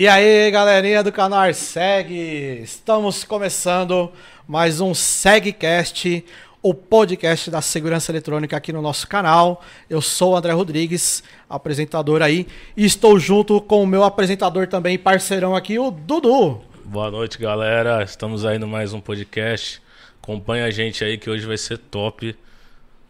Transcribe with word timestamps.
E 0.00 0.08
aí, 0.08 0.50
galerinha 0.50 1.02
do 1.02 1.12
canal 1.12 1.40
Arseg, 1.40 2.10
estamos 2.62 3.22
começando 3.22 4.10
mais 4.48 4.80
um 4.80 4.94
SegCast, 4.94 6.24
o 6.62 6.72
podcast 6.72 7.50
da 7.50 7.60
segurança 7.60 8.10
eletrônica 8.10 8.56
aqui 8.56 8.72
no 8.72 8.80
nosso 8.80 9.06
canal. 9.06 9.62
Eu 9.90 10.00
sou 10.00 10.32
o 10.32 10.36
André 10.36 10.52
Rodrigues, 10.52 11.22
apresentador 11.46 12.22
aí, 12.22 12.46
e 12.74 12.86
estou 12.86 13.18
junto 13.18 13.60
com 13.60 13.82
o 13.82 13.86
meu 13.86 14.02
apresentador 14.02 14.66
também, 14.68 14.96
parceirão 14.96 15.54
aqui, 15.54 15.78
o 15.78 15.90
Dudu. 15.90 16.62
Boa 16.82 17.10
noite, 17.10 17.36
galera. 17.36 18.02
Estamos 18.02 18.46
aí 18.46 18.58
no 18.58 18.66
mais 18.66 18.94
um 18.94 19.02
podcast. 19.02 19.82
Acompanha 20.22 20.64
a 20.64 20.70
gente 20.70 21.04
aí 21.04 21.18
que 21.18 21.28
hoje 21.28 21.44
vai 21.44 21.58
ser 21.58 21.76
top, 21.76 22.34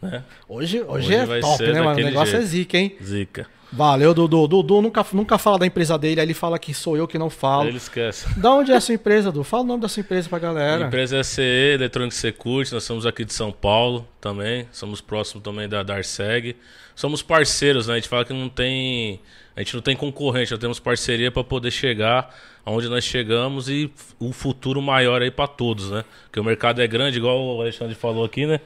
né? 0.01 0.25
Hoje, 0.45 0.81
hoje, 0.81 1.15
Hoje 1.15 1.37
é 1.37 1.39
top, 1.39 1.63
né, 1.71 1.81
mano? 1.81 1.97
O 1.97 2.03
negócio 2.03 2.35
é 2.35 2.39
jeito. 2.39 2.47
zica, 2.47 2.77
hein? 2.77 2.97
Zica. 3.01 3.60
Valeu, 3.71 4.13
Dudu. 4.13 4.47
Dudu 4.47 4.81
nunca, 4.81 5.05
nunca 5.13 5.37
fala 5.37 5.59
da 5.59 5.65
empresa 5.65 5.97
dele, 5.97 6.19
aí 6.19 6.25
ele 6.25 6.33
fala 6.33 6.59
que 6.59 6.73
sou 6.73 6.97
eu 6.97 7.07
que 7.07 7.17
não 7.17 7.29
falo. 7.29 7.69
Ele 7.69 7.77
esquece. 7.77 8.27
Da 8.37 8.51
onde 8.53 8.71
é 8.71 8.75
a 8.75 8.81
sua 8.81 8.95
empresa, 8.95 9.31
Dudu? 9.31 9.43
Fala 9.45 9.63
o 9.63 9.65
nome 9.65 9.81
da 9.81 9.87
sua 9.87 10.01
empresa 10.01 10.27
pra 10.27 10.39
galera. 10.39 10.85
A 10.85 10.87
empresa 10.87 11.17
é 11.17 11.23
CE, 11.23 11.41
Eletrônica 11.75 12.15
Security, 12.15 12.73
nós 12.73 12.83
somos 12.83 13.05
aqui 13.05 13.23
de 13.23 13.33
São 13.33 13.51
Paulo 13.51 14.05
também, 14.19 14.67
somos 14.71 14.99
próximos 14.99 15.43
também 15.43 15.69
da 15.69 15.83
Darseg. 15.83 16.55
Somos 16.93 17.21
parceiros, 17.21 17.87
né? 17.87 17.93
A 17.93 17.97
gente 17.97 18.09
fala 18.09 18.25
que 18.25 18.33
não 18.33 18.49
tem, 18.49 19.21
a 19.55 19.61
gente 19.61 19.73
não 19.73 19.81
tem 19.81 19.95
concorrente, 19.95 20.51
nós 20.51 20.59
temos 20.59 20.77
parceria 20.79 21.31
para 21.31 21.43
poder 21.43 21.71
chegar 21.71 22.35
aonde 22.65 22.89
nós 22.89 23.05
chegamos 23.05 23.69
e 23.69 23.89
o 24.19 24.33
futuro 24.33 24.81
maior 24.81 25.21
aí 25.21 25.31
para 25.31 25.47
todos, 25.47 25.89
né? 25.89 26.03
Porque 26.25 26.39
o 26.39 26.43
mercado 26.43 26.81
é 26.81 26.87
grande, 26.87 27.17
igual 27.17 27.39
o 27.57 27.61
Alexandre 27.61 27.95
falou 27.95 28.25
aqui, 28.25 28.45
né? 28.45 28.59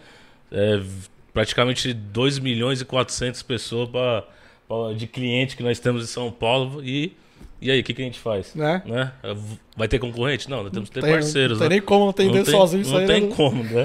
É 0.51 0.81
praticamente 1.31 1.93
2 1.93 2.39
milhões 2.39 2.81
e 2.81 2.85
400 2.85 3.43
pessoas 3.43 3.87
pra- 3.89 4.23
de 4.97 5.07
cliente 5.07 5.55
que 5.55 5.63
nós 5.63 5.79
temos 5.79 6.03
em 6.03 6.07
São 6.07 6.31
Paulo 6.31 6.83
e 6.83 7.13
e 7.61 7.71
aí, 7.71 7.79
o 7.79 7.83
que, 7.83 7.93
que 7.93 8.01
a 8.01 8.05
gente 8.05 8.19
faz? 8.19 8.53
Né? 8.53 8.83
Vai 9.75 9.87
ter 9.87 9.97
concorrente? 9.97 10.49
Não, 10.49 10.61
nós 10.61 10.71
temos 10.71 10.89
que 10.89 10.95
ter 10.95 11.01
Tem- 11.01 11.13
parceiros. 11.13 11.57
Não 11.57 11.67
tem 11.67 11.69
né? 11.69 11.75
nem 11.77 11.81
como 11.81 12.09
atender 12.09 12.37
Não 12.37 12.43
tem- 12.43 12.53
sozinho 12.53 12.81
isso 12.81 12.91
não 12.91 12.99
aí. 12.99 13.07
tem 13.07 13.21
né? 13.21 13.35
como, 13.35 13.63
né? 13.63 13.83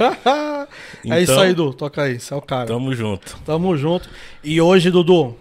é 1.16 1.22
isso 1.22 1.32
Então- 1.32 1.40
aí, 1.42 1.54
Dudu. 1.54 1.72
Toca 1.74 2.02
aí, 2.02 2.20
você 2.20 2.34
é 2.34 2.36
o 2.36 2.42
cara. 2.42 2.66
Tamo 2.66 2.94
junto. 2.94 3.38
Tamo 3.46 3.76
junto. 3.76 4.10
E 4.44 4.60
hoje, 4.60 4.90
Dudu, 4.90 5.36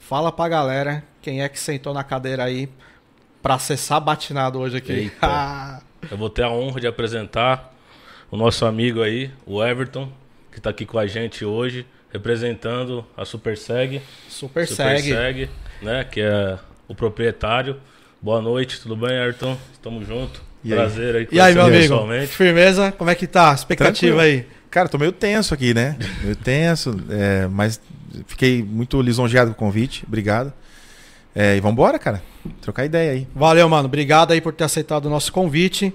fala 0.00 0.30
pra 0.32 0.48
galera 0.48 1.04
quem 1.20 1.42
é 1.42 1.48
que 1.48 1.58
sentou 1.58 1.92
na 1.92 2.02
cadeira 2.04 2.44
aí 2.44 2.68
pra 3.42 3.54
acessar 3.54 4.00
batinado 4.00 4.58
hoje 4.60 4.76
aqui. 4.76 5.10
Eu 6.10 6.16
vou 6.16 6.30
ter 6.30 6.44
a 6.44 6.50
honra 6.50 6.80
de 6.80 6.86
apresentar 6.86 7.74
o 8.30 8.36
nosso 8.36 8.64
amigo 8.64 9.02
aí, 9.02 9.30
o 9.44 9.62
Everton, 9.62 10.08
que 10.52 10.60
tá 10.60 10.70
aqui 10.70 10.86
com 10.86 10.98
a 10.98 11.06
gente 11.06 11.44
hoje, 11.44 11.84
representando 12.12 13.04
a 13.16 13.24
SuperSeg. 13.24 14.02
Super, 14.28 14.66
Super 14.66 14.98
segue. 14.98 15.10
Seg, 15.10 15.50
né? 15.80 16.04
Que 16.04 16.20
é 16.20 16.58
o 16.86 16.94
proprietário. 16.94 17.76
Boa 18.20 18.40
noite, 18.40 18.80
tudo 18.80 18.94
bem, 18.96 19.18
Ayrton? 19.18 19.56
Tamo 19.82 20.04
junto. 20.04 20.42
E 20.62 20.72
aí? 20.72 20.78
Prazer 20.78 21.16
aí 21.16 21.28
E 21.32 21.40
aí, 21.40 21.54
meu 21.54 21.64
amigo? 21.64 21.80
pessoalmente. 21.80 22.26
Firmeza? 22.28 22.92
Como 22.92 23.10
é 23.10 23.14
que 23.14 23.26
tá? 23.26 23.52
Expectativa 23.52 24.16
Tranquilo. 24.16 24.20
aí? 24.20 24.46
Cara, 24.70 24.88
tô 24.88 24.96
meio 24.96 25.12
tenso 25.12 25.52
aqui, 25.52 25.74
né? 25.74 25.96
Meio 26.22 26.36
tenso, 26.36 26.96
é, 27.10 27.46
mas 27.48 27.80
fiquei 28.26 28.62
muito 28.62 29.00
lisonjeado 29.02 29.50
com 29.50 29.56
o 29.64 29.68
convite. 29.68 30.04
Obrigado. 30.06 30.52
É, 31.34 31.56
e 31.56 31.60
vambora, 31.60 31.98
cara. 31.98 32.22
Trocar 32.60 32.84
ideia 32.84 33.12
aí. 33.12 33.26
Valeu, 33.34 33.68
mano. 33.68 33.86
Obrigado 33.86 34.32
aí 34.32 34.40
por 34.40 34.52
ter 34.52 34.64
aceitado 34.64 35.06
o 35.06 35.10
nosso 35.10 35.32
convite. 35.32 35.92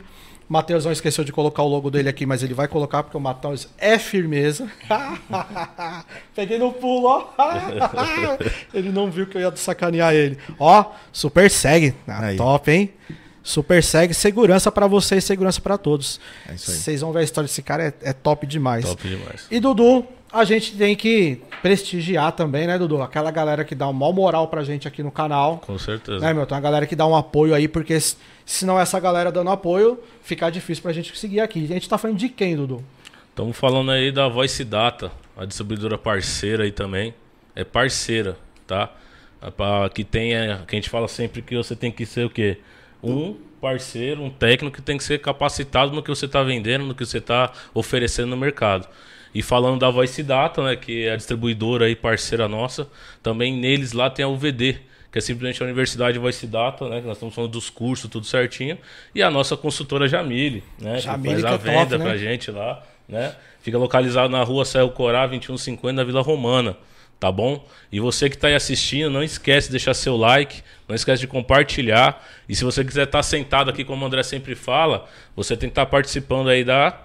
Matheus 0.47 0.85
não 0.85 0.91
esqueceu 0.91 1.23
de 1.23 1.31
colocar 1.31 1.61
o 1.61 1.67
logo 1.67 1.91
dele 1.91 2.07
aqui, 2.07 2.25
mas 2.25 2.41
ele 2.41 2.53
vai 2.53 2.67
colocar 2.67 3.03
porque 3.03 3.17
o 3.17 3.19
Matheus 3.19 3.67
é 3.77 3.99
firmeza. 3.99 4.69
Peguei 6.33 6.57
no 6.57 6.71
pulo, 6.71 7.07
ó. 7.07 7.27
ele 8.73 8.89
não 8.89 9.11
viu 9.11 9.27
que 9.27 9.37
eu 9.37 9.41
ia 9.41 9.55
sacanear 9.55 10.13
ele. 10.13 10.37
Ó, 10.57 10.85
super 11.11 11.51
segue. 11.51 11.93
Ah, 12.07 12.33
top, 12.37 12.71
hein? 12.71 12.93
Super 13.43 13.83
segue, 13.83 14.13
segurança 14.13 14.71
pra 14.71 14.87
vocês, 14.87 15.23
segurança 15.23 15.59
pra 15.59 15.77
todos. 15.77 16.19
É 16.49 16.53
isso 16.53 16.71
aí. 16.71 16.77
Vocês 16.77 17.01
vão 17.01 17.11
ver 17.11 17.19
a 17.19 17.23
história 17.23 17.47
desse 17.47 17.61
cara, 17.61 17.83
é, 17.83 17.93
é 18.09 18.13
top 18.13 18.45
demais. 18.45 18.85
Top 18.85 19.07
demais. 19.07 19.47
E 19.51 19.59
Dudu, 19.59 20.05
a 20.31 20.43
gente 20.43 20.75
tem 20.75 20.95
que 20.95 21.41
prestigiar 21.61 22.31
também, 22.31 22.67
né, 22.67 22.77
Dudu? 22.77 23.01
Aquela 23.01 23.31
galera 23.31 23.63
que 23.63 23.73
dá 23.73 23.87
um 23.87 23.93
maior 23.93 24.13
moral 24.13 24.47
pra 24.47 24.63
gente 24.63 24.87
aqui 24.87 25.01
no 25.01 25.11
canal. 25.11 25.59
Com 25.65 25.77
certeza. 25.77 26.19
Né, 26.19 26.33
meu? 26.33 26.45
Tem 26.45 26.55
uma 26.55 26.61
galera 26.61 26.85
que 26.85 26.95
dá 26.95 27.07
um 27.07 27.15
apoio 27.15 27.53
aí, 27.53 27.67
porque 27.67 27.97
se 27.99 28.65
não 28.65 28.79
essa 28.79 28.99
galera 28.99 29.31
dando 29.31 29.49
apoio, 29.49 29.99
fica 30.21 30.49
difícil 30.49 30.83
pra 30.83 30.93
gente 30.93 31.17
seguir 31.17 31.39
aqui. 31.39 31.63
A 31.63 31.67
gente 31.67 31.87
tá 31.87 31.97
falando 31.97 32.17
de 32.17 32.29
quem, 32.29 32.55
Dudu? 32.55 32.83
Estamos 33.29 33.55
falando 33.55 33.91
aí 33.91 34.11
da 34.11 34.27
Voice 34.27 34.63
Data, 34.63 35.11
a 35.37 35.45
distribuidora 35.45 35.97
parceira 35.97 36.63
aí 36.63 36.71
também. 36.71 37.13
É 37.55 37.63
parceira, 37.63 38.37
tá? 38.65 38.91
É 39.41 39.51
pra 39.51 39.89
que 39.89 40.03
tenha, 40.03 40.63
que 40.67 40.75
a 40.75 40.77
gente 40.77 40.89
fala 40.89 41.07
sempre 41.07 41.41
que 41.41 41.55
você 41.55 41.75
tem 41.75 41.91
que 41.91 42.05
ser 42.05 42.25
o 42.25 42.29
quê? 42.29 42.57
Um 43.03 43.35
parceiro, 43.61 44.23
um 44.23 44.29
técnico 44.29 44.75
que 44.77 44.81
tem 44.81 44.97
que 44.97 45.03
ser 45.03 45.19
capacitado 45.19 45.93
no 45.93 46.01
que 46.01 46.09
você 46.09 46.25
está 46.25 46.43
vendendo, 46.43 46.85
no 46.85 46.95
que 46.95 47.05
você 47.05 47.19
está 47.19 47.51
oferecendo 47.73 48.29
no 48.29 48.37
mercado. 48.37 48.87
E 49.37 49.43
falando 49.43 49.79
da 49.79 49.91
Voice 49.91 50.23
Data, 50.23 50.63
né, 50.63 50.75
que 50.75 51.05
é 51.05 51.11
a 51.11 51.15
distribuidora 51.15 51.87
e 51.87 51.95
parceira 51.95 52.47
nossa, 52.47 52.89
também 53.21 53.55
neles 53.55 53.91
lá 53.91 54.09
tem 54.09 54.25
a 54.25 54.27
UVD, 54.27 54.79
que 55.11 55.19
é 55.19 55.21
simplesmente 55.21 55.61
a 55.61 55.65
Universidade 55.67 56.17
Voice 56.17 56.47
Data, 56.47 56.89
né, 56.89 57.01
que 57.01 57.05
nós 57.05 57.17
estamos 57.17 57.35
falando 57.35 57.51
dos 57.51 57.69
cursos, 57.69 58.09
tudo 58.09 58.25
certinho, 58.25 58.79
e 59.13 59.21
a 59.21 59.29
nossa 59.29 59.55
consultora 59.55 60.07
Jamile, 60.07 60.63
né, 60.81 60.97
Jamile, 60.97 61.35
que 61.35 61.41
faz 61.43 61.53
a 61.53 61.59
que 61.59 61.69
é 61.69 61.71
top, 61.71 61.85
venda 61.85 61.97
né? 61.99 62.05
pra 62.05 62.17
gente 62.17 62.49
lá, 62.49 62.83
né? 63.07 63.35
Fica 63.61 63.77
localizado 63.77 64.27
na 64.27 64.41
rua 64.41 64.65
Serro 64.65 64.89
Corá, 64.89 65.27
2150, 65.27 65.93
na 65.93 66.03
Vila 66.03 66.23
Romana, 66.23 66.75
tá 67.19 67.31
bom? 67.31 67.63
E 67.91 67.99
você 67.99 68.31
que 68.31 68.37
está 68.37 68.47
aí 68.47 68.55
assistindo, 68.55 69.11
não 69.11 69.21
esquece 69.21 69.67
de 69.67 69.73
deixar 69.73 69.93
seu 69.93 70.17
like, 70.17 70.63
não 70.87 70.95
esquece 70.95 71.21
de 71.21 71.27
compartilhar. 71.27 72.27
E 72.49 72.55
se 72.55 72.63
você 72.63 72.83
quiser 72.83 73.03
estar 73.03 73.21
sentado 73.21 73.69
aqui, 73.69 73.83
como 73.83 74.03
o 74.03 74.07
André 74.07 74.23
sempre 74.23 74.55
fala, 74.55 75.07
você 75.35 75.55
tem 75.55 75.69
que 75.69 75.73
estar 75.73 75.85
participando 75.85 76.49
aí 76.49 76.63
da. 76.63 77.03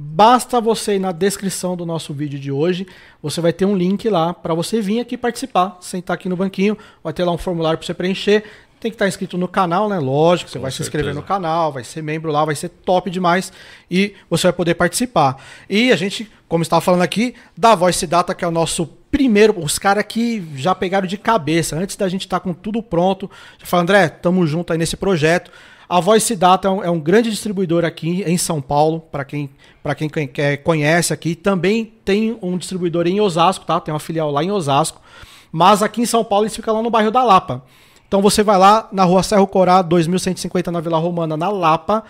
Basta 0.00 0.60
você 0.60 0.94
ir 0.94 1.00
na 1.00 1.10
descrição 1.10 1.76
do 1.76 1.84
nosso 1.84 2.14
vídeo 2.14 2.38
de 2.38 2.52
hoje, 2.52 2.86
você 3.20 3.40
vai 3.40 3.52
ter 3.52 3.64
um 3.64 3.76
link 3.76 4.08
lá 4.08 4.32
pra 4.32 4.54
você 4.54 4.80
vir 4.80 5.00
aqui 5.00 5.18
participar, 5.18 5.76
sentar 5.80 6.14
aqui 6.14 6.28
no 6.28 6.36
banquinho, 6.36 6.78
vai 7.02 7.12
ter 7.12 7.24
lá 7.24 7.32
um 7.32 7.36
formulário 7.36 7.76
pra 7.76 7.84
você 7.84 7.92
preencher. 7.92 8.44
Tem 8.78 8.92
que 8.92 8.94
estar 8.94 9.08
inscrito 9.08 9.36
no 9.36 9.48
canal, 9.48 9.88
né? 9.88 9.98
Lógico, 9.98 10.48
você 10.48 10.58
Com 10.58 10.62
vai 10.62 10.70
se 10.70 10.80
inscrever 10.82 11.06
certeza. 11.12 11.20
no 11.20 11.26
canal, 11.26 11.72
vai 11.72 11.82
ser 11.82 12.00
membro 12.00 12.30
lá, 12.30 12.44
vai 12.44 12.54
ser 12.54 12.68
top 12.68 13.10
demais 13.10 13.52
e 13.90 14.14
você 14.30 14.44
vai 14.44 14.52
poder 14.52 14.74
participar. 14.74 15.42
E 15.68 15.90
a 15.90 15.96
gente, 15.96 16.30
como 16.46 16.62
estava 16.62 16.80
falando 16.80 17.02
aqui, 17.02 17.34
da 17.56 17.74
Voice 17.74 18.06
Data, 18.06 18.32
que 18.36 18.44
é 18.44 18.48
o 18.48 18.52
nosso 18.52 18.86
primeiro, 19.10 19.58
os 19.58 19.80
caras 19.80 20.04
que 20.06 20.46
já 20.54 20.76
pegaram 20.76 21.08
de 21.08 21.18
cabeça, 21.18 21.74
antes 21.74 21.96
da 21.96 22.08
gente 22.08 22.20
estar 22.20 22.38
com 22.38 22.54
tudo 22.54 22.80
pronto, 22.80 23.28
já 23.58 23.66
fala, 23.66 23.82
André, 23.82 24.08
tamo 24.08 24.46
junto 24.46 24.72
aí 24.72 24.78
nesse 24.78 24.96
projeto. 24.96 25.50
A 25.88 26.00
Voice 26.00 26.36
Data 26.36 26.68
é 26.68 26.70
um, 26.70 26.84
é 26.84 26.90
um 26.90 27.00
grande 27.00 27.30
distribuidor 27.30 27.84
aqui 27.84 28.22
em 28.26 28.36
São 28.36 28.60
Paulo, 28.60 29.00
para 29.10 29.24
quem, 29.24 29.48
pra 29.82 29.94
quem 29.94 30.08
quer- 30.08 30.58
conhece 30.58 31.12
aqui. 31.14 31.34
Também 31.34 31.92
tem 32.04 32.36
um 32.42 32.58
distribuidor 32.58 33.06
em 33.06 33.20
Osasco, 33.20 33.64
tá? 33.64 33.80
Tem 33.80 33.92
uma 33.94 34.00
filial 34.00 34.30
lá 34.30 34.44
em 34.44 34.50
Osasco. 34.50 35.00
Mas 35.50 35.82
aqui 35.82 36.02
em 36.02 36.06
São 36.06 36.22
Paulo 36.22 36.44
eles 36.44 36.54
ficam 36.54 36.74
lá 36.74 36.82
no 36.82 36.90
bairro 36.90 37.10
da 37.10 37.24
Lapa. 37.24 37.64
Então 38.06 38.20
você 38.20 38.42
vai 38.42 38.58
lá 38.58 38.88
na 38.92 39.04
rua 39.04 39.22
Serro 39.22 39.46
Corá, 39.46 39.80
2150 39.80 40.70
na 40.70 40.80
Vila 40.80 40.98
Romana, 40.98 41.36
na 41.36 41.48
Lapa. 41.48 42.04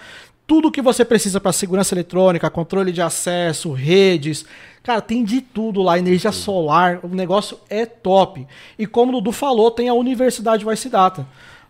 Tudo 0.47 0.70
que 0.73 0.81
você 0.82 1.05
precisa 1.05 1.38
para 1.41 1.53
segurança 1.53 1.94
eletrônica, 1.94 2.49
controle 2.50 2.91
de 2.91 3.03
acesso, 3.03 3.70
redes. 3.73 4.44
Cara, 4.82 5.00
tem 5.00 5.23
de 5.23 5.41
tudo 5.41 5.82
lá, 5.82 5.99
energia 5.99 6.32
solar. 6.32 7.00
O 7.03 7.08
negócio 7.08 7.58
é 7.69 7.85
top. 7.85 8.47
E 8.79 8.87
como 8.87 9.12
o 9.12 9.14
Dudu 9.17 9.31
falou, 9.31 9.70
tem 9.70 9.88
a 9.88 9.94
Universidade 9.94 10.64
Voice 10.64 10.88
Data. 10.88 11.26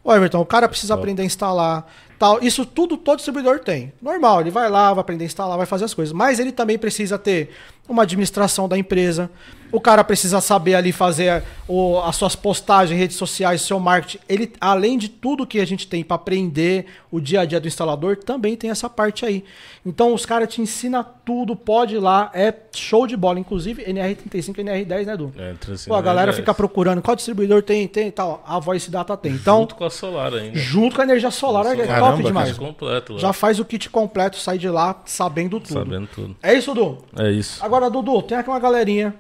Ô, 0.09 0.15
Everton, 0.15 0.41
o 0.41 0.47
cara 0.47 0.67
precisa 0.67 0.95
aprender 0.95 1.21
a 1.21 1.27
instalar, 1.27 1.87
tal. 2.19 2.43
Isso 2.43 2.65
tudo 2.67 2.97
todo 2.97 3.17
distribuidor 3.17 3.61
tem. 3.61 3.93
Normal, 4.03 4.41
ele 4.43 4.51
vai 4.51 4.69
lá, 4.69 4.93
vai 4.93 5.01
aprender 5.01 5.25
a 5.25 5.27
instalar, 5.27 5.57
vai 5.57 5.67
fazer 5.67 5.85
as 5.85 5.95
coisas. 5.95 6.13
Mas 6.13 6.39
ele 6.39 6.53
também 6.53 6.79
precisa 6.79 7.19
ter 7.19 7.51
uma 7.89 8.03
administração 8.03 8.69
da 8.69 8.77
empresa. 8.77 9.31
O 9.73 9.81
cara 9.81 10.03
precisa 10.05 10.41
saber 10.41 10.75
ali 10.75 10.93
fazer 10.93 11.43
o- 11.67 11.99
as 12.01 12.17
suas 12.17 12.35
postagens, 12.35 12.99
redes 12.99 13.17
sociais, 13.17 13.63
seu 13.63 13.79
marketing. 13.79 14.19
Ele, 14.29 14.53
além 14.61 14.97
de 14.99 15.09
tudo 15.09 15.47
que 15.47 15.59
a 15.61 15.67
gente 15.67 15.87
tem 15.87 16.03
para 16.03 16.15
aprender 16.17 16.87
o 17.11 17.19
dia 17.21 17.41
a 17.43 17.45
dia 17.47 17.61
do 17.61 17.67
instalador, 17.69 18.17
também 18.17 18.57
tem 18.57 18.71
essa 18.71 18.89
parte 18.91 19.25
aí. 19.27 19.45
Então 19.85 20.13
os 20.15 20.25
caras 20.27 20.49
te 20.53 20.61
ensinam 20.61 21.05
tudo, 21.25 21.55
pode 21.57 21.95
ir 21.97 21.99
lá, 21.99 22.31
é 22.35 22.53
show 22.75 23.07
de 23.07 23.17
bola. 23.17 23.39
Inclusive 23.41 23.83
NR35 23.85 24.59
e 24.59 24.63
NR10, 24.65 25.07
né, 25.07 25.13
Edu? 25.15 25.33
É, 25.39 25.55
Pô, 25.87 25.95
a 25.95 26.03
galera 26.03 26.33
fica 26.33 26.53
procurando 26.55 27.01
qual 27.03 27.15
distribuidor 27.17 27.63
tem, 27.63 27.87
tem 27.89 28.09
e 28.09 28.13
tal. 28.13 28.43
A 28.47 28.59
Voice 28.59 28.91
Data 28.91 29.17
tem. 29.17 29.33
Então, 29.33 29.61
Junto 29.61 29.75
com 29.75 29.85
a 29.85 29.91
Solar 29.91 30.33
ainda. 30.35 30.59
junto 30.59 30.97
com 30.97 31.03
a 31.03 31.05
energia 31.05 31.31
solar, 31.31 31.67
é 31.67 31.87
Caramba, 31.87 32.08
top 32.13 32.23
demais. 32.25 32.49
Kit 32.51 32.59
completo 32.59 33.13
lá. 33.15 33.19
Já 33.19 33.33
faz 33.33 33.61
o 33.61 33.65
kit 33.65 33.91
completo, 33.91 34.37
sai 34.37 34.59
de 34.59 34.69
lá 34.69 35.01
sabendo 35.05 35.61
tudo. 35.61 35.73
Sabendo 35.73 36.07
tudo. 36.07 36.37
É 36.43 36.55
isso, 36.55 36.75
Dudu? 36.75 37.05
É 37.17 37.31
isso. 37.31 37.65
Agora, 37.65 37.89
Dudu, 37.91 38.23
tem 38.23 38.39
aqui 38.39 38.49
uma 38.49 38.61
galerinha 38.61 39.15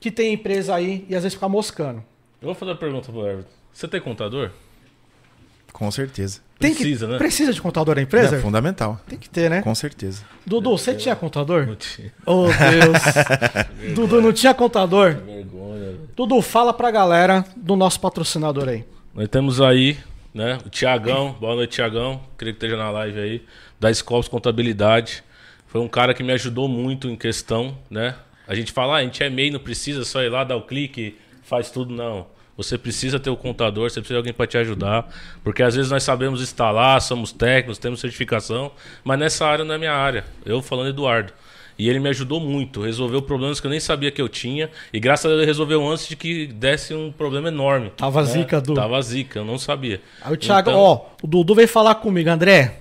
que 0.00 0.10
tem 0.10 0.34
empresa 0.34 0.74
aí 0.74 1.06
e 1.08 1.14
às 1.14 1.22
vezes 1.22 1.34
fica 1.34 1.48
moscando. 1.48 2.02
Eu 2.40 2.46
vou 2.46 2.54
fazer 2.54 2.72
a 2.72 2.76
pergunta 2.76 3.10
pro 3.10 3.26
Everton. 3.26 3.50
Você 3.72 3.88
tem 3.88 4.00
contador? 4.00 4.50
Com 5.72 5.90
certeza. 5.90 6.40
Tem 6.58 6.72
Precisa, 6.72 7.06
que, 7.06 7.12
né? 7.12 7.18
Precisa 7.18 7.52
de 7.52 7.60
contador 7.60 7.96
da 7.96 8.02
empresa? 8.02 8.36
É 8.36 8.40
fundamental. 8.40 9.00
Tem 9.08 9.18
que 9.18 9.28
ter, 9.28 9.50
né? 9.50 9.60
Com 9.60 9.74
certeza. 9.74 10.22
Dudu, 10.46 10.78
você 10.78 10.94
tinha 10.94 11.16
contador? 11.16 11.66
Não 11.66 11.74
tinha. 11.74 12.12
Oh, 12.24 12.46
Deus. 13.82 13.94
Dudu, 13.94 14.20
não 14.22 14.32
tinha 14.32 14.54
contador? 14.54 15.14
Vergonha, 15.14 15.80
velho. 15.80 16.00
Dudu, 16.14 16.40
fala 16.40 16.72
pra 16.72 16.92
galera 16.92 17.44
do 17.56 17.74
nosso 17.74 17.98
patrocinador 17.98 18.68
aí. 18.68 18.84
Nós 19.12 19.28
temos 19.28 19.60
aí 19.60 19.98
né? 20.34 20.58
O 20.66 20.68
Tiagão, 20.68 21.32
boa 21.38 21.54
noite, 21.54 21.76
Tiagão. 21.76 22.20
Queria 22.36 22.52
que 22.52 22.56
esteja 22.56 22.76
na 22.76 22.90
live 22.90 23.20
aí. 23.20 23.42
Da 23.78 23.94
Scopus 23.94 24.26
Contabilidade. 24.26 25.22
Foi 25.68 25.80
um 25.80 25.88
cara 25.88 26.12
que 26.12 26.24
me 26.24 26.32
ajudou 26.32 26.68
muito 26.68 27.08
em 27.08 27.14
questão, 27.14 27.78
né? 27.88 28.16
A 28.46 28.54
gente 28.54 28.72
fala, 28.72 28.94
ah, 28.94 28.96
a 28.98 29.02
gente 29.02 29.22
é 29.22 29.30
MEI, 29.30 29.50
não 29.50 29.60
precisa 29.60 30.04
só 30.04 30.22
ir 30.22 30.28
lá, 30.28 30.42
dar 30.42 30.56
o 30.56 30.62
clique, 30.62 31.16
faz 31.44 31.70
tudo. 31.70 31.94
Não. 31.94 32.26
Você 32.56 32.76
precisa 32.76 33.18
ter 33.18 33.30
o 33.30 33.36
contador, 33.36 33.88
você 33.88 34.00
precisa 34.00 34.14
de 34.14 34.18
alguém 34.18 34.32
para 34.32 34.46
te 34.46 34.58
ajudar. 34.58 35.08
Porque 35.42 35.62
às 35.62 35.74
vezes 35.74 35.90
nós 35.90 36.02
sabemos 36.02 36.42
instalar, 36.42 37.00
somos 37.00 37.32
técnicos, 37.32 37.78
temos 37.78 38.00
certificação, 38.00 38.72
mas 39.02 39.18
nessa 39.18 39.46
área 39.46 39.64
não 39.64 39.74
é 39.74 39.78
minha 39.78 39.94
área. 39.94 40.24
Eu 40.44 40.60
falando 40.60 40.88
Eduardo. 40.88 41.32
E 41.78 41.88
ele 41.88 41.98
me 41.98 42.08
ajudou 42.08 42.38
muito, 42.40 42.80
resolveu 42.80 43.20
problemas 43.20 43.60
que 43.60 43.66
eu 43.66 43.70
nem 43.70 43.80
sabia 43.80 44.10
que 44.10 44.22
eu 44.22 44.28
tinha. 44.28 44.70
E 44.92 45.00
graças 45.00 45.24
a 45.26 45.28
Deus 45.28 45.40
ele 45.40 45.46
resolveu 45.46 45.86
antes 45.86 46.06
de 46.06 46.14
que 46.16 46.46
desse 46.46 46.94
um 46.94 47.10
problema 47.10 47.48
enorme. 47.48 47.90
Tava 47.96 48.22
né? 48.22 48.28
zica, 48.28 48.60
Du. 48.60 48.74
Tava 48.74 49.00
zica, 49.02 49.40
eu 49.40 49.44
não 49.44 49.58
sabia. 49.58 50.00
Aí 50.22 50.32
o 50.32 50.36
Thiago, 50.36 50.70
Então- 50.70 50.80
ó, 50.80 51.00
o 51.22 51.26
Dudu 51.26 51.54
veio 51.54 51.68
falar 51.68 51.96
comigo, 51.96 52.30
André. 52.30 52.80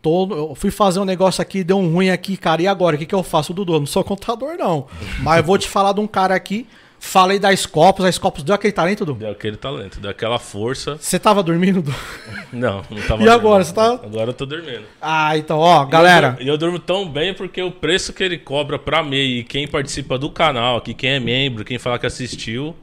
Todo, 0.00 0.34
eu 0.34 0.54
fui 0.54 0.70
fazer 0.70 1.00
um 1.00 1.04
negócio 1.04 1.42
aqui, 1.42 1.64
deu 1.64 1.78
um 1.78 1.92
ruim 1.92 2.10
aqui, 2.10 2.36
cara. 2.36 2.62
E 2.62 2.66
agora? 2.68 2.94
O 2.94 2.98
que, 2.98 3.06
que 3.06 3.14
eu 3.14 3.22
faço, 3.22 3.52
Dudu? 3.52 3.74
Eu 3.74 3.80
não 3.80 3.86
sou 3.86 4.04
contador, 4.04 4.56
não. 4.56 4.86
Mas 5.20 5.38
eu 5.38 5.44
vou 5.44 5.58
te 5.58 5.68
falar 5.68 5.92
de 5.92 6.00
um 6.00 6.06
cara 6.06 6.34
aqui. 6.34 6.66
Falei 7.00 7.38
da 7.38 7.54
Scopus, 7.56 8.04
a 8.04 8.10
Scopus 8.12 8.42
deu 8.42 8.54
aquele 8.54 8.72
talento, 8.72 9.04
Dudu. 9.04 9.20
Deu 9.20 9.30
aquele 9.30 9.56
talento, 9.56 10.00
deu 10.00 10.10
aquela 10.10 10.38
força. 10.38 10.96
Você 11.00 11.18
tava 11.18 11.42
dormindo, 11.42 11.80
Dudu? 11.80 11.96
Não, 12.52 12.82
não 12.90 13.02
tava 13.06 13.22
E 13.22 13.28
agora, 13.28 13.62
dormindo. 13.62 13.64
você 13.66 13.72
tá- 13.74 14.06
Agora 14.06 14.30
eu 14.30 14.34
tô 14.34 14.46
dormindo. 14.46 14.82
Ah, 15.00 15.36
então, 15.36 15.58
ó, 15.58 15.84
galera. 15.84 16.36
E 16.40 16.48
eu, 16.48 16.54
eu 16.54 16.58
durmo 16.58 16.78
tão 16.78 17.08
bem 17.08 17.34
porque 17.34 17.62
o 17.62 17.70
preço 17.70 18.12
que 18.12 18.22
ele 18.24 18.38
cobra 18.38 18.78
pra 18.78 19.02
MEI 19.02 19.40
e 19.40 19.44
quem 19.44 19.68
participa 19.68 20.18
do 20.18 20.30
canal 20.30 20.78
aqui, 20.78 20.92
quem 20.94 21.10
é 21.10 21.20
membro, 21.20 21.64
quem 21.64 21.78
fala 21.78 21.98
que 21.98 22.06
assistiu, 22.06 22.74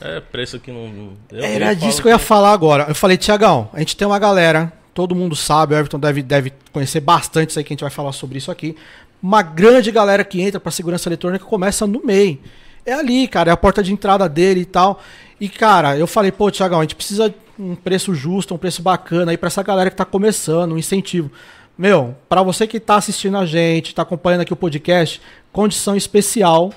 é 0.00 0.20
preço 0.20 0.58
que 0.60 0.70
não. 0.72 1.12
eu- 1.30 1.44
Era 1.44 1.72
eu 1.72 1.76
disso 1.76 2.02
que 2.02 2.08
eu 2.08 2.12
ia 2.12 2.18
falar 2.18 2.52
agora. 2.52 2.86
Eu 2.88 2.94
falei, 2.94 3.16
Tiagão, 3.16 3.70
a 3.72 3.78
gente 3.78 3.96
tem 3.96 4.06
uma 4.06 4.18
galera, 4.18 4.72
todo 4.92 5.14
mundo 5.14 5.34
sabe, 5.36 5.74
o 5.74 5.78
Everton 5.78 5.98
deve, 6.00 6.20
deve 6.22 6.52
conhecer 6.72 7.00
bastante 7.00 7.50
isso 7.50 7.58
aí 7.60 7.64
que 7.64 7.72
a 7.72 7.74
gente 7.74 7.82
vai 7.82 7.90
falar 7.90 8.12
sobre 8.12 8.38
isso 8.38 8.50
aqui. 8.50 8.76
Uma 9.22 9.40
grande 9.42 9.90
galera 9.92 10.24
que 10.24 10.42
entra 10.42 10.58
pra 10.60 10.72
segurança 10.72 11.08
eletrônica 11.08 11.44
começa 11.44 11.86
no 11.86 12.04
MEI. 12.04 12.40
É 12.84 12.92
ali, 12.92 13.28
cara, 13.28 13.50
é 13.50 13.52
a 13.52 13.56
porta 13.56 13.82
de 13.82 13.92
entrada 13.92 14.28
dele 14.28 14.60
e 14.60 14.64
tal. 14.64 15.00
E, 15.40 15.48
cara, 15.48 15.96
eu 15.96 16.06
falei, 16.06 16.32
pô, 16.32 16.50
Tiagão, 16.50 16.80
a 16.80 16.82
gente 16.82 16.96
precisa 16.96 17.34
um 17.58 17.74
preço 17.74 18.14
justo, 18.14 18.54
um 18.54 18.58
preço 18.58 18.82
bacana 18.82 19.30
aí 19.30 19.36
pra 19.36 19.46
essa 19.46 19.62
galera 19.62 19.90
que 19.90 19.96
tá 19.96 20.04
começando, 20.04 20.72
um 20.72 20.78
incentivo. 20.78 21.30
Meu, 21.76 22.14
pra 22.28 22.42
você 22.42 22.66
que 22.66 22.78
tá 22.78 22.96
assistindo 22.96 23.36
a 23.36 23.46
gente, 23.46 23.94
tá 23.94 24.02
acompanhando 24.02 24.42
aqui 24.42 24.52
o 24.52 24.56
podcast, 24.56 25.20
condição 25.52 25.96
especial 25.96 26.72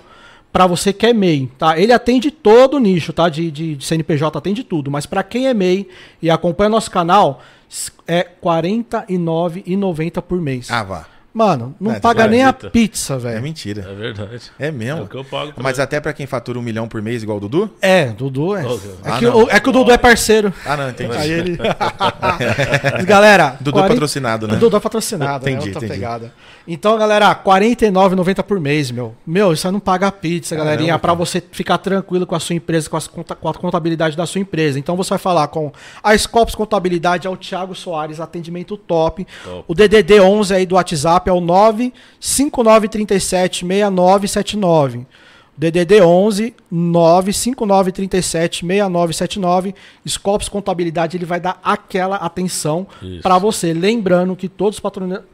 para 0.52 0.68
você 0.68 0.94
que 0.94 1.06
é 1.06 1.14
MEI, 1.14 1.52
tá? 1.58 1.78
Ele 1.78 1.92
atende 1.92 2.32
todo 2.32 2.78
o 2.78 2.80
nicho, 2.80 3.12
tá? 3.12 3.28
De, 3.28 3.52
de, 3.52 3.76
de 3.76 3.86
CNPJ 3.86 4.38
atende 4.38 4.64
tudo, 4.64 4.90
mas 4.90 5.06
para 5.06 5.22
quem 5.22 5.48
é 5.48 5.54
MEI 5.54 5.88
e 6.22 6.30
acompanha 6.30 6.70
nosso 6.70 6.90
canal, 6.90 7.42
é 8.08 8.20
R$ 8.20 8.28
49,90 8.42 10.22
por 10.22 10.40
mês. 10.40 10.72
Ah, 10.72 10.84
vá. 10.84 11.15
Mano, 11.36 11.76
não 11.82 11.92
É, 11.92 12.00
paga 12.00 12.24
você 12.24 12.30
nem 12.30 12.44
a 12.46 12.54
pizza, 12.54 13.16
É 13.16 13.18
velho. 13.18 13.42
mentira. 13.44 13.86
É 13.92 13.94
verdade. 13.94 14.52
É 14.58 14.68
É 14.68 14.72
mesmo. 14.72 15.04
o 15.04 15.08
que 15.08 15.18
eu 15.18 15.24
pago. 15.26 15.52
Mas 15.58 15.80
até 15.82 16.00
pra 16.00 16.14
quem 16.14 16.26
fatura 16.26 16.58
um 16.58 16.62
milhão 16.62 16.88
por 16.88 17.02
mês, 17.02 17.22
igual 17.24 17.40
o 17.40 17.42
Dudu? 17.42 17.70
É, 17.82 18.06
Dudu 18.06 18.56
é. 18.56 18.66
Oh, 18.66 18.76
É, 18.76 18.80
ah, 19.12 19.18
que, 19.20 19.26
não. 19.26 19.44
o, 19.44 19.50
é 19.52 19.60
que 19.60 19.68
o 19.70 19.72
Dudu 19.74 19.92
é 19.92 19.98
parceiro. 19.98 20.54
Ah, 20.66 20.78
não, 20.78 20.90
entendi. 20.90 21.16
Aí 21.18 21.30
ele. 21.30 21.58
Galera. 23.06 23.58
Dudu 23.60 23.80
é 23.80 23.82
40 23.82 23.94
patrocinado, 23.96 24.48
né? 24.48 24.56
Dudu 24.56 24.78
é 24.78 24.80
patrocinado, 24.80 25.44
Entendi, 25.44 25.66
né? 25.70 25.74
Outra 25.74 25.86
entendi. 25.86 25.94
pegada. 25.94 26.34
Então, 26.68 26.98
galera, 26.98 27.30
R$ 27.30 27.36
49,90 27.44 28.42
por 28.44 28.60
mês, 28.60 28.90
meu. 28.90 29.14
Meu, 29.26 29.54
isso 29.54 29.68
aí 29.68 29.74
não 29.74 29.80
paga 29.80 30.12
pizza, 30.12 30.56
Caramba, 30.56 30.72
galerinha, 30.72 30.98
pra 30.98 31.10
cara. 31.14 31.18
você 31.26 31.44
ficar 31.52 31.78
tranquilo 31.78 32.26
com 32.26 32.34
a 32.34 32.40
sua 32.40 32.56
empresa, 32.56 32.90
com, 32.90 32.98
as 32.98 33.08
conta- 33.08 33.36
com 33.36 33.48
a 33.48 33.54
contabilidade 33.54 34.18
da 34.18 34.26
sua 34.26 34.42
empresa. 34.42 34.80
Então, 34.80 34.96
você 34.96 35.10
vai 35.12 35.20
falar 35.20 35.48
com 35.50 35.72
a 36.04 36.18
Scopus 36.18 36.56
Contabilidade, 36.56 37.28
é 37.28 37.30
o 37.30 37.38
Thiago 37.38 37.76
Soares, 37.76 38.20
atendimento 38.20 38.78
top. 38.78 39.28
Top. 39.44 39.64
O 39.68 39.76
DDD 39.76 40.20
11 40.20 40.54
aí 40.56 40.66
do 40.66 40.76
WhatsApp 40.76 41.25
é 41.30 41.34
o 41.34 41.42
95937 41.42 43.66
6979. 43.66 45.06
DDD 45.58 46.02
11 46.02 46.54
95937 46.70 48.66
6979. 48.66 49.74
Scopus 50.08 50.50
Contabilidade, 50.50 51.16
ele 51.16 51.26
vai 51.26 51.40
dar 51.40 51.60
aquela 51.64 52.18
atenção 52.18 52.86
para 53.22 53.38
você. 53.38 53.74
Lembrando 53.74 54.36
que 54.36 54.50
todos 54.50 54.78
os 54.78 54.84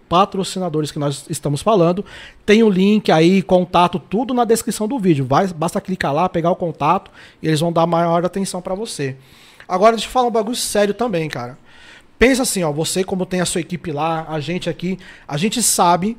patrocinadores 0.08 0.92
que 0.92 1.00
nós 1.00 1.26
estamos 1.28 1.62
falando 1.62 2.06
tem 2.46 2.62
o 2.62 2.70
link 2.70 3.12
aí, 3.12 3.42
contato, 3.42 3.98
tudo 3.98 4.34
na 4.34 4.46
descrição 4.46 4.88
do 4.88 5.00
vídeo. 5.00 5.26
Vai, 5.26 5.48
basta 5.48 5.82
clicar 5.82 6.14
lá, 6.14 6.30
pegar 6.30 6.52
o 6.52 6.56
contato 6.56 7.10
e 7.42 7.48
eles 7.48 7.60
vão 7.60 7.74
dar 7.74 7.88
maior 7.88 8.24
atenção 8.24 8.62
para 8.62 8.76
você. 8.76 9.16
Agora 9.68 9.96
deixa 9.96 10.08
eu 10.08 10.12
falar 10.12 10.28
um 10.28 10.32
bagulho 10.32 10.56
sério 10.56 10.94
também, 10.94 11.28
cara. 11.30 11.58
Pensa 12.22 12.44
assim, 12.44 12.62
ó, 12.62 12.72
você 12.72 13.04
como 13.04 13.26
tem 13.26 13.42
a 13.42 13.46
sua 13.48 13.62
equipe 13.62 13.92
lá, 13.92 14.28
a 14.30 14.40
gente 14.40 14.70
aqui, 14.70 15.00
a 15.28 15.38
gente 15.38 15.64
sabe 15.64 16.16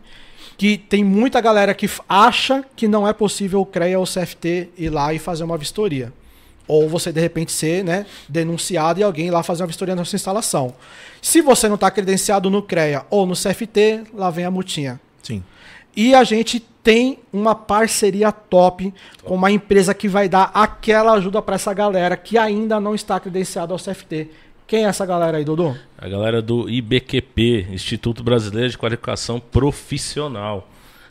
que 0.58 0.76
tem 0.76 1.04
muita 1.04 1.40
galera 1.40 1.72
que 1.74 1.88
acha 2.08 2.64
que 2.74 2.88
não 2.88 3.06
é 3.06 3.12
possível 3.12 3.60
o 3.60 3.64
CREA 3.64 4.00
ou 4.00 4.04
o 4.04 4.08
CFT 4.08 4.70
ir 4.76 4.90
lá 4.90 5.14
e 5.14 5.20
fazer 5.20 5.44
uma 5.44 5.56
vistoria. 5.56 6.12
Ou 6.66 6.88
você, 6.88 7.12
de 7.12 7.20
repente, 7.20 7.52
ser 7.52 7.84
né, 7.84 8.04
denunciado 8.28 8.98
e 8.98 9.04
alguém 9.04 9.28
ir 9.28 9.30
lá 9.30 9.44
fazer 9.44 9.62
uma 9.62 9.68
vistoria 9.68 9.94
na 9.94 10.04
sua 10.04 10.16
instalação. 10.16 10.74
Se 11.20 11.40
você 11.40 11.68
não 11.68 11.76
está 11.76 11.88
credenciado 11.88 12.50
no 12.50 12.64
CREA 12.64 13.06
ou 13.08 13.24
no 13.24 13.34
CFT, 13.34 14.02
lá 14.12 14.28
vem 14.28 14.44
a 14.44 14.50
multinha. 14.50 15.00
Sim. 15.22 15.40
E 15.94 16.16
a 16.16 16.24
gente 16.24 16.58
tem 16.82 17.20
uma 17.32 17.54
parceria 17.54 18.32
top 18.32 18.92
com 19.22 19.36
uma 19.36 19.52
empresa 19.52 19.94
que 19.94 20.08
vai 20.08 20.28
dar 20.28 20.50
aquela 20.52 21.12
ajuda 21.12 21.40
para 21.40 21.54
essa 21.54 21.72
galera 21.72 22.16
que 22.16 22.36
ainda 22.36 22.80
não 22.80 22.92
está 22.92 23.20
credenciada 23.20 23.72
ao 23.72 23.78
CFT. 23.78 24.30
Quem 24.66 24.84
é 24.84 24.88
essa 24.88 25.04
galera 25.04 25.36
aí, 25.38 25.44
Dudu? 25.44 25.76
A 25.98 26.08
galera 26.08 26.40
do 26.40 26.68
IBQP, 26.68 27.68
Instituto 27.70 28.22
Brasileiro 28.22 28.70
de 28.70 28.78
Qualificação 28.78 29.38
Profissional. 29.38 30.68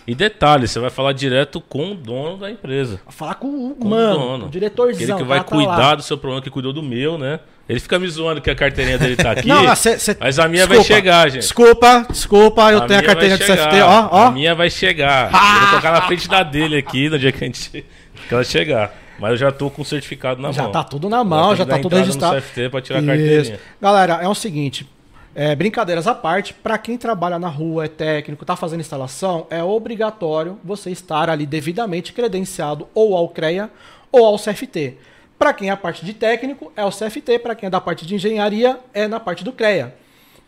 E 0.08 0.16
detalhe, 0.16 0.68
você 0.68 0.80
vai 0.80 0.90
falar 0.90 1.14
direto 1.14 1.62
com 1.62 1.92
o 1.92 1.96
dono 1.96 2.38
da 2.38 2.50
empresa. 2.50 3.00
Falar 3.10 3.36
com 3.36 3.48
o 3.72 3.76
Com 3.76 3.88
mano, 3.88 4.16
o 4.16 4.20
dono. 4.20 4.46
o 4.48 4.50
diretorzão. 4.50 4.96
Aquele 5.04 5.14
que 5.16 5.22
o 5.24 5.26
vai 5.26 5.44
tá 5.44 5.56
lá. 5.56 5.66
cuidar 5.66 5.96
do 5.96 6.02
seu 6.02 6.18
problema, 6.18 6.42
que 6.42 6.50
cuidou 6.50 6.74
do 6.74 6.82
meu, 6.82 7.20
né? 7.20 7.40
Ele 7.70 7.80
fica 7.80 8.00
me 8.00 8.08
zoando 8.10 8.42
que 8.42 8.50
a 8.50 8.56
carteirinha 8.56 8.98
dele 8.98 9.16
tá 9.16 9.32
aqui. 9.32 9.48
Não, 9.48 9.76
cê- 9.76 10.00
cê- 10.00 10.18
mas 10.20 10.40
a 10.40 10.48
minha 10.48 10.66
vai 10.66 10.78
desculpa, 10.80 11.00
chegar, 11.02 11.30
gente. 11.30 11.42
Desculpa, 11.44 12.08
desculpa, 12.10 12.72
eu 12.72 12.82
tenho 12.82 13.00
a 13.00 13.04
minha 13.04 13.14
carteira 13.14 13.38
vai 13.38 13.46
de 13.48 13.54
CFT, 13.54 13.82
ó, 13.84 14.10
ó. 14.12 14.26
A 14.26 14.32
minha 14.32 14.56
vai 14.56 14.72
chegar. 14.72 15.26
Eu 15.32 15.60
vou 15.60 15.70
colocar 15.70 15.92
na 15.92 16.02
frente 16.02 16.28
da 16.28 16.42
dele 16.42 16.78
aqui 16.78 17.08
no 17.08 17.20
dia 17.20 17.32
que, 17.32 17.44
a 17.44 17.48
gente, 17.48 17.70
que 17.70 18.34
ela 18.34 18.44
chegar. 18.44 18.94
Mas 19.22 19.32
eu 19.32 19.38
já 19.38 19.52
tô 19.52 19.70
com 19.70 19.84
o 19.84 19.86
certificado 19.86 20.42
na 20.42 20.52
Já 20.52 20.64
mão. 20.64 20.72
tá 20.72 20.84
tudo 20.84 21.08
na 21.08 21.24
mão, 21.24 21.56
já 21.56 21.64
tá 21.64 21.78
tudo 21.78 21.96
registrado. 21.96 22.36
No 22.36 22.42
CFT 22.42 22.70
pra 22.70 22.82
tirar 22.82 23.00
Isso. 23.00 23.08
carteirinha. 23.08 23.60
Galera, 23.80 24.14
é 24.16 24.28
o 24.28 24.34
seguinte, 24.34 24.90
é, 25.36 25.56
brincadeiras 25.56 26.08
à 26.08 26.16
parte, 26.16 26.56
para 26.56 26.76
quem 26.80 26.98
trabalha 26.98 27.38
na 27.38 27.48
rua, 27.48 27.86
é 27.86 27.88
técnico, 27.88 28.44
tá 28.44 28.56
fazendo 28.56 28.80
instalação, 28.80 29.46
é 29.52 29.64
obrigatório 29.64 30.58
você 30.64 30.90
estar 30.90 31.30
ali 31.30 31.46
devidamente 31.46 32.14
credenciado 32.14 32.88
ou 32.96 33.16
ao 33.16 33.30
CREA 33.30 33.70
ou 34.12 34.26
ao 34.26 34.40
CFT. 34.40 34.98
Para 35.38 35.54
quem 35.54 35.70
é 35.70 35.72
a 35.72 35.78
parte 35.78 36.04
de 36.04 36.14
técnico, 36.14 36.72
é 36.76 36.84
o 36.84 36.90
CFT, 36.90 37.38
para 37.40 37.54
quem 37.54 37.68
é 37.68 37.70
da 37.70 37.80
parte 37.80 38.08
de 38.08 38.16
engenharia, 38.16 38.80
é 38.92 39.08
na 39.08 39.20
parte 39.20 39.44
do 39.44 39.54
CREA. 39.54 39.96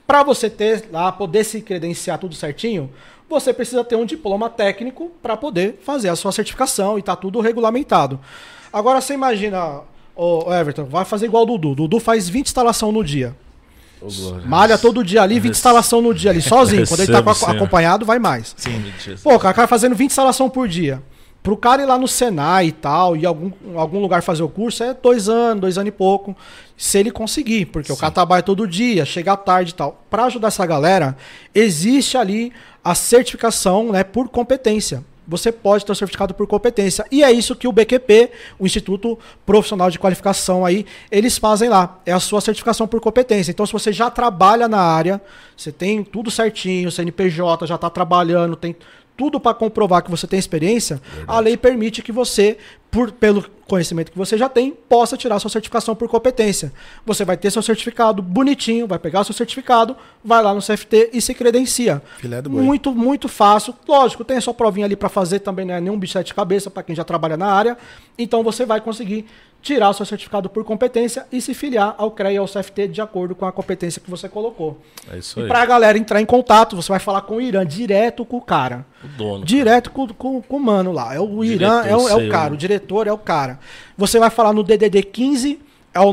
Para 0.07 0.23
você 0.23 0.49
ter 0.49 0.89
lá, 0.91 1.11
poder 1.11 1.43
se 1.43 1.61
credenciar 1.61 2.17
tudo 2.17 2.33
certinho, 2.33 2.91
você 3.29 3.53
precisa 3.53 3.83
ter 3.83 3.95
um 3.95 4.05
diploma 4.05 4.49
técnico 4.49 5.11
para 5.21 5.37
poder 5.37 5.79
fazer 5.83 6.09
a 6.09 6.15
sua 6.15 6.31
certificação 6.31 6.99
e 6.99 7.01
tá 7.01 7.15
tudo 7.15 7.39
regulamentado. 7.39 8.19
Agora 8.73 8.99
você 8.99 9.13
imagina, 9.13 9.81
o 10.15 10.51
Everton, 10.51 10.85
vai 10.85 11.05
fazer 11.05 11.27
igual 11.27 11.43
o 11.43 11.45
Dudu. 11.45 11.75
Dudu 11.75 11.99
faz 11.99 12.27
20 12.27 12.47
instalação 12.47 12.91
no 12.91 13.03
dia. 13.03 13.35
Glória. 14.01 14.45
Malha 14.45 14.77
todo 14.77 15.03
dia 15.03 15.21
ali, 15.21 15.39
20 15.39 15.53
instalação 15.53 16.01
no 16.01 16.13
dia 16.13 16.31
ali, 16.31 16.41
sozinho. 16.41 16.85
Quando 16.87 16.99
ele 17.01 17.11
tá 17.11 17.19
acompanhado, 17.51 18.05
vai 18.05 18.19
mais. 18.19 18.53
Sim. 18.57 18.83
Pô, 19.23 19.35
o 19.35 19.39
cara 19.39 19.67
fazendo 19.67 19.95
20 19.95 20.09
instalação 20.09 20.49
por 20.49 20.67
dia. 20.67 21.01
Pro 21.41 21.57
cara 21.57 21.83
ir 21.83 21.85
lá 21.85 21.97
no 21.97 22.07
Senai 22.07 22.67
e 22.67 22.71
tal, 22.71 23.17
e 23.17 23.25
algum, 23.25 23.51
algum 23.75 23.99
lugar 23.99 24.21
fazer 24.21 24.43
o 24.43 24.49
curso, 24.49 24.81
é 24.81 24.93
dois 24.93 25.27
anos, 25.27 25.59
dois 25.59 25.77
anos 25.77 25.89
e 25.89 25.91
pouco. 25.91 26.35
Se 26.77 26.97
ele 26.97 27.11
conseguir, 27.11 27.65
porque 27.65 27.91
o 27.91 27.97
cara 27.97 28.11
trabalha 28.11 28.41
todo 28.41 28.65
dia, 28.65 29.05
chega 29.05 29.35
tarde 29.35 29.71
e 29.71 29.73
tal. 29.73 30.01
Pra 30.09 30.25
ajudar 30.25 30.47
essa 30.47 30.65
galera, 30.65 31.17
existe 31.53 32.17
ali 32.17 32.51
a 32.83 32.95
certificação 32.95 33.91
né, 33.91 34.03
por 34.03 34.29
competência. 34.29 35.03
Você 35.27 35.51
pode 35.51 35.85
ter 35.85 35.95
certificado 35.95 36.33
por 36.33 36.45
competência. 36.47 37.05
E 37.11 37.23
é 37.23 37.31
isso 37.31 37.55
que 37.55 37.67
o 37.67 37.71
BQP, 37.71 38.31
o 38.59 38.65
Instituto 38.65 39.17
Profissional 39.45 39.89
de 39.89 39.97
Qualificação 39.97 40.65
aí, 40.65 40.85
eles 41.09 41.37
fazem 41.37 41.69
lá. 41.69 41.99
É 42.05 42.11
a 42.11 42.19
sua 42.19 42.41
certificação 42.41 42.87
por 42.87 42.99
competência. 42.99 43.51
Então, 43.51 43.65
se 43.65 43.71
você 43.71 43.93
já 43.93 44.09
trabalha 44.09 44.67
na 44.67 44.79
área, 44.79 45.21
você 45.55 45.71
tem 45.71 46.03
tudo 46.03 46.29
certinho, 46.29 46.91
CNPJ 46.91 47.65
já 47.65 47.75
está 47.75 47.89
trabalhando, 47.89 48.55
tem 48.55 48.75
tudo 49.15 49.39
para 49.39 49.53
comprovar 49.53 50.03
que 50.03 50.11
você 50.11 50.25
tem 50.25 50.39
experiência, 50.39 51.01
a 51.27 51.39
lei 51.39 51.55
permite 51.55 52.01
que 52.01 52.11
você, 52.11 52.57
por, 52.89 53.11
pelo 53.11 53.45
conhecimento 53.67 54.11
que 54.11 54.17
você 54.17 54.37
já 54.37 54.49
tem, 54.49 54.71
possa 54.71 55.15
tirar 55.15 55.39
sua 55.39 55.49
certificação 55.49 55.95
por 55.95 56.07
competência. 56.09 56.73
Você 57.05 57.23
vai 57.23 57.37
ter 57.37 57.51
seu 57.51 57.61
certificado 57.61 58.21
bonitinho, 58.21 58.87
vai 58.87 58.99
pegar 58.99 59.23
seu 59.23 59.33
certificado, 59.33 59.95
vai 60.23 60.41
lá 60.43 60.53
no 60.53 60.61
CFT 60.61 61.11
e 61.13 61.21
se 61.21 61.33
credencia. 61.33 62.01
Filé 62.17 62.41
do 62.41 62.49
boi. 62.49 62.61
Muito, 62.61 62.93
muito 62.93 63.27
fácil. 63.27 63.73
Lógico, 63.87 64.23
tem 64.23 64.37
a 64.37 64.41
sua 64.41 64.53
provinha 64.53 64.85
ali 64.85 64.95
para 64.95 65.09
fazer 65.09 65.39
também, 65.39 65.65
não 65.65 65.73
é 65.73 65.81
nenhum 65.81 65.97
bicho 65.97 66.23
de 66.23 66.33
cabeça 66.33 66.69
para 66.69 66.83
quem 66.83 66.95
já 66.95 67.03
trabalha 67.03 67.37
na 67.37 67.47
área. 67.47 67.77
Então 68.17 68.43
você 68.43 68.65
vai 68.65 68.81
conseguir 68.81 69.25
tirar 69.63 69.89
o 69.89 69.93
seu 69.93 70.05
certificado 70.05 70.49
por 70.49 70.63
competência 70.65 71.25
e 71.31 71.39
se 71.39 71.53
filiar 71.53 71.95
ao 71.97 72.11
CREA 72.11 72.33
e 72.33 72.37
ao 72.37 72.45
CFT 72.45 72.89
de 72.89 73.01
acordo 73.01 73.33
com 73.33 73.45
a 73.45 73.51
competência 73.51 74.01
que 74.01 74.11
você 74.11 74.27
colocou. 74.27 74.77
É 75.09 75.17
isso 75.17 75.39
E 75.39 75.43
aí. 75.43 75.47
pra 75.47 75.65
galera 75.65 75.97
entrar 75.97 76.21
em 76.21 76.25
contato, 76.25 76.75
você 76.75 76.89
vai 76.89 76.99
falar 76.99 77.21
com 77.21 77.37
o 77.37 77.41
Irã 77.41 77.65
direto 77.65 78.25
com 78.25 78.37
o 78.37 78.41
cara. 78.41 78.85
O 79.01 79.07
dono. 79.07 79.45
Direto 79.45 79.89
com, 79.89 80.05
com, 80.09 80.41
com 80.41 80.57
o 80.57 80.59
mano 80.59 80.91
lá. 80.91 81.15
É 81.15 81.19
o 81.19 81.43
Irã, 81.45 81.81
é 81.85 81.95
o, 81.95 82.09
é 82.09 82.15
o 82.15 82.29
cara. 82.29 82.53
O 82.53 82.57
diretor 82.57 83.07
é 83.07 83.13
o 83.13 83.17
cara. 83.17 83.57
Você 83.97 84.19
vai 84.19 84.29
falar 84.29 84.51
no 84.51 84.63
DDD 84.63 85.01
15, 85.01 85.61
é 85.93 85.99
o 86.01 86.11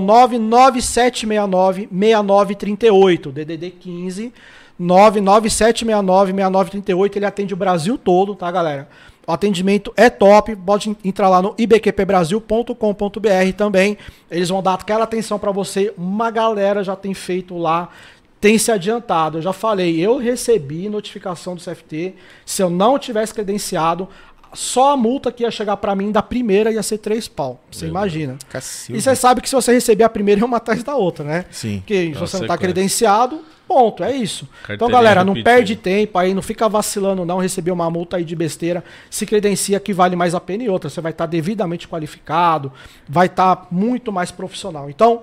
99769-6938. 1.90 3.32
DDD 3.32 3.70
15, 3.70 4.32
99769-6938. 4.80 7.16
Ele 7.16 7.26
atende 7.26 7.52
o 7.52 7.56
Brasil 7.56 7.98
todo, 7.98 8.34
tá, 8.36 8.50
galera? 8.50 8.88
O 9.26 9.32
atendimento 9.32 9.92
é 9.96 10.08
top. 10.10 10.56
Pode 10.56 10.96
entrar 11.04 11.28
lá 11.28 11.40
no 11.42 11.54
ibqpbrasil.com.br 11.58 13.52
também. 13.56 13.96
Eles 14.30 14.48
vão 14.48 14.62
dar 14.62 14.74
aquela 14.74 15.04
atenção 15.04 15.38
pra 15.38 15.52
você. 15.52 15.92
Uma 15.96 16.30
galera 16.30 16.82
já 16.82 16.96
tem 16.96 17.14
feito 17.14 17.56
lá 17.56 17.90
tem 18.40 18.56
se 18.56 18.72
adiantado. 18.72 19.38
Eu 19.38 19.42
já 19.42 19.52
falei, 19.52 20.00
eu 20.00 20.16
recebi 20.16 20.88
notificação 20.88 21.54
do 21.54 21.62
CFT. 21.62 22.14
Se 22.46 22.62
eu 22.62 22.70
não 22.70 22.98
tivesse 22.98 23.34
credenciado, 23.34 24.08
só 24.52 24.92
a 24.92 24.96
multa 24.96 25.30
que 25.30 25.42
ia 25.42 25.50
chegar 25.50 25.76
pra 25.76 25.94
mim 25.94 26.10
da 26.10 26.22
primeira 26.22 26.72
ia 26.72 26.82
ser 26.82 26.98
três 26.98 27.28
pau. 27.28 27.60
Você 27.70 27.84
Meu 27.84 27.92
imagina. 27.92 28.36
Cacilda. 28.48 28.98
E 28.98 29.02
você 29.02 29.14
sabe 29.14 29.40
que 29.40 29.48
se 29.48 29.54
você 29.54 29.72
receber 29.72 30.04
a 30.04 30.08
primeira, 30.08 30.40
é 30.42 30.44
uma 30.44 30.56
atrás 30.56 30.82
da 30.82 30.94
outra, 30.94 31.24
né? 31.24 31.44
Sim. 31.50 31.78
Porque 31.78 32.12
se 32.12 32.18
você 32.18 32.36
não 32.36 32.42
uma 32.42 32.48
tá 32.48 32.58
credenciado, 32.58 33.42
ponto, 33.70 34.02
é 34.02 34.10
isso. 34.16 34.48
então, 34.68 34.88
galera, 34.88 35.22
não 35.22 35.40
perde 35.42 35.76
tempo 35.76 36.18
aí, 36.18 36.34
não 36.34 36.42
fica 36.42 36.68
vacilando 36.68 37.24
não, 37.24 37.38
receber 37.38 37.70
uma 37.70 37.88
multa 37.88 38.16
aí 38.16 38.24
de 38.24 38.34
besteira, 38.34 38.82
se 39.08 39.24
credencia 39.24 39.78
que 39.78 39.92
vale 39.92 40.16
mais 40.16 40.34
a 40.34 40.40
pena 40.40 40.64
e 40.64 40.68
outra, 40.68 40.90
você 40.90 41.00
vai 41.00 41.12
estar 41.12 41.26
devidamente 41.26 41.86
qualificado, 41.86 42.72
vai 43.08 43.26
estar 43.26 43.68
muito 43.70 44.10
mais 44.10 44.32
profissional. 44.32 44.90
Então, 44.90 45.22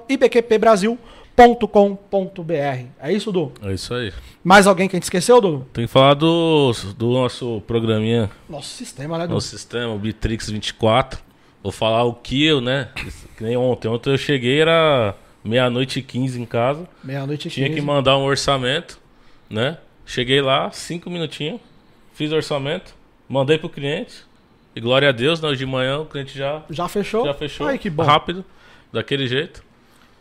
ibqpbrasil.com.br. 1.38 2.86
É 3.00 3.12
isso, 3.14 3.32
Du? 3.32 3.52
É 3.64 3.74
isso 3.74 3.94
aí. 3.94 4.12
Mais 4.44 4.66
alguém 4.68 4.88
que 4.88 4.96
a 4.96 4.98
gente 4.98 5.04
esqueceu, 5.04 5.40
Du? 5.40 5.66
Tem 5.72 5.86
que 5.86 5.92
falar 5.92 6.16
do, 6.16 6.72
do 6.98 7.12
nosso 7.14 7.62
programinha, 7.68 8.30
Nosso 8.50 8.70
sistema, 8.70 9.18
né, 9.18 9.28
Du? 9.28 9.34
nosso 9.36 9.48
sistema, 9.50 9.94
o 9.94 10.00
Bitrix 10.00 10.50
24. 10.50 11.20
Vou 11.62 11.72
falar 11.72 12.04
o 12.04 12.14
que 12.14 12.44
eu, 12.46 12.60
né? 12.62 12.90
Que 13.38 13.44
nem 13.44 13.56
ontem. 13.58 13.88
Ontem 13.88 14.12
eu 14.12 14.18
cheguei, 14.18 14.62
era 14.62 15.16
meia-noite 15.44 16.00
e 16.00 16.02
15 16.02 16.42
em 16.42 16.46
casa. 16.46 16.88
Meia-noite 17.04 17.48
e 17.48 17.52
Tinha 17.52 17.68
que 17.68 17.76
15. 17.76 17.86
mandar 17.86 18.18
um 18.18 18.24
orçamento, 18.24 19.00
né? 19.50 19.78
Cheguei 20.06 20.42
lá, 20.42 20.72
cinco 20.72 21.10
minutinhos, 21.10 21.60
fiz 22.14 22.32
o 22.32 22.36
orçamento, 22.36 22.96
mandei 23.28 23.58
pro 23.58 23.70
cliente. 23.70 24.26
E 24.74 24.80
glória 24.80 25.10
a 25.10 25.12
Deus, 25.12 25.42
né, 25.42 25.50
hoje 25.50 25.58
de 25.60 25.66
manhã 25.66 26.00
o 26.00 26.06
cliente 26.06 26.38
já, 26.38 26.62
Já 26.70 26.88
fechou? 26.88 27.26
já 27.26 27.34
fechou. 27.34 27.66
Ai, 27.68 27.78
que 27.80 27.90
bom. 27.90 28.04
Rápido, 28.04 28.46
daquele 28.94 29.28
jeito. 29.28 29.66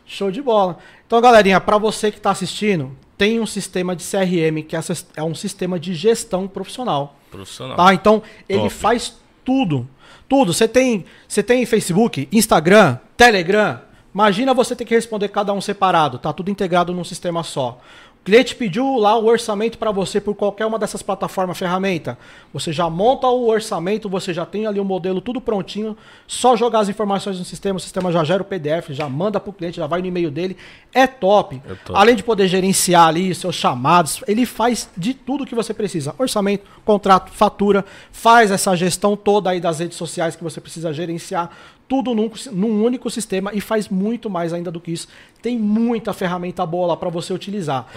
Show 0.07 0.31
de 0.31 0.41
bola. 0.41 0.77
Então, 1.05 1.19
galerinha, 1.19 1.59
para 1.59 1.77
você 1.77 2.09
que 2.09 2.17
está 2.17 2.31
assistindo, 2.31 2.95
tem 3.17 3.39
um 3.39 3.45
sistema 3.45 3.95
de 3.95 4.03
CRM 4.03 4.63
que 4.67 4.75
é 4.75 4.79
é 5.15 5.23
um 5.23 5.35
sistema 5.35 5.77
de 5.79 5.93
gestão 5.93 6.47
profissional. 6.47 7.15
Profissional. 7.29 7.75
Tá? 7.75 7.93
Então, 7.93 8.23
ele 8.47 8.61
Top. 8.61 8.73
faz 8.73 9.15
tudo. 9.43 9.87
Tudo. 10.29 10.53
Você 10.53 10.67
tem, 10.67 11.05
você 11.27 11.43
tem 11.43 11.65
Facebook, 11.65 12.27
Instagram, 12.31 12.97
Telegram. 13.17 13.81
Imagina 14.13 14.53
você 14.53 14.75
ter 14.75 14.85
que 14.85 14.95
responder 14.95 15.27
cada 15.29 15.53
um 15.53 15.61
separado. 15.61 16.17
Tá 16.17 16.31
tudo 16.33 16.49
integrado 16.49 16.93
num 16.93 17.03
sistema 17.03 17.43
só. 17.43 17.79
Cliente 18.27 18.55
pediu 18.55 18.97
lá 18.97 19.17
o 19.17 19.25
orçamento 19.25 19.77
para 19.77 19.89
você 19.89 20.19
por 20.19 20.35
qualquer 20.35 20.65
uma 20.65 20.77
dessas 20.77 21.01
plataformas, 21.01 21.57
ferramenta. 21.57 22.17
Você 22.51 22.73
já 22.73 22.89
monta 22.89 23.25
o 23.25 23.47
orçamento, 23.47 24.09
você 24.09 24.33
já 24.33 24.45
tem 24.45 24.67
ali 24.67 24.81
o 24.81 24.83
modelo 24.83 25.21
tudo 25.21 25.39
prontinho. 25.39 25.95
Só 26.27 26.53
jogar 26.57 26.79
as 26.79 26.89
informações 26.89 27.39
no 27.39 27.45
sistema, 27.45 27.77
o 27.77 27.79
sistema 27.79 28.11
já 28.11 28.25
gera 28.25 28.41
o 28.41 28.45
PDF, 28.45 28.89
já 28.89 29.07
manda 29.07 29.39
para 29.39 29.49
o 29.49 29.53
cliente, 29.53 29.77
já 29.77 29.87
vai 29.87 30.01
no 30.01 30.07
e-mail 30.07 30.29
dele. 30.29 30.57
É 30.93 31.07
top. 31.07 31.61
É 31.65 31.75
top. 31.75 31.97
Além 31.97 32.17
de 32.17 32.23
poder 32.23 32.49
gerenciar 32.49 33.07
ali 33.07 33.33
seus 33.33 33.55
chamados, 33.55 34.21
ele 34.27 34.45
faz 34.45 34.89
de 34.97 35.13
tudo 35.13 35.45
que 35.45 35.55
você 35.55 35.73
precisa. 35.73 36.13
Orçamento, 36.17 36.65
contrato, 36.83 37.31
fatura, 37.31 37.85
faz 38.11 38.51
essa 38.51 38.75
gestão 38.75 39.15
toda 39.15 39.51
aí 39.51 39.61
das 39.61 39.79
redes 39.79 39.97
sociais 39.97 40.35
que 40.35 40.43
você 40.43 40.59
precisa 40.59 40.91
gerenciar, 40.91 41.49
tudo 41.87 42.13
num, 42.13 42.29
num 42.51 42.83
único 42.83 43.09
sistema 43.09 43.51
e 43.53 43.61
faz 43.61 43.87
muito 43.89 44.29
mais 44.29 44.53
ainda 44.53 44.69
do 44.69 44.79
que 44.79 44.91
isso. 44.91 45.07
Tem 45.41 45.57
muita 45.57 46.13
ferramenta 46.13 46.65
boa 46.65 46.87
lá 46.87 46.97
para 46.97 47.09
você 47.09 47.33
utilizar. 47.33 47.87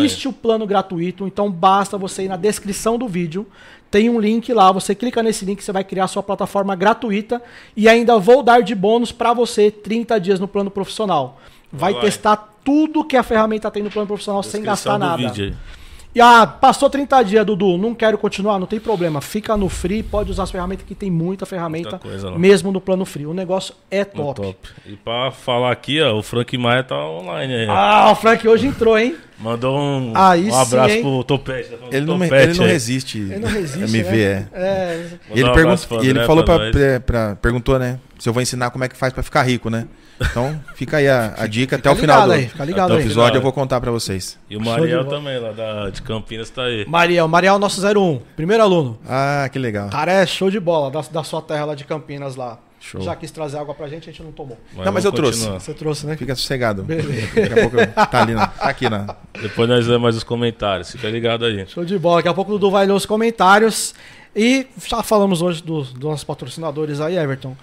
Existe 0.00 0.28
o 0.28 0.32
plano 0.32 0.66
gratuito, 0.66 1.26
então 1.26 1.50
basta 1.50 1.98
você 1.98 2.24
ir 2.24 2.28
na 2.28 2.36
descrição 2.36 2.96
do 2.96 3.08
vídeo. 3.08 3.46
Tem 3.90 4.10
um 4.10 4.20
link 4.20 4.52
lá, 4.52 4.70
você 4.70 4.94
clica 4.94 5.22
nesse 5.22 5.44
link, 5.44 5.62
você 5.64 5.72
vai 5.72 5.82
criar 5.82 6.06
sua 6.08 6.22
plataforma 6.22 6.76
gratuita 6.76 7.42
e 7.76 7.88
ainda 7.88 8.18
vou 8.18 8.42
dar 8.42 8.62
de 8.62 8.74
bônus 8.74 9.10
para 9.10 9.32
você 9.32 9.70
30 9.70 10.20
dias 10.20 10.38
no 10.38 10.46
plano 10.46 10.70
profissional. 10.70 11.40
Vai 11.72 11.92
Vai. 11.94 12.02
testar 12.02 12.54
tudo 12.62 13.02
que 13.02 13.16
a 13.16 13.22
ferramenta 13.22 13.70
tem 13.70 13.82
no 13.82 13.90
plano 13.90 14.06
profissional 14.06 14.42
sem 14.42 14.60
Descrição 14.62 14.92
gastar 14.92 14.98
do 14.98 14.98
nada. 14.98 15.16
vídeo 15.32 15.46
aí. 15.46 15.77
E 16.18 16.20
ah, 16.20 16.44
passou 16.48 16.90
30 16.90 17.22
dias, 17.22 17.46
Dudu, 17.46 17.78
não 17.78 17.94
quero 17.94 18.18
continuar, 18.18 18.58
não 18.58 18.66
tem 18.66 18.80
problema. 18.80 19.20
Fica 19.20 19.56
no 19.56 19.68
free, 19.68 20.02
pode 20.02 20.32
usar 20.32 20.42
as 20.42 20.50
ferramentas 20.50 20.84
que 20.84 20.92
tem 20.92 21.08
muita 21.08 21.46
ferramenta, 21.46 21.90
Muita 21.90 21.98
coisa 22.00 22.30
mesmo 22.36 22.72
no 22.72 22.80
plano 22.80 23.04
free. 23.04 23.24
O 23.24 23.32
negócio 23.32 23.72
é 23.88 24.04
top. 24.04 24.42
top. 24.42 24.68
E 24.84 24.96
pra 24.96 25.30
falar 25.30 25.70
aqui, 25.70 26.02
ó, 26.02 26.18
o 26.18 26.22
Frank 26.24 26.58
Maia 26.58 26.82
tá 26.82 26.96
online 26.96 27.54
aí. 27.54 27.66
Ah, 27.70 28.10
o 28.10 28.16
Frank 28.16 28.48
hoje 28.48 28.66
entrou, 28.66 28.98
hein? 28.98 29.14
Mandou 29.38 29.78
um, 29.78 30.12
Aí 30.16 30.50
um 30.50 30.56
abraço 30.56 30.94
sim, 30.96 31.02
pro 31.02 31.22
Topete. 31.22 31.68
tá 31.68 31.86
Ele 31.92 32.04
não, 32.04 32.18
me- 32.18 32.26
Topete 32.26 32.50
ele 32.50 32.58
não 32.58 32.66
resiste. 32.66 33.18
Ele 33.18 33.38
não 33.38 33.48
resiste. 33.48 33.78
MV, 33.96 34.10
né? 34.10 34.48
é. 34.54 34.64
é. 34.64 35.06
E 35.36 35.38
ele, 35.38 35.48
um 35.48 35.52
pergun- 35.52 36.02
e 36.02 36.08
ele 36.08 36.24
falou 36.24 36.42
pra 36.42 36.58
pra- 36.72 37.00
pra- 37.06 37.36
perguntou, 37.36 37.78
né? 37.78 38.00
Se 38.18 38.28
eu 38.28 38.32
vou 38.32 38.42
ensinar 38.42 38.70
como 38.70 38.82
é 38.82 38.88
que 38.88 38.96
faz 38.96 39.12
pra 39.12 39.22
ficar 39.22 39.42
rico, 39.44 39.70
né? 39.70 39.86
Então, 40.20 40.58
fica 40.74 40.96
aí 40.98 41.08
a, 41.08 41.34
a 41.36 41.46
dica 41.46 41.76
até 41.76 41.90
o 41.90 41.94
final 41.96 42.16
ligado 42.16 42.28
do, 42.28 42.32
aí, 42.34 42.48
fica 42.48 42.64
ligado 42.64 42.88
do 42.88 42.94
aí. 42.94 43.00
episódio. 43.00 43.26
Final, 43.26 43.36
Eu 43.36 43.42
vou 43.42 43.52
contar 43.52 43.80
pra 43.80 43.90
vocês. 43.90 44.38
E 44.50 44.56
o 44.56 44.60
Mariel 44.60 45.04
também, 45.04 45.38
lá 45.38 45.52
da, 45.52 45.90
de 45.90 46.02
Campinas, 46.02 46.50
tá 46.50 46.62
aí. 46.64 46.84
Mariel, 46.88 47.28
Mariel, 47.28 47.58
nosso 47.58 47.80
01, 47.86 48.20
primeiro 48.36 48.62
aluno. 48.62 48.98
Ah, 49.08 49.48
que 49.52 49.58
legal. 49.58 49.88
Cara, 49.90 50.12
é 50.12 50.26
show 50.26 50.50
de 50.50 50.58
bola 50.60 50.90
da, 50.90 51.00
da 51.02 51.22
sua 51.24 51.40
terra 51.42 51.66
lá 51.66 51.74
de 51.74 51.84
Campinas 51.84 52.36
lá. 52.36 52.58
Show. 52.80 53.00
Já 53.00 53.16
quis 53.16 53.30
trazer 53.32 53.58
água 53.58 53.74
pra 53.74 53.88
gente, 53.88 54.08
a 54.08 54.12
gente 54.12 54.22
não 54.22 54.30
tomou. 54.30 54.56
Não, 54.76 54.92
mas 54.92 55.04
eu 55.04 55.10
vamos 55.10 55.16
trouxe. 55.16 55.38
continuar. 55.40 55.60
Você 55.60 55.74
trouxe, 55.74 56.06
né? 56.06 56.16
Fica 56.16 56.34
sossegado. 56.36 56.84
Beleza. 56.84 57.26
Daqui 57.34 57.52
a 57.52 57.62
pouco 57.62 57.76
eu- 57.80 57.86
tá 58.06 58.22
ali, 58.22 58.34
na, 58.34 58.46
tá 58.46 58.68
aqui 58.68 58.88
na. 58.88 59.16
Depois 59.42 59.68
nós 59.68 59.84
lemos 59.86 60.02
mais 60.02 60.16
os 60.16 60.22
comentários. 60.22 60.92
Fica 60.92 61.08
ligado 61.10 61.44
aí. 61.44 61.66
Show 61.66 61.84
de 61.84 61.98
bola. 61.98 62.18
Daqui 62.18 62.28
a 62.28 62.34
pouco 62.34 62.52
o 62.52 62.54
Dudu 62.58 62.70
vai 62.70 62.86
ler 62.86 62.92
os 62.92 63.04
comentários. 63.04 63.94
E 64.34 64.66
já 64.86 65.02
falamos 65.02 65.42
hoje 65.42 65.60
dos, 65.62 65.92
dos 65.92 66.04
nossos 66.04 66.22
patrocinadores 66.24 67.00
aí, 67.00 67.16
Everton. 67.18 67.56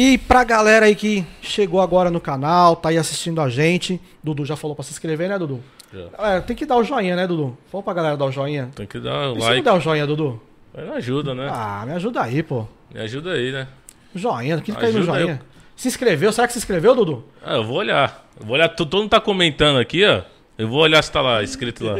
E 0.00 0.16
pra 0.16 0.44
galera 0.44 0.86
aí 0.86 0.94
que 0.94 1.26
chegou 1.42 1.80
agora 1.80 2.08
no 2.08 2.20
canal, 2.20 2.76
tá 2.76 2.90
aí 2.90 2.96
assistindo 2.96 3.40
a 3.40 3.48
gente. 3.48 4.00
Dudu 4.22 4.44
já 4.44 4.54
falou 4.54 4.76
pra 4.76 4.84
se 4.84 4.92
inscrever, 4.92 5.28
né, 5.28 5.36
Dudu? 5.36 5.60
Já. 5.92 6.06
Galera, 6.16 6.40
tem 6.40 6.54
que 6.54 6.64
dar 6.64 6.76
o 6.76 6.84
joinha, 6.84 7.16
né, 7.16 7.26
Dudu? 7.26 7.58
Vamos 7.72 7.84
pra 7.84 7.94
galera 7.94 8.16
dar 8.16 8.26
o 8.26 8.30
joinha. 8.30 8.70
Tem 8.76 8.86
que 8.86 9.00
dar 9.00 9.32
E 9.32 9.34
se 9.34 9.40
não 9.40 9.46
like. 9.48 9.62
der 9.62 9.72
o 9.72 9.80
joinha, 9.80 10.06
Dudu? 10.06 10.40
Mas 10.72 10.86
não 10.86 10.94
ajuda, 10.94 11.34
né? 11.34 11.48
Ah, 11.50 11.82
me 11.84 11.94
ajuda 11.94 12.22
aí, 12.22 12.44
pô. 12.44 12.64
Me 12.94 13.00
ajuda 13.00 13.32
aí, 13.32 13.50
né? 13.50 13.66
Joinha, 14.14 14.60
clica 14.60 14.86
aí 14.86 14.92
no 14.92 15.02
joinha. 15.02 15.42
Se 15.74 15.88
inscreveu? 15.88 16.30
Será 16.30 16.46
que 16.46 16.52
se 16.52 16.60
inscreveu, 16.60 16.94
Dudu? 16.94 17.24
Ah, 17.44 17.56
eu 17.56 17.64
vou 17.64 17.78
olhar. 17.78 18.24
Eu 18.38 18.46
vou 18.46 18.54
olhar. 18.54 18.68
Todo 18.68 18.98
mundo 18.98 19.10
tá 19.10 19.20
comentando 19.20 19.80
aqui, 19.80 20.06
ó. 20.06 20.22
Eu 20.56 20.68
vou 20.68 20.78
olhar 20.78 21.02
se 21.02 21.10
tá 21.10 21.20
lá, 21.20 21.42
escrito 21.42 21.84
lá. 21.84 21.94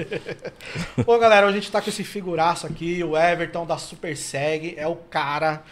Bom, 1.05 1.19
galera, 1.19 1.49
a 1.49 1.53
gente 1.53 1.69
tá 1.69 1.83
com 1.83 1.91
esse 1.91 2.05
figuraço 2.05 2.65
aqui, 2.65 3.03
o 3.03 3.17
Everton 3.17 3.67
da 3.67 3.77
Super 3.77 4.17
Seg, 4.17 4.75
é 4.77 4.87
o 4.87 4.95
cara. 4.95 5.65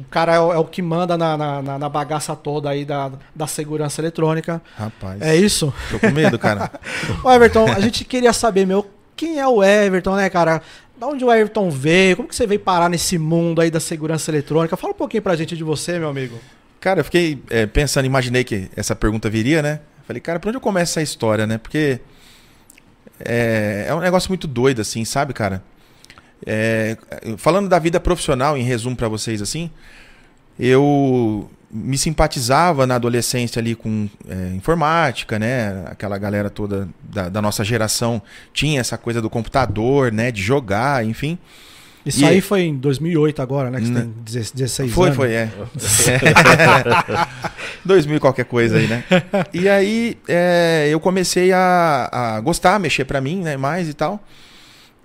O 0.00 0.10
cara 0.10 0.34
é 0.34 0.40
o, 0.40 0.52
é 0.52 0.58
o 0.58 0.64
que 0.64 0.80
manda 0.82 1.16
na, 1.18 1.36
na, 1.36 1.78
na- 1.78 1.88
bagaça 1.88 2.34
toda 2.34 2.70
aí 2.70 2.84
da, 2.84 3.12
da 3.34 3.46
segurança 3.46 4.00
eletrônica. 4.00 4.60
Rapaz. 4.76 5.20
É 5.20 5.36
isso? 5.36 5.72
Tô 5.90 5.98
com 5.98 6.10
medo, 6.10 6.38
cara. 6.38 6.70
Ô, 7.24 7.30
Everton, 7.30 7.66
a 7.70 7.80
gente 7.80 8.04
queria 8.04 8.32
saber, 8.32 8.66
meu, 8.66 8.88
quem 9.16 9.38
é 9.38 9.46
o 9.46 9.62
Everton, 9.62 10.16
né, 10.16 10.30
cara? 10.30 10.62
Da 10.98 11.06
onde 11.06 11.24
o 11.24 11.32
Everton 11.32 11.70
veio? 11.70 12.16
Como 12.16 12.28
que 12.28 12.34
você 12.36 12.46
veio 12.46 12.60
parar 12.60 12.88
nesse 12.88 13.18
mundo 13.18 13.60
aí 13.60 13.70
da 13.70 13.80
segurança 13.80 14.30
eletrônica? 14.30 14.76
Fala 14.76 14.92
um 14.92 14.96
pouquinho 14.96 15.22
pra 15.22 15.34
gente 15.36 15.56
de 15.56 15.64
você, 15.64 15.98
meu 15.98 16.08
amigo. 16.08 16.38
Cara, 16.80 17.00
eu 17.00 17.04
fiquei 17.04 17.42
é, 17.50 17.66
pensando, 17.66 18.04
imaginei 18.06 18.42
que 18.44 18.70
essa 18.76 18.94
pergunta 18.96 19.28
viria, 19.28 19.60
né? 19.62 19.80
Falei, 20.06 20.20
cara, 20.20 20.38
por 20.40 20.48
onde 20.48 20.56
eu 20.56 20.60
começo 20.62 20.92
essa 20.92 21.02
história, 21.02 21.46
né? 21.46 21.58
Porque 21.58 22.00
é, 23.18 23.86
é 23.88 23.94
um 23.94 24.00
negócio 24.00 24.28
muito 24.30 24.46
doido, 24.46 24.80
assim, 24.80 25.04
sabe, 25.04 25.32
cara? 25.32 25.62
É, 26.46 26.96
falando 27.36 27.68
da 27.68 27.78
vida 27.78 28.00
profissional, 28.00 28.56
em 28.56 28.62
resumo 28.62 28.96
pra 28.96 29.08
vocês, 29.08 29.42
assim, 29.42 29.70
eu 30.58 31.48
me 31.70 31.96
simpatizava 31.96 32.86
na 32.86 32.96
adolescência 32.96 33.60
ali 33.60 33.74
com 33.76 34.08
é, 34.28 34.54
informática, 34.54 35.38
né? 35.38 35.84
Aquela 35.86 36.18
galera 36.18 36.50
toda 36.50 36.88
da, 37.02 37.28
da 37.28 37.40
nossa 37.42 37.62
geração 37.62 38.20
tinha 38.52 38.80
essa 38.80 38.98
coisa 38.98 39.20
do 39.22 39.30
computador, 39.30 40.10
né? 40.10 40.32
De 40.32 40.42
jogar, 40.42 41.04
enfim. 41.04 41.38
Isso 42.04 42.22
E- 42.22 42.24
aí 42.24 42.40
foi 42.40 42.62
em 42.62 42.76
2008 42.76 43.42
agora, 43.42 43.70
né? 43.70 43.78
Que 43.78 43.86
você 43.86 43.92
Né. 43.92 44.00
tem 44.00 44.14
16 44.24 44.90
Foi, 44.92 45.06
anos. 45.08 45.16
foi, 45.16 45.32
é. 45.34 45.48
2000 47.84 48.16
e 48.16 48.20
qualquer 48.20 48.44
coisa 48.44 48.76
aí, 48.78 48.86
né? 48.86 49.04
E 49.52 49.68
aí 49.68 50.18
é, 50.28 50.88
eu 50.90 51.00
comecei 51.00 51.52
a, 51.52 52.08
a 52.36 52.40
gostar, 52.40 52.78
mexer 52.78 53.04
pra 53.04 53.20
mim, 53.20 53.42
né, 53.42 53.56
mais 53.56 53.88
e 53.88 53.94
tal. 53.94 54.22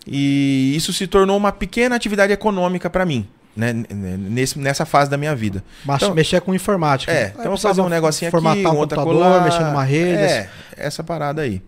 E 0.07 0.73
isso 0.75 0.93
se 0.93 1.07
tornou 1.07 1.35
uma 1.37 1.51
pequena 1.51 1.95
atividade 1.95 2.31
econômica 2.33 2.89
pra 2.89 3.05
mim. 3.05 3.27
né, 3.57 3.71
nesse, 3.71 4.59
nessa 4.59 4.85
fase 4.85 5.09
da 5.09 5.15
minha 5.17 5.33
vida. 5.33 5.63
Mas 5.85 6.01
Então- 6.03 6.13
mexer 6.13 6.41
com 6.41 6.53
informática. 6.53 7.09
É, 7.09 7.27
então 7.29 7.51
precisava 7.51 7.73
fazer 7.73 7.81
um 7.81 7.89
negocinho 7.89 8.27
aqui, 8.27 8.31
formatar 8.31 8.65
um 8.65 8.75
um 8.75 8.79
computador, 8.81 9.13
acolá. 9.23 9.41
mexer 9.45 9.63
numa 9.63 9.83
rede. 9.85 10.21
É, 10.23 10.49
essa 10.75 11.01
parada 11.05 11.41
aí. 11.41 11.61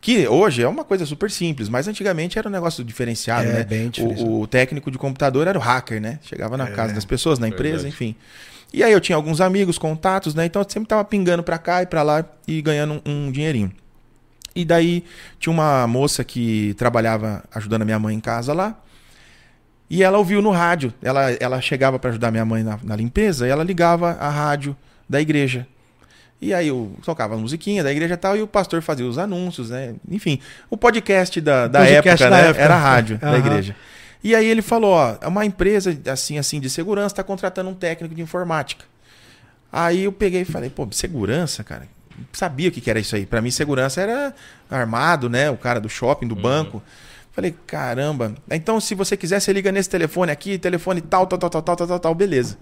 Que 0.00 0.26
hoje 0.26 0.64
é 0.64 0.68
uma 0.68 0.82
coisa 0.82 1.06
super 1.06 1.30
simples, 1.30 1.68
mas 1.68 1.86
antigamente 1.86 2.40
era 2.40 2.48
um 2.48 2.50
negócio 2.50 2.82
diferenciado, 2.82 3.48
É, 3.48 3.52
né? 3.52 3.62
bem 3.62 3.88
diferenciado. 3.88 4.28
O, 4.32 4.40
o 4.40 4.46
técnico 4.48 4.90
de 4.90 4.98
computador 4.98 5.46
era 5.46 5.56
o 5.56 5.62
hacker, 5.62 6.00
né? 6.00 6.18
Chegava 6.24 6.56
na 6.56 6.66
É. 6.66 6.72
casa 6.72 6.92
das 6.92 7.04
pessoas, 7.04 7.38
na 7.38 7.46
empresa, 7.46 7.84
Verdade. 7.84 7.94
enfim. 7.94 8.16
E 8.74 8.82
aí 8.82 8.90
eu 8.92 9.00
tinha 9.00 9.14
alguns 9.14 9.40
amigos, 9.40 9.78
contatos, 9.78 10.34
né? 10.34 10.44
Então 10.46 10.60
eu 10.60 10.66
sempre 10.68 10.88
tava 10.88 11.04
pingando 11.04 11.44
pra 11.44 11.56
cá 11.56 11.82
e 11.84 11.86
pra 11.86 12.02
lá 12.02 12.24
e 12.48 12.60
ganhando 12.60 13.00
um, 13.06 13.26
um 13.28 13.30
dinheirinho. 13.30 13.70
E 14.54 14.64
daí 14.64 15.04
tinha 15.38 15.52
uma 15.52 15.86
moça 15.86 16.22
que 16.22 16.74
trabalhava 16.74 17.42
ajudando 17.54 17.82
a 17.82 17.84
minha 17.84 17.98
mãe 17.98 18.14
em 18.14 18.20
casa 18.20 18.52
lá. 18.52 18.78
E 19.88 20.02
ela 20.02 20.18
ouviu 20.18 20.40
no 20.40 20.50
rádio. 20.50 20.92
Ela, 21.02 21.30
ela 21.32 21.60
chegava 21.60 21.98
pra 21.98 22.10
ajudar 22.10 22.30
minha 22.30 22.44
mãe 22.44 22.62
na, 22.62 22.78
na 22.82 22.96
limpeza 22.96 23.46
e 23.46 23.50
ela 23.50 23.64
ligava 23.64 24.12
a 24.12 24.28
rádio 24.28 24.76
da 25.08 25.20
igreja. 25.20 25.66
E 26.40 26.52
aí 26.52 26.66
eu 26.68 26.92
tocava 27.04 27.34
a 27.34 27.38
musiquinha 27.38 27.84
da 27.84 27.92
igreja 27.92 28.14
e 28.14 28.16
tal, 28.16 28.36
e 28.36 28.42
o 28.42 28.48
pastor 28.48 28.82
fazia 28.82 29.06
os 29.06 29.16
anúncios, 29.16 29.70
né? 29.70 29.94
Enfim, 30.10 30.40
o 30.68 30.76
podcast 30.76 31.40
da, 31.40 31.68
da, 31.68 31.78
Podcast 31.80 32.24
época, 32.24 32.30
da 32.30 32.42
né? 32.42 32.48
época. 32.48 32.64
Era 32.64 32.74
a 32.74 32.78
rádio 32.78 33.18
da 33.18 33.28
Aham. 33.28 33.38
igreja. 33.38 33.76
E 34.24 34.34
aí 34.34 34.46
ele 34.46 34.60
falou, 34.60 34.92
ó, 34.92 35.16
é 35.20 35.28
uma 35.28 35.46
empresa 35.46 35.96
assim, 36.10 36.38
assim, 36.38 36.58
de 36.58 36.68
segurança 36.68 37.12
está 37.12 37.22
contratando 37.22 37.70
um 37.70 37.74
técnico 37.74 38.12
de 38.12 38.22
informática. 38.22 38.84
Aí 39.72 40.02
eu 40.02 40.12
peguei 40.12 40.42
e 40.42 40.44
falei, 40.44 40.68
pô, 40.68 40.86
segurança, 40.90 41.62
cara? 41.62 41.86
sabia 42.32 42.68
o 42.68 42.72
que, 42.72 42.88
era 42.88 42.98
isso 43.00 43.16
aí. 43.16 43.26
Para 43.26 43.40
mim, 43.40 43.50
segurança 43.50 44.00
era 44.00 44.34
armado, 44.70 45.28
né? 45.28 45.50
O 45.50 45.56
cara 45.56 45.80
do 45.80 45.88
shopping, 45.88 46.26
do 46.26 46.34
uhum. 46.34 46.42
banco. 46.42 46.82
Falei, 47.32 47.54
caramba. 47.66 48.34
Então, 48.50 48.78
se 48.80 48.94
você 48.94 49.16
quiser, 49.16 49.40
você 49.40 49.52
liga 49.52 49.72
nesse 49.72 49.88
telefone 49.88 50.30
aqui, 50.30 50.58
telefone 50.58 51.00
tal, 51.00 51.26
tal, 51.26 51.38
tal, 51.38 51.50
tal, 51.50 51.62
tal, 51.62 51.76
tal, 51.76 51.98
tal, 51.98 52.14
beleza. 52.14 52.58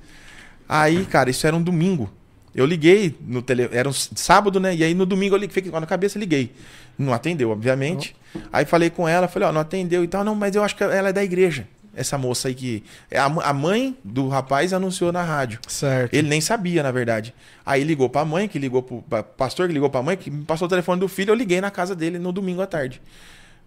Aí, 0.69 1.05
cara, 1.07 1.31
isso 1.31 1.47
era 1.47 1.57
um 1.57 1.63
domingo. 1.63 2.11
Eu 2.55 2.67
liguei 2.67 3.17
no 3.21 3.43
tele... 3.43 3.69
era 3.73 3.89
um 3.89 3.93
sábado, 3.93 4.59
né? 4.59 4.75
E 4.75 4.85
aí 4.85 4.95
no 4.95 5.07
domingo 5.07 5.35
eu 5.35 5.39
liguei, 5.39 5.55
fiquei 5.55 5.73
na 5.73 5.87
cabeça, 5.87 6.19
liguei. 6.19 6.53
Não 6.99 7.13
atendeu, 7.13 7.51
obviamente. 7.51 8.15
Aí 8.53 8.65
falei 8.65 8.91
com 8.91 9.09
ela, 9.09 9.27
falei, 9.29 9.49
ó, 9.49 9.53
não 9.53 9.61
atendeu 9.61 10.05
e 10.05 10.09
tal. 10.09 10.25
Não, 10.25 10.35
mas 10.35 10.55
eu 10.55 10.63
acho 10.63 10.77
que 10.77 10.83
ela 10.83 11.09
é 11.09 11.13
da 11.13 11.23
igreja. 11.25 11.67
Essa 12.01 12.17
moça 12.17 12.49
aí 12.49 12.55
que. 12.55 12.83
é 13.11 13.19
A, 13.19 13.53
mãe 13.53 13.97
do 14.03 14.29
rapaz 14.29 14.73
anunciou 14.73 15.13
na 15.13 15.23
rádio. 15.23 15.61
Certo. 15.69 16.15
Ele 16.15 16.29
nem 16.29 16.41
sabia, 16.41 16.83
na 16.83 16.91
verdade. 16.91 17.35
Aí 17.65 17.85
ligou 17.85 18.09
pra 18.09 18.25
mãe, 18.25 18.49
que 18.49 18.59
ligou 18.59 18.83
pro 18.83 19.03
pra- 19.03 19.23
pastor, 19.23 19.69
que 19.69 19.75
ligou 19.75 19.91
pra 19.91 20.03
mãe, 20.03 20.17
que 20.17 20.31
me 20.31 20.45
passou 20.45 20.67
o 20.67 20.69
telefone 20.69 20.99
do 20.99 21.09
filho, 21.09 21.31
eu 21.31 21.35
liguei 21.35 21.61
na 21.61 21.71
casa 21.71 21.95
dele 21.95 22.19
no 22.19 22.33
domingo 22.33 22.63
à 22.63 22.67
tarde. 22.67 23.03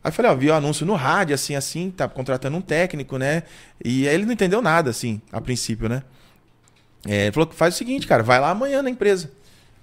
Aí 0.04 0.12
falei, 0.12 0.32
ó, 0.32 0.36
vi 0.36 0.50
o 0.50 0.54
anúncio 0.54 0.86
no 0.86 0.96
rádio, 0.96 1.34
assim, 1.36 1.56
assim, 1.56 1.90
tá 1.92 2.08
contratando 2.10 2.58
um 2.58 2.62
técnico, 2.62 3.18
né? 3.18 3.44
E 3.86 4.08
aí 4.08 4.16
ele 4.16 4.26
não 4.26 4.34
entendeu 4.34 4.62
nada, 4.62 4.90
assim, 4.90 5.22
a 5.32 5.40
princípio, 5.40 5.88
né? 5.88 6.04
É, 7.08 7.24
ele 7.26 7.32
falou 7.32 7.48
que 7.48 7.56
faz 7.56 7.76
o 7.76 7.78
seguinte, 7.78 8.08
cara, 8.08 8.24
vai 8.24 8.40
lá 8.40 8.50
amanhã 8.50 8.82
na 8.82 8.90
empresa. 8.90 9.32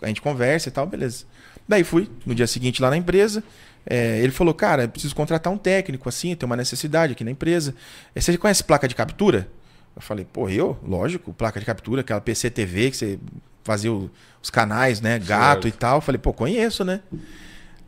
A 0.02 0.08
gente 0.08 0.20
conversa 0.20 0.68
e 0.68 0.72
tal, 0.72 0.86
beleza. 0.86 1.24
Daí 1.68 1.84
fui, 1.84 2.10
no 2.26 2.34
dia 2.34 2.46
seguinte 2.46 2.82
lá 2.82 2.90
na 2.90 2.96
empresa. 2.96 3.44
É, 3.86 4.18
ele 4.18 4.32
falou, 4.32 4.52
cara, 4.54 4.84
eu 4.84 4.88
preciso 4.88 5.14
contratar 5.14 5.52
um 5.52 5.58
técnico, 5.58 6.08
assim, 6.08 6.34
tem 6.34 6.46
uma 6.46 6.56
necessidade 6.56 7.12
aqui 7.12 7.24
na 7.24 7.30
empresa. 7.30 7.74
É, 8.14 8.20
Você 8.20 8.36
conhece 8.36 8.62
placa 8.62 8.86
de 8.86 8.94
captura? 8.94 9.48
Eu 9.96 10.02
falei, 10.02 10.26
pô, 10.30 10.48
eu? 10.48 10.78
Lógico, 10.86 11.32
placa 11.32 11.58
de 11.58 11.66
captura, 11.66 12.00
aquela 12.02 12.20
PCTV 12.20 12.90
que 12.90 12.96
você 12.96 13.18
fazia 13.64 13.92
os 13.92 14.50
canais, 14.50 15.00
né? 15.00 15.18
Gato 15.18 15.66
e 15.66 15.72
tal. 15.72 15.98
Eu 15.98 16.00
falei, 16.00 16.18
pô, 16.18 16.32
conheço, 16.32 16.84
né? 16.84 17.00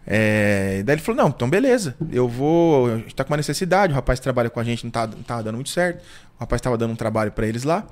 É, 0.05 0.83
daí 0.85 0.97
ele 0.97 1.03
falou, 1.03 1.23
não, 1.23 1.29
então 1.29 1.49
beleza, 1.49 1.95
eu 2.11 2.29
vou. 2.29 2.93
A 2.93 2.97
gente 2.97 3.15
tá 3.15 3.23
com 3.23 3.31
uma 3.31 3.37
necessidade, 3.37 3.93
o 3.93 3.95
rapaz 3.95 4.19
trabalha 4.19 4.51
com 4.51 4.59
a 4.59 4.65
gente, 4.65 4.83
não 4.83 4.91
tá, 4.91 5.07
não 5.07 5.23
tava 5.23 5.45
dando 5.45 5.55
muito 5.55 5.71
certo. 5.71 6.03
O 6.37 6.41
rapaz 6.41 6.61
tava 6.61 6.77
dando 6.77 6.93
um 6.93 6.97
trabalho 6.97 7.31
pra 7.31 7.47
eles 7.47 7.63
lá. 7.63 7.87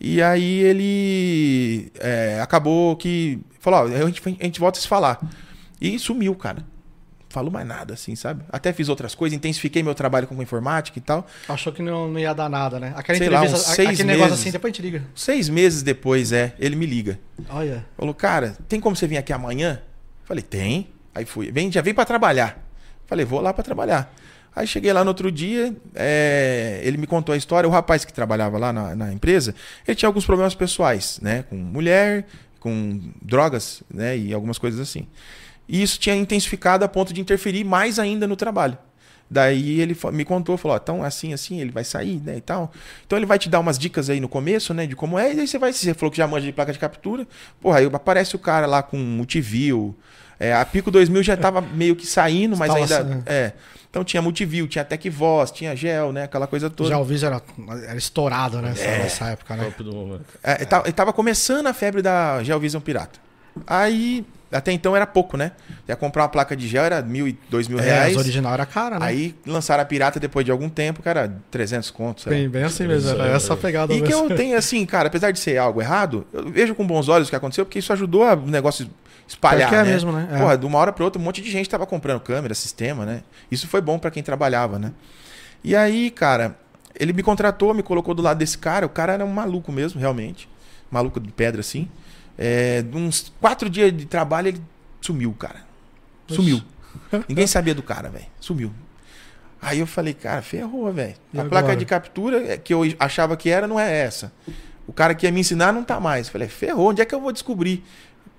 E 0.00 0.22
aí 0.22 0.60
ele 0.60 1.92
é, 2.00 2.40
acabou 2.40 2.96
que. 2.96 3.40
Falou, 3.60 3.80
ó, 3.80 3.84
a 3.84 4.06
gente, 4.06 4.22
a 4.40 4.44
gente 4.44 4.60
volta 4.60 4.78
a 4.78 4.82
se 4.82 4.88
falar. 4.88 5.20
E 5.80 5.98
sumiu, 5.98 6.34
cara. 6.34 6.64
Falou 7.34 7.50
mais 7.50 7.66
nada, 7.66 7.94
assim, 7.94 8.14
sabe? 8.14 8.44
Até 8.48 8.72
fiz 8.72 8.88
outras 8.88 9.12
coisas, 9.12 9.36
intensifiquei 9.36 9.82
meu 9.82 9.92
trabalho 9.92 10.28
com 10.28 10.40
informática 10.40 10.96
e 10.96 11.02
tal. 11.02 11.26
Achou 11.48 11.72
que 11.72 11.82
não, 11.82 12.06
não 12.06 12.20
ia 12.20 12.32
dar 12.32 12.48
nada, 12.48 12.78
né? 12.78 12.92
Aquela 12.94 13.18
Sei 13.18 13.28
lá, 13.28 13.38
entrevista, 13.38 13.68
uns 13.70 13.74
seis 13.74 13.88
aquele 13.88 14.04
negócio 14.04 14.30
meses. 14.30 14.40
assim, 14.40 14.50
depois 14.52 14.70
a 14.70 14.72
gente 14.76 14.82
liga. 14.84 15.02
Seis 15.16 15.48
meses 15.48 15.82
depois, 15.82 16.30
é, 16.30 16.54
ele 16.60 16.76
me 16.76 16.86
liga. 16.86 17.18
Olha. 17.48 17.84
Falou, 17.98 18.14
cara, 18.14 18.56
tem 18.68 18.78
como 18.78 18.94
você 18.94 19.08
vir 19.08 19.16
aqui 19.16 19.32
amanhã? 19.32 19.82
Falei, 20.24 20.44
tem. 20.44 20.86
Aí 21.12 21.24
fui. 21.24 21.50
Vem, 21.50 21.72
já 21.72 21.82
vem 21.82 21.92
pra 21.92 22.04
trabalhar. 22.04 22.64
Falei, 23.04 23.24
vou 23.24 23.40
lá 23.40 23.52
pra 23.52 23.64
trabalhar. 23.64 24.14
Aí 24.54 24.64
cheguei 24.64 24.92
lá 24.92 25.02
no 25.02 25.08
outro 25.10 25.32
dia, 25.32 25.74
é, 25.92 26.80
ele 26.84 26.96
me 26.96 27.08
contou 27.08 27.32
a 27.32 27.36
história. 27.36 27.68
O 27.68 27.72
rapaz 27.72 28.04
que 28.04 28.12
trabalhava 28.12 28.58
lá 28.58 28.72
na, 28.72 28.94
na 28.94 29.12
empresa, 29.12 29.56
ele 29.88 29.96
tinha 29.96 30.08
alguns 30.08 30.24
problemas 30.24 30.54
pessoais, 30.54 31.18
né? 31.20 31.42
Com 31.50 31.56
mulher, 31.56 32.26
com 32.60 33.00
drogas, 33.20 33.82
né? 33.92 34.16
E 34.16 34.32
algumas 34.32 34.56
coisas 34.56 34.78
assim. 34.78 35.08
E 35.68 35.82
isso 35.82 35.98
tinha 35.98 36.14
intensificado 36.14 36.84
a 36.84 36.88
ponto 36.88 37.12
de 37.12 37.20
interferir 37.20 37.64
mais 37.64 37.98
ainda 37.98 38.26
no 38.26 38.36
trabalho. 38.36 38.76
Daí 39.30 39.80
ele 39.80 39.96
me 40.12 40.24
contou, 40.24 40.56
falou, 40.58 40.76
então 40.76 41.02
assim, 41.02 41.32
assim, 41.32 41.58
ele 41.60 41.72
vai 41.72 41.82
sair, 41.82 42.20
né, 42.22 42.36
e 42.36 42.40
tal. 42.42 42.70
Então 43.06 43.18
ele 43.18 43.24
vai 43.24 43.38
te 43.38 43.48
dar 43.48 43.58
umas 43.58 43.78
dicas 43.78 44.10
aí 44.10 44.20
no 44.20 44.28
começo, 44.28 44.74
né, 44.74 44.86
de 44.86 44.94
como 44.94 45.18
é, 45.18 45.32
e 45.32 45.40
aí 45.40 45.48
você 45.48 45.58
vai, 45.58 45.72
você 45.72 45.94
falou 45.94 46.10
que 46.10 46.18
já 46.18 46.26
manja 46.26 46.44
de 46.46 46.52
placa 46.52 46.72
de 46.72 46.78
captura, 46.78 47.26
porra, 47.60 47.78
aí 47.78 47.86
aparece 47.92 48.36
o 48.36 48.38
cara 48.38 48.66
lá 48.66 48.82
com 48.82 48.98
multiview, 48.98 49.96
é, 50.38 50.52
a 50.54 50.64
Pico 50.64 50.90
2000 50.90 51.22
já 51.22 51.36
tava 51.38 51.62
meio 51.74 51.96
que 51.96 52.06
saindo, 52.06 52.54
mas 52.56 52.68
Estava 52.74 53.02
ainda, 53.02 53.10
saindo. 53.10 53.24
é. 53.26 53.52
Então 53.88 54.04
tinha 54.04 54.20
multiview, 54.20 54.66
tinha 54.66 54.84
Tech 54.84 55.08
Voz, 55.08 55.50
tinha 55.52 55.74
gel, 55.74 56.12
né, 56.12 56.24
aquela 56.24 56.46
coisa 56.46 56.68
toda. 56.68 56.90
Já 56.90 56.98
o 56.98 57.04
Viso 57.04 57.24
era, 57.24 57.40
era 57.86 57.96
estourado 57.96 58.60
né, 58.60 58.70
nessa, 58.70 58.82
É. 58.84 58.98
nessa 58.98 59.26
época, 59.28 59.56
né? 59.56 59.64
Top 59.66 59.84
do 59.84 59.92
momento. 59.94 60.24
É, 60.42 60.62
e 60.62 60.66
tava, 60.66 60.92
tava 60.92 61.12
começando 61.12 61.66
a 61.68 61.72
febre 61.72 62.02
da 62.02 62.42
Gelvision 62.42 62.82
Pirata. 62.82 63.20
Aí, 63.66 64.26
até 64.54 64.72
então 64.72 64.94
era 64.96 65.06
pouco, 65.06 65.36
né? 65.36 65.52
Ia 65.88 65.96
comprar 65.96 66.22
uma 66.22 66.28
placa 66.28 66.56
de 66.56 66.66
gel, 66.68 66.84
era 66.84 67.02
mil 67.02 67.26
e 67.28 67.38
dois 67.50 67.68
mil 67.68 67.78
É, 67.78 67.82
reais. 67.82 68.12
as 68.12 68.18
original 68.22 68.54
era 68.54 68.64
cara, 68.64 68.98
né? 68.98 69.06
Aí 69.06 69.34
lançaram 69.46 69.82
a 69.82 69.86
pirata 69.86 70.18
depois 70.20 70.44
de 70.44 70.50
algum 70.50 70.68
tempo, 70.68 71.02
cara, 71.02 71.34
300 71.50 71.90
contos. 71.90 72.24
sei 72.24 72.32
lá. 72.32 72.38
bem, 72.38 72.48
bem 72.48 72.62
assim 72.64 72.86
mesmo, 72.86 73.10
era 73.10 73.26
Isso, 73.26 73.36
essa 73.36 73.52
é. 73.54 73.56
pegada 73.56 73.92
E 73.92 74.00
que 74.02 74.08
mesmo. 74.08 74.30
eu 74.30 74.36
tenho 74.36 74.56
assim, 74.56 74.84
cara, 74.86 75.08
apesar 75.08 75.30
de 75.30 75.38
ser 75.38 75.58
algo 75.58 75.80
errado, 75.82 76.26
eu 76.32 76.50
vejo 76.50 76.74
com 76.74 76.86
bons 76.86 77.08
olhos 77.08 77.28
o 77.28 77.30
que 77.30 77.36
aconteceu, 77.36 77.64
porque 77.66 77.78
isso 77.78 77.92
ajudou 77.92 78.22
a- 78.24 78.34
o 78.34 78.46
negócio 78.46 78.88
espalhar, 79.26 79.68
que 79.70 79.74
é 79.74 79.82
né? 79.84 79.90
mesmo, 79.92 80.12
né? 80.12 80.28
É. 80.32 80.38
Porra, 80.38 80.58
de 80.58 80.66
uma 80.66 80.78
hora 80.78 80.92
para 80.92 81.04
outra, 81.04 81.20
um 81.20 81.24
monte 81.24 81.40
de 81.42 81.50
gente 81.50 81.68
tava 81.68 81.86
comprando 81.86 82.20
câmera, 82.20 82.54
sistema, 82.54 83.04
né? 83.06 83.22
Isso 83.50 83.66
foi 83.66 83.80
bom 83.80 83.98
para 83.98 84.10
quem 84.10 84.22
trabalhava, 84.22 84.78
né? 84.78 84.92
E 85.62 85.74
aí, 85.74 86.10
cara, 86.10 86.56
ele 86.98 87.12
me 87.12 87.22
contratou, 87.22 87.72
me 87.72 87.82
colocou 87.82 88.14
do 88.14 88.22
lado 88.22 88.38
desse 88.38 88.58
cara, 88.58 88.84
o 88.84 88.88
cara 88.88 89.14
era 89.14 89.24
um 89.24 89.32
maluco 89.32 89.72
mesmo, 89.72 89.98
realmente. 90.00 90.48
Maluco 90.90 91.18
de 91.18 91.32
pedra, 91.32 91.60
assim. 91.60 91.88
É, 92.36 92.82
de 92.82 92.96
uns 92.96 93.32
quatro 93.40 93.70
dias 93.70 93.96
de 93.96 94.06
trabalho, 94.06 94.48
ele 94.48 94.60
sumiu, 95.00 95.32
cara. 95.32 95.62
Sumiu. 96.28 96.62
Ninguém 97.28 97.46
sabia 97.46 97.74
do 97.74 97.82
cara, 97.82 98.08
velho. 98.08 98.26
Sumiu. 98.40 98.72
Aí 99.60 99.78
eu 99.78 99.86
falei, 99.86 100.12
cara, 100.12 100.42
ferrou, 100.42 100.92
velho. 100.92 101.14
A 101.32 101.44
placa 101.44 101.58
agora? 101.58 101.76
de 101.76 101.84
captura 101.86 102.52
é, 102.52 102.58
que 102.58 102.74
eu 102.74 102.82
achava 102.98 103.36
que 103.36 103.48
era, 103.48 103.66
não 103.66 103.80
é 103.80 104.00
essa. 104.00 104.32
O 104.86 104.92
cara 104.92 105.14
que 105.14 105.26
ia 105.26 105.32
me 105.32 105.40
ensinar 105.40 105.72
não 105.72 105.82
tá 105.82 105.98
mais. 105.98 106.26
Eu 106.26 106.32
falei, 106.32 106.48
ferrou, 106.48 106.90
onde 106.90 107.00
é 107.00 107.04
que 107.04 107.14
eu 107.14 107.20
vou 107.20 107.32
descobrir? 107.32 107.82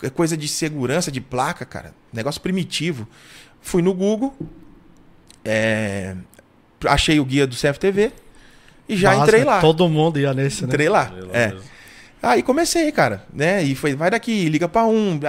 É 0.04 0.10
coisa 0.10 0.38
de 0.38 0.48
segurança, 0.48 1.12
de 1.12 1.20
placa, 1.22 1.66
cara. 1.66 1.94
Negócio 2.14 2.40
primitivo. 2.42 3.08
Fui 3.62 3.82
no 3.82 3.94
Google, 3.94 4.36
é, 5.44 6.16
achei 6.86 7.20
o 7.20 7.26
guia 7.26 7.48
do 7.48 7.56
CFTV 7.56 8.12
e 8.88 8.96
já 8.96 9.10
Básico, 9.10 9.26
entrei 9.28 9.40
né? 9.42 9.46
lá. 9.48 9.62
Todo 9.62 9.88
mundo 9.90 10.20
ia 10.20 10.34
nesse, 10.34 10.62
né? 10.64 10.68
Entrei 10.68 10.90
lá. 10.90 11.10
Sei 11.10 11.22
lá 11.22 11.30
É. 11.34 11.48
mesmo. 11.48 11.75
Aí 12.26 12.42
comecei, 12.42 12.92
cara, 12.92 13.24
né? 13.32 13.62
E 13.62 13.76
foi, 13.76 13.94
vai 13.94 14.10
daqui, 14.10 14.50
liga 14.50 14.68
pra 14.68 14.84
um, 14.84 15.20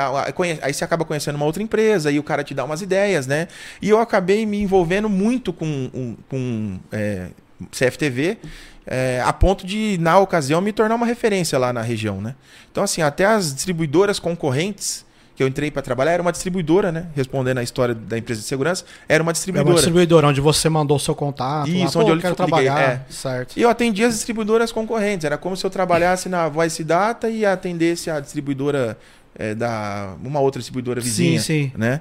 aí 0.63 0.73
você 0.73 0.83
acaba 0.83 1.05
conhecendo 1.05 1.37
uma 1.37 1.45
outra 1.45 1.63
empresa, 1.63 2.09
aí 2.09 2.19
o 2.19 2.23
cara 2.23 2.43
te 2.43 2.55
dá 2.55 2.65
umas 2.65 2.81
ideias, 2.81 3.27
né? 3.27 3.49
E 3.83 3.91
eu 3.91 4.01
acabei 4.01 4.47
me 4.47 4.63
envolvendo 4.63 5.07
muito 5.07 5.53
com, 5.53 6.17
com 6.27 6.79
é, 6.91 7.27
CFTV, 7.71 8.39
é, 8.87 9.21
a 9.23 9.31
ponto 9.31 9.67
de, 9.67 9.99
na 10.01 10.19
ocasião, 10.19 10.63
me 10.63 10.73
tornar 10.73 10.95
uma 10.95 11.05
referência 11.05 11.59
lá 11.59 11.71
na 11.71 11.83
região, 11.83 12.23
né? 12.23 12.35
Então, 12.73 12.83
assim, 12.83 13.03
até 13.03 13.27
as 13.27 13.55
distribuidoras 13.55 14.19
concorrentes 14.19 15.05
que 15.37 15.43
eu 15.43 15.47
entrei 15.47 15.71
pra 15.71 15.83
trabalhar 15.83 16.13
era 16.13 16.23
uma 16.23 16.33
distribuidora, 16.33 16.91
né? 16.91 17.07
Respondendo 17.15 17.59
a 17.59 17.63
história 17.63 17.95
da 17.95 18.17
empresa 18.17 18.41
de 18.41 18.47
segurança, 18.47 18.85
era 19.07 19.23
uma 19.23 19.27
É 19.27 19.29
uma 19.29 19.33
distribuidora. 19.35 19.75
distribuidora 19.75 20.27
onde 20.29 20.41
você 20.41 20.69
mandou 20.71 20.97
o 20.97 21.01
seu 21.01 21.15
contato. 21.15 21.69
Isso, 21.69 21.99
lá, 21.99 22.05
onde 22.05 22.13
eu 22.15 22.21
quero 22.21 22.35
trabalhar. 22.35 22.81
é. 22.81 23.01
Certo. 23.13 23.55
E 23.55 23.61
eu 23.61 23.69
atendia 23.69 24.07
as 24.07 24.15
distribuidoras 24.15 24.73
concorrentes. 24.73 25.27
Era 25.27 25.37
como 25.37 25.55
se 25.55 25.65
eu 25.65 25.69
trabalhasse 25.71 26.31
na 26.31 26.49
Voice 26.49 26.83
Data 26.83 27.29
e 27.29 27.45
atendesse 27.45 28.11
a 28.11 28.19
distribuidora 28.19 28.97
é, 29.39 29.55
da. 29.55 30.15
uma 30.25 30.41
outra 30.41 30.59
distribuidora 30.59 31.01
vizinha. 31.03 31.39
Sim, 31.39 31.71
sim. 31.71 31.73
Né? 31.77 32.01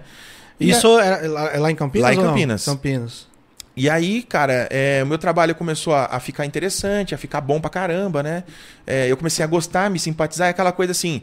E 0.57 0.69
Isso 0.69 0.87
é 0.99 1.27
lá, 1.27 1.53
é 1.53 1.59
lá 1.59 1.69
em 1.69 1.75
Campinas? 1.75 2.03
Lá 2.07 2.13
em? 2.13 2.17
Campinas. 2.17 2.63
Campinas. 2.63 3.27
E 3.75 3.89
aí, 3.89 4.23
cara, 4.23 4.69
é, 4.71 5.01
o 5.03 5.05
meu 5.05 5.17
trabalho 5.17 5.53
começou 5.53 5.93
a, 5.93 6.05
a 6.05 6.19
ficar 6.21 6.45
interessante, 6.45 7.13
a 7.13 7.17
ficar 7.17 7.41
bom 7.41 7.59
pra 7.59 7.69
caramba, 7.69 8.23
né? 8.23 8.45
É, 8.87 9.11
eu 9.11 9.17
comecei 9.17 9.43
a 9.43 9.47
gostar, 9.47 9.89
me 9.89 9.99
simpatizar, 9.99 10.47
é 10.47 10.51
aquela 10.51 10.71
coisa 10.71 10.93
assim. 10.93 11.21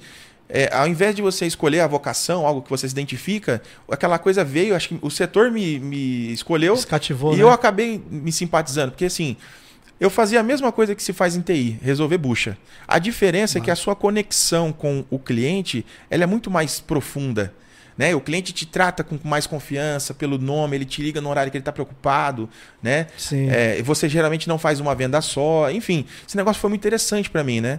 É, 0.55 0.69
ao 0.71 0.87
invés 0.87 1.15
de 1.17 1.23
você 1.23 1.47
escolher 1.47 1.81
a 1.81 1.87
vocação, 1.87 2.47
algo 2.47 2.61
que 2.61 2.69
você 2.69 2.87
se 2.87 2.93
identifica, 2.93 3.63
aquela 3.91 4.19
coisa 4.19 4.45
veio, 4.45 4.77
acho 4.77 4.91
que 4.91 4.99
o 5.01 5.11
setor 5.11 5.51
me, 5.51 5.81
me 5.81 6.31
escolheu 6.31 6.77
Se 6.77 6.87
cativou, 6.87 7.33
e 7.33 7.39
né? 7.39 7.43
eu 7.43 7.51
acabei 7.51 8.03
me 8.11 8.31
simpatizando, 8.31 8.93
porque 8.93 9.07
assim, 9.07 9.37
Eu 9.99 10.11
fazia 10.11 10.41
a 10.41 10.43
mesma 10.43 10.73
coisa 10.73 10.97
que 10.97 11.03
se 11.03 11.13
faz 11.13 11.37
em 11.37 11.41
TI, 11.41 11.79
resolver 11.81 12.19
bucha. 12.19 12.59
A 12.89 12.99
diferença 12.99 13.59
é 13.59 13.61
que 13.61 13.71
a 13.71 13.77
sua 13.77 13.95
conexão 13.95 14.73
com 14.73 15.05
o 15.09 15.17
cliente 15.17 15.87
ela 16.11 16.25
é 16.25 16.27
muito 16.27 16.51
mais 16.51 16.81
profunda. 16.81 17.55
Né? 17.97 18.13
O 18.13 18.21
cliente 18.21 18.53
te 18.53 18.67
trata 18.67 19.05
com 19.05 19.17
mais 19.23 19.47
confiança 19.47 20.13
pelo 20.13 20.39
nome, 20.39 20.77
ele 20.77 20.85
te 20.85 21.01
liga 21.01 21.21
no 21.21 21.31
horário 21.31 21.53
que 21.53 21.57
ele 21.57 21.63
está 21.63 21.71
preocupado, 21.71 22.49
né? 22.83 23.07
Sim. 23.17 23.49
É, 23.49 23.81
você 23.83 24.09
geralmente 24.09 24.49
não 24.49 24.59
faz 24.59 24.81
uma 24.81 24.93
venda 24.95 25.21
só, 25.21 25.71
enfim, 25.71 26.05
esse 26.27 26.37
negócio 26.37 26.61
foi 26.61 26.71
muito 26.71 26.81
interessante 26.81 27.31
para 27.31 27.45
mim, 27.45 27.61
né? 27.61 27.79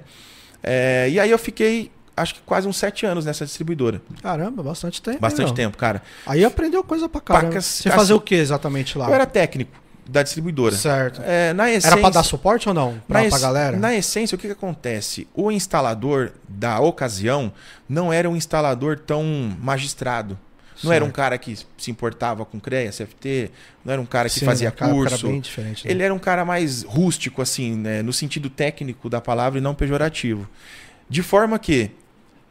É, 0.61 1.09
e 1.09 1.19
aí 1.19 1.29
eu 1.29 1.37
fiquei, 1.37 1.91
acho 2.15 2.35
que 2.35 2.41
quase 2.45 2.67
uns 2.67 2.77
sete 2.77 3.05
anos 3.05 3.25
nessa 3.25 3.45
distribuidora, 3.45 4.01
Caramba, 4.21 4.61
bastante 4.63 5.01
tempo. 5.01 5.19
bastante 5.19 5.47
meu? 5.47 5.55
tempo, 5.55 5.77
cara. 5.77 6.01
Aí 6.25 6.43
aprendeu 6.45 6.83
coisa 6.83 7.07
pra 7.09 7.19
caramba. 7.21 7.47
Pacas- 7.47 7.65
Você 7.65 7.89
assim, 7.89 7.97
fazia 7.97 8.15
o 8.15 8.21
que 8.21 8.35
exatamente 8.35 8.97
lá? 8.97 9.07
Eu 9.07 9.13
era 9.13 9.25
técnico 9.25 9.71
da 10.07 10.21
distribuidora. 10.21 10.75
Certo. 10.75 11.21
É, 11.25 11.53
na 11.53 11.69
essência, 11.69 11.87
Era 11.87 11.97
pra 11.97 12.09
dar 12.09 12.23
suporte 12.23 12.67
ou 12.67 12.73
não? 12.75 13.01
Pra, 13.07 13.23
na, 13.23 13.29
pra 13.29 13.39
galera? 13.39 13.77
na 13.77 13.95
essência, 13.95 14.35
o 14.35 14.37
que, 14.39 14.47
que 14.47 14.53
acontece? 14.53 15.27
O 15.33 15.49
instalador 15.51 16.31
da 16.47 16.79
ocasião 16.81 17.53
não 17.87 18.11
era 18.11 18.29
um 18.29 18.35
instalador 18.35 18.99
tão 18.99 19.23
magistrado. 19.61 20.37
Não 20.83 20.91
era 20.91 21.05
um 21.05 21.07
Certo. 21.07 21.15
cara 21.15 21.37
que 21.37 21.57
se 21.77 21.89
importava 21.91 22.43
com 22.43 22.59
CREA, 22.59 22.91
CFT, 22.91 23.49
não 23.85 23.93
era 23.93 24.01
um 24.01 24.05
cara 24.05 24.27
que 24.27 24.39
Sim, 24.39 24.45
fazia 24.45 24.69
cara- 24.69 24.91
curso. 24.91 25.27
bem 25.27 25.39
diferente, 25.39 25.85
né? 25.85 25.91
Ele 25.93 26.03
era 26.03 26.13
um 26.13 26.19
cara 26.19 26.43
mais 26.43 26.83
rústico, 26.83 27.41
assim, 27.41 27.73
né? 27.77 28.01
no 28.01 28.11
sentido 28.11 28.49
técnico 28.49 29.09
da 29.09 29.21
palavra 29.21 29.59
e 29.59 29.61
não 29.61 29.73
pejorativo. 29.73 30.45
De 31.09 31.21
forma 31.23 31.57
que 31.57 31.91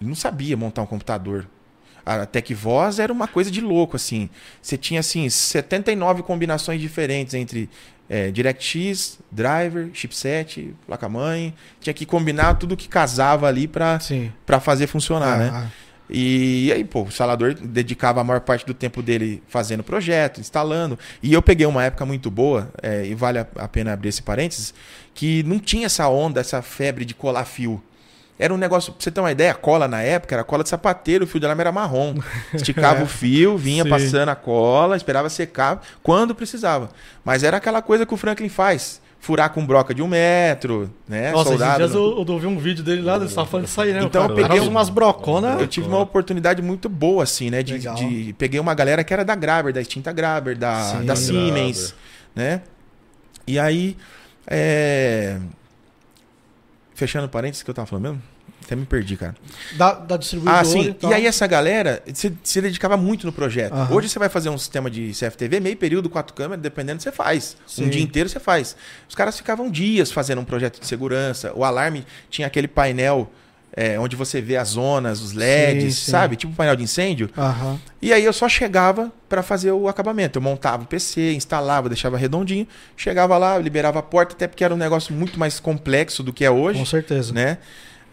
ele 0.02 0.08
não 0.08 0.16
sabia 0.16 0.56
montar 0.56 0.82
um 0.82 0.86
computador. 0.86 1.46
A 2.04 2.26
TecVoz 2.26 2.98
era 2.98 3.12
uma 3.12 3.28
coisa 3.28 3.48
de 3.50 3.60
louco, 3.60 3.94
assim. 3.94 4.28
Você 4.60 4.76
tinha, 4.76 4.98
assim, 4.98 5.28
79 5.30 6.24
combinações 6.24 6.80
diferentes 6.80 7.32
entre 7.32 7.70
é, 8.10 8.28
DirectX, 8.32 9.20
driver, 9.30 9.88
chipset, 9.94 10.74
placa-mãe. 10.84 11.54
Tinha 11.80 11.94
que 11.94 12.04
combinar 12.04 12.54
tudo 12.54 12.76
que 12.76 12.88
casava 12.88 13.46
ali 13.46 13.68
para 13.68 14.00
fazer 14.60 14.88
funcionar, 14.88 15.38
né? 15.38 15.50
Ah, 15.54 15.66
E 16.10 16.70
aí, 16.74 16.82
pô, 16.84 17.04
o 17.04 17.06
instalador 17.06 17.54
dedicava 17.54 18.20
a 18.20 18.24
maior 18.24 18.40
parte 18.40 18.66
do 18.66 18.74
tempo 18.74 19.00
dele 19.00 19.40
fazendo 19.46 19.84
projeto, 19.84 20.40
instalando. 20.40 20.98
E 21.22 21.32
eu 21.32 21.40
peguei 21.40 21.66
uma 21.66 21.84
época 21.84 22.04
muito 22.04 22.30
boa, 22.30 22.70
é, 22.82 23.06
e 23.06 23.14
vale 23.14 23.38
a, 23.38 23.46
a 23.56 23.68
pena 23.68 23.92
abrir 23.92 24.08
esse 24.08 24.22
parênteses, 24.22 24.74
que 25.14 25.42
não 25.44 25.58
tinha 25.60 25.86
essa 25.86 26.08
onda, 26.08 26.40
essa 26.40 26.60
febre 26.60 27.04
de 27.04 27.14
colar 27.14 27.44
fio. 27.44 27.82
Era 28.42 28.52
um 28.52 28.56
negócio, 28.56 28.92
pra 28.92 29.02
você 29.02 29.10
ter 29.10 29.20
uma 29.20 29.30
ideia, 29.30 29.52
a 29.52 29.54
cola 29.54 29.86
na 29.86 30.02
época 30.02 30.34
era 30.34 30.42
cola 30.42 30.62
de 30.64 30.68
sapateiro, 30.68 31.24
o 31.24 31.28
fio 31.28 31.38
de 31.38 31.46
lama 31.46 31.62
era 31.62 31.70
marrom. 31.70 32.14
Esticava 32.52 32.98
É. 33.02 33.02
o 33.04 33.06
fio, 33.06 33.56
vinha 33.56 33.84
Sim. 33.84 33.88
passando 33.90 34.28
a 34.30 34.34
cola, 34.34 34.96
esperava 34.96 35.28
secar 35.30 35.80
quando 36.02 36.34
precisava. 36.34 36.90
Mas 37.24 37.44
era 37.44 37.58
aquela 37.58 37.80
coisa 37.80 38.04
que 38.04 38.12
o 38.12 38.16
Franklin 38.16 38.48
faz. 38.48 39.00
Furar 39.20 39.50
com 39.50 39.64
broca 39.64 39.94
de 39.94 40.02
um 40.02 40.08
metro, 40.08 40.90
né? 41.08 41.30
Nossa, 41.30 41.50
esses 41.50 41.58
Soldado 41.60 41.76
dias 41.78 41.92
no- 41.94 42.20
eu, 42.20 42.26
eu 42.28 42.38
vi 42.40 42.46
um 42.48 42.58
vídeo 42.58 42.82
dele 42.82 43.02
lá, 43.02 43.14
ele 43.14 43.28
tava 43.28 43.46
falando 43.46 43.66
disso 43.66 43.80
aí, 43.80 43.92
né? 43.92 44.02
Então, 44.02 44.22
o 44.22 44.24
eu 44.24 44.34
cara, 44.34 44.48
peguei 44.48 44.60
um- 44.60 44.68
umas 44.68 44.88
broconas. 44.88 45.60
Eu 45.60 45.68
tive 45.68 45.86
uma 45.86 46.00
oportunidade 46.00 46.60
muito 46.60 46.88
boa, 46.88 47.22
assim, 47.22 47.48
né? 47.48 47.62
De, 47.62 47.78
de- 47.78 48.34
peguei 48.36 48.58
uma 48.58 48.74
galera 48.74 49.04
que 49.04 49.14
era 49.14 49.24
da 49.24 49.36
Graber, 49.36 49.72
da 49.72 49.80
extinta 49.80 50.10
Graber, 50.12 50.58
da, 50.58 50.82
Sim. 50.82 51.04
da 51.06 51.14
Siemens, 51.14 51.94
né? 52.34 52.62
E 53.46 53.60
aí, 53.60 53.96
é... 54.44 55.38
fechando 56.94 57.28
parênteses 57.28 57.62
que 57.62 57.70
eu 57.70 57.74
tava 57.74 57.86
falando 57.86 58.02
mesmo, 58.04 58.22
até 58.64 58.76
me 58.76 58.84
perdi, 58.86 59.16
cara. 59.16 59.34
Da, 59.76 59.92
da 59.94 60.16
distribuidora 60.16 60.60
Ah, 60.60 60.64
sim. 60.64 60.92
tal. 60.92 61.10
E 61.10 61.14
aí 61.14 61.26
essa 61.26 61.46
galera 61.46 62.02
se, 62.14 62.32
se 62.42 62.60
dedicava 62.60 62.96
muito 62.96 63.26
no 63.26 63.32
projeto. 63.32 63.72
Aham. 63.72 63.94
Hoje 63.94 64.08
você 64.08 64.18
vai 64.18 64.28
fazer 64.28 64.48
um 64.48 64.58
sistema 64.58 64.90
de 64.90 65.12
CFTV, 65.12 65.60
meio 65.60 65.76
período, 65.76 66.08
quatro 66.10 66.34
câmeras, 66.34 66.62
dependendo, 66.62 67.02
você 67.02 67.12
faz. 67.12 67.56
Sim. 67.66 67.86
Um 67.86 67.88
dia 67.88 68.02
inteiro 68.02 68.28
você 68.28 68.40
faz. 68.40 68.76
Os 69.08 69.14
caras 69.14 69.36
ficavam 69.36 69.70
dias 69.70 70.10
fazendo 70.12 70.40
um 70.40 70.44
projeto 70.44 70.80
de 70.80 70.86
segurança. 70.86 71.52
O 71.54 71.64
alarme 71.64 72.04
tinha 72.30 72.46
aquele 72.46 72.68
painel 72.68 73.30
é, 73.74 73.98
onde 73.98 74.14
você 74.16 74.38
vê 74.38 74.58
as 74.58 74.68
zonas, 74.68 75.22
os 75.22 75.32
LEDs, 75.32 75.94
Sim, 75.94 76.04
sim. 76.04 76.10
sabe? 76.10 76.36
Tipo 76.36 76.52
um 76.52 76.54
painel 76.54 76.76
de 76.76 76.82
incêndio. 76.82 77.30
Aham. 77.38 77.80
E 78.02 78.12
aí 78.12 78.22
eu 78.22 78.32
só 78.32 78.46
chegava 78.46 79.10
para 79.30 79.42
fazer 79.42 79.72
o 79.72 79.88
acabamento. 79.88 80.36
Eu 80.38 80.42
montava 80.42 80.82
o 80.82 80.86
PC, 80.86 81.32
instalava, 81.32 81.88
deixava 81.88 82.18
redondinho, 82.18 82.68
chegava 82.98 83.38
lá, 83.38 83.56
liberava 83.56 83.98
a 83.98 84.02
porta, 84.02 84.34
até 84.34 84.46
porque 84.46 84.62
era 84.62 84.74
um 84.74 84.76
negócio 84.76 85.14
muito 85.14 85.38
mais 85.38 85.58
complexo 85.58 86.22
do 86.22 86.34
que 86.34 86.44
é 86.44 86.50
hoje 86.50 86.80
Com 86.80 86.84
certeza. 86.84 87.32
né? 87.32 87.56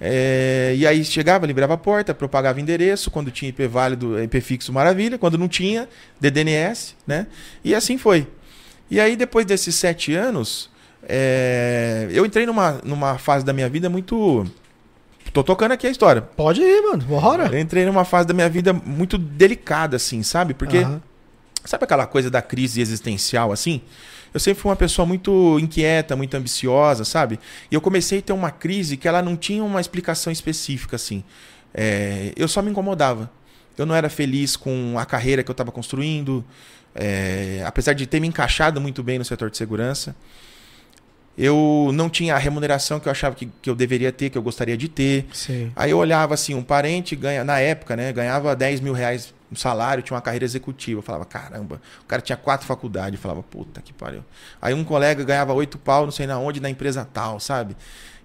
É, 0.01 0.73
e 0.77 0.87
aí 0.87 1.03
chegava, 1.03 1.45
liberava 1.45 1.73
a 1.73 1.77
porta, 1.77 2.13
propagava 2.13 2.59
endereço, 2.61 3.11
quando 3.11 3.31
tinha 3.31 3.49
IP 3.49 3.67
válido, 3.67 4.21
IP 4.21 4.39
fixo, 4.39 4.71
maravilha, 4.71 5.17
quando 5.17 5.37
não 5.37 5.47
tinha, 5.47 5.89
DDNS, 6.19 6.95
né? 7.05 7.27
E 7.63 7.75
assim 7.75 7.97
foi. 7.97 8.25
E 8.89 8.99
aí, 8.99 9.15
depois 9.15 9.45
desses 9.45 9.75
sete 9.75 10.13
anos, 10.15 10.69
é, 11.07 12.07
eu 12.11 12.25
entrei 12.25 12.45
numa, 12.45 12.79
numa 12.83 13.17
fase 13.17 13.45
da 13.45 13.53
minha 13.53 13.69
vida 13.69 13.89
muito. 13.89 14.45
Tô 15.31 15.43
tocando 15.43 15.73
aqui 15.73 15.85
a 15.85 15.91
história. 15.91 16.21
Pode 16.21 16.61
ir, 16.61 16.81
mano. 16.81 17.03
Bora. 17.03 17.47
Eu 17.51 17.59
entrei 17.59 17.85
numa 17.85 18.03
fase 18.03 18.27
da 18.27 18.33
minha 18.33 18.49
vida 18.49 18.73
muito 18.73 19.17
delicada, 19.17 19.97
assim, 19.97 20.23
sabe? 20.23 20.53
Porque. 20.53 20.79
Aham. 20.79 21.01
Sabe 21.65 21.83
aquela 21.83 22.07
coisa 22.07 22.31
da 22.31 22.41
crise 22.41 22.81
existencial, 22.81 23.51
assim? 23.51 23.81
Eu 24.33 24.39
sempre 24.39 24.61
fui 24.61 24.69
uma 24.69 24.75
pessoa 24.75 25.05
muito 25.05 25.57
inquieta, 25.59 26.15
muito 26.15 26.35
ambiciosa, 26.35 27.03
sabe? 27.03 27.39
E 27.69 27.75
eu 27.75 27.81
comecei 27.81 28.19
a 28.19 28.21
ter 28.21 28.33
uma 28.33 28.51
crise 28.51 28.97
que 28.97 29.07
ela 29.07 29.21
não 29.21 29.35
tinha 29.35 29.63
uma 29.63 29.81
explicação 29.81 30.31
específica, 30.31 30.95
assim. 30.95 31.23
É, 31.73 32.31
eu 32.35 32.47
só 32.47 32.61
me 32.61 32.69
incomodava. 32.69 33.29
Eu 33.77 33.85
não 33.85 33.95
era 33.95 34.09
feliz 34.09 34.55
com 34.55 34.95
a 34.97 35.05
carreira 35.05 35.41
que 35.41 35.49
eu 35.49 35.53
estava 35.53 35.71
construindo, 35.71 36.43
é, 36.93 37.63
apesar 37.65 37.93
de 37.93 38.05
ter 38.05 38.19
me 38.19 38.27
encaixado 38.27 38.81
muito 38.81 39.01
bem 39.01 39.17
no 39.17 39.25
setor 39.25 39.49
de 39.49 39.57
segurança. 39.57 40.15
Eu 41.37 41.91
não 41.93 42.09
tinha 42.09 42.35
a 42.35 42.37
remuneração 42.37 42.99
que 42.99 43.07
eu 43.07 43.11
achava 43.11 43.33
que, 43.33 43.49
que 43.61 43.69
eu 43.69 43.75
deveria 43.75 44.11
ter, 44.11 44.29
que 44.29 44.37
eu 44.37 44.41
gostaria 44.41 44.75
de 44.75 44.89
ter. 44.89 45.25
Sim. 45.31 45.71
Aí 45.73 45.91
eu 45.91 45.97
olhava 45.97 46.33
assim, 46.33 46.53
um 46.53 46.61
parente 46.61 47.15
ganha, 47.15 47.45
na 47.45 47.59
época, 47.59 47.95
né, 47.95 48.11
ganhava 48.11 48.53
10 48.53 48.81
mil 48.81 48.91
reais 48.91 49.33
no 49.51 49.57
salário, 49.57 50.03
tinha 50.03 50.15
uma 50.15 50.21
carreira 50.21 50.45
executiva. 50.45 50.99
Eu 50.99 51.03
falava, 51.03 51.25
caramba, 51.25 51.81
o 52.03 52.05
cara 52.05 52.21
tinha 52.21 52.37
quatro 52.37 52.65
faculdades. 52.67 53.13
Eu 53.13 53.21
falava, 53.21 53.41
puta 53.43 53.81
que 53.81 53.91
pariu. 53.93 54.23
Aí 54.61 54.73
um 54.73 54.83
colega 54.83 55.23
ganhava 55.23 55.53
oito 55.53 55.77
pau, 55.77 56.05
não 56.05 56.11
sei 56.11 56.27
na 56.27 56.37
onde, 56.39 56.59
na 56.59 56.69
empresa 56.69 57.07
tal, 57.11 57.39
sabe? 57.39 57.75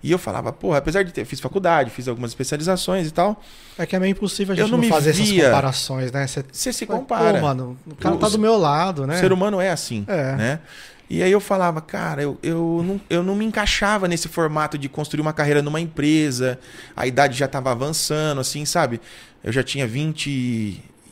E 0.02 0.12
eu 0.12 0.18
falava, 0.18 0.52
porra, 0.52 0.76
apesar 0.78 1.02
de 1.02 1.12
ter, 1.12 1.24
fiz 1.24 1.40
faculdade, 1.40 1.88
fiz 1.88 2.06
algumas 2.08 2.32
especializações 2.32 3.08
e 3.08 3.10
tal, 3.10 3.42
É 3.78 3.86
que 3.86 3.96
é 3.96 3.98
meio 3.98 4.12
impossível 4.12 4.52
a 4.54 4.58
Eu 4.58 4.64
gente 4.64 4.70
não 4.72 4.76
não, 4.78 4.84
me 4.84 4.90
fazer 4.90 5.12
via- 5.12 5.24
essas 5.38 5.44
comparações, 5.46 6.12
né? 6.12 6.26
Você 6.26 6.72
se 6.74 6.84
Pô, 6.84 6.98
compara. 6.98 7.40
mano, 7.40 7.74
o 7.86 7.94
cara 7.96 8.14
tá 8.16 8.28
do 8.28 8.38
meu 8.38 8.58
lado, 8.58 9.06
né? 9.06 9.16
O 9.16 9.18
ser 9.18 9.32
humano 9.32 9.58
é 9.62 9.70
assim, 9.70 10.04
É. 10.06 10.36
né? 10.36 10.60
E 11.08 11.22
aí 11.22 11.30
eu 11.32 11.40
falava, 11.40 11.80
cara, 11.80 12.22
eu, 12.22 12.38
eu, 12.42 12.82
não, 12.86 13.00
eu 13.08 13.22
não 13.22 13.34
me 13.34 13.44
encaixava 13.46 14.06
nesse 14.08 14.26
formato 14.28 14.76
de 14.76 14.88
construir 14.90 15.20
uma 15.22 15.32
carreira 15.32 15.62
numa 15.62 15.80
empresa, 15.80 16.58
a 16.96 17.06
idade 17.06 17.36
já 17.38 17.46
estava 17.46 17.70
avançando, 17.70 18.40
assim, 18.42 18.64
sabe? 18.66 19.00
Eu 19.42 19.52
já 19.52 19.62
tinha 19.62 19.86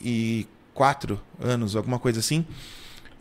24 0.03 1.19
anos, 1.41 1.75
alguma 1.75 1.97
coisa 1.99 2.19
assim. 2.19 2.45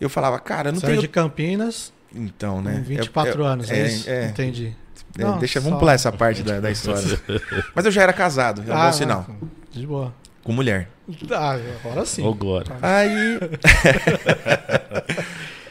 Eu 0.00 0.08
falava, 0.10 0.38
cara, 0.38 0.68
eu 0.70 0.72
não 0.72 0.80
Você 0.80 0.86
era 0.86 0.94
tenho... 0.94 1.02
de 1.02 1.08
Campinas, 1.08 1.92
Então, 2.14 2.56
com 2.56 2.62
né? 2.62 2.82
24 2.84 3.32
Eu- 3.32 3.38
eu- 3.40 3.46
anos, 3.46 3.70
é, 3.70 3.86
isso? 3.86 4.10
É, 4.10 4.26
Entendi. 4.26 4.74
é, 5.18 5.22
Nossa, 5.22 5.38
deixa, 5.38 5.60
vamos 5.60 5.74
só. 5.76 5.78
pular 5.80 5.92
essa 5.94 6.10
parte 6.10 6.42
da, 6.42 6.58
da 6.60 6.70
história. 6.70 7.02
Mas 7.74 7.84
eu 7.84 7.90
já 7.90 8.02
era 8.02 8.12
casado, 8.12 8.62
é 8.66 8.72
um 8.72 8.76
Ah, 8.76 8.86
bom 8.86 8.92
sinal, 8.92 9.26
não, 9.28 9.48
De 9.70 9.86
boa. 9.86 10.12
com 10.42 10.52
mulher. 10.52 10.88
Ah, 11.30 11.56
agora 11.84 12.04
sim. 12.04 12.22
Ô, 12.24 12.34
Glória. 12.34 12.74
Aí. 12.82 13.38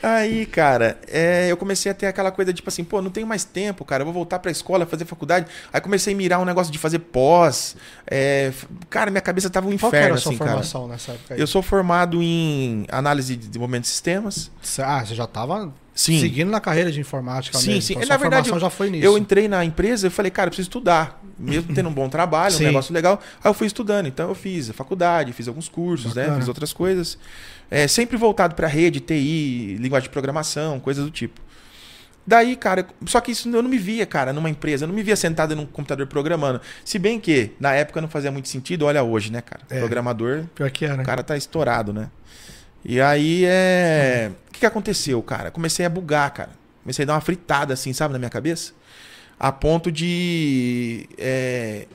Aí, 0.04 0.46
cara, 0.46 0.98
é, 1.08 1.48
eu 1.52 1.58
comecei 1.58 1.92
a 1.92 1.96
ter 1.96 2.08
aquela 2.08 2.32
coisa 2.32 2.52
tipo 2.52 2.68
assim, 2.70 2.84
pô, 2.84 3.02
não 3.02 3.12
tenho 3.12 3.28
mais 3.28 3.44
tempo, 3.44 3.86
cara, 3.86 4.02
eu 4.02 4.06
vou 4.06 4.14
voltar 4.14 4.40
pra 4.40 4.50
escola, 4.52 4.86
fazer 4.86 5.06
faculdade. 5.06 5.46
Aí 5.72 5.80
comecei 5.80 6.14
a 6.14 6.18
mirar 6.18 6.40
um 6.40 6.46
negócio 6.46 6.72
de 6.72 6.80
fazer 6.80 7.00
pós. 7.00 7.76
é, 8.10 8.52
cara, 8.90 9.12
minha 9.12 9.22
cabeça 9.22 9.50
tava 9.50 9.68
um 9.68 9.78
Qual 9.78 9.92
que 9.92 9.98
era 9.98 10.06
inferno, 10.08 10.18
a 10.18 10.22
sua 10.22 10.32
assim, 10.32 10.38
cara. 10.40 10.52
formação 10.52 10.88
nessa 10.88 11.12
época? 11.12 11.34
aí? 11.36 11.40
Eu 11.40 11.48
sou 11.48 11.62
formado 11.62 12.22
em 12.22 12.86
análise 12.92 13.36
de 13.36 13.48
desenvolvimento 13.48 13.84
de 13.84 13.90
sistemas. 13.90 14.52
Ah, 14.80 15.06
você 15.06 15.14
já 15.14 15.28
tava 15.28 15.72
Sim. 15.94 16.20
seguindo 16.20 16.50
na 16.50 16.60
carreira 16.60 16.92
de 16.92 17.00
informática 17.00 17.58
Sim, 17.58 17.68
mesmo. 17.68 17.82
sim. 17.84 17.94
Então, 17.94 18.02
Na 18.02 18.08
sua 18.08 18.18
verdade, 18.18 18.50
formação 18.50 18.70
já 18.70 18.76
foi 18.76 18.90
nisso. 18.90 19.06
Eu 19.06 19.18
entrei 19.18 19.48
na 19.48 19.64
empresa 19.64 20.08
e 20.08 20.10
falei, 20.10 20.32
cara, 20.32 20.48
eu 20.48 20.52
preciso 20.52 20.68
estudar. 20.70 21.21
Mesmo 21.42 21.74
tendo 21.74 21.90
um 21.90 21.94
bom 21.94 22.08
trabalho, 22.08 22.54
um 22.54 22.58
Sim. 22.58 22.66
negócio 22.66 22.94
legal. 22.94 23.20
Aí 23.44 23.50
eu 23.50 23.54
fui 23.54 23.68
estudando. 23.68 24.08
Então 24.08 24.30
eu 24.30 24.36
fiz 24.36 24.70
a 24.70 24.74
faculdade, 24.74 25.34
fiz 25.34 25.48
alguns 25.48 25.68
cursos, 25.68 26.14
né? 26.14 26.36
Fiz 26.38 26.48
outras 26.48 26.72
coisas. 26.72 27.18
É, 27.70 27.88
sempre 27.88 28.18
voltado 28.18 28.54
para 28.56 28.68
rede, 28.68 29.00
TI, 29.00 29.78
linguagem 29.80 30.08
de 30.08 30.12
programação, 30.12 30.80
coisas 30.80 31.04
do 31.04 31.12
tipo. 31.12 31.40
Daí, 32.26 32.56
cara, 32.56 32.86
só 33.06 33.20
que 33.20 33.32
isso 33.32 33.50
eu 33.50 33.64
não 33.64 33.70
me 33.70 33.78
via, 33.78 34.06
cara, 34.06 34.32
numa 34.32 34.50
empresa. 34.50 34.84
Eu 34.84 34.88
não 34.88 34.96
me 34.96 35.02
via 35.02 35.16
sentado 35.16 35.56
num 35.56 35.66
computador 35.66 36.06
programando. 36.06 36.62
Se 36.86 37.00
bem 37.00 37.20
que, 37.20 37.52
na 37.60 37.74
época, 37.74 38.00
não 38.00 38.08
fazia 38.08 38.32
muito 38.32 38.48
sentido. 38.48 38.86
Olha 38.86 39.02
hoje, 39.04 39.32
né, 39.32 39.42
cara? 39.42 39.62
É. 39.70 39.80
Programador 39.80 40.46
Pior 40.54 40.70
que 40.70 40.86
era. 40.86 41.02
o 41.02 41.06
cara 41.06 41.24
tá 41.24 41.36
estourado, 41.36 41.92
né? 41.92 42.10
E 42.86 43.02
aí 43.02 43.44
é. 43.46 44.32
O 44.48 44.52
que, 44.52 44.60
que 44.60 44.66
aconteceu, 44.66 45.22
cara? 45.24 45.50
Comecei 45.50 45.86
a 45.86 45.90
bugar, 45.90 46.32
cara. 46.32 46.52
Comecei 46.84 47.04
a 47.04 47.06
dar 47.08 47.14
uma 47.14 47.22
fritada, 47.22 47.74
assim, 47.74 47.94
sabe, 47.94 48.14
na 48.14 48.20
minha 48.20 48.30
cabeça. 48.30 48.74
A 49.44 49.52
ponto 49.52 49.92
de. 49.92 51.08
é, 51.18 51.88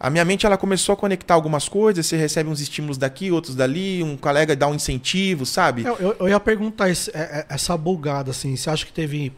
A 0.00 0.08
minha 0.10 0.24
mente 0.24 0.46
ela 0.46 0.56
começou 0.56 0.94
a 0.94 0.96
conectar 0.96 1.34
algumas 1.34 1.68
coisas. 1.68 2.06
Você 2.06 2.16
recebe 2.16 2.48
uns 2.48 2.60
estímulos 2.60 2.96
daqui, 2.96 3.30
outros 3.30 3.54
dali. 3.54 4.02
Um 4.02 4.16
colega 4.16 4.56
dá 4.56 4.66
um 4.66 4.74
incentivo, 4.74 5.44
sabe? 5.44 5.84
Eu, 5.84 5.96
eu- 5.98 6.16
eu 6.20 6.28
ia 6.30 6.40
perguntar 6.40 6.88
esse- 6.88 7.10
é- 7.10 7.20
é- 7.20 7.46
essa 7.54 7.76
bugada, 7.76 8.30
assim, 8.30 8.56
você 8.56 8.70
acha 8.70 8.86
que 8.86 8.92
teve 8.92 9.32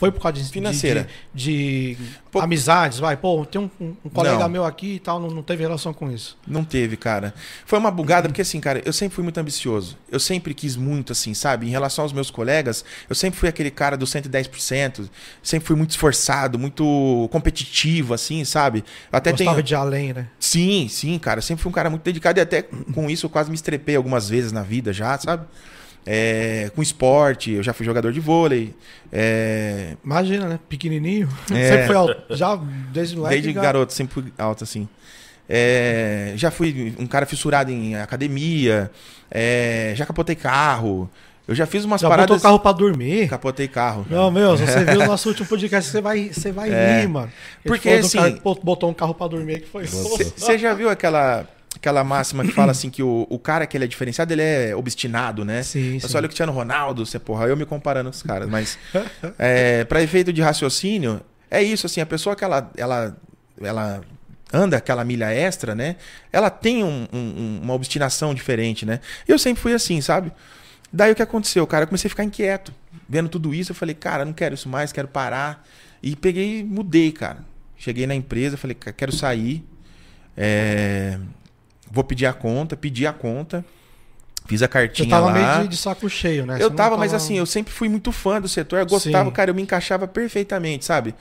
Foi 0.00 0.10
por 0.10 0.22
causa 0.22 0.38
de, 0.38 0.44
de- 0.46 0.50
Financeira. 0.50 1.06
de, 1.34 1.94
de 1.94 1.96
Pô- 2.32 2.40
amizades, 2.40 2.98
vai. 2.98 3.16
Pô, 3.18 3.44
tem 3.44 3.60
um, 3.60 3.70
um- 3.78 3.94
um 4.06 4.08
colega 4.08 4.38
Não. 4.38 4.48
meu 4.48 4.64
aqui 4.64 4.94
e 4.94 4.98
tal, 4.98 5.20
não, 5.20 5.28
não 5.30 5.42
teve 5.42 5.62
relação 5.62 5.92
com 5.92 6.10
isso. 6.10 6.38
Não 6.46 6.64
teve, 6.64 6.96
cara. 6.96 7.34
Foi 7.66 7.78
uma 7.78 7.90
bugada, 7.90 8.26
porque 8.26 8.40
assim, 8.40 8.58
cara, 8.60 8.80
eu 8.86 8.92
sempre 8.94 9.14
fui 9.14 9.22
muito 9.22 9.36
ambicioso. 9.38 9.98
Eu 10.10 10.18
sempre 10.18 10.54
quis 10.54 10.74
muito, 10.74 11.12
assim, 11.12 11.34
sabe? 11.34 11.66
Em 11.66 11.70
relação 11.70 12.02
aos 12.02 12.14
meus 12.14 12.30
colegas, 12.30 12.82
eu 13.10 13.14
sempre 13.14 13.38
fui 13.38 13.48
aquele 13.48 13.70
cara 13.70 13.94
do 13.94 14.06
110%. 14.06 15.08
Sempre 15.42 15.66
fui 15.66 15.76
muito 15.76 15.90
esforçado, 15.90 16.58
muito 16.58 17.28
competitivo, 17.30 18.14
assim, 18.14 18.42
sabe? 18.44 18.82
Até 19.12 19.32
Gostava 19.32 19.50
tenho. 19.56 19.62
de 19.62 19.74
além, 19.74 20.12
né? 20.14 20.28
Sim, 20.38 20.88
sim, 20.88 21.18
cara. 21.18 21.38
Eu 21.38 21.42
sempre 21.42 21.62
fui 21.62 21.68
um 21.70 21.74
cara 21.74 21.90
muito 21.90 22.02
dedicado 22.02 22.38
e 22.38 22.42
até 22.42 22.62
com 22.62 23.10
isso 23.10 23.26
eu 23.26 23.30
quase 23.30 23.50
me 23.50 23.54
estrepei 23.54 23.96
algumas 23.96 24.30
vezes 24.30 24.50
na 24.50 24.62
vida 24.62 24.92
já, 24.94 25.18
sabe? 25.18 25.44
É, 26.06 26.70
com 26.74 26.82
esporte, 26.82 27.52
eu 27.52 27.62
já 27.62 27.72
fui 27.72 27.84
jogador 27.84 28.12
de 28.12 28.20
vôlei. 28.20 28.74
É, 29.12 29.96
Imagina, 30.04 30.46
né? 30.48 30.58
Pequenininho. 30.68 31.28
É. 31.52 31.68
Sempre 31.70 31.86
foi 31.86 31.96
alto. 31.96 32.36
Já 32.36 32.56
desde 32.92 33.16
moleque. 33.16 33.34
Desde 33.34 33.52
já- 33.52 33.60
garoto, 33.62 33.92
sempre 33.92 34.14
fui 34.14 34.32
alto 34.38 34.64
assim. 34.64 34.88
É, 35.48 36.32
já 36.36 36.50
fui 36.50 36.94
um 36.98 37.06
cara 37.06 37.26
fissurado 37.26 37.70
em 37.72 37.96
academia, 37.96 38.90
é, 39.30 39.92
já 39.96 40.06
capotei 40.06 40.36
carro. 40.36 41.10
Eu 41.48 41.54
já 41.56 41.66
fiz 41.66 41.84
umas 41.84 42.00
Já 42.00 42.06
botou 42.08 42.16
paradas. 42.18 42.38
o 42.40 42.42
carro 42.42 42.60
pra 42.60 42.70
dormir. 42.70 43.28
Capotei 43.28 43.66
carro. 43.66 44.06
Não, 44.08 44.30
meu, 44.30 44.54
você 44.56 44.84
viu 44.84 45.00
o 45.00 45.06
nosso 45.06 45.28
último 45.28 45.48
podcast, 45.48 45.90
você 45.90 46.00
vai, 46.00 46.28
você 46.32 46.52
vai 46.52 46.70
É. 46.70 47.00
rir, 47.00 47.08
mano. 47.08 47.26
Ele 47.64 47.74
Porque, 47.74 47.88
assim- 47.88 48.38
bot- 48.44 48.60
botou 48.64 48.88
um 48.88 48.94
carro 48.94 49.12
pra 49.14 49.26
dormir 49.26 49.62
que 49.62 49.68
foi. 49.68 49.84
Você 49.86 50.56
já 50.56 50.72
viu 50.72 50.88
aquela, 50.88 51.44
aquela 51.76 52.02
máxima 52.04 52.44
que 52.44 52.52
fala 52.52 52.72
assim 52.72 52.90
que 52.90 53.02
o, 53.02 53.26
o 53.30 53.38
cara 53.38 53.66
que 53.66 53.76
ele 53.76 53.84
é 53.84 53.86
diferenciado, 53.88 54.32
ele 54.32 54.42
é 54.42 54.74
obstinado, 54.76 55.44
né? 55.44 55.62
Sim, 55.62 55.98
Você 55.98 56.08
sim. 56.08 56.16
olha 56.16 56.24
o 56.26 56.28
Cristiano 56.28 56.52
Ronaldo, 56.52 57.06
você, 57.06 57.18
porra, 57.18 57.46
eu 57.46 57.56
me 57.56 57.64
comparando 57.64 58.10
com 58.10 58.16
os 58.16 58.22
caras, 58.22 58.48
mas 58.48 58.78
é, 59.38 59.84
para 59.84 60.02
efeito 60.02 60.32
de 60.32 60.42
raciocínio, 60.42 61.20
é 61.50 61.62
isso, 61.62 61.86
assim, 61.86 62.00
a 62.00 62.06
pessoa 62.06 62.34
que 62.36 62.44
ela, 62.44 62.70
ela, 62.76 63.16
ela 63.60 64.00
anda 64.52 64.76
aquela 64.76 65.04
milha 65.04 65.32
extra, 65.32 65.74
né? 65.74 65.96
Ela 66.32 66.50
tem 66.50 66.82
um- 66.82 67.06
um- 67.12 67.60
uma 67.62 67.74
obstinação 67.74 68.34
diferente, 68.34 68.84
né? 68.84 69.00
Eu 69.28 69.38
sempre 69.38 69.62
fui 69.62 69.72
assim, 69.72 70.00
sabe? 70.00 70.32
Daí 70.92 71.12
o 71.12 71.14
que 71.14 71.22
aconteceu, 71.22 71.64
cara? 71.68 71.84
Eu 71.84 71.86
comecei 71.88 72.08
a 72.08 72.10
ficar 72.10 72.24
inquieto. 72.24 72.74
Vendo 73.08 73.28
tudo 73.28 73.54
isso, 73.54 73.70
eu 73.70 73.76
falei, 73.76 73.94
cara, 73.94 74.24
não 74.24 74.32
quero 74.32 74.54
isso 74.56 74.68
mais, 74.68 74.90
quero 74.92 75.06
parar. 75.06 75.64
E 76.02 76.16
peguei 76.16 76.60
e 76.60 76.64
mudei, 76.64 77.12
cara. 77.12 77.38
Cheguei 77.76 78.06
na 78.08 78.14
empresa, 78.14 78.56
falei, 78.56 78.74
"Ca- 78.74 78.92
quero 78.92 79.12
sair. 79.12 79.64
é, 80.36 81.18
Vou 81.90 82.04
pedir 82.04 82.26
a 82.26 82.32
conta, 82.32 82.76
pedi 82.76 83.06
a 83.06 83.12
conta. 83.12 83.64
Fiz 84.46 84.62
a 84.62 84.66
Você 84.66 84.68
cartinha 84.68 85.08
tava 85.08 85.26
lá. 85.26 85.32
meio 85.32 85.62
de, 85.64 85.68
de 85.68 85.76
saco 85.76 86.08
cheio, 86.08 86.46
né? 86.46 86.56
Você 86.56 86.64
Eu 86.64 86.70
não 86.70 86.76
tava, 86.76 86.96
mas 86.96 87.12
assim, 87.14 87.36
eu 87.36 87.46
sempre 87.46 87.72
fui 87.72 87.88
muito 87.88 88.10
fã 88.10 88.40
do 88.40 88.48
setor, 88.48 88.78
eu 88.80 88.86
gostava, 88.86 89.26
Sim. 89.26 89.30
cara, 89.34 89.50
eu 89.50 89.54
me 89.54 89.62
encaixava 89.62 90.08
perfeitamente, 90.08 90.84
sabe? 90.84 91.14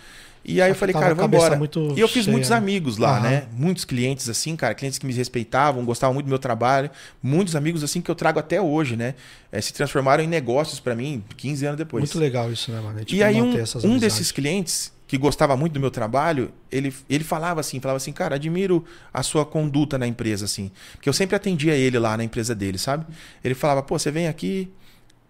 E 0.44 0.62
aí 0.62 0.72
eu 0.72 0.76
falei, 0.76 0.94
tava 0.94 1.04
cara, 1.04 1.16
vamos 1.16 1.34
embora. 1.34 1.60
E 1.96 2.00
eu 2.00 2.08
fiz 2.08 2.24
cheia, 2.24 2.32
muitos 2.32 2.50
né? 2.50 2.56
amigos 2.56 2.98
lá, 2.98 3.18
Aham. 3.18 3.20
né? 3.30 3.44
Muitos 3.56 3.84
clientes, 3.86 4.30
assim, 4.30 4.56
cara, 4.56 4.74
clientes 4.74 4.98
que 4.98 5.06
me 5.06 5.14
respeitavam, 5.14 5.84
gostavam 5.86 6.14
muito 6.14 6.26
do 6.26 6.30
meu 6.30 6.40
trabalho. 6.40 6.90
Muitos 7.22 7.56
amigos, 7.56 7.84
assim, 7.84 8.02
que 8.02 8.10
eu 8.10 8.16
trago 8.16 8.40
até 8.40 8.60
hoje, 8.62 8.96
né? 8.96 9.16
Eh, 9.52 9.62
se 9.62 9.74
transformaram 9.74 10.24
em 10.24 10.28
negócios 10.28 10.80
pra 10.80 10.96
mim 10.96 11.24
15 11.36 11.66
anos 11.66 11.78
depois. 11.78 12.02
Muito 12.02 12.18
legal 12.18 12.52
isso, 12.52 12.72
né, 12.72 12.80
mano? 12.80 12.98
Gente 13.00 13.16
E 13.16 13.22
aí 13.22 13.42
um, 13.42 13.54
um 13.84 13.98
desses 14.00 14.32
clientes 14.32 14.92
que 15.10 15.18
gostava 15.18 15.58
muito 15.58 15.74
do 15.74 15.82
meu 15.82 15.92
trabalho, 15.92 16.54
ele, 16.72 16.94
ele 17.10 17.24
falava 17.26 17.60
assim, 17.60 17.82
falava 17.82 17.98
assim, 17.98 18.14
cara, 18.14 18.36
admiro 18.36 18.86
a 19.14 19.24
sua 19.24 19.46
conduta 19.46 19.98
na 19.98 20.08
empresa, 20.08 20.46
assim. 20.46 20.72
Porque 20.94 21.10
eu 21.10 21.14
sempre 21.14 21.36
atendia 21.36 21.74
ele 21.76 22.00
lá 22.00 22.16
na 22.16 22.24
empresa 22.24 22.56
dele, 22.56 22.78
sabe? 22.78 23.08
Ele 23.44 23.56
falava, 23.56 23.84
pô, 23.84 24.00
você 24.00 24.12
vem 24.12 24.28
aqui, 24.28 24.72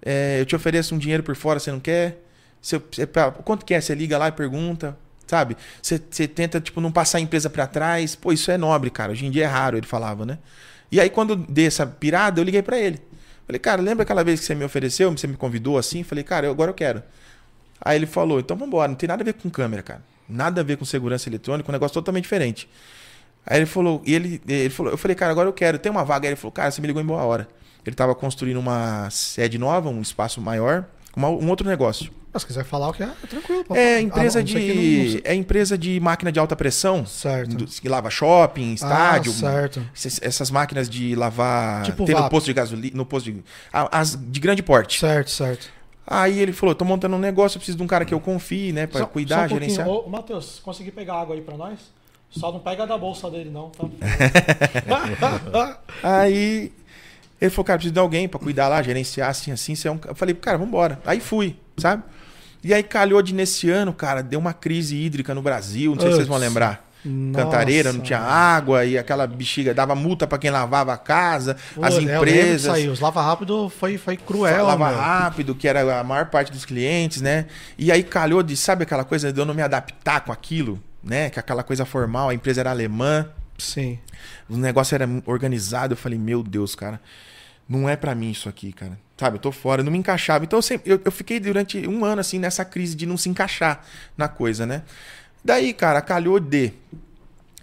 é, 0.01 0.39
eu 0.41 0.45
te 0.45 0.55
ofereço 0.55 0.95
um 0.95 0.97
dinheiro 0.97 1.23
por 1.23 1.35
fora, 1.35 1.59
você 1.59 1.71
não 1.71 1.79
quer? 1.79 2.23
Você, 2.61 2.79
você- 2.91 3.07
quanto 3.45 3.65
quer? 3.65 3.81
Você 3.81 3.95
liga 3.95 4.17
lá 4.17 4.27
e 4.29 4.31
pergunta, 4.31 4.97
sabe? 5.27 5.57
Você, 5.81 6.01
você 6.09 6.27
tenta, 6.27 6.59
tipo, 6.61 6.81
não 6.81 6.91
passar 6.91 7.19
a 7.19 7.21
empresa 7.21 7.49
pra 7.49 7.67
trás. 7.67 8.15
Pô, 8.15 8.33
isso 8.33 8.51
é 8.51 8.57
nobre, 8.57 8.89
cara. 8.89 9.11
Hoje 9.13 9.25
em 9.25 9.31
dia 9.31 9.45
é 9.45 9.47
raro, 9.47 9.77
ele 9.77 9.87
falava, 9.87 10.25
né? 10.25 10.39
E 10.91 10.99
aí, 10.99 11.09
quando 11.09 11.35
dei 11.35 11.67
essa 11.67 11.85
pirada, 11.85 12.39
eu 12.41 12.43
liguei 12.43 12.61
pra 12.61 12.79
ele. 12.79 12.99
Falei, 13.45 13.59
cara, 13.59 13.81
lembra 13.81 14.03
aquela 14.03 14.23
vez 14.23 14.39
que 14.39 14.45
você 14.45 14.55
me 14.55 14.63
ofereceu, 14.65 15.11
você 15.11 15.27
me 15.27 15.35
convidou 15.37 15.77
assim? 15.77 16.03
Falei, 16.03 16.23
cara, 16.23 16.49
agora 16.49 16.69
eu 16.71 16.75
quero. 16.75 17.03
Aí 17.81 17.95
ele 17.97 18.05
falou, 18.05 18.39
então 18.39 18.55
vambora, 18.57 18.87
não 18.87 18.95
tem 18.95 19.07
nada 19.07 19.21
a 19.23 19.25
ver 19.25 19.33
com 19.33 19.49
câmera, 19.49 19.81
cara. 19.81 20.01
Nada 20.27 20.61
a 20.61 20.63
ver 20.63 20.77
com 20.77 20.85
segurança 20.85 21.27
eletrônica, 21.29 21.69
um 21.69 21.73
negócio 21.73 21.93
totalmente 21.93 22.23
diferente. 22.23 22.69
Aí 23.45 23.57
ele 23.59 23.65
falou, 23.65 24.01
e 24.05 24.13
ele, 24.13 24.41
ele 24.47 24.69
falou, 24.69 24.91
eu 24.91 24.97
falei, 24.97 25.15
cara, 25.15 25.31
agora 25.31 25.47
eu 25.49 25.53
quero, 25.53 25.79
tem 25.79 25.91
uma 25.91 26.03
vaga. 26.03 26.27
Aí 26.27 26.29
ele 26.29 26.35
falou, 26.35 26.51
cara, 26.51 26.69
você 26.69 26.81
me 26.81 26.87
ligou 26.87 27.01
em 27.01 27.05
boa 27.05 27.23
hora. 27.23 27.47
Ele 27.85 27.95
tava 27.95 28.13
construindo 28.13 28.57
uma 28.57 29.09
sede 29.09 29.57
nova, 29.57 29.89
um 29.89 30.01
espaço 30.01 30.39
maior, 30.41 30.85
uma- 31.15 31.29
um 31.29 31.49
outro 31.49 31.67
negócio. 31.67 32.11
Mas 32.31 32.43
se 32.43 32.47
quiser 32.47 32.63
falar 32.63 32.89
o 32.89 32.93
que 32.93 33.01
é, 33.01 33.07
é 33.07 33.27
tranquilo. 33.27 33.63
pô. 33.63 33.75
É 33.75 33.99
empresa 34.01 34.37
Ah, 34.39 34.43
não, 34.43 34.49
aqui 34.51 34.53
não- 34.67 34.75
não 34.75 35.09
de. 35.09 35.21
É 35.23 35.33
empresa 35.33 35.75
de 35.75 35.99
máquina 35.99 36.31
de 36.31 36.39
alta 36.39 36.55
pressão. 36.55 37.03
Certo. 37.07 37.55
do- 37.55 37.65
que 37.65 37.89
lava 37.89 38.11
shopping, 38.11 38.73
estádio. 38.73 39.31
Ah, 39.31 39.35
certo. 39.35 39.89
Essas 40.21 40.51
máquinas 40.51 40.87
de 40.87 41.15
lavar. 41.15 41.81
Tipo 41.85 42.05
tem 42.05 42.13
no 42.13 42.29
posto 42.29 42.45
de 42.45 42.53
gasolina. 42.53 42.95
No 42.95 43.03
posto 43.03 43.31
de. 43.31 43.43
As 43.73 44.15
de 44.15 44.39
grande 44.39 44.61
porte. 44.61 44.99
Certo, 44.99 45.31
certo. 45.31 45.67
Aí 46.11 46.39
ele 46.39 46.51
falou: 46.51 46.73
tô 46.73 46.83
montando 46.83 47.15
um 47.15 47.19
negócio, 47.19 47.57
eu 47.57 47.59
preciso 47.59 47.77
de 47.77 47.83
um 47.83 47.87
cara 47.87 48.03
que 48.03 48.13
eu 48.13 48.19
confie, 48.19 48.73
né? 48.73 48.87
Pra 48.87 49.01
Só- 49.01 49.05
cuidar, 49.05 49.47
só 49.47 49.55
um 49.55 49.59
gerenciar. 49.59 49.87
Ô, 49.87 50.09
Matheus, 50.09 50.59
consegui 50.63 50.89
pegar 50.89 51.21
água 51.21 51.35
aí 51.35 51.41
pra 51.41 51.55
nós? 51.55 51.79
Só 52.31 52.51
não 52.51 52.59
pega 52.59 52.85
da 52.87 52.97
bolsa 52.97 53.29
dele, 53.29 53.49
não, 53.49 53.69
tá? 53.71 53.85
Aí 56.03 56.71
ele 57.41 57.49
falou, 57.49 57.65
cara, 57.65 57.77
preciso 57.79 57.93
de 57.93 57.99
alguém 57.99 58.27
pra 58.27 58.39
cuidar 58.39 58.67
lá, 58.67 58.83
gerenciar 58.83 59.29
assim, 59.29 59.51
assim. 59.51 59.73
Você 59.73 59.87
é 59.87 59.91
um... 59.91 59.99
Eu 60.07 60.13
falei, 60.13 60.35
cara, 60.35 60.55
vambora. 60.55 60.99
Aí 61.05 61.19
fui, 61.19 61.55
sabe? 61.77 62.03
E 62.63 62.71
aí 62.71 62.83
calhou 62.83 63.21
de 63.23 63.33
nesse 63.33 63.69
ano, 63.69 63.91
cara, 63.93 64.21
deu 64.21 64.39
uma 64.39 64.53
crise 64.53 64.95
hídrica 64.95 65.33
no 65.33 65.41
Brasil, 65.41 65.93
não 65.95 66.01
sei 66.01 66.11
se 66.11 66.17
vocês 66.17 66.27
vão 66.27 66.37
lembrar. 66.37 66.87
Nossa. 67.05 67.45
Cantareira, 67.45 67.93
não 67.93 68.01
tinha 68.01 68.19
água, 68.19 68.83
e 68.83 68.97
aquela 68.97 69.25
bexiga 69.25 69.73
dava 69.73 69.95
multa 69.95 70.27
pra 70.27 70.38
quem 70.38 70.49
lavava 70.51 70.93
a 70.93 70.97
casa, 70.97 71.55
Pô, 71.73 71.83
as 71.83 71.93
disso 71.95 72.09
empresas. 72.09 72.73
aí, 72.73 72.89
Os 72.89 72.99
lava 72.99 73.21
rápido 73.21 73.69
foi, 73.69 73.97
foi 73.97 74.17
cruel, 74.17 74.65
Lava 74.65 74.89
meu. 74.89 74.97
rápido, 74.97 75.55
que 75.55 75.67
era 75.67 75.99
a 75.99 76.03
maior 76.03 76.25
parte 76.25 76.51
dos 76.51 76.65
clientes, 76.65 77.21
né? 77.21 77.45
E 77.77 77.89
aí 77.91 78.03
calhou 78.03 78.43
de, 78.43 78.57
sabe 78.57 78.83
aquela 78.83 79.05
coisa 79.05 79.31
de 79.31 79.39
eu 79.39 79.45
não 79.45 79.53
me 79.53 79.62
adaptar 79.62 80.21
com 80.21 80.31
aquilo, 80.31 80.81
né? 81.01 81.29
Que 81.29 81.39
aquela 81.39 81.63
coisa 81.63 81.85
formal, 81.85 82.29
a 82.29 82.33
empresa 82.33 82.59
era 82.59 82.69
alemã, 82.71 83.29
Sim. 83.57 83.97
o 84.49 84.57
negócio 84.57 84.93
era 84.93 85.07
organizado. 85.25 85.93
Eu 85.93 85.97
falei, 85.97 86.19
meu 86.19 86.43
Deus, 86.43 86.75
cara, 86.75 86.99
não 87.67 87.88
é 87.88 87.95
pra 87.95 88.13
mim 88.13 88.31
isso 88.31 88.49
aqui, 88.49 88.73
cara. 88.73 88.99
Sabe, 89.17 89.35
eu 89.35 89.41
tô 89.41 89.51
fora, 89.51 89.81
eu 89.81 89.85
não 89.85 89.91
me 89.91 89.97
encaixava. 89.97 90.45
Então 90.45 90.57
eu, 90.59 90.63
sempre, 90.63 90.91
eu, 90.91 91.01
eu 91.03 91.12
fiquei 91.12 91.39
durante 91.41 91.85
um 91.88 92.05
ano, 92.05 92.21
assim, 92.21 92.39
nessa 92.39 92.63
crise 92.63 92.95
de 92.95 93.05
não 93.05 93.17
se 93.17 93.27
encaixar 93.29 93.83
na 94.17 94.27
coisa, 94.29 94.65
né? 94.65 94.81
Daí, 95.43 95.73
cara, 95.73 96.02
calhou 96.02 96.39
de 96.39 96.71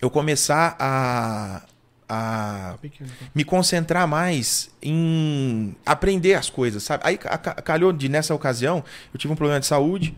eu 0.00 0.10
começar 0.10 0.76
a, 0.78 1.62
a 2.08 2.74
Pequeno. 2.80 3.10
me 3.34 3.44
concentrar 3.44 4.06
mais 4.06 4.70
em 4.82 5.74
aprender 5.84 6.34
as 6.34 6.48
coisas, 6.50 6.82
sabe? 6.82 7.02
Aí 7.06 7.18
ca- 7.18 7.36
ca- 7.38 7.54
calhou 7.54 7.92
de 7.92 8.08
nessa 8.08 8.34
ocasião, 8.34 8.82
eu 9.12 9.18
tive 9.18 9.32
um 9.32 9.36
problema 9.36 9.60
de 9.60 9.66
saúde, 9.66 10.14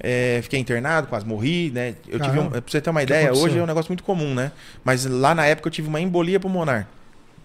é, 0.00 0.40
fiquei 0.42 0.58
internado, 0.58 1.06
quase 1.06 1.24
morri, 1.26 1.70
né? 1.70 1.94
Eu 2.08 2.18
tive 2.20 2.38
um, 2.38 2.50
pra 2.50 2.62
você 2.66 2.80
ter 2.80 2.90
uma 2.90 3.02
ideia, 3.02 3.32
hoje 3.32 3.58
é 3.58 3.62
um 3.62 3.66
negócio 3.66 3.90
muito 3.90 4.02
comum, 4.02 4.34
né? 4.34 4.50
Mas 4.82 5.04
lá 5.06 5.34
na 5.34 5.46
época 5.46 5.68
eu 5.68 5.72
tive 5.72 5.88
uma 5.88 6.00
embolia 6.00 6.40
pulmonar. 6.40 6.88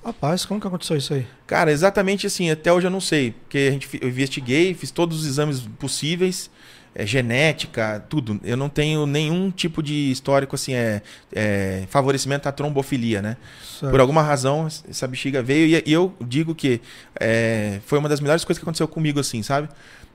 Rapaz, 0.03 0.45
como 0.45 0.59
que 0.61 0.67
aconteceu 0.67 0.95
isso 0.95 1.13
aí? 1.13 1.27
Cara, 1.45 1.71
exatamente 1.71 2.25
assim, 2.25 2.49
até 2.49 2.71
hoje 2.71 2.87
eu 2.87 2.91
não 2.91 3.01
sei, 3.01 3.31
porque 3.31 3.57
a 3.57 3.71
gente 3.71 3.87
eu 4.01 4.07
investiguei, 4.07 4.73
fiz 4.73 4.91
todos 4.91 5.19
os 5.21 5.27
exames 5.27 5.59
possíveis, 5.77 6.49
é, 6.95 7.05
genética, 7.05 8.03
tudo. 8.09 8.39
Eu 8.43 8.57
não 8.57 8.69
tenho 8.69 9.05
nenhum 9.05 9.51
tipo 9.51 9.81
de 9.83 10.11
histórico 10.11 10.55
assim, 10.55 10.73
é, 10.73 11.01
é, 11.33 11.83
favorecimento 11.89 12.49
à 12.49 12.51
trombofilia, 12.51 13.21
né? 13.21 13.37
Certo. 13.79 13.91
Por 13.91 13.99
alguma 13.99 14.21
razão, 14.21 14.67
essa 14.89 15.07
bexiga 15.07 15.41
veio 15.41 15.65
e, 15.77 15.83
e 15.85 15.93
eu 15.93 16.13
digo 16.19 16.53
que 16.53 16.81
é, 17.19 17.79
foi 17.85 17.97
uma 17.99 18.09
das 18.09 18.19
melhores 18.19 18.43
coisas 18.43 18.59
que 18.59 18.65
aconteceu 18.65 18.87
comigo, 18.87 19.19
assim, 19.19 19.41
sabe? 19.43 19.69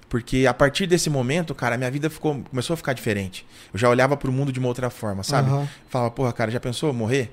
Porque 0.08 0.46
a 0.46 0.54
partir 0.54 0.86
desse 0.86 1.08
momento, 1.10 1.54
cara, 1.54 1.76
minha 1.76 1.90
vida 1.90 2.08
ficou, 2.10 2.42
começou 2.50 2.74
a 2.74 2.76
ficar 2.76 2.92
diferente. 2.92 3.44
Eu 3.72 3.78
já 3.78 3.88
olhava 3.88 4.16
pro 4.16 4.30
mundo 4.30 4.52
de 4.52 4.58
uma 4.58 4.68
outra 4.68 4.90
forma, 4.90 5.22
sabe? 5.22 5.48
Aham. 5.50 5.68
Falava, 5.88 6.10
porra, 6.10 6.32
cara, 6.32 6.50
já 6.50 6.60
pensou 6.60 6.92
morrer? 6.92 7.32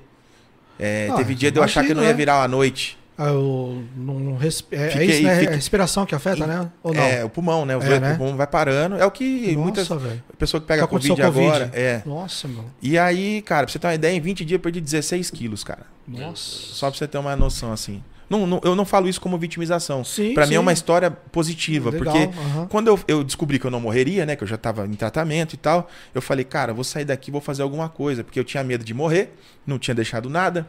É, 0.78 1.08
Ah, 1.10 1.14
teve 1.16 1.34
dia 1.34 1.50
de 1.52 1.58
eu 1.58 1.62
achar 1.62 1.84
que 1.84 1.92
eu 1.92 1.96
não 1.96 2.02
ia 2.02 2.08
né? 2.08 2.14
virar 2.14 2.42
à 2.42 2.48
noite. 2.48 2.98
Ah, 3.24 3.28
eu 3.28 3.82
não, 3.96 4.18
não 4.18 4.36
resp... 4.36 4.72
é, 4.72 4.86
é 4.86 4.90
Fiquei- 4.90 5.06
isso, 5.06 5.22
né? 5.22 5.34
fiquei- 5.34 5.48
É 5.48 5.52
a 5.52 5.54
respiração 5.56 6.04
que 6.06 6.14
afeta, 6.14 6.46
né? 6.46 6.70
Ou 6.82 6.92
não? 6.94 7.02
É, 7.02 7.24
o 7.24 7.28
pulmão, 7.28 7.64
né? 7.64 7.76
O, 7.76 7.82
É, 7.82 8.00
né? 8.00 8.14
pulmão 8.16 8.36
vai 8.36 8.46
parando. 8.46 8.96
É 8.96 9.04
o 9.06 9.10
que 9.10 9.48
Nossa, 9.48 9.58
muitas 9.58 9.88
velho. 9.88 10.22
pessoas 10.38 10.64
que 10.64 10.72
aconteceu 10.72 11.16
Covid 11.16 11.28
Covid. 11.32 11.48
agora. 11.50 11.70
É. 11.74 12.02
Nossa, 12.06 12.48
meu. 12.48 12.64
E 12.82 12.98
aí, 12.98 13.42
cara, 13.42 13.66
pra 13.66 13.72
você 13.72 13.78
ter 13.78 13.86
uma 13.86 13.94
ideia, 13.94 14.16
em 14.16 14.20
20 14.20 14.44
dias 14.44 14.58
eu 14.58 14.60
perdi 14.60 14.80
16 14.80 15.30
quilos, 15.30 15.62
cara. 15.64 15.86
Nossa. 16.06 16.42
Só 16.74 16.88
pra 16.90 16.98
você 16.98 17.06
ter 17.06 17.18
uma 17.18 17.34
noção, 17.36 17.72
assim. 17.72 18.02
Não, 18.30 18.46
não- 18.46 18.60
eu 18.64 18.74
não 18.74 18.86
falo 18.86 19.08
isso 19.10 19.20
como 19.20 19.36
vitimização. 19.36 20.02
Sim, 20.02 20.32
Pra 20.32 20.46
mim 20.46 20.54
é 20.54 20.58
uma 20.60 20.72
história 20.72 21.10
positiva, 21.10 21.90
Legal, 21.90 22.14
porque 22.14 22.30
quando 22.70 22.88
eu, 22.88 22.98
eu 23.06 23.22
descobri 23.22 23.58
que 23.58 23.66
eu 23.66 23.70
não 23.70 23.78
morreria, 23.78 24.24
né, 24.24 24.34
que 24.36 24.42
eu 24.42 24.48
já 24.48 24.56
tava 24.56 24.86
em 24.86 24.94
tratamento 24.94 25.52
e 25.52 25.56
tal, 25.58 25.86
eu 26.14 26.22
falei, 26.22 26.42
cara, 26.42 26.72
vou 26.72 26.82
sair 26.82 27.04
daqui, 27.04 27.30
vou 27.30 27.42
fazer 27.42 27.62
alguma 27.62 27.90
coisa, 27.90 28.24
porque 28.24 28.40
eu 28.40 28.44
tinha 28.44 28.64
medo 28.64 28.84
de 28.84 28.94
morrer, 28.94 29.34
não 29.66 29.78
tinha 29.78 29.94
deixado 29.94 30.30
nada, 30.30 30.66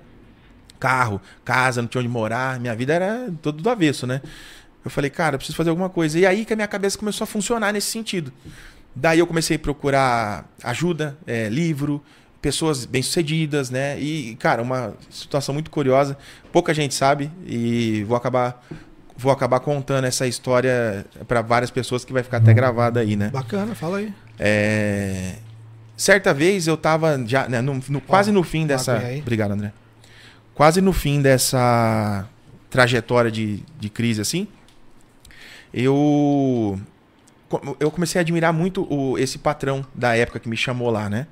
carro, 0.84 1.22
casa, 1.46 1.82
não 1.82 1.88
tinha 1.88 2.02
onde 2.02 2.10
morar, 2.10 2.60
minha 2.60 2.76
vida 2.76 2.94
era 2.94 3.32
todo 3.42 3.62
do 3.64 3.70
avesso, 3.70 4.06
né? 4.06 4.22
Eu 4.84 4.92
falei, 4.92 5.10
cara, 5.10 5.36
eu 5.36 5.40
preciso 5.40 5.56
fazer 5.56 5.70
alguma 5.70 5.90
coisa. 5.90 6.20
E 6.20 6.26
aí 6.26 6.44
que 6.44 6.52
a 6.52 6.56
minha 6.58 6.68
cabeça 6.68 6.98
começou 6.98 7.24
a 7.24 7.28
funcionar 7.28 7.72
nesse 7.72 7.88
sentido. 7.90 8.34
Daí 8.94 9.20
eu 9.20 9.26
comecei 9.26 9.56
a 9.56 9.60
procurar 9.60 10.46
ajuda, 10.62 11.18
é, 11.26 11.48
livro, 11.48 12.04
pessoas 12.42 12.86
bem-sucedidas, 12.86 13.70
né? 13.70 13.98
E, 13.98 14.36
cara, 14.36 14.62
uma 14.62 14.94
situação 15.10 15.54
muito 15.54 15.72
curiosa. 15.72 16.18
Pouca 16.52 16.74
gente 16.74 16.94
sabe 16.94 17.32
e 17.48 18.04
vou 18.04 18.18
acabar 18.18 18.62
vou 19.16 19.32
acabar 19.32 19.60
contando 19.62 20.06
essa 20.06 20.28
história 20.28 21.06
para 21.28 21.42
várias 21.42 21.72
pessoas 21.72 22.04
que 22.04 22.12
vai 22.12 22.24
ficar 22.24 22.38
até 22.38 22.52
gravada 22.54 23.00
aí, 23.00 23.16
né? 23.16 23.30
Bacana, 23.30 23.74
fala 23.76 24.00
aí. 24.00 24.12
É... 24.38 25.36
Certa 25.96 26.34
vez 26.34 26.68
eu 26.68 26.76
tava 26.76 27.24
já, 27.26 27.48
né, 27.48 27.62
no, 27.62 27.80
no- 27.88 28.02
quase 28.02 28.32
no 28.32 28.44
fim 28.44 28.66
dessa. 28.68 28.98
Obrigado, 29.22 29.52
André. 29.52 29.72
Quase 30.56 30.82
no 30.82 30.94
fim 30.94 31.22
dessa 31.22 32.28
trajetória 32.70 33.32
de, 33.32 33.64
de 33.80 33.90
crise, 33.90 34.22
assim. 34.22 34.48
Eu. 35.74 36.80
Eu 37.80 37.92
comecei 37.92 38.20
a 38.20 38.22
admirar 38.22 38.52
muito 38.52 38.84
o, 38.92 39.18
esse 39.18 39.38
patrão 39.38 39.86
da 39.94 40.16
época 40.16 40.40
que 40.40 40.50
me 40.50 40.58
chamou 40.58 40.90
lá, 40.90 41.08
né? 41.10 41.28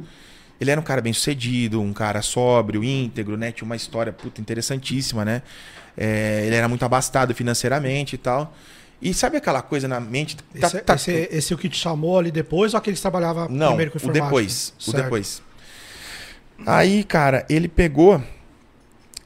Ele 0.60 0.70
era 0.70 0.80
um 0.80 0.84
cara 0.84 1.02
bem 1.02 1.12
sucedido, 1.12 1.82
um 1.82 1.92
cara 1.94 2.22
sóbrio, 2.22 2.84
íntegro, 2.84 3.36
né? 3.36 3.52
Tinha 3.52 3.66
uma 3.66 3.76
história 3.76 4.14
puta, 4.14 4.40
interessantíssima, 4.40 5.26
né? 5.26 5.42
É, 5.98 6.44
ele 6.46 6.56
era 6.56 6.68
muito 6.68 6.86
abastado 6.86 7.34
financeiramente 7.34 8.14
e 8.14 8.18
tal. 8.20 8.56
E 9.02 9.12
sabe 9.16 9.38
aquela 9.38 9.64
coisa 9.64 9.88
na 9.88 10.00
mente? 10.00 10.36
tá- 10.38 10.68
Esse, 10.68 10.80
tá- 10.82 10.94
esse, 10.96 11.12
esse 11.32 11.54
é 11.54 11.56
o 11.56 11.58
que 11.60 11.68
te 11.68 11.78
chamou 11.78 12.20
ali 12.20 12.30
depois 12.30 12.76
ou 12.76 12.78
aquele 12.78 12.96
que 12.96 13.02
trabalhava 13.02 13.48
não, 13.50 13.70
primeiro 13.70 13.92
com 13.92 13.98
o 13.98 14.02
informática? 14.02 14.26
depois. 14.26 14.74
O 14.80 14.84
Certo. 14.92 15.04
depois. 15.04 15.42
Aí, 16.68 17.04
cara, 17.04 17.44
ele 17.50 17.68
pegou 17.68 18.22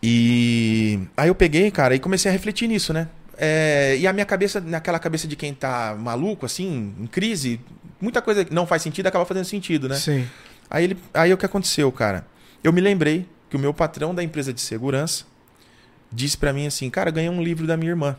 e. 0.02 1.00
Aí 1.16 1.28
eu 1.28 1.36
peguei, 1.36 1.70
cara, 1.72 1.96
e 1.96 2.00
comecei 2.00 2.30
a 2.30 2.34
refletir 2.34 2.68
nisso, 2.68 2.94
né? 2.94 3.08
É, 3.38 3.98
E 4.00 4.08
a 4.08 4.14
minha 4.14 4.26
cabeça, 4.26 4.62
naquela 4.62 5.00
cabeça 5.00 5.28
de 5.28 5.36
quem 5.36 5.54
tá 5.54 5.96
maluco, 6.00 6.46
assim, 6.46 6.94
em 7.00 7.08
crise, 7.08 7.60
muita 8.00 8.22
coisa 8.22 8.46
que 8.46 8.54
não 8.54 8.66
faz 8.66 8.82
sentido 8.82 9.08
acaba 9.08 9.26
fazendo 9.26 9.46
sentido, 9.46 9.90
né? 9.90 9.96
Sim. 9.96 10.26
Aí, 10.70 10.84
ele, 10.86 10.98
aí 11.14 11.34
o 11.34 11.38
que 11.38 11.46
aconteceu, 11.46 11.92
cara? 11.92 12.26
Eu 12.64 12.72
me 12.74 12.82
lembrei 12.82 13.28
que 13.50 13.56
o 13.56 13.60
meu 13.60 13.74
patrão 13.74 14.14
da 14.16 14.24
empresa 14.24 14.52
de 14.54 14.62
segurança 14.62 15.26
disse 16.12 16.38
pra 16.38 16.54
mim 16.54 16.66
assim, 16.66 16.90
cara, 16.90 17.12
ganhei 17.12 17.30
um 17.30 17.44
livro 17.44 17.68
da 17.68 17.76
minha 17.78 17.92
irmã. 17.92 18.18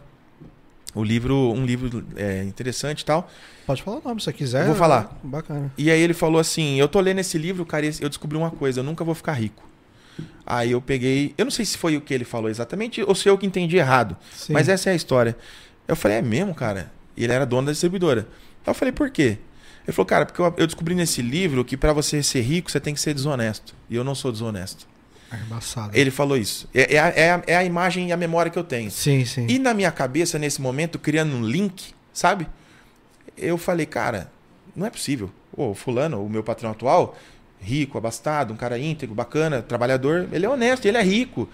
O 0.94 1.02
livro, 1.04 1.52
um 1.52 1.66
livro 1.66 2.04
é, 2.16 2.42
interessante 2.44 3.00
e 3.00 3.04
tal. 3.04 3.30
Pode 3.66 3.82
falar 3.82 3.98
o 3.98 4.02
nome 4.02 4.20
se 4.20 4.24
você 4.24 4.32
quiser. 4.32 4.62
Eu 4.62 4.68
vou 4.68 4.76
falar. 4.76 5.18
Bacana. 5.22 5.70
E 5.76 5.90
aí 5.90 6.00
ele 6.00 6.14
falou 6.14 6.40
assim: 6.40 6.80
Eu 6.80 6.88
tô 6.88 7.00
lendo 7.00 7.18
esse 7.18 7.36
livro, 7.36 7.66
cara, 7.66 7.84
e 7.84 7.92
eu 8.00 8.08
descobri 8.08 8.38
uma 8.38 8.50
coisa, 8.50 8.80
eu 8.80 8.84
nunca 8.84 9.04
vou 9.04 9.14
ficar 9.14 9.32
rico. 9.32 9.62
Aí 10.46 10.70
eu 10.72 10.80
peguei. 10.80 11.34
Eu 11.36 11.44
não 11.44 11.50
sei 11.50 11.64
se 11.64 11.76
foi 11.76 11.96
o 11.96 12.00
que 12.00 12.14
ele 12.14 12.24
falou 12.24 12.48
exatamente 12.48 13.02
ou 13.02 13.14
se 13.14 13.28
eu 13.28 13.36
que 13.36 13.46
entendi 13.46 13.76
errado. 13.76 14.16
Sim. 14.34 14.52
Mas 14.52 14.68
essa 14.68 14.90
é 14.90 14.92
a 14.92 14.96
história. 14.96 15.36
Eu 15.88 15.96
falei, 15.96 16.18
é 16.18 16.22
mesmo, 16.22 16.54
cara? 16.54 16.90
E 17.16 17.24
ele 17.24 17.32
era 17.32 17.44
dono 17.46 17.66
da 17.66 17.72
distribuidora. 17.72 18.22
Aí 18.64 18.70
eu 18.70 18.74
falei, 18.74 18.92
por 18.92 19.10
quê? 19.10 19.38
Ele 19.86 19.92
falou, 19.92 20.06
cara, 20.06 20.26
porque 20.26 20.40
eu, 20.40 20.54
eu 20.56 20.66
descobri 20.66 20.94
nesse 20.94 21.22
livro 21.22 21.64
que 21.64 21.76
pra 21.76 21.92
você 21.92 22.22
ser 22.22 22.40
rico, 22.40 22.70
você 22.70 22.80
tem 22.80 22.92
que 22.94 23.00
ser 23.00 23.14
desonesto. 23.14 23.74
E 23.88 23.94
eu 23.96 24.02
não 24.04 24.14
sou 24.14 24.32
desonesto. 24.32 24.86
Ele 25.98 26.10
falou 26.10 26.36
isso. 26.36 26.68
É, 26.74 26.94
é 26.94 26.98
a, 26.98 27.08
é 27.08 27.30
a- 27.32 27.42
é 27.48 27.56
a 27.56 27.64
imagem 27.64 28.08
e 28.08 28.12
a 28.12 28.16
memória 28.16 28.50
que 28.50 28.58
eu 28.58 28.64
tenho. 28.64 28.90
Sim, 28.90 29.24
sim. 29.24 29.46
E 29.48 29.58
na 29.58 29.74
minha 29.74 29.90
cabeça, 29.92 30.38
nesse 30.38 30.60
momento, 30.60 30.98
criando 30.98 31.34
um 31.36 31.44
link, 31.44 31.92
sabe? 32.12 32.46
Eu 33.36 33.58
falei, 33.58 33.86
cara, 33.86 34.30
não 34.74 34.86
é 34.86 34.90
possível. 34.90 35.30
Ô, 35.56 35.74
fulano, 35.74 36.24
o 36.24 36.28
meu 36.28 36.42
patrão 36.44 36.70
atual, 36.70 37.16
rico, 37.66 37.98
abastado, 37.98 38.52
um 38.52 38.56
cara 38.56 38.78
íntegro, 38.78 39.14
bacana, 39.14 39.60
trabalhador, 39.62 40.28
ele 40.32 40.46
é 40.46 40.48
honesto, 40.48 40.86
ele 40.86 40.96
é 40.96 41.02
rico. 41.02 41.48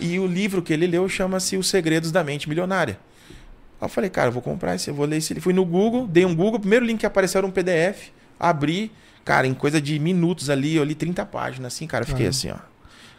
E 0.00 0.18
o 0.18 0.26
livro 0.26 0.62
que 0.62 0.72
ele 0.72 0.86
leu 0.86 1.08
chama-se 1.08 1.56
Os 1.56 1.66
Segredos 1.68 2.12
da 2.12 2.22
Mente 2.22 2.48
Milionária. 2.48 2.98
Aí 3.80 3.84
eu 3.86 3.88
falei, 3.88 4.10
cara, 4.10 4.28
eu 4.28 4.32
vou 4.32 4.42
comprar 4.42 4.74
esse, 4.74 4.88
eu 4.90 4.94
vou 4.94 5.06
ler 5.06 5.16
esse. 5.16 5.32
livro. 5.34 5.44
Fui 5.44 5.52
no 5.52 5.64
Google, 5.64 6.06
dei 6.06 6.24
um 6.24 6.34
Google, 6.34 6.56
o 6.56 6.60
primeiro 6.60 6.84
link 6.84 7.00
que 7.00 7.06
apareceu 7.06 7.38
era 7.38 7.46
um 7.46 7.50
PDF, 7.50 8.10
abri, 8.38 8.92
cara, 9.24 9.46
em 9.46 9.54
coisa 9.54 9.80
de 9.80 9.98
minutos 9.98 10.50
ali, 10.50 10.76
eu 10.76 10.84
li 10.84 10.94
30 10.94 11.24
páginas, 11.26 11.72
assim, 11.74 11.86
cara, 11.86 12.02
eu 12.04 12.08
fiquei 12.08 12.26
Ah. 12.26 12.30
assim, 12.30 12.50
ó. 12.50 12.56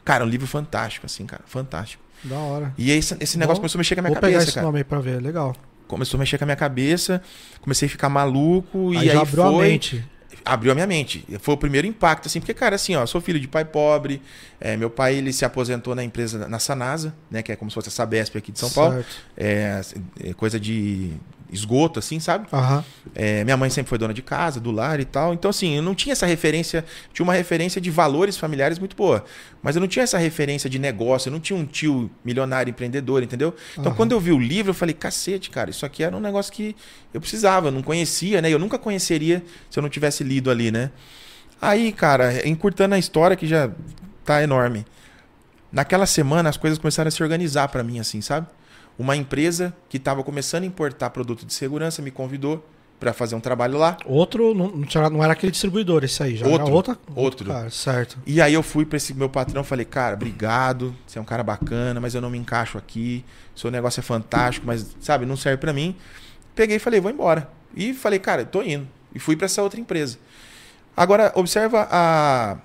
Cara, 0.06 0.24
um 0.24 0.28
livro 0.28 0.48
fantástico, 0.48 1.06
assim, 1.06 1.26
cara, 1.26 1.44
fantástico. 1.46 2.02
Da 2.24 2.38
hora. 2.38 2.74
E 2.78 2.92
esse, 2.92 3.16
esse 3.20 3.38
negócio 3.38 3.56
Vou- 3.56 3.62
começou 3.62 3.78
a 3.78 3.80
mexer 3.80 3.96
com 3.96 4.02
a 4.02 4.04
minha 4.04 4.14
Vou 4.14 4.22
pegar 4.22 4.34
cabeça, 4.34 4.50
esse 4.50 4.56
cara. 4.56 4.66
nome 4.66 4.78
aí 4.80 4.84
pra 4.84 5.00
ver. 5.00 5.22
Legal. 5.22 5.56
Começou 5.88 6.18
a 6.18 6.20
mexer 6.20 6.38
com 6.38 6.44
a 6.44 6.48
minha 6.48 6.56
cabeça, 6.56 7.22
comecei 7.62 7.88
a 7.88 7.90
ficar 7.90 8.10
maluco 8.10 8.92
aí 8.92 9.08
e 9.08 9.10
aí 9.12 9.18
abriu 9.18 9.44
foi. 9.44 9.66
a 9.66 9.70
mente. 9.70 10.06
Abriu 10.46 10.72
a 10.72 10.76
minha 10.76 10.88
mente. 10.88 11.26
Foi 11.40 11.54
o 11.54 11.58
primeiro 11.58 11.88
impacto, 11.88 12.28
assim, 12.28 12.40
porque, 12.40 12.54
cara, 12.54 12.76
assim, 12.76 12.96
ó, 12.96 13.06
sou 13.06 13.22
filho 13.22 13.40
de 13.40 13.48
pai 13.48 13.66
pobre. 13.66 14.22
é, 14.60 14.76
meu 14.76 14.90
pai, 14.90 15.16
ele 15.16 15.32
se 15.32 15.46
aposentou 15.46 15.96
na 15.96 16.04
empresa, 16.04 16.48
na 16.48 16.60
Sanasa, 16.60 17.14
né, 17.30 17.42
que 17.42 17.52
é 17.52 17.56
como 17.56 17.70
se 17.72 17.76
fosse 17.76 17.90
a 17.90 17.92
Sabesp 17.92 18.38
aqui 18.38 18.52
de 18.52 18.60
São 18.60 18.70
Paulo. 18.70 18.96
Certo. 18.96 19.16
É, 19.38 19.82
é 20.30 20.34
coisa 20.34 20.60
de 20.60 21.14
esgoto, 21.52 22.00
assim, 22.00 22.20
sabe? 22.20 22.48
Aham. 22.54 22.84
É, 23.16 23.44
minha 23.44 23.58
mãe 23.58 23.70
sempre 23.70 23.90
foi 23.90 23.98
dona 23.98 24.14
de 24.14 24.22
casa, 24.22 24.60
do 24.60 24.72
lar 24.72 25.00
e 25.00 25.06
tal. 25.06 25.34
Então, 25.34 25.50
assim, 25.50 25.76
eu 25.76 25.82
não 25.82 25.96
tinha 25.96 26.14
essa 26.14 26.26
referência. 26.26 26.86
Tinha 27.14 27.24
uma 27.24 27.34
referência 27.34 27.82
de 27.82 27.90
valores 27.90 28.38
familiares 28.38 28.78
muito 28.80 28.96
boa. 28.96 29.26
Mas 29.62 29.76
eu 29.76 29.80
não 29.80 29.88
tinha 29.88 30.04
essa 30.04 30.18
referência 30.18 30.70
de 30.70 30.78
negócio. 30.80 31.30
Eu 31.30 31.34
não 31.34 31.40
tinha 31.40 31.58
um 31.58 31.66
tio 31.66 32.10
milionário, 32.24 32.70
empreendedor, 32.70 33.24
entendeu? 33.24 33.56
Então, 33.74 33.88
Aham. 33.88 33.96
quando 33.96 34.12
eu 34.12 34.20
vi 34.20 34.32
o 34.32 34.40
livro, 34.40 34.72
eu 34.72 34.76
falei, 34.76 34.94
cacete, 34.94 35.50
cara, 35.50 35.70
isso 35.70 35.86
aqui 35.86 36.04
era 36.04 36.16
um 36.16 36.20
negócio 36.20 36.52
que 36.54 36.76
eu 37.14 37.20
precisava, 37.20 37.68
eu 37.68 37.72
não 37.72 37.82
conhecia, 37.82 38.42
né? 38.42 38.50
Eu 38.50 38.60
nunca 38.60 38.78
conheceria 38.78 39.44
se 39.70 39.80
eu 39.80 39.82
não 39.82 39.90
tivesse 39.90 40.24
lido 40.24 40.52
ali, 40.52 40.72
né? 40.72 40.92
Aí, 41.62 41.92
cara, 41.92 42.48
encurtando 42.48 42.96
a 42.96 43.00
história 43.00 43.36
que 43.36 43.46
já 43.48 43.70
tá 44.24 44.42
enorme. 44.42 44.86
Naquela 45.72 46.06
semana 46.06 46.50
as 46.50 46.58
coisas 46.58 46.80
começaram 46.80 47.08
a 47.08 47.12
se 47.12 47.22
organizar 47.22 47.68
pra 47.68 47.84
mim, 47.84 48.00
assim, 48.00 48.22
sabe? 48.22 48.48
Uma 49.00 49.16
empresa 49.16 49.74
que 49.88 49.96
estava 49.96 50.22
começando 50.24 50.64
a 50.64 50.66
importar 50.66 51.10
produto 51.10 51.46
de 51.46 51.54
segurança 51.54 52.02
me 52.02 52.12
convidou 52.12 52.64
pra 53.00 53.14
fazer 53.14 53.34
um 53.34 53.40
trabalho 53.40 53.78
lá. 53.78 53.96
Outro, 54.06 54.54
não, 54.54 54.68
não 55.10 55.24
era 55.24 55.32
aquele 55.32 55.54
distribuidor, 55.54 56.04
esse 56.04 56.22
aí. 56.22 56.36
Já 56.36 56.46
Outro, 56.46 56.66
era 56.68 56.76
outra, 56.76 56.98
outro. 57.16 57.48
cara, 57.48 57.70
certo. 57.70 58.18
E 58.26 58.42
aí 58.42 58.54
eu 58.54 58.62
fui 58.62 58.86
pra 58.86 58.98
esse 58.98 59.14
meu 59.14 59.30
patrão, 59.30 59.64
falei, 59.64 59.86
cara, 59.86 60.16
obrigado, 60.16 60.94
você 61.08 61.18
é 61.18 61.22
um 61.22 61.26
cara 61.26 61.42
bacana, 61.42 62.02
mas 62.02 62.14
eu 62.14 62.20
não 62.20 62.30
me 62.30 62.38
encaixo 62.38 62.78
aqui, 62.78 63.24
seu 63.56 63.72
negócio 63.72 64.02
é 64.02 64.04
fantástico, 64.04 64.68
mas, 64.68 64.86
sabe, 65.00 65.26
não 65.26 65.38
serve 65.38 65.58
pra 65.60 65.72
mim. 65.72 65.96
Peguei 66.54 66.76
e 66.76 66.80
falei, 66.80 67.00
vou 67.00 67.10
embora. 67.10 67.50
E 67.74 67.94
falei, 67.94 68.20
cara, 68.20 68.44
tô 68.44 68.62
indo. 68.62 68.86
E 69.16 69.20
fui 69.20 69.38
pra 69.38 69.46
essa 69.46 69.64
outra 69.64 69.80
empresa. 69.80 70.18
Agora, 70.96 71.32
observa 71.36 71.88
a, 71.90 72.58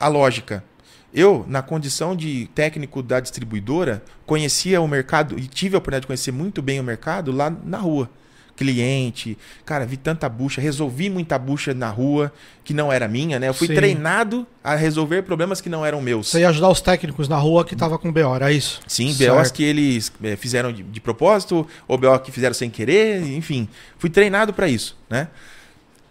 a 0.00 0.08
lógica. 0.08 0.64
Eu, 1.12 1.44
na 1.48 1.62
condição 1.62 2.14
de 2.14 2.48
técnico 2.54 3.02
da 3.02 3.18
distribuidora, 3.18 4.02
conhecia 4.26 4.80
o 4.80 4.86
mercado 4.86 5.38
e 5.38 5.46
tive 5.46 5.74
a 5.74 5.78
oportunidade 5.78 6.02
de 6.02 6.06
conhecer 6.06 6.32
muito 6.32 6.60
bem 6.60 6.78
o 6.78 6.84
mercado 6.84 7.32
lá 7.32 7.50
na 7.64 7.78
rua. 7.78 8.10
Cliente, 8.56 9.38
cara, 9.64 9.86
vi 9.86 9.96
tanta 9.96 10.28
bucha, 10.28 10.60
resolvi 10.60 11.08
muita 11.08 11.38
bucha 11.38 11.72
na 11.72 11.88
rua 11.88 12.32
que 12.64 12.74
não 12.74 12.92
era 12.92 13.06
minha, 13.06 13.38
né? 13.38 13.48
Eu 13.48 13.54
fui 13.54 13.68
Sim. 13.68 13.74
treinado 13.74 14.44
a 14.64 14.74
resolver 14.74 15.22
problemas 15.22 15.60
que 15.60 15.68
não 15.68 15.86
eram 15.86 16.02
meus. 16.02 16.28
Você 16.28 16.40
ia 16.40 16.48
ajudar 16.48 16.68
os 16.68 16.80
técnicos 16.80 17.28
na 17.28 17.36
rua 17.36 17.64
que 17.64 17.76
tava 17.76 17.96
com 17.98 18.12
BO, 18.12 18.34
era 18.34 18.50
isso? 18.50 18.80
Sim, 18.86 19.12
Certo. 19.12 19.36
BOs 19.36 19.52
que 19.52 19.62
eles 19.62 20.12
eh, 20.24 20.34
fizeram 20.34 20.72
de, 20.72 20.82
de 20.82 21.00
propósito, 21.00 21.64
ou 21.86 21.96
BO 21.96 22.18
que 22.18 22.32
fizeram 22.32 22.52
sem 22.52 22.68
querer, 22.68 23.22
enfim. 23.28 23.68
Fui 23.96 24.10
treinado 24.10 24.52
para 24.52 24.68
isso, 24.68 24.96
né? 25.08 25.28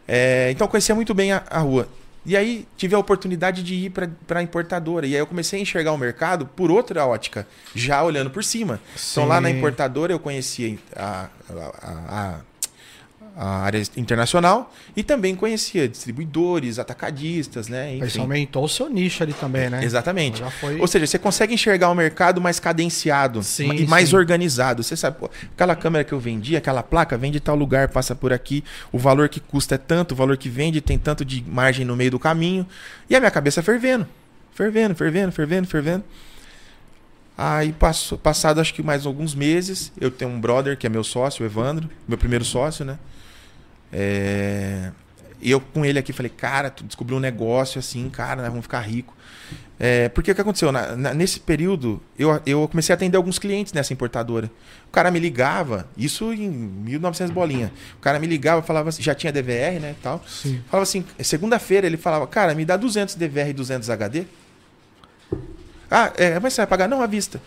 É, 0.07 0.49
então 0.51 0.69
conhecia 0.69 0.95
muito 0.95 1.13
bem 1.13 1.33
a, 1.33 1.43
a 1.49 1.59
rua. 1.59 1.89
E 2.27 2.35
aí 2.35 2.67
tive 2.75 2.93
a 2.93 2.99
oportunidade 2.99 3.63
de 3.63 3.73
ir 3.73 3.89
para 3.89 4.39
a 4.39 4.43
importadora. 4.43 5.07
E 5.07 5.13
aí 5.15 5.19
eu 5.19 5.25
comecei 5.25 5.57
a 5.57 5.61
enxergar 5.61 5.93
o 5.93 5.97
mercado 5.97 6.45
por 6.45 6.69
outra 6.69 7.05
ótica, 7.05 7.47
já 7.73 8.03
olhando 8.03 8.29
por 8.29 8.43
cima. 8.43 8.81
Então 9.11 9.25
lá 9.25 9.39
na 9.39 9.49
Sim. 9.49 9.57
importadora 9.57 10.11
eu 10.11 10.19
conhecia 10.19 10.77
a, 10.93 11.29
a, 11.49 11.53
a- 11.81 12.35
a 12.35 12.39
área 13.45 13.81
internacional 13.95 14.73
e 14.95 15.03
também 15.03 15.35
conhecia 15.35 15.87
distribuidores, 15.87 16.79
atacadistas, 16.79 17.67
né? 17.67 17.95
Enfim. 17.95 18.19
aumentou 18.19 18.63
o 18.63 18.69
seu 18.69 18.89
nicho 18.89 19.21
ali 19.21 19.33
também, 19.33 19.69
né? 19.69 19.83
Exatamente. 19.83 20.43
Foi... 20.59 20.79
Ou 20.79 20.87
seja, 20.87 21.05
você 21.05 21.19
consegue 21.19 21.53
enxergar 21.53 21.89
o 21.89 21.95
mercado 21.95 22.41
mais 22.41 22.59
cadenciado 22.59 23.43
Sim, 23.43 23.71
e 23.73 23.87
mais 23.87 24.09
sim. 24.09 24.15
organizado. 24.15 24.81
Você 24.81 24.95
sabe, 24.95 25.19
pô, 25.19 25.29
aquela 25.53 25.75
câmera 25.75 26.03
que 26.03 26.13
eu 26.13 26.19
vendi, 26.19 26.55
aquela 26.55 26.81
placa 26.81 27.17
vem 27.17 27.31
de 27.31 27.39
tal 27.39 27.55
lugar, 27.55 27.89
passa 27.89 28.15
por 28.15 28.33
aqui, 28.33 28.63
o 28.91 28.97
valor 28.97 29.29
que 29.29 29.39
custa 29.39 29.75
é 29.75 29.77
tanto, 29.77 30.13
o 30.13 30.15
valor 30.15 30.35
que 30.37 30.49
vende 30.49 30.81
tem 30.81 30.97
tanto 30.97 31.23
de 31.23 31.43
margem 31.47 31.85
no 31.85 31.95
meio 31.95 32.11
do 32.11 32.19
caminho. 32.19 32.65
E 33.07 33.15
a 33.15 33.19
minha 33.19 33.31
cabeça 33.31 33.61
fervendo. 33.61 34.07
Fervendo, 34.53 34.95
fervendo, 34.95 35.31
fervendo, 35.31 35.67
fervendo. 35.67 36.03
Aí 37.37 37.71
passou, 37.71 38.17
passado 38.17 38.59
acho 38.59 38.73
que 38.73 38.81
mais 38.81 39.05
alguns 39.05 39.35
meses, 39.35 39.91
eu 40.01 40.09
tenho 40.09 40.31
um 40.31 40.41
brother 40.41 40.75
que 40.75 40.87
é 40.87 40.89
meu 40.89 41.03
sócio, 41.03 41.43
o 41.43 41.45
Evandro, 41.45 41.87
meu 42.07 42.17
primeiro 42.17 42.43
sócio, 42.43 42.83
né? 42.83 42.97
É, 43.91 44.91
eu 45.41 45.59
com 45.61 45.85
ele 45.85 45.99
aqui 45.99 46.11
falei, 46.11 46.31
cara, 46.35 46.69
tu 46.69 46.83
descobriu 46.83 47.17
um 47.17 47.21
negócio 47.21 47.79
assim, 47.79 48.09
cara, 48.09 48.41
nós 48.41 48.49
vamos 48.49 48.63
ficar 48.65 48.81
rico. 48.81 49.15
É, 49.79 50.09
porque 50.09 50.31
o 50.31 50.35
que 50.35 50.41
aconteceu? 50.41 50.71
Na- 50.71 50.95
na- 50.95 51.13
nesse 51.13 51.39
período, 51.39 52.01
eu, 52.17 52.41
eu 52.47 52.67
comecei 52.67 52.91
a 52.91 52.95
atender 52.95 53.15
alguns 53.15 53.37
clientes 53.37 53.71
nessa 53.73 53.93
importadora. 53.93 54.49
O 54.87 54.91
cara 54.91 55.11
me 55.11 55.19
ligava, 55.19 55.87
isso 55.95 56.33
em 56.33 56.49
1900 56.49 57.31
bolinha. 57.31 57.71
O 57.97 58.01
cara 58.01 58.17
me 58.19 58.25
ligava, 58.25 58.63
falava 58.63 58.89
assim, 58.89 59.03
já 59.03 59.13
tinha 59.13 59.31
DVR, 59.31 59.79
né, 59.79 59.95
tal. 60.01 60.23
Sim. 60.27 60.59
Falava 60.67 60.81
assim, 60.83 61.05
segunda-feira 61.19 61.85
ele 61.85 61.97
falava, 61.97 62.25
cara, 62.25 62.55
me 62.55 62.65
dá 62.65 62.75
200 62.75 63.13
DVR 63.15 63.49
e 63.51 63.53
200 63.53 63.87
HD. 63.91 64.25
Ah, 65.89 66.11
é, 66.17 66.39
mas 66.39 66.53
você 66.53 66.61
vai 66.61 66.67
pagar? 66.67 66.87
Não, 66.87 67.01
à 67.01 67.05
vista. 67.07 67.39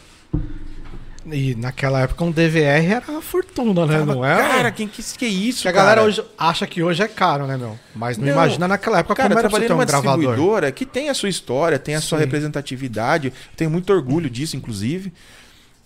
E 1.27 1.55
naquela 1.55 2.01
época 2.01 2.25
um 2.25 2.31
DVR 2.31 2.87
era 2.95 3.05
uma 3.09 3.21
fortuna, 3.21 3.85
né? 3.85 3.99
Tava, 3.99 4.15
não 4.15 4.25
é? 4.25 4.37
Cara, 4.37 4.71
quem 4.71 4.89
que, 4.89 5.03
que 5.03 5.25
é 5.25 5.29
isso, 5.29 5.63
que 5.63 5.69
a 5.69 5.73
cara? 5.73 5.85
galera 5.85 6.03
hoje 6.03 6.25
acha 6.39 6.67
que 6.67 6.83
hoje 6.83 7.03
é 7.03 7.09
caro, 7.09 7.47
né, 7.47 7.57
meu? 7.59 7.79
Mas 7.95 8.17
não, 8.17 8.25
Não, 8.27 8.33
imagina 8.33 8.67
naquela 8.67 9.01
época 9.01 9.15
Cara, 9.17 9.29
como 9.29 9.39
era 9.39 9.49
você 9.51 9.61
ter 9.61 9.67
um 9.67 9.77
numa 9.77 9.85
gravador. 9.85 10.17
distribuidora 10.19 10.73
que 10.73 10.87
tem 10.87 11.11
a 11.11 11.15
sua 11.15 11.29
história, 11.29 11.79
tem 11.79 11.95
a 11.95 12.01
sua 12.01 12.19
Sim. 12.19 12.25
representatividade. 12.25 13.33
Tenho 13.55 13.71
muito 13.71 13.93
orgulho 13.93 14.31
disso, 14.31 14.57
inclusive. 14.57 15.13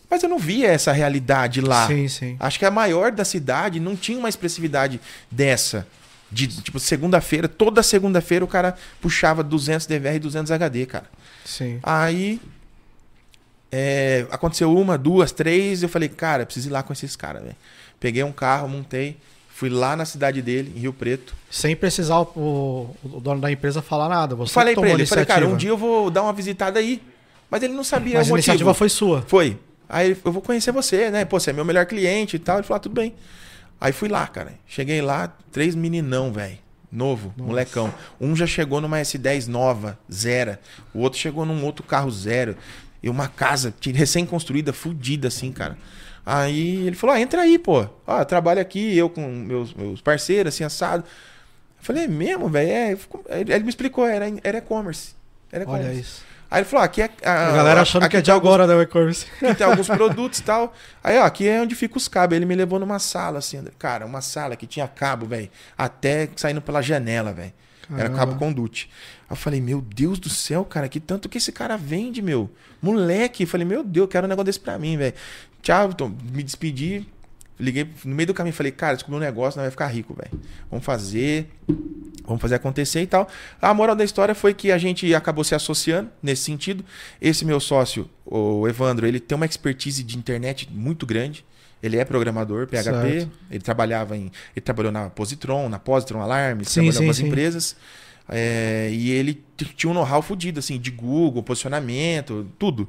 Mas 0.08 0.22
eu 0.22 0.28
não 0.28 0.38
via 0.38 0.68
essa 0.68 0.92
realidade 0.92 1.60
lá. 1.60 1.88
Sim, 1.88 2.06
sim. 2.06 2.36
Acho 2.38 2.58
que 2.58 2.64
a 2.64 2.70
maior 2.70 3.10
da 3.10 3.24
cidade 3.24 3.80
não 3.80 3.96
tinha 3.96 4.18
uma 4.18 4.28
expressividade 4.28 5.00
dessa. 5.28 5.84
De, 6.30 6.46
tipo, 6.46 6.78
segunda-feira, 6.78 7.48
toda 7.48 7.82
segunda-feira 7.82 8.44
o 8.44 8.48
cara 8.48 8.76
puxava 9.00 9.42
200 9.42 9.86
DVR 9.86 10.16
e 10.16 10.18
200 10.20 10.52
HD, 10.52 10.86
cara. 10.86 11.06
Sim. 11.44 11.80
Aí 11.82 12.40
é, 13.76 14.26
aconteceu 14.30 14.72
uma, 14.72 14.96
duas, 14.96 15.32
três, 15.32 15.82
eu 15.82 15.88
falei, 15.88 16.08
cara, 16.08 16.46
preciso 16.46 16.68
ir 16.68 16.70
lá 16.70 16.80
com 16.84 16.92
esses 16.92 17.16
caras, 17.16 17.42
velho. 17.42 17.56
Peguei 17.98 18.22
um 18.22 18.30
carro, 18.30 18.68
montei, 18.68 19.16
fui 19.48 19.68
lá 19.68 19.96
na 19.96 20.04
cidade 20.04 20.40
dele, 20.40 20.72
em 20.76 20.78
Rio 20.78 20.92
Preto. 20.92 21.34
Sem 21.50 21.74
precisar 21.74 22.20
o, 22.20 22.94
o 23.02 23.20
dono 23.20 23.40
da 23.40 23.50
empresa 23.50 23.82
falar 23.82 24.08
nada. 24.08 24.36
Você 24.36 24.52
falei 24.52 24.76
pra 24.76 24.88
ele, 24.88 25.02
eu 25.02 25.06
falei, 25.08 25.24
cara, 25.24 25.40
um 25.40 25.50
iniciativa. 25.50 25.58
dia 25.58 25.70
eu 25.70 25.76
vou 25.76 26.08
dar 26.08 26.22
uma 26.22 26.32
visitada 26.32 26.78
aí. 26.78 27.02
Mas 27.50 27.64
ele 27.64 27.72
não 27.72 27.82
sabia 27.82 28.18
Mas 28.18 28.28
o 28.28 28.30
a 28.30 28.36
motivo. 28.36 28.36
iniciativa 28.36 28.74
foi 28.74 28.88
sua. 28.88 29.22
Foi. 29.22 29.58
Aí 29.88 30.10
ele, 30.10 30.20
eu 30.24 30.30
vou 30.30 30.40
conhecer 30.40 30.70
você, 30.70 31.10
né? 31.10 31.24
Pô, 31.24 31.40
você 31.40 31.50
é 31.50 31.52
meu 31.52 31.64
melhor 31.64 31.84
cliente 31.84 32.36
e 32.36 32.38
tal. 32.38 32.58
Ele 32.58 32.66
falou, 32.66 32.76
ah, 32.76 32.80
tudo 32.80 32.94
bem. 32.94 33.12
Aí 33.80 33.92
fui 33.92 34.08
lá, 34.08 34.24
cara. 34.28 34.54
Cheguei 34.68 35.02
lá, 35.02 35.34
três 35.50 35.74
meninão, 35.74 36.32
velho. 36.32 36.58
Novo, 36.94 37.34
molecão. 37.36 37.92
Um 38.20 38.36
já 38.36 38.46
chegou 38.46 38.80
numa 38.80 38.98
S10 38.98 39.48
nova, 39.48 39.98
zero. 40.12 40.56
O 40.94 41.00
outro 41.00 41.18
chegou 41.18 41.44
num 41.44 41.64
outro 41.64 41.82
carro 41.84 42.08
zero. 42.08 42.56
E 43.04 43.10
uma 43.10 43.28
casa 43.28 43.74
recém-construída, 43.84 44.72
fudida, 44.72 45.28
assim, 45.28 45.52
cara. 45.52 45.76
Aí 46.24 46.86
ele 46.86 46.96
falou, 46.96 47.14
ah, 47.14 47.20
entra 47.20 47.42
aí, 47.42 47.58
pô. 47.58 47.86
Eu 48.08 48.24
trabalho 48.24 48.62
aqui, 48.62 48.96
eu 48.96 49.10
com 49.10 49.20
meus, 49.20 49.74
meus 49.74 50.00
parceiros, 50.00 50.54
assim, 50.54 50.64
assado. 50.64 51.04
Eu 51.04 51.84
falei, 51.84 52.04
é 52.04 52.08
mesmo, 52.08 52.48
velho? 52.48 52.70
É. 52.70 52.96
Ele 53.40 53.58
me 53.60 53.68
explicou, 53.68 54.06
era 54.06 54.24
era 54.42 54.56
e-commerce. 54.56 55.14
Era 55.52 55.68
Olha 55.68 55.80
e-commerce. 55.82 56.00
isso. 56.00 56.24
Aí 56.54 56.60
ele 56.60 56.68
falou, 56.68 56.82
ah, 56.82 56.84
aqui 56.84 57.02
é... 57.02 57.10
A 57.24 57.50
galera 57.50 57.82
achando 57.82 58.08
que 58.08 58.16
é 58.16 58.20
de 58.20 58.30
agora, 58.30 58.64
né, 58.64 58.74
o 58.76 58.80
e-commerce. 58.80 59.26
Aqui 59.42 59.56
tem 59.56 59.66
alguns 59.66 59.88
produtos 59.90 60.38
e 60.38 60.42
tal. 60.44 60.72
Aí, 61.02 61.18
ó, 61.18 61.24
aqui 61.24 61.48
é 61.48 61.60
onde 61.60 61.74
fica 61.74 61.96
os 61.96 62.06
cabos. 62.06 62.36
Ele 62.36 62.46
me 62.46 62.54
levou 62.54 62.78
numa 62.78 63.00
sala, 63.00 63.40
assim, 63.40 63.56
André. 63.56 63.72
cara, 63.76 64.06
uma 64.06 64.20
sala 64.20 64.54
que 64.54 64.64
tinha 64.64 64.86
cabo, 64.86 65.26
velho, 65.26 65.50
até 65.76 66.28
saindo 66.36 66.62
pela 66.62 66.80
janela, 66.80 67.32
velho. 67.32 67.52
Era 67.96 68.08
cabo 68.08 68.36
conduite. 68.36 68.88
Aí 69.22 69.32
eu 69.32 69.36
falei, 69.36 69.60
meu 69.60 69.80
Deus 69.80 70.18
do 70.20 70.28
céu, 70.28 70.64
cara, 70.64 70.88
que 70.88 71.00
tanto 71.00 71.28
que 71.28 71.38
esse 71.38 71.50
cara 71.50 71.76
vende, 71.76 72.22
meu. 72.22 72.48
Moleque. 72.80 73.42
Eu 73.42 73.48
falei, 73.48 73.66
meu 73.66 73.82
Deus, 73.82 74.04
eu 74.04 74.08
quero 74.08 74.26
um 74.26 74.28
negócio 74.28 74.46
desse 74.46 74.60
pra 74.60 74.78
mim, 74.78 74.96
velho. 74.96 75.14
Tchau, 75.60 75.92
Tom. 75.92 76.12
me 76.32 76.42
despedi. 76.42 77.06
Liguei 77.58 77.88
no 78.04 78.14
meio 78.14 78.26
do 78.26 78.34
caminho 78.34 78.54
falei, 78.54 78.72
cara, 78.72 78.94
descobri 78.94 79.16
um 79.16 79.20
negócio, 79.20 79.58
nós 79.58 79.64
vai 79.64 79.70
ficar 79.70 79.86
rico, 79.86 80.14
velho. 80.14 80.40
Vamos 80.70 80.84
fazer. 80.84 81.48
Vamos 82.26 82.40
fazer 82.40 82.54
acontecer 82.54 83.02
e 83.02 83.06
tal. 83.06 83.28
A 83.60 83.74
moral 83.74 83.94
da 83.94 84.02
história 84.02 84.34
foi 84.34 84.54
que 84.54 84.72
a 84.72 84.78
gente 84.78 85.14
acabou 85.14 85.44
se 85.44 85.54
associando 85.54 86.10
nesse 86.22 86.42
sentido. 86.42 86.84
Esse 87.20 87.44
meu 87.44 87.60
sócio, 87.60 88.08
o 88.24 88.66
Evandro, 88.66 89.06
ele 89.06 89.20
tem 89.20 89.36
uma 89.36 89.44
expertise 89.44 90.02
de 90.02 90.16
internet 90.16 90.68
muito 90.72 91.04
grande. 91.04 91.44
Ele 91.82 91.98
é 91.98 92.04
programador, 92.04 92.66
PHP. 92.66 92.82
Certo. 92.82 93.30
Ele 93.50 93.60
trabalhava 93.60 94.16
em. 94.16 94.32
Ele 94.56 94.62
trabalhou 94.64 94.90
na 94.90 95.10
Positron, 95.10 95.68
na 95.68 95.78
Positron 95.78 96.22
Alarmes, 96.22 96.68
Sim, 96.68 96.80
trabalhou 96.80 96.92
em 96.92 96.96
algumas 96.96 97.20
empresas. 97.20 97.76
É, 98.26 98.88
e 98.90 99.10
ele 99.10 99.44
tinha 99.76 99.90
um 99.90 99.94
know-how 99.94 100.22
fodido, 100.22 100.60
assim, 100.60 100.80
de 100.80 100.90
Google, 100.90 101.42
posicionamento, 101.42 102.48
tudo. 102.58 102.88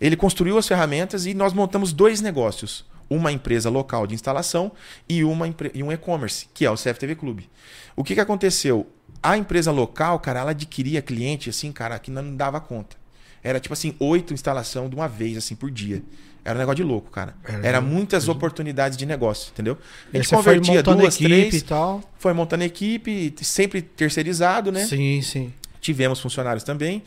Ele 0.00 0.14
construiu 0.16 0.56
as 0.56 0.68
ferramentas 0.68 1.26
e 1.26 1.34
nós 1.34 1.52
montamos 1.52 1.92
dois 1.92 2.20
negócios. 2.20 2.84
Uma 3.08 3.30
empresa 3.32 3.68
local 3.70 4.06
de 4.06 4.14
instalação 4.14 4.72
e, 5.08 5.22
uma, 5.24 5.46
e 5.74 5.82
um 5.82 5.92
e-commerce, 5.92 6.46
que 6.54 6.64
é 6.64 6.70
o 6.70 6.74
CFTV 6.74 7.14
Clube. 7.16 7.48
O 7.94 8.02
que, 8.02 8.14
que 8.14 8.20
aconteceu? 8.20 8.86
A 9.22 9.36
empresa 9.36 9.70
local, 9.72 10.18
cara, 10.18 10.40
ela 10.40 10.50
adquiria 10.50 11.00
cliente, 11.00 11.48
assim, 11.50 11.70
cara, 11.72 11.98
que 11.98 12.10
não 12.10 12.34
dava 12.36 12.60
conta. 12.60 12.96
Era 13.42 13.60
tipo 13.60 13.72
assim, 13.74 13.94
oito 13.98 14.32
instalação 14.34 14.88
de 14.88 14.94
uma 14.96 15.06
vez, 15.08 15.36
assim, 15.36 15.54
por 15.54 15.70
dia. 15.70 16.02
Era 16.44 16.56
um 16.56 16.58
negócio 16.58 16.76
de 16.76 16.82
louco, 16.82 17.10
cara. 17.10 17.34
Era- 17.44 17.66
Era 17.66 17.80
muitas 17.80 18.28
oportunidades 18.28 18.98
de 18.98 19.06
negócio, 19.06 19.50
entendeu? 19.52 19.78
A 20.12 20.16
gente 20.16 20.28
convertia 20.36 20.74
montando 20.74 20.98
duas, 21.00 21.14
equipe 21.14 21.28
três, 21.30 21.54
e 21.54 21.60
tal. 21.62 22.02
foi 22.18 22.32
montando 22.34 22.64
equipe, 22.64 23.34
sempre 23.42 23.80
terceirizado, 23.80 24.70
né? 24.72 24.84
Sim, 24.86 25.22
sim. 25.22 25.52
Tivemos 25.80 26.20
funcionários 26.20 26.64
também. 26.64 27.02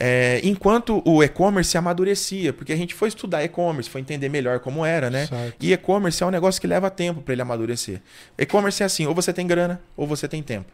É, 0.00 0.40
enquanto 0.44 1.02
o 1.04 1.24
e-commerce 1.24 1.76
amadurecia, 1.76 2.52
porque 2.52 2.72
a 2.72 2.76
gente 2.76 2.94
foi 2.94 3.08
estudar 3.08 3.42
e-commerce, 3.42 3.90
foi 3.90 4.00
entender 4.00 4.28
melhor 4.28 4.60
como 4.60 4.84
era, 4.86 5.10
né? 5.10 5.26
Certo. 5.26 5.56
E 5.60 5.72
e-commerce 5.72 6.22
é 6.22 6.26
um 6.26 6.30
negócio 6.30 6.60
que 6.60 6.68
leva 6.68 6.88
tempo 6.88 7.20
para 7.20 7.32
ele 7.32 7.42
amadurecer. 7.42 8.00
E-commerce 8.38 8.80
é 8.82 8.86
assim, 8.86 9.06
ou 9.06 9.14
você 9.14 9.32
tem 9.32 9.44
grana, 9.44 9.80
ou 9.96 10.06
você 10.06 10.28
tem 10.28 10.40
tempo. 10.40 10.70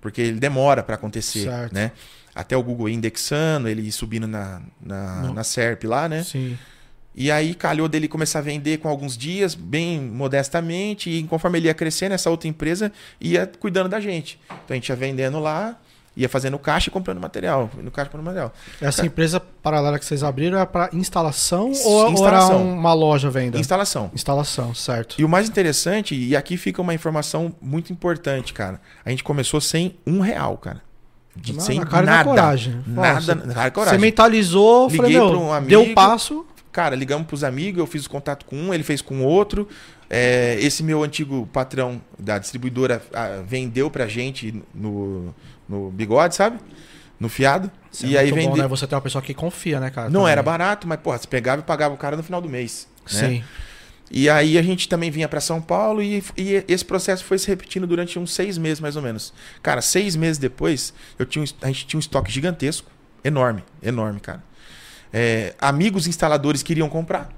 Porque 0.00 0.20
ele 0.20 0.38
demora 0.38 0.80
para 0.84 0.94
acontecer, 0.94 1.44
Certo. 1.44 1.74
né? 1.74 1.90
Até 2.32 2.56
o 2.56 2.62
Google 2.62 2.88
indexando, 2.88 3.68
ele 3.68 3.90
subindo 3.90 4.28
na, 4.28 4.62
na, 4.80 5.32
na 5.32 5.42
SERP 5.42 5.82
lá, 5.82 6.08
né? 6.08 6.22
Sim. 6.22 6.56
E 7.16 7.32
aí 7.32 7.52
calhou 7.52 7.88
dele 7.88 8.06
começar 8.06 8.38
a 8.38 8.42
vender 8.42 8.78
com 8.78 8.88
alguns 8.88 9.18
dias, 9.18 9.56
bem 9.56 10.00
modestamente, 10.00 11.10
e 11.10 11.20
conforme 11.24 11.58
ele 11.58 11.66
ia 11.66 11.74
crescendo, 11.74 12.14
essa 12.14 12.30
outra 12.30 12.48
empresa 12.48 12.92
ia 13.20 13.44
cuidando 13.58 13.88
da 13.88 13.98
gente. 13.98 14.38
Então 14.46 14.66
a 14.70 14.74
gente 14.74 14.88
ia 14.88 14.94
vendendo 14.94 15.40
lá, 15.40 15.76
ia 16.18 16.28
fazendo 16.28 16.58
caixa 16.58 16.88
e 16.88 16.92
comprando 16.92 17.20
material. 17.20 17.70
No 17.82 17.90
caixa 17.90 18.10
comprando 18.10 18.26
material. 18.26 18.52
Essa 18.80 19.06
empresa 19.06 19.38
paralela 19.40 19.98
que 19.98 20.04
vocês 20.04 20.22
abriram 20.22 20.58
é 20.58 20.66
para 20.66 20.90
instalação 20.92 21.70
ou, 21.84 21.92
ou 21.92 22.02
era 22.06 22.12
instalação. 22.12 22.72
uma 22.74 22.92
loja 22.92 23.30
venda? 23.30 23.58
Instalação. 23.58 24.10
Instalação, 24.14 24.74
certo. 24.74 25.16
E 25.18 25.24
o 25.24 25.28
mais 25.28 25.48
interessante, 25.48 26.14
e 26.14 26.34
aqui 26.36 26.56
fica 26.56 26.82
uma 26.82 26.92
informação 26.92 27.54
muito 27.60 27.92
importante, 27.92 28.52
cara. 28.52 28.80
A 29.04 29.10
gente 29.10 29.22
começou 29.24 29.60
sem 29.60 29.94
um 30.06 30.20
real, 30.20 30.58
cara. 30.58 30.82
De, 31.36 31.52
Na- 31.52 31.60
sem 31.60 31.78
na 31.78 31.86
cara 31.86 32.04
na 32.06 32.12
nada. 32.12 32.24
coragem. 32.28 32.82
Nada, 32.84 33.34
na 33.36 33.54
cara 33.54 33.68
e 33.68 33.70
Você 33.70 33.70
coragem. 33.70 34.00
mentalizou, 34.00 34.90
falei, 34.90 35.12
Liguei 35.12 35.20
meu, 35.20 35.28
pra 35.30 35.38
um 35.38 35.52
amigo. 35.52 35.70
deu 35.70 35.82
o 35.82 35.94
passo. 35.94 36.44
Cara, 36.72 36.94
ligamos 36.96 37.26
pros 37.26 37.42
amigos, 37.44 37.78
eu 37.78 37.86
fiz 37.86 38.06
o 38.06 38.10
contato 38.10 38.44
com 38.44 38.56
um, 38.56 38.74
ele 38.74 38.82
fez 38.82 39.00
com 39.00 39.22
outro. 39.24 39.68
É, 40.10 40.56
esse 40.60 40.82
meu 40.82 41.02
antigo 41.02 41.46
patrão 41.52 42.00
da 42.18 42.38
distribuidora 42.38 43.02
ah, 43.12 43.42
vendeu 43.46 43.90
pra 43.90 44.06
gente 44.06 44.62
no, 44.74 45.34
no 45.68 45.90
bigode, 45.90 46.34
sabe? 46.34 46.58
No 47.20 47.28
fiado. 47.28 47.70
Isso 47.92 48.06
e 48.06 48.16
é 48.16 48.20
aí 48.20 48.30
bom, 48.30 48.36
vendeu. 48.36 48.56
né? 48.62 48.68
Você 48.68 48.86
tem 48.86 48.94
uma 48.96 49.02
pessoa 49.02 49.20
que 49.22 49.34
confia, 49.34 49.80
né, 49.80 49.90
cara? 49.90 50.08
Não 50.08 50.20
também. 50.20 50.32
era 50.32 50.42
barato, 50.42 50.86
mas, 50.86 51.00
porra, 51.00 51.18
você 51.18 51.26
pegava 51.26 51.60
e 51.60 51.64
pagava 51.64 51.94
o 51.94 51.96
cara 51.98 52.16
no 52.16 52.22
final 52.22 52.40
do 52.40 52.48
mês. 52.48 52.86
né? 53.12 53.18
Sim. 53.28 53.44
E 54.10 54.30
aí 54.30 54.56
a 54.56 54.62
gente 54.62 54.88
também 54.88 55.10
vinha 55.10 55.28
pra 55.28 55.38
São 55.40 55.60
Paulo 55.60 56.00
e, 56.02 56.24
e 56.36 56.64
esse 56.66 56.84
processo 56.84 57.24
foi 57.24 57.36
se 57.38 57.46
repetindo 57.48 57.86
durante 57.86 58.18
uns 58.18 58.32
seis 58.32 58.56
meses, 58.56 58.80
mais 58.80 58.96
ou 58.96 59.02
menos. 59.02 59.34
Cara, 59.62 59.82
seis 59.82 60.16
meses 60.16 60.38
depois, 60.38 60.94
eu 61.18 61.26
tinha, 61.26 61.44
um- 61.44 61.48
a 61.60 61.66
gente 61.66 61.86
tinha 61.86 61.98
um 61.98 62.00
estoque 62.00 62.30
gigantesco. 62.32 62.90
Enorme, 63.22 63.62
enorme, 63.82 64.18
cara. 64.20 64.42
É, 65.12 65.54
amigos 65.60 66.06
instaladores 66.06 66.62
queriam 66.62 66.88
comprar. 66.88 67.30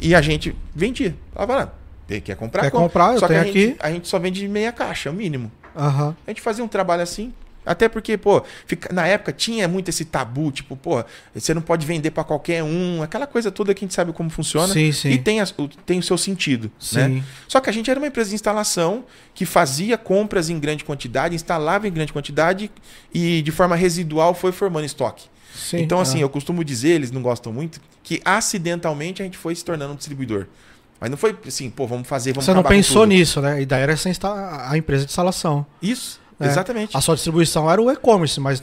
E 0.00 0.14
a 0.14 0.22
gente 0.22 0.56
vendia. 0.74 1.14
Falava, 1.34 1.74
ah, 2.08 2.20
quer 2.20 2.34
comprar? 2.36 2.62
Quer 2.62 2.70
compra. 2.70 2.86
comprar? 2.88 3.12
Eu 3.14 3.18
Só 3.20 3.26
que 3.26 3.32
tenho 3.34 3.42
a 3.42 3.44
gente, 3.46 3.68
aqui. 3.72 3.76
a 3.80 3.90
gente 3.90 4.08
só 4.08 4.18
vende 4.18 4.46
meia 4.48 4.72
caixa, 4.72 5.10
o 5.10 5.12
mínimo. 5.12 5.50
Aham. 5.76 6.16
A 6.26 6.30
gente 6.30 6.40
fazia 6.40 6.64
um 6.64 6.68
trabalho 6.68 7.02
assim. 7.02 7.32
Até 7.70 7.88
porque, 7.88 8.18
pô, 8.18 8.42
fica- 8.66 8.92
na 8.92 9.06
época 9.06 9.32
tinha 9.32 9.68
muito 9.68 9.88
esse 9.90 10.04
tabu, 10.04 10.50
tipo, 10.50 10.76
pô, 10.76 11.04
você 11.32 11.54
não 11.54 11.62
pode 11.62 11.86
vender 11.86 12.10
pra 12.10 12.24
qualquer 12.24 12.64
um, 12.64 13.00
aquela 13.00 13.28
coisa 13.28 13.48
toda 13.48 13.72
que 13.72 13.84
a 13.84 13.86
gente 13.86 13.94
sabe 13.94 14.12
como 14.12 14.28
funciona. 14.28 14.72
Sim, 14.72 14.90
sim. 14.90 15.10
E 15.10 15.18
tem, 15.18 15.40
o, 15.40 15.68
tem 15.86 16.00
o 16.00 16.02
seu 16.02 16.18
sentido, 16.18 16.68
né? 16.92 17.08
Sim. 17.08 17.24
Só 17.46 17.60
que 17.60 17.70
a 17.70 17.72
gente 17.72 17.88
era 17.88 18.00
uma 18.00 18.08
empresa 18.08 18.30
de 18.30 18.34
instalação 18.34 19.04
que 19.32 19.46
fazia 19.46 19.96
compras 19.96 20.50
em 20.50 20.58
grande 20.58 20.84
quantidade, 20.84 21.32
instalava 21.32 21.86
em 21.86 21.92
grande 21.92 22.12
quantidade 22.12 22.72
e 23.14 23.40
de 23.40 23.52
forma 23.52 23.76
residual 23.76 24.34
foi 24.34 24.50
formando 24.50 24.84
estoque. 24.84 25.28
Sim. 25.54 25.78
então, 25.78 26.00
assim, 26.00 26.18
ah. 26.18 26.22
eu 26.22 26.28
costumo 26.28 26.64
dizer, 26.64 26.90
eles 26.90 27.12
não 27.12 27.22
gostam 27.22 27.52
muito, 27.52 27.80
que 28.02 28.20
acidentalmente 28.24 29.22
a 29.22 29.24
gente 29.24 29.38
foi 29.38 29.54
se 29.54 29.64
tornando 29.64 29.92
um 29.92 29.96
distribuidor. 29.96 30.46
Mas 31.00 31.08
não 31.08 31.16
foi 31.16 31.36
assim, 31.46 31.70
pô, 31.70 31.86
vamos 31.86 32.08
fazer, 32.08 32.32
vamos 32.32 32.44
Você 32.44 32.52
não 32.52 32.64
pensou 32.64 33.06
nisso, 33.06 33.40
né? 33.40 33.62
E 33.62 33.66
daí 33.66 33.82
era 33.82 33.92
essa 33.92 34.10
a 34.68 34.76
empresa 34.76 35.04
de 35.04 35.10
instalação. 35.10 35.64
Isso, 35.80 36.20
É. 36.40 36.46
exatamente. 36.46 36.96
A 36.96 37.00
sua 37.00 37.14
distribuição 37.14 37.70
era 37.70 37.80
o 37.80 37.90
e-commerce, 37.90 38.40
mas 38.40 38.62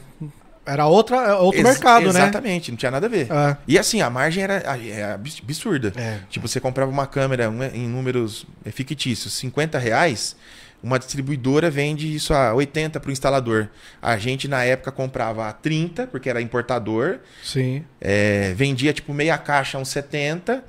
era 0.65 0.85
outra, 0.85 1.17
é 1.17 1.33
outro 1.35 1.59
Ex- 1.61 1.69
mercado, 1.69 2.11
né? 2.11 2.19
Exatamente, 2.23 2.71
não 2.71 2.77
tinha 2.77 2.91
nada 2.91 3.05
a 3.05 3.09
ver. 3.09 3.27
É. 3.31 3.57
E 3.67 3.79
assim, 3.79 4.01
a 4.01 4.09
margem 4.09 4.43
era 4.43 4.55
é 4.55 5.13
abs- 5.13 5.39
absurda. 5.41 5.93
É. 5.95 6.19
Tipo, 6.29 6.47
você 6.47 6.59
comprava 6.59 6.91
uma 6.91 7.07
câmera 7.07 7.45
em 7.73 7.87
números 7.87 8.45
é, 8.65 8.71
fictícios, 8.71 9.31
50 9.33 9.77
reais, 9.79 10.35
uma 10.83 10.99
distribuidora 10.99 11.69
vende 11.71 12.13
isso 12.13 12.33
a 12.33 12.53
80 12.53 12.99
para 12.99 13.09
o 13.09 13.11
instalador. 13.11 13.67
A 14.01 14.17
gente, 14.17 14.47
na 14.47 14.63
época, 14.63 14.91
comprava 14.91 15.47
a 15.47 15.53
30, 15.53 16.05
porque 16.07 16.29
era 16.29 16.41
importador, 16.41 17.19
Sim. 17.43 17.83
é, 18.01 18.53
vendia 18.53 18.91
tipo 18.93 19.13
meia 19.13 19.37
caixa 19.37 19.77
a 19.77 19.81
uns 19.81 19.89
70 19.89 20.63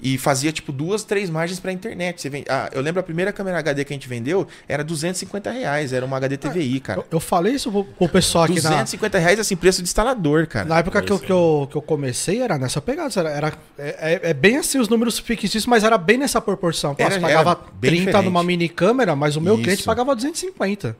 e 0.00 0.18
fazia 0.18 0.52
tipo 0.52 0.70
duas, 0.72 1.02
três 1.04 1.30
margens 1.30 1.58
pra 1.60 1.72
internet. 1.72 2.20
Você 2.20 2.28
vende... 2.28 2.46
ah, 2.50 2.68
eu 2.74 2.82
lembro 2.82 3.00
a 3.00 3.02
primeira 3.02 3.32
câmera 3.32 3.58
HD 3.60 3.84
que 3.84 3.92
a 3.92 3.96
gente 3.96 4.08
vendeu 4.08 4.46
era 4.68 4.84
250 4.84 5.50
reais, 5.50 5.92
era 5.92 6.04
uma 6.04 6.16
HD 6.18 6.36
TVI, 6.36 6.80
cara. 6.80 7.00
Eu, 7.00 7.06
eu 7.12 7.20
falei 7.20 7.54
isso 7.54 7.70
pro, 7.70 7.84
pro 7.84 8.08
pessoal 8.08 8.44
aqui 8.44 8.56
na, 8.56 8.70
250 8.70 9.18
reais 9.18 9.38
assim, 9.40 9.56
preço 9.56 9.82
de 9.82 9.88
instalador, 9.88 10.46
cara. 10.46 10.66
na 10.66 10.78
época 10.78 11.00
que 11.00 11.10
eu, 11.12 11.18
que, 11.18 11.32
eu, 11.32 11.68
que 11.70 11.76
eu 11.76 11.82
comecei, 11.82 12.42
era 12.42 12.58
nessa 12.58 12.80
pegada. 12.82 13.08
Era, 13.18 13.30
era- 13.30 13.52
é, 13.78 13.88
é- 14.26 14.30
é 14.30 14.34
bem 14.34 14.56
assim 14.58 14.78
os 14.78 14.88
números 14.88 15.18
fictícios, 15.18 15.64
mas 15.66 15.84
era 15.84 15.96
bem 15.96 16.18
nessa 16.18 16.40
proporção. 16.40 16.94
Era- 16.98 17.14
você 17.14 17.20
pagava 17.20 17.50
era 17.52 17.60
bem 17.80 17.90
30 17.92 18.04
diferente. 18.06 18.24
numa 18.26 18.42
mini 18.44 18.68
câmera, 18.68 19.16
mas 19.16 19.36
o 19.36 19.40
meu 19.40 19.54
Isso. 19.54 19.62
cliente 19.62 19.82
pagava 19.84 20.14
250. 20.14 20.96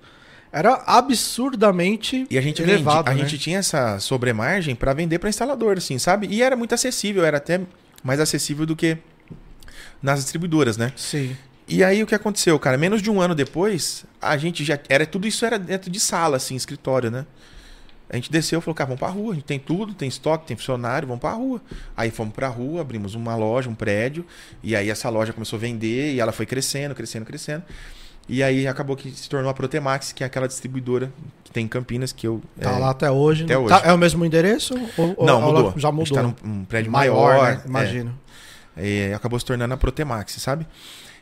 Era 0.53 0.83
absurdamente 0.87 2.27
E 2.31 2.39
a 2.39 2.41
gente 2.41 2.63
elevado. 2.63 3.05
vendi- 3.09 3.11
a 3.21 3.23
né? 3.25 3.29
gente 3.29 3.39
tinha 3.43 3.59
essa 3.59 3.99
sobremargem 3.99 4.75
pra 4.75 4.93
vender 4.93 5.19
pra 5.19 5.29
instalador, 5.29 5.77
assim, 5.79 5.99
sabe? 5.99 6.29
E 6.31 6.43
era 6.43 6.57
muito 6.57 6.75
acessível, 6.75 7.25
era 7.25 7.39
até 7.39 7.61
mais 8.05 8.21
acessível 8.21 8.67
do 8.67 8.77
que 8.77 8.99
nas 10.03 10.21
distribuidoras, 10.21 10.77
né? 10.77 10.93
Sim. 10.95 11.35
E 11.67 11.83
aí 11.83 12.03
o 12.03 12.07
que 12.07 12.15
aconteceu, 12.15 12.59
cara? 12.59 12.77
Menos 12.77 13.01
de 13.01 13.11
um 13.11 13.21
ano 13.21 13.35
depois, 13.35 14.05
a 14.21 14.37
gente 14.37 14.63
já 14.63 14.79
era 14.89 15.07
tudo 15.07 15.27
isso 15.27 15.47
era 15.47 15.59
dentro 15.59 15.91
de 15.91 15.99
sala, 15.99 16.37
assim, 16.37 16.55
escritório, 16.55 17.11
né? 17.11 17.25
A 18.11 18.17
gente 18.17 18.31
desceu 18.31 18.59
e 18.59 18.63
falou, 18.63 18.75
cara, 18.75 18.89
vamos 18.89 19.01
pra 19.01 19.09
rua. 19.09 19.33
A 19.33 19.35
gente 19.35 19.47
tem 19.47 19.59
tudo, 19.59 19.95
tem 19.95 20.07
estoque, 20.07 20.47
tem 20.47 20.57
funcionário, 20.57 21.09
vamos 21.09 21.21
pra 21.21 21.33
rua. 21.33 21.61
Aí 21.97 22.11
fomos 22.11 22.35
pra 22.35 22.49
rua, 22.49 22.83
abrimos 22.83 23.15
uma 23.15 23.35
loja, 23.35 23.69
um 23.71 23.75
prédio. 23.75 24.27
E 24.63 24.77
aí 24.77 24.91
essa 24.91 25.09
loja 25.09 25.33
começou 25.33 25.57
a 25.57 25.61
vender 25.61 26.13
e 26.15 26.21
ela 26.21 26.31
foi 26.31 26.45
crescendo, 26.45 26.95
crescendo, 26.95 27.25
crescendo. 27.25 27.65
E 28.29 28.43
aí 28.43 28.67
acabou 28.67 28.97
que 28.97 29.11
se 29.11 29.29
tornou 29.29 29.51
a 29.51 29.55
Protemax, 29.55 30.13
que 30.13 30.23
é 30.25 30.27
aquela 30.27 30.49
distribuidora 30.49 31.13
que 31.43 31.51
tem 31.53 31.67
em 31.67 31.69
Campinas, 31.69 32.11
que 32.13 32.27
eu. 32.27 32.41
Tá 32.59 32.71
é, 32.73 32.79
lá 32.79 32.91
até 32.91 33.11
hoje. 33.11 33.45
até 33.45 33.55
Tá- 33.55 33.61
hoje. 33.61 33.75
é 33.85 33.93
o 33.93 33.99
mesmo 33.99 34.25
endereço? 34.25 34.75
Ou, 34.97 35.15
ou 35.19 35.27
Não, 35.27 35.43
ela 35.43 35.47
mudou. 35.53 35.75
Já 35.77 35.89
A 35.89 35.93
gente 35.93 36.11
mudou. 36.13 36.33
tá 36.33 36.35
num 36.43 36.61
um 36.61 36.65
prédio 36.65 36.91
maior. 36.91 37.43
né? 37.43 37.61
é. 37.65 37.69
Imagino. 37.69 38.19
É, 38.77 39.13
acabou 39.15 39.39
se 39.39 39.45
tornando 39.45 39.75
a 39.75 39.77
Protemax, 39.77 40.33
sabe? 40.41 40.67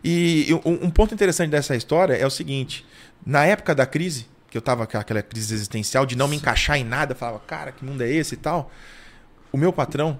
E 0.04 0.48
um, 0.64 0.86
um 0.86 0.90
ponto 0.90 1.12
interessante 1.12 1.50
dessa 1.50 1.74
história 1.74 2.14
é 2.14 2.24
o 2.26 2.30
seguinte: 2.30 2.86
na 3.26 3.44
época 3.44 3.74
da 3.74 3.84
crise, 3.84 4.26
que 4.48 4.56
eu 4.56 4.62
tava 4.62 4.86
com 4.86 4.96
aquela 4.96 5.22
crise 5.22 5.54
existencial 5.54 6.06
de 6.06 6.16
não 6.16 6.28
me 6.28 6.36
encaixar 6.36 6.76
em 6.78 6.84
nada, 6.84 7.14
falava, 7.16 7.40
cara, 7.40 7.72
que 7.72 7.84
mundo 7.84 8.02
é 8.02 8.08
esse 8.10 8.34
e 8.34 8.38
tal. 8.38 8.70
O 9.50 9.56
meu 9.56 9.72
patrão, 9.72 10.18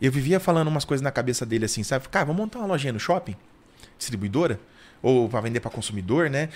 eu 0.00 0.10
vivia 0.10 0.40
falando 0.40 0.68
umas 0.68 0.84
coisas 0.86 1.02
na 1.02 1.10
cabeça 1.10 1.44
dele 1.44 1.66
assim, 1.66 1.82
sabe? 1.82 2.08
Cara, 2.08 2.24
vamos 2.24 2.40
montar 2.40 2.58
uma 2.60 2.66
lojinha 2.68 2.92
no 2.94 2.98
shopping? 3.00 3.36
Distribuidora? 3.98 4.58
Ou 5.02 5.28
para 5.28 5.40
vender 5.40 5.60
para 5.60 5.70
consumidor, 5.70 6.28
né? 6.28 6.48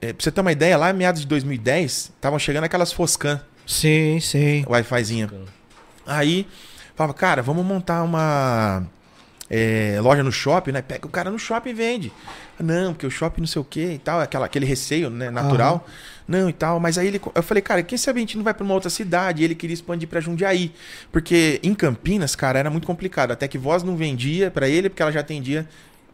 É, 0.00 0.12
pra 0.12 0.22
você 0.22 0.30
ter 0.30 0.40
uma 0.40 0.52
ideia, 0.52 0.76
lá 0.76 0.90
em 0.90 0.94
meados 0.94 1.20
de 1.20 1.26
2010, 1.26 2.12
estavam 2.16 2.38
chegando 2.38 2.64
aquelas 2.64 2.92
Foscan, 2.92 3.40
Sim, 3.66 4.20
sim. 4.20 4.64
Wi-Fizinha. 4.68 5.30
Aí, 6.06 6.46
falava, 6.94 7.14
cara, 7.14 7.42
vamos 7.42 7.64
montar 7.64 8.02
uma 8.02 8.84
é, 9.48 9.98
loja 10.00 10.22
no 10.22 10.30
shopping, 10.30 10.72
né? 10.72 10.82
Pega 10.82 11.06
o 11.06 11.10
cara 11.10 11.30
no 11.30 11.38
shopping 11.38 11.70
e 11.70 11.74
vende. 11.74 12.12
Não, 12.60 12.92
porque 12.92 13.06
o 13.06 13.10
shopping 13.10 13.40
não 13.40 13.48
sei 13.48 13.60
o 13.60 13.64
que 13.64 13.80
e 13.80 13.98
tal, 13.98 14.20
aquela, 14.20 14.46
aquele 14.46 14.66
receio 14.66 15.08
né, 15.08 15.30
natural. 15.30 15.86
Não 16.26 16.48
e 16.48 16.52
tal, 16.52 16.80
mas 16.80 16.96
aí 16.96 17.08
ele, 17.08 17.20
eu 17.34 17.42
falei, 17.42 17.62
cara, 17.62 17.82
quem 17.82 17.98
sabe 17.98 18.18
a 18.18 18.20
gente 18.20 18.36
não 18.36 18.44
vai 18.44 18.54
pra 18.54 18.64
uma 18.64 18.72
outra 18.72 18.88
cidade? 18.88 19.42
E 19.42 19.44
ele 19.44 19.54
queria 19.54 19.74
expandir 19.74 20.08
pra 20.08 20.20
Jundiaí. 20.20 20.72
Porque 21.12 21.60
em 21.62 21.74
Campinas, 21.74 22.34
cara, 22.34 22.58
era 22.58 22.70
muito 22.70 22.86
complicado. 22.86 23.32
Até 23.32 23.46
que 23.48 23.58
voz 23.58 23.82
não 23.82 23.96
vendia 23.96 24.50
pra 24.50 24.68
ele, 24.68 24.88
porque 24.88 25.02
ela 25.02 25.12
já 25.12 25.20
atendia 25.20 25.68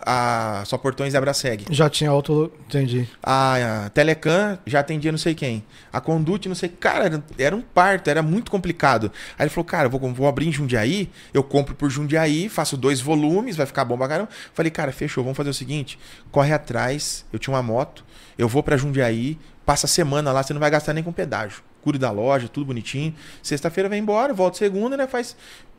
a 0.05 0.63
só 0.67 0.79
portões 0.79 1.15
e 1.15 1.17
abraçeg. 1.17 1.67
Já 1.71 1.89
tinha 1.89 2.13
outro. 2.13 2.53
Entendi. 2.67 3.09
A, 3.23 3.87
a 3.87 3.91
Telecan 3.91 4.59
já 4.67 4.81
atendia 4.81 5.13
não 5.13 5.19
sei 5.19 5.35
quem. 5.35 5.65
A 5.93 6.01
Conduit, 6.01 6.49
não 6.49 6.55
sei. 6.55 6.69
Cara, 6.69 7.23
era, 7.39 7.55
um 7.55 7.61
parto, 7.61 8.09
era 8.09 8.23
muito 8.23 8.51
complicado. 8.51 9.13
Aí 9.39 9.45
ele 9.45 9.51
falou, 9.51 9.65
cara, 9.65 9.87
eu 9.87 9.91
vou, 9.91 10.13
vou 10.13 10.29
abrir 10.29 10.49
em 10.49 10.53
Jundiaí, 10.53 11.11
eu 11.35 11.43
compro 11.43 11.75
por 11.75 11.91
Jundiaí, 11.91 12.49
faço 12.49 12.77
dois 12.77 13.01
volumes, 13.01 13.57
vai 13.57 13.67
ficar 13.67 13.85
bom 13.85 13.97
pra 13.97 14.09
caramba. 14.09 14.31
Falei, 14.55 14.71
cara, 14.71 14.93
fechou, 14.93 15.23
vamos 15.23 15.37
fazer 15.37 15.51
o 15.51 15.55
seguinte: 15.55 15.99
corre 16.31 16.53
atrás, 16.53 17.25
eu 17.33 17.39
tinha 17.39 17.55
uma 17.55 17.63
moto, 17.63 18.05
eu 18.39 18.49
vou 18.49 18.63
pra 18.63 18.77
Jundiaí, 18.77 19.39
passa 19.65 19.87
a 19.87 19.89
semana 19.89 20.33
lá, 20.33 20.43
você 20.43 20.53
não 20.53 20.61
vai 20.61 20.71
gastar 20.71 20.93
nem 20.93 21.03
com 21.03 21.13
pedágio. 21.13 21.63
Cuido 21.83 21.99
da 21.99 22.11
loja, 22.11 22.49
tudo 22.49 22.67
bonitinho. 22.67 23.15
Sexta-feira 23.43 23.89
vem 23.89 24.01
embora, 24.01 24.35
volta 24.35 24.59
segunda, 24.59 24.97
né? 24.97 25.07
Faz. 25.07 25.35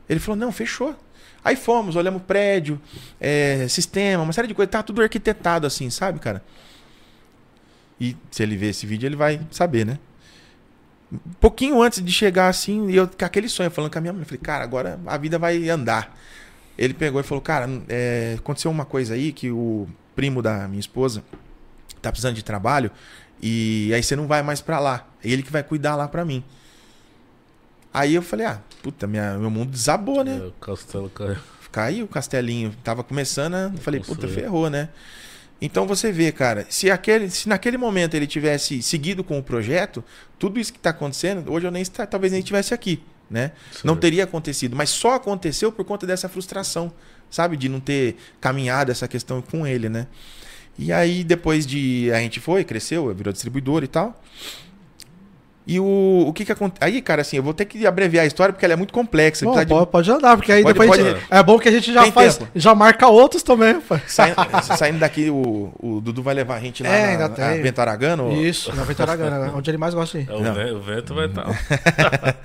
Ele 0.08 0.18
falou, 0.18 0.36
não, 0.36 0.50
fechou. 0.50 0.96
Aí 1.44 1.56
fomos, 1.56 1.96
olhamos 1.96 2.22
prédio, 2.22 2.80
é, 3.20 3.66
sistema, 3.68 4.22
uma 4.22 4.32
série 4.32 4.48
de 4.48 4.54
coisas. 4.54 4.70
Tá 4.70 4.82
tudo 4.82 5.02
arquitetado 5.02 5.66
assim, 5.66 5.90
sabe, 5.90 6.20
cara? 6.20 6.42
E 8.00 8.16
se 8.30 8.42
ele 8.42 8.56
ver 8.56 8.70
esse 8.70 8.86
vídeo, 8.86 9.06
ele 9.06 9.16
vai 9.16 9.40
saber, 9.50 9.84
né? 9.84 9.98
Pouquinho 11.40 11.82
antes 11.82 12.02
de 12.02 12.12
chegar 12.12 12.48
assim, 12.48 12.90
eu 12.90 13.06
com 13.06 13.24
aquele 13.24 13.48
sonho, 13.48 13.70
falando 13.70 13.92
com 13.92 13.98
a 13.98 14.00
minha 14.00 14.12
mãe, 14.12 14.22
eu 14.22 14.26
falei, 14.26 14.40
cara, 14.40 14.64
agora 14.64 14.98
a 15.06 15.16
vida 15.18 15.38
vai 15.38 15.68
andar. 15.68 16.16
Ele 16.78 16.94
pegou 16.94 17.20
e 17.20 17.24
falou, 17.24 17.42
cara, 17.42 17.68
é, 17.88 18.36
aconteceu 18.38 18.70
uma 18.70 18.84
coisa 18.84 19.14
aí 19.14 19.32
que 19.32 19.50
o 19.50 19.86
primo 20.16 20.40
da 20.40 20.66
minha 20.68 20.80
esposa 20.80 21.22
tá 22.00 22.10
precisando 22.10 22.34
de 22.34 22.42
trabalho 22.42 22.90
e 23.40 23.92
aí 23.94 24.02
você 24.02 24.16
não 24.16 24.26
vai 24.26 24.42
mais 24.42 24.60
pra 24.60 24.78
lá. 24.78 25.06
É 25.22 25.28
ele 25.28 25.42
que 25.42 25.52
vai 25.52 25.62
cuidar 25.62 25.96
lá 25.96 26.08
pra 26.08 26.24
mim. 26.24 26.42
Aí 27.92 28.14
eu 28.14 28.22
falei, 28.22 28.46
ah, 28.46 28.60
puta, 28.82 29.06
minha, 29.06 29.36
meu 29.38 29.50
mundo 29.50 29.70
desabou, 29.70 30.24
né? 30.24 30.40
É, 30.42 30.46
o 30.46 30.52
castelo 30.52 31.10
caiu. 31.10 31.36
Caiu 31.70 32.04
o 32.04 32.08
castelinho. 32.08 32.74
Tava 32.82 33.02
começando, 33.02 33.52
né? 33.52 33.72
falei, 33.80 34.00
puta, 34.00 34.14
Construiu. 34.14 34.34
ferrou, 34.34 34.70
né? 34.70 34.88
Então 35.60 35.86
você 35.86 36.10
vê, 36.10 36.32
cara, 36.32 36.66
se, 36.68 36.90
aquele, 36.90 37.30
se 37.30 37.48
naquele 37.48 37.76
momento 37.76 38.14
ele 38.14 38.26
tivesse 38.26 38.82
seguido 38.82 39.22
com 39.22 39.38
o 39.38 39.42
projeto, 39.42 40.02
tudo 40.36 40.58
isso 40.58 40.72
que 40.72 40.78
tá 40.78 40.90
acontecendo, 40.90 41.52
hoje 41.52 41.64
eu 41.64 41.70
nem 41.70 41.84
talvez 41.84 42.32
nem 42.32 42.40
estivesse 42.40 42.74
aqui, 42.74 43.00
né? 43.30 43.52
Não 43.84 43.96
teria 43.96 44.24
acontecido, 44.24 44.74
mas 44.74 44.90
só 44.90 45.14
aconteceu 45.14 45.70
por 45.70 45.84
conta 45.84 46.04
dessa 46.04 46.28
frustração, 46.28 46.92
sabe? 47.30 47.56
De 47.56 47.68
não 47.68 47.78
ter 47.78 48.16
caminhado 48.40 48.90
essa 48.90 49.06
questão 49.06 49.40
com 49.40 49.64
ele, 49.64 49.88
né? 49.88 50.08
E 50.76 50.92
aí 50.92 51.22
depois 51.22 51.64
de 51.64 52.10
a 52.12 52.18
gente 52.18 52.40
foi, 52.40 52.64
cresceu, 52.64 53.14
virou 53.14 53.32
distribuidor 53.32 53.84
e 53.84 53.88
tal. 53.88 54.20
E 55.64 55.78
o, 55.78 56.24
o 56.26 56.32
que 56.32 56.44
que 56.44 56.50
acontece? 56.50 56.84
Aí, 56.84 57.00
cara, 57.00 57.22
assim, 57.22 57.36
eu 57.36 57.42
vou 57.42 57.54
ter 57.54 57.64
que 57.66 57.86
abreviar 57.86 58.24
a 58.24 58.26
história 58.26 58.52
porque 58.52 58.64
ela 58.64 58.74
é 58.74 58.76
muito 58.76 58.92
complexa. 58.92 59.44
Bom, 59.44 59.54
tá 59.54 59.62
de- 59.62 59.68
pode, 59.68 59.90
pode 59.90 60.10
andar, 60.10 60.36
porque 60.36 60.50
aí 60.50 60.62
Pode- 60.62 60.72
depois 60.78 60.90
a 60.90 61.04
pode- 61.04 61.16
gente- 61.20 61.26
é 61.30 61.42
bom 61.42 61.58
que 61.58 61.68
a 61.68 61.72
gente 61.72 61.92
já 61.92 62.02
Tem 62.02 62.10
faz, 62.10 62.36
tempo. 62.36 62.50
já 62.54 62.74
marca 62.74 63.06
outros 63.06 63.44
também. 63.44 63.80
Saindo, 64.08 64.36
saindo 64.76 64.98
daqui, 64.98 65.30
o, 65.30 65.72
o 65.78 66.00
Dudu 66.00 66.20
vai 66.20 66.34
levar 66.34 66.56
a 66.56 66.60
gente 66.60 66.82
lá 66.82 66.88
É, 66.88 67.16
na, 67.16 67.28
na 67.28 67.34
tem. 67.34 67.62
Bento 67.62 67.78
Aragano. 67.80 68.32
Isso, 68.32 68.74
na 68.74 68.82
Ventaragana, 68.82 69.52
onde 69.54 69.70
ele 69.70 69.78
mais 69.78 69.94
gosta 69.94 70.18
de 70.18 70.24
ir. 70.24 70.30
É, 70.30 70.34
o, 70.34 70.40
Não. 70.42 70.52
vento, 70.54 70.74
o 70.76 70.80
vento 70.80 71.14
vai 71.14 71.26
estar. 71.26 71.46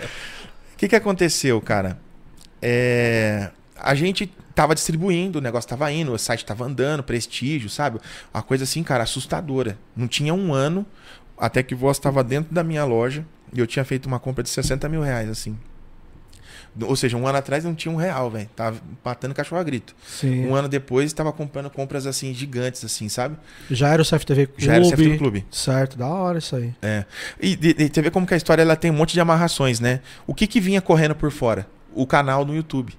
O 0.74 0.78
que, 0.78 0.88
que 0.88 0.96
aconteceu, 0.96 1.60
cara? 1.60 1.98
É, 2.62 3.50
a 3.76 3.96
gente 3.96 4.32
tava 4.54 4.76
distribuindo, 4.76 5.40
o 5.40 5.42
negócio 5.42 5.68
tava 5.70 5.92
indo, 5.92 6.12
o 6.14 6.18
site 6.20 6.46
tava 6.46 6.66
andando, 6.66 7.02
prestígio, 7.04 7.68
sabe? 7.70 8.00
Uma 8.34 8.44
coisa 8.44 8.64
assim, 8.64 8.84
cara, 8.84 9.04
assustadora. 9.04 9.78
Não 9.96 10.08
tinha 10.08 10.34
um 10.36 10.54
ano, 10.54 10.86
até 11.38 11.62
que 11.64 11.76
Voz 11.76 12.00
tava 12.00 12.24
dentro 12.24 12.54
da 12.54 12.64
minha 12.64 12.84
loja 12.86 13.26
e 13.54 13.60
eu 13.60 13.68
tinha 13.68 13.86
feito 13.86 14.06
uma 14.06 14.20
compra 14.20 14.44
de 14.44 14.50
60 14.50 14.88
mil 14.90 15.02
reais, 15.02 15.30
assim. 15.30 15.58
Ou 16.80 16.96
seja, 16.96 17.18
um 17.18 17.28
ano 17.28 17.38
atrás 17.38 17.64
não 17.64 17.74
tinha 17.74 17.92
um 17.92 17.96
real, 17.96 18.30
velho. 18.30 18.48
Tava 18.56 18.80
matando 19.04 19.34
cachorro 19.34 19.60
a 19.60 19.64
grito. 19.64 19.96
Sim. 20.06 20.46
Um 20.46 20.54
ano 20.54 20.68
depois, 20.68 21.12
tava 21.12 21.32
comprando 21.32 21.70
compras 21.70 22.06
assim, 22.06 22.34
gigantes, 22.34 22.84
assim, 22.86 23.10
sabe? 23.10 23.36
Já 23.72 23.90
era 23.90 24.02
o 24.02 24.06
CFTV 24.06 24.48
Clube. 24.48 24.66
Já 24.66 24.74
era 24.76 24.84
o 24.84 24.90
CFTV 24.90 25.18
Clube. 25.18 25.46
Certo, 25.50 25.98
da 25.98 26.08
hora 26.08 26.38
isso 26.38 26.56
aí. 26.56 26.76
É. 26.82 27.06
E, 27.42 27.54
e, 27.54 27.84
e 27.84 27.92
você 27.92 28.02
vê 28.02 28.12
como 28.12 28.28
que 28.28 28.34
a 28.34 28.38
história 28.38 28.62
ela 28.62 28.76
tem 28.76 28.92
um 28.92 28.96
monte 28.96 29.14
de 29.14 29.20
amarrações, 29.20 29.80
né? 29.80 30.02
O 30.28 30.36
que 30.36 30.46
que 30.46 30.60
vinha 30.60 30.82
correndo 30.82 31.16
por 31.16 31.32
fora? 31.32 31.68
O 31.96 32.06
canal 32.06 32.46
no 32.46 32.56
YouTube. 32.56 32.94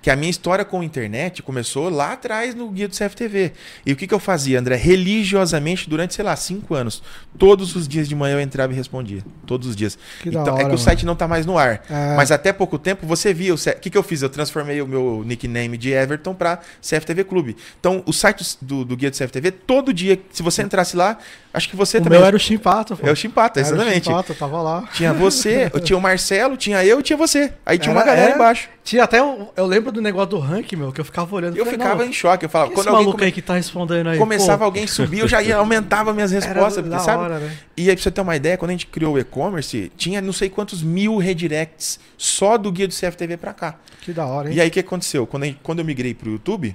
Que 0.00 0.10
a 0.10 0.16
minha 0.16 0.30
história 0.30 0.64
com 0.64 0.80
a 0.80 0.84
internet 0.84 1.42
começou 1.42 1.88
lá 1.88 2.12
atrás 2.12 2.54
no 2.54 2.68
guia 2.70 2.86
do 2.88 2.94
CFTV. 2.96 3.52
E 3.84 3.92
o 3.92 3.96
que 3.96 4.06
que 4.06 4.14
eu 4.14 4.18
fazia, 4.18 4.58
André? 4.58 4.76
Religiosamente, 4.76 5.88
durante, 5.88 6.14
sei 6.14 6.24
lá, 6.24 6.36
cinco 6.36 6.74
anos. 6.74 7.02
Todos 7.36 7.74
os 7.74 7.86
dias 7.88 8.08
de 8.08 8.14
manhã 8.14 8.34
eu 8.36 8.40
entrava 8.40 8.72
e 8.72 8.76
respondia. 8.76 9.22
Todos 9.46 9.68
os 9.68 9.76
dias. 9.76 9.98
Que 10.20 10.28
então, 10.28 10.42
é 10.42 10.50
hora, 10.50 10.56
que 10.58 10.64
o 10.64 10.64
mano. 10.68 10.78
site 10.78 11.04
não 11.06 11.16
tá 11.16 11.26
mais 11.26 11.44
no 11.46 11.56
ar. 11.58 11.82
É. 11.90 12.14
Mas 12.16 12.30
até 12.30 12.52
pouco 12.52 12.78
tempo 12.78 13.06
você 13.06 13.32
via 13.34 13.52
o. 13.54 13.58
C- 13.58 13.70
O 13.70 13.80
que, 13.80 13.90
que 13.90 13.98
eu 13.98 14.02
fiz? 14.02 14.22
Eu 14.22 14.28
transformei 14.28 14.80
o 14.82 14.86
meu 14.86 15.22
nickname 15.26 15.76
de 15.76 15.90
Everton 15.92 16.34
pra 16.34 16.60
CFTV 16.82 17.24
Clube. 17.24 17.56
Então, 17.80 18.02
o 18.06 18.12
site 18.12 18.56
do, 18.62 18.84
do 18.84 18.96
guia 18.96 19.10
do 19.10 19.16
CFTV, 19.16 19.50
todo 19.50 19.92
dia, 19.92 20.18
se 20.30 20.42
você 20.42 20.62
entrasse 20.62 20.96
lá, 20.96 21.18
acho 21.52 21.68
que 21.68 21.76
você 21.76 21.98
o 21.98 22.02
também. 22.02 22.18
meu 22.18 22.26
era 22.26 22.36
o 22.36 22.40
Chimpato, 22.40 22.96
pô. 22.96 23.06
É 23.06 23.10
o 23.12 23.16
Chimpata, 23.16 23.60
Era 23.60 23.68
o 23.68 23.74
exatamente. 23.74 24.04
Chimpato, 24.06 24.34
tava 24.34 24.60
lá. 24.62 24.88
Tinha 24.92 25.12
você, 25.12 25.70
tinha 25.82 25.96
o 25.96 26.00
Marcelo, 26.00 26.56
tinha 26.56 26.84
eu 26.84 27.00
e 27.00 27.02
tinha 27.02 27.16
você. 27.16 27.52
Aí 27.64 27.78
tinha 27.78 27.92
uma 27.92 28.02
Era- 28.02 28.10
galera 28.10 28.32
é. 28.32 28.34
embaixo. 28.34 28.68
Tinha 28.84 29.04
até, 29.04 29.22
um- 29.22 29.48
eu 29.56 29.66
lembro 29.66 29.87
do 29.92 30.00
negócio 30.00 30.28
do 30.30 30.38
ranking, 30.38 30.76
meu, 30.76 30.92
que 30.92 31.00
eu 31.00 31.04
ficava 31.04 31.34
olhando. 31.34 31.56
Eu 31.56 31.64
falei, 31.64 31.78
ficava 31.80 32.06
em 32.06 32.12
choque. 32.12 32.44
Eu 32.44 32.48
falava, 32.48 32.70
quando 32.70 32.86
esse 32.86 32.96
alguém 32.96 33.12
come- 33.12 33.24
aí 33.24 33.32
que 33.32 33.42
tá 33.42 33.54
respondendo 33.54 34.08
aí? 34.08 34.18
começava 34.18 34.58
Pô, 34.58 34.64
alguém 34.64 34.86
subir, 34.86 35.20
eu 35.20 35.28
já 35.28 35.42
ia, 35.42 35.56
aumentava 35.56 36.12
minhas 36.12 36.30
respostas, 36.32 36.82
porque, 36.84 36.98
sabe? 37.00 37.22
hora, 37.22 37.38
né? 37.38 37.56
E 37.76 37.88
aí, 37.88 37.96
pra 37.96 38.02
você 38.02 38.10
ter 38.10 38.20
uma 38.20 38.36
ideia, 38.36 38.56
quando 38.56 38.70
a 38.70 38.74
gente 38.74 38.86
criou 38.86 39.14
o 39.14 39.18
e-commerce, 39.18 39.90
tinha 39.96 40.20
não 40.20 40.32
sei 40.32 40.48
quantos 40.48 40.82
mil 40.82 41.16
redirects 41.18 41.98
só 42.16 42.56
do 42.58 42.70
guia 42.72 42.88
do 42.88 42.94
CFTV 42.94 43.36
pra 43.36 43.52
cá. 43.52 43.76
Que 44.00 44.12
da 44.12 44.26
hora, 44.26 44.48
hein? 44.50 44.56
E 44.56 44.60
aí, 44.60 44.68
o 44.68 44.70
que 44.70 44.80
aconteceu? 44.80 45.26
Quando, 45.26 45.44
gente- 45.44 45.60
quando 45.62 45.78
eu 45.80 45.84
migrei 45.84 46.14
pro 46.14 46.30
YouTube, 46.30 46.74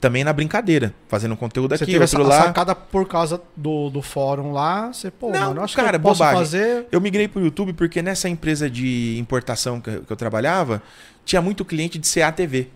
também 0.00 0.24
na 0.24 0.32
brincadeira, 0.32 0.92
fazendo 1.06 1.36
conteúdo 1.36 1.76
Você 1.76 1.84
aqui, 1.84 1.92
teve 1.92 2.02
outro 2.02 2.22
essa 2.22 2.28
lá. 2.28 2.42
sacada 2.46 2.74
por 2.74 3.06
causa 3.06 3.40
do, 3.56 3.88
do 3.88 4.02
fórum 4.02 4.50
lá, 4.50 4.92
você, 4.92 5.12
pô, 5.12 5.30
Não, 5.30 5.40
mano, 5.48 5.60
eu 5.60 5.64
acho 5.64 5.76
cara, 5.76 5.90
que 5.90 5.96
eu 5.96 6.00
posso 6.00 6.18
bobagem. 6.18 6.38
fazer... 6.40 6.86
Eu 6.90 7.00
migrei 7.00 7.28
pro 7.28 7.40
YouTube 7.40 7.72
porque 7.72 8.02
nessa 8.02 8.28
empresa 8.28 8.68
de 8.68 9.16
importação 9.20 9.80
que, 9.80 9.90
eu- 9.90 10.02
que 10.02 10.12
eu 10.12 10.16
trabalhava, 10.16 10.82
tinha 11.24 11.42
muito 11.42 11.64
cliente 11.64 11.98
de 11.98 12.06
CATV. 12.08 12.68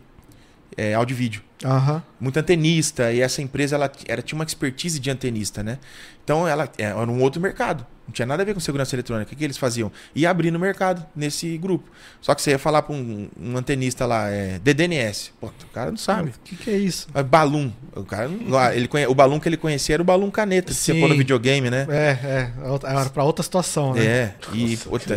é, 0.76 0.94
áudio 0.94 1.14
e 1.14 1.16
vídeo. 1.16 1.42
Aham. 1.64 2.02
Muito 2.20 2.38
antenista, 2.38 3.12
e 3.12 3.20
essa 3.20 3.40
empresa 3.40 3.76
ela, 3.76 3.90
ela 4.06 4.22
tinha 4.22 4.38
uma 4.38 4.44
expertise 4.44 5.00
de 5.00 5.10
antenista, 5.10 5.62
né? 5.62 5.78
Então 6.22 6.46
ela 6.46 6.68
é, 6.76 6.84
era 6.84 7.10
um 7.10 7.20
outro 7.22 7.40
mercado. 7.40 7.86
Não 8.06 8.12
tinha 8.12 8.26
nada 8.26 8.42
a 8.42 8.46
ver 8.46 8.54
com 8.54 8.60
segurança 8.60 8.94
eletrônica. 8.94 9.32
O 9.32 9.36
que, 9.36 9.42
eles 9.44 9.56
faziam? 9.58 9.90
Ia 10.14 10.30
abrir 10.30 10.50
no 10.50 10.58
mercado 10.58 11.04
nesse 11.14 11.56
grupo. 11.58 11.88
Só 12.20 12.34
que 12.34 12.42
você 12.42 12.50
ia 12.52 12.58
falar 12.58 12.82
para 12.82 12.94
um, 12.94 13.28
um 13.40 13.56
antenista 13.56 14.06
lá, 14.06 14.28
é, 14.30 14.58
DDNS. 14.62 15.32
Pô, 15.40 15.48
o 15.48 15.72
cara 15.72 15.90
não 15.90 15.98
sabe. 15.98 16.30
O 16.30 16.32
que, 16.44 16.56
que 16.56 16.70
é 16.70 16.76
isso? 16.78 17.08
É 17.14 17.22
Balloon. 17.22 17.70
O 17.94 18.04
cara 18.04 18.30
ele 18.74 18.86
conhe, 18.88 19.06
o 19.06 19.14
balão 19.14 19.40
que 19.40 19.48
ele 19.48 19.56
conhecia 19.56 19.94
era 19.96 20.02
o 20.02 20.04
balão 20.04 20.30
caneta, 20.30 20.68
que 20.68 20.74
você 20.74 20.92
Sim. 20.92 21.00
pôr 21.00 21.08
no 21.08 21.16
videogame, 21.16 21.70
né? 21.70 21.86
É, 21.88 22.10
é. 22.22 22.50
Era 22.84 23.10
pra 23.10 23.24
outra 23.24 23.42
situação, 23.42 23.94
né? 23.94 24.04
É. 24.04 24.34
E 24.52 24.78
outra- 24.86 25.16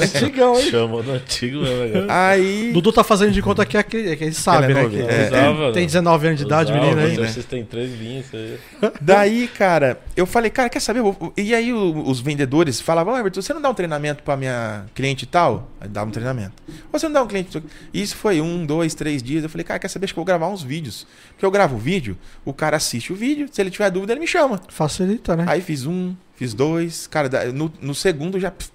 Antigão, 0.00 0.58
hein? 0.58 0.70
Chama 0.70 1.02
no 1.02 1.12
antigo 1.12 1.60
mesmo, 1.60 2.06
aí 2.08 2.72
Dudu 2.72 2.92
tá 2.92 3.04
fazendo 3.04 3.32
de 3.32 3.40
conta 3.42 3.64
que, 3.64 3.76
é 3.76 3.82
que, 3.82 4.16
que 4.16 4.24
ele 4.24 4.34
sabe, 4.34 4.72
Ele 4.72 4.78
é 4.78 4.88
né? 4.88 5.24
É. 5.24 5.26
Usava, 5.28 5.72
Tem 5.72 5.86
19 5.86 6.26
anos 6.26 6.38
de 6.40 6.46
idade, 6.46 6.72
usava, 6.72 6.86
menino 6.86 7.06
aí. 7.06 7.16
né? 7.18 7.28
Vocês 7.28 7.46
têm 7.46 7.64
três 7.64 7.90
aí. 8.34 8.58
Daí, 9.00 9.48
cara, 9.48 9.98
eu 10.16 10.26
falei, 10.26 10.50
cara, 10.50 10.68
quer 10.68 10.80
saber? 10.80 11.02
E 11.36 11.54
aí 11.54 11.72
o- 11.72 11.93
os 11.98 12.20
vendedores 12.20 12.80
falavam, 12.80 13.14
"Ô, 13.14 13.18
Everton, 13.18 13.40
você 13.42 13.52
não 13.54 13.60
dá 13.60 13.70
um 13.70 13.74
treinamento 13.74 14.22
pra 14.22 14.36
minha 14.36 14.86
cliente 14.94 15.24
e 15.24 15.26
tal? 15.26 15.70
Aí 15.80 15.88
dava 15.88 16.08
um 16.08 16.12
treinamento. 16.12 16.54
Ou 16.92 16.98
você 16.98 17.06
não 17.06 17.12
dá 17.14 17.22
um 17.22 17.26
cliente. 17.26 17.62
E 17.92 18.02
Isso 18.02 18.16
foi 18.16 18.40
um, 18.40 18.64
dois, 18.66 18.94
três 18.94 19.22
dias. 19.22 19.42
Eu 19.42 19.48
falei, 19.50 19.64
cara, 19.64 19.78
quer 19.78 19.88
saber? 19.88 20.04
Acho 20.04 20.14
que 20.14 20.18
eu 20.18 20.22
vou 20.22 20.26
gravar 20.26 20.48
uns 20.48 20.62
vídeos. 20.62 21.06
Porque 21.30 21.44
eu 21.44 21.50
gravo 21.50 21.76
o 21.76 21.78
vídeo, 21.78 22.16
o 22.44 22.52
cara 22.52 22.76
assiste 22.76 23.12
o 23.12 23.16
vídeo, 23.16 23.48
se 23.50 23.60
ele 23.60 23.70
tiver 23.70 23.90
dúvida, 23.90 24.12
ele 24.12 24.20
me 24.20 24.26
chama. 24.26 24.60
Facilita, 24.68 25.36
né? 25.36 25.44
Aí 25.48 25.60
fiz 25.60 25.86
um, 25.86 26.14
fiz 26.34 26.54
dois. 26.54 27.06
Cara, 27.06 27.52
no, 27.52 27.72
no 27.80 27.94
segundo 27.94 28.38
já 28.38 28.50
pff, 28.50 28.70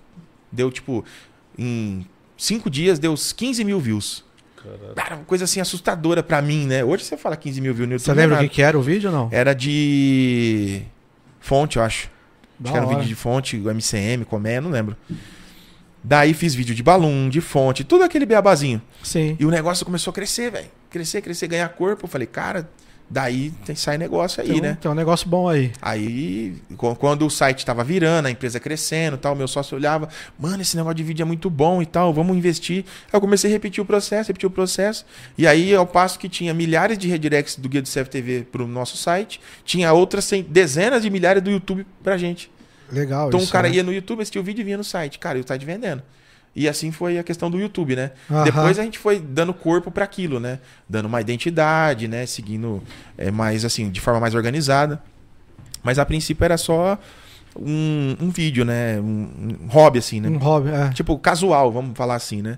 deu 0.51 0.71
tipo. 0.71 1.03
Em 1.57 2.05
cinco 2.37 2.69
dias 2.69 2.99
deu 2.99 3.11
uns 3.11 3.33
15 3.33 3.63
mil 3.63 3.79
views. 3.79 4.23
Cara, 4.95 5.15
uma 5.15 5.25
coisa 5.25 5.45
assim 5.45 5.59
assustadora 5.61 6.21
pra 6.21 6.41
mim, 6.41 6.65
né? 6.65 6.83
Hoje 6.83 7.05
você 7.05 7.15
fala 7.15 7.37
15 7.37 7.61
mil 7.61 7.73
views 7.73 7.87
no 7.87 7.93
YouTube. 7.95 8.05
Você 8.05 8.13
não 8.13 8.23
é 8.23 8.25
lembra 8.25 8.37
o 8.39 8.49
que, 8.49 8.55
que 8.55 8.61
era 8.61 8.77
o 8.77 8.81
vídeo 8.81 9.09
ou 9.09 9.15
não? 9.15 9.29
Era 9.31 9.53
de 9.53 10.81
fonte, 11.39 11.77
eu 11.77 11.83
acho. 11.83 12.09
Acho 12.63 12.71
que 12.71 12.77
era 12.77 12.85
um 12.85 12.89
vídeo 12.89 13.05
de 13.05 13.15
fonte, 13.15 13.57
o 13.57 13.69
MCM, 13.69 14.25
Comé, 14.25 14.59
não 14.59 14.69
lembro. 14.69 14.95
Daí 16.03 16.33
fiz 16.33 16.55
vídeo 16.55 16.73
de 16.73 16.81
balão, 16.81 17.29
de 17.29 17.41
fonte, 17.41 17.83
tudo 17.83 18.03
aquele 18.03 18.25
beabazinho. 18.25 18.81
Sim. 19.03 19.35
E 19.39 19.45
o 19.45 19.51
negócio 19.51 19.85
começou 19.85 20.11
a 20.11 20.13
crescer, 20.13 20.51
velho. 20.51 20.69
Crescer, 20.89 21.21
crescer, 21.21 21.47
ganhar 21.47 21.69
corpo. 21.69 22.05
Eu 22.05 22.09
falei, 22.09 22.27
cara, 22.27 22.69
daí 23.09 23.51
tem, 23.65 23.75
sai 23.75 23.97
negócio 23.97 24.41
aí, 24.41 24.47
tem, 24.49 24.57
um, 24.59 24.61
né? 24.61 24.77
tem 24.79 24.91
um 24.91 24.93
negócio 24.93 25.27
bom 25.27 25.49
aí. 25.49 25.71
Aí, 25.81 26.55
qu- 26.77 26.95
quando 26.95 27.25
o 27.25 27.29
site 27.29 27.65
tava 27.65 27.83
virando, 27.83 28.27
a 28.27 28.31
empresa 28.31 28.59
crescendo 28.59 29.17
tal, 29.17 29.35
meu 29.35 29.47
sócio 29.47 29.75
olhava, 29.75 30.07
mano, 30.39 30.61
esse 30.61 30.75
negócio 30.77 30.95
de 30.95 31.03
vídeo 31.03 31.23
é 31.23 31.25
muito 31.25 31.49
bom 31.49 31.81
e 31.81 31.85
tal, 31.85 32.13
vamos 32.13 32.37
investir. 32.37 32.85
Aí 33.05 33.17
eu 33.17 33.21
comecei 33.21 33.49
a 33.49 33.53
repetir 33.53 33.81
o 33.81 33.85
processo, 33.85 34.27
repetir 34.27 34.47
o 34.47 34.51
processo. 34.51 35.05
E 35.37 35.47
aí, 35.47 35.73
ao 35.73 35.87
passo 35.87 36.19
que 36.19 36.29
tinha 36.29 36.53
milhares 36.53 36.97
de 36.97 37.07
redirects 37.07 37.55
do 37.55 37.67
Guia 37.67 37.81
do 37.81 37.89
CFTV 37.89 38.47
pro 38.51 38.67
nosso 38.67 38.95
site, 38.97 39.41
tinha 39.65 39.91
outras 39.93 40.29
dezenas 40.47 41.01
de 41.01 41.09
milhares 41.09 41.41
do 41.41 41.49
YouTube 41.49 41.85
pra 42.03 42.17
gente. 42.17 42.51
Legal 42.91 43.27
Então 43.27 43.39
isso, 43.39 43.49
o 43.49 43.51
cara 43.51 43.69
né? 43.69 43.75
ia 43.75 43.83
no 43.83 43.93
YouTube, 43.93 44.21
assistia 44.21 44.41
o 44.41 44.43
vídeo 44.43 44.61
e 44.61 44.65
vinha 44.65 44.77
no 44.77 44.83
site. 44.83 45.19
Cara, 45.19 45.37
e 45.37 45.41
o 45.41 45.47
site 45.47 45.63
vendendo. 45.65 46.01
E 46.55 46.67
assim 46.67 46.91
foi 46.91 47.17
a 47.17 47.23
questão 47.23 47.49
do 47.49 47.59
YouTube, 47.59 47.95
né? 47.95 48.11
Aham. 48.29 48.43
Depois 48.43 48.79
a 48.79 48.83
gente 48.83 48.97
foi 48.99 49.19
dando 49.19 49.53
corpo 49.53 49.91
para 49.91 50.03
aquilo, 50.03 50.39
né? 50.39 50.59
Dando 50.89 51.05
uma 51.05 51.21
identidade, 51.21 52.07
né? 52.07 52.25
Seguindo 52.25 52.81
é, 53.17 53.31
mais 53.31 53.63
assim, 53.63 53.89
de 53.89 54.01
forma 54.01 54.19
mais 54.19 54.33
organizada. 54.35 55.01
Mas 55.83 55.97
a 55.99 56.05
princípio 56.05 56.43
era 56.43 56.57
só 56.57 56.97
um, 57.55 58.15
um 58.19 58.29
vídeo, 58.29 58.65
né? 58.65 58.99
Um, 58.99 59.57
um 59.63 59.67
hobby, 59.67 59.99
assim, 59.99 60.19
né? 60.19 60.29
Um 60.29 60.37
hobby, 60.37 60.69
é. 60.69 60.89
Tipo, 60.89 61.17
casual, 61.17 61.71
vamos 61.71 61.97
falar 61.97 62.15
assim, 62.15 62.41
né? 62.41 62.57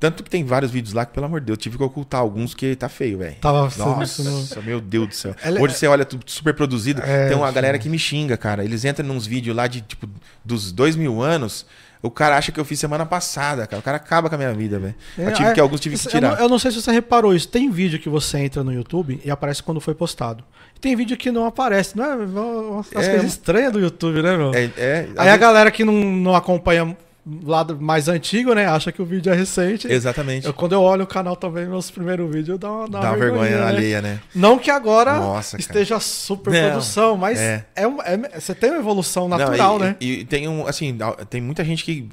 Tanto 0.00 0.24
que 0.24 0.30
tem 0.30 0.42
vários 0.44 0.72
vídeos 0.72 0.92
lá 0.94 1.06
que, 1.06 1.12
pelo 1.12 1.26
amor 1.26 1.38
de 1.38 1.46
Deus, 1.46 1.56
eu 1.58 1.62
tive 1.62 1.76
que 1.78 1.82
ocultar 1.84 2.20
alguns 2.20 2.54
que 2.54 2.74
tá 2.74 2.88
feio, 2.88 3.18
velho. 3.18 3.36
Tava 3.40 3.62
Nossa, 3.78 4.02
isso 4.02 4.56
no- 4.56 4.62
meu 4.64 4.80
Deus 4.80 5.08
do 5.08 5.14
céu. 5.14 5.34
Ela- 5.44 5.60
Hoje 5.60 5.74
você 5.74 5.86
olha 5.86 6.04
tudo 6.04 6.24
super 6.26 6.52
produzido. 6.54 7.00
É, 7.02 7.28
tem 7.28 7.36
uma 7.36 7.46
sim. 7.48 7.54
galera 7.54 7.78
que 7.78 7.88
me 7.88 7.98
xinga, 7.98 8.36
cara. 8.36 8.64
Eles 8.64 8.84
entram 8.84 9.06
nos 9.06 9.26
vídeos 9.26 9.54
lá 9.54 9.68
de, 9.68 9.80
tipo, 9.80 10.08
dos 10.44 10.72
dois 10.72 10.96
mil 10.96 11.22
anos. 11.22 11.64
O 12.02 12.10
cara 12.10 12.36
acha 12.36 12.50
que 12.50 12.58
eu 12.58 12.64
fiz 12.64 12.80
semana 12.80 13.06
passada, 13.06 13.64
cara. 13.66 13.78
O 13.78 13.82
cara 13.82 13.96
acaba 13.96 14.28
com 14.28 14.34
a 14.34 14.38
minha 14.38 14.52
vida, 14.52 14.76
velho. 14.78 14.94
É, 15.16 15.28
eu 15.28 15.32
tive 15.34 15.50
é, 15.50 15.52
que 15.54 15.60
alguns 15.60 15.78
tive 15.80 15.96
que 15.96 16.06
eu 16.06 16.10
tirar. 16.10 16.32
não, 16.32 16.38
eu 16.38 16.48
não 16.48 16.58
sei 16.58 16.72
se 16.72 16.82
você 16.82 16.90
reparou 16.90 17.32
isso. 17.32 17.46
Tem 17.48 17.70
vídeo 17.70 17.98
que 18.00 18.08
você 18.08 18.38
entra 18.38 18.64
no 18.64 18.72
YouTube 18.72 19.20
e 19.24 19.30
aparece 19.30 19.62
quando 19.62 19.80
foi 19.80 19.94
postado. 19.94 20.42
Tem 20.80 20.96
vídeo 20.96 21.16
que 21.16 21.30
não 21.30 21.46
aparece. 21.46 21.96
Não 21.96 22.04
é 22.04 22.14
umas 22.16 22.90
É. 22.90 22.94
coisas 22.94 23.24
estranhas 23.24 23.72
do 23.72 23.78
YouTube, 23.78 24.20
né, 24.20 24.36
meu? 24.36 24.52
É, 24.52 24.64
é, 24.76 25.06
Aí 25.10 25.14
a 25.16 25.22
vezes- 25.24 25.40
galera 25.40 25.70
que 25.70 25.84
não, 25.84 25.92
não 25.94 26.34
acompanha 26.34 26.96
lado 27.44 27.80
mais 27.80 28.08
antigo, 28.08 28.52
né? 28.52 28.66
Acha 28.66 28.90
que 28.90 29.00
o 29.00 29.04
vídeo 29.04 29.32
é 29.32 29.36
recente. 29.36 29.86
Exatamente. 29.86 30.46
Eu, 30.46 30.52
quando 30.52 30.72
eu 30.72 30.82
olho 30.82 31.04
o 31.04 31.06
canal 31.06 31.36
também, 31.36 31.66
meus 31.66 31.90
primeiros 31.90 32.28
vídeos, 32.32 32.58
dá 32.58 32.70
uma, 32.70 32.88
dá 32.88 33.00
Dá 33.00 33.08
uma 33.10 33.16
vergonha 33.16 33.58
né? 33.58 33.62
alheia, 33.62 34.02
né? 34.02 34.20
Não 34.34 34.58
que 34.58 34.70
agora 34.70 35.14
Nossa, 35.14 35.56
cara. 35.56 35.60
esteja 35.60 36.00
super 36.00 36.52
Não, 36.52 36.70
produção, 36.70 37.16
mas 37.16 37.38
é. 37.38 37.64
é. 37.76 37.84
é- 37.84 38.40
você 38.40 38.54
tem 38.54 38.70
uma 38.70 38.80
evolução 38.80 39.28
Não, 39.28 39.38
natural, 39.38 39.76
e, 39.76 39.80
né? 39.80 39.96
E, 40.00 40.12
e 40.20 40.24
tem 40.24 40.48
um, 40.48 40.66
assim, 40.66 40.96
tem 41.30 41.40
muita 41.40 41.64
gente 41.64 41.84
que 41.84 42.08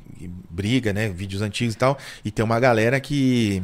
briga, 0.49 0.93
né? 0.93 1.09
Vídeos 1.09 1.41
antigos 1.41 1.73
e 1.73 1.77
tal. 1.77 1.97
E 2.23 2.29
tem 2.31 2.45
uma 2.45 2.59
galera 2.59 2.99
que. 2.99 3.63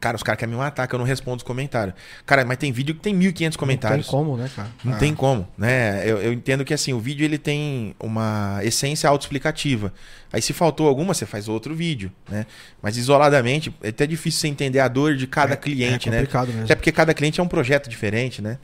Cara, 0.00 0.16
os 0.16 0.22
caras 0.22 0.38
querem 0.38 0.52
me 0.54 0.58
matar, 0.58 0.86
que 0.86 0.94
eu 0.94 0.98
não 0.98 1.04
respondo 1.06 1.38
os 1.38 1.42
comentários. 1.42 1.94
Cara, 2.24 2.44
mas 2.44 2.56
tem 2.58 2.72
vídeo 2.72 2.94
que 2.94 3.00
tem 3.00 3.14
1.500 3.14 3.56
comentários. 3.56 4.06
Não 4.06 4.12
tem 4.12 4.24
como, 4.24 4.36
né, 4.36 4.50
cara? 4.54 4.68
Não 4.84 4.92
Ah. 4.94 4.96
tem 4.96 5.14
como, 5.14 5.48
né? 5.58 6.02
Eu, 6.08 6.18
eu 6.22 6.32
entendo 6.32 6.64
que 6.64 6.72
assim, 6.72 6.92
o 6.92 7.00
vídeo 7.00 7.24
ele 7.24 7.38
tem 7.38 7.94
uma 8.00 8.60
essência 8.62 9.08
autoexplicativa. 9.10 9.92
Aí 10.32 10.40
se 10.40 10.52
faltou 10.52 10.88
alguma, 10.88 11.12
você 11.12 11.26
faz 11.26 11.48
outro 11.48 11.74
vídeo, 11.74 12.10
né? 12.28 12.46
Mas 12.80 12.96
isoladamente, 12.96 13.74
é 13.82 13.88
até 13.88 14.06
difícil 14.06 14.40
você 14.40 14.48
entender 14.48 14.78
a 14.80 14.88
dor 14.88 15.16
de 15.16 15.26
cada 15.26 15.52
É- 15.54 15.56
cliente, 15.56 16.08
é 16.08 16.12
né? 16.12 16.20
mesmo. 16.20 16.62
Até 16.64 16.74
porque 16.74 16.92
cada 16.92 17.12
cliente 17.12 17.40
é 17.40 17.42
um 17.42 17.48
projeto 17.48 17.88
diferente, 17.88 18.40
né? 18.40 18.58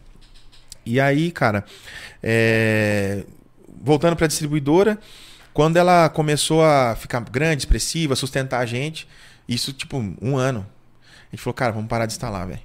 E 0.86 0.98
aí, 1.00 1.30
cara, 1.30 1.64
é, 2.22 3.24
voltando 3.82 4.16
para 4.16 4.24
a 4.24 4.28
distribuidora, 4.28 4.98
quando 5.52 5.76
ela 5.76 6.08
começou 6.08 6.64
a 6.64 6.96
ficar 6.96 7.20
grande, 7.20 7.62
expressiva, 7.62 8.14
sustentar 8.16 8.60
a 8.60 8.66
gente, 8.66 9.06
isso 9.48 9.72
tipo 9.72 10.02
um 10.22 10.36
ano, 10.36 10.66
a 11.32 11.36
gente 11.36 11.42
falou, 11.42 11.54
cara, 11.54 11.72
vamos 11.72 11.88
parar 11.88 12.06
de 12.06 12.12
instalar, 12.12 12.46
velho. 12.46 12.60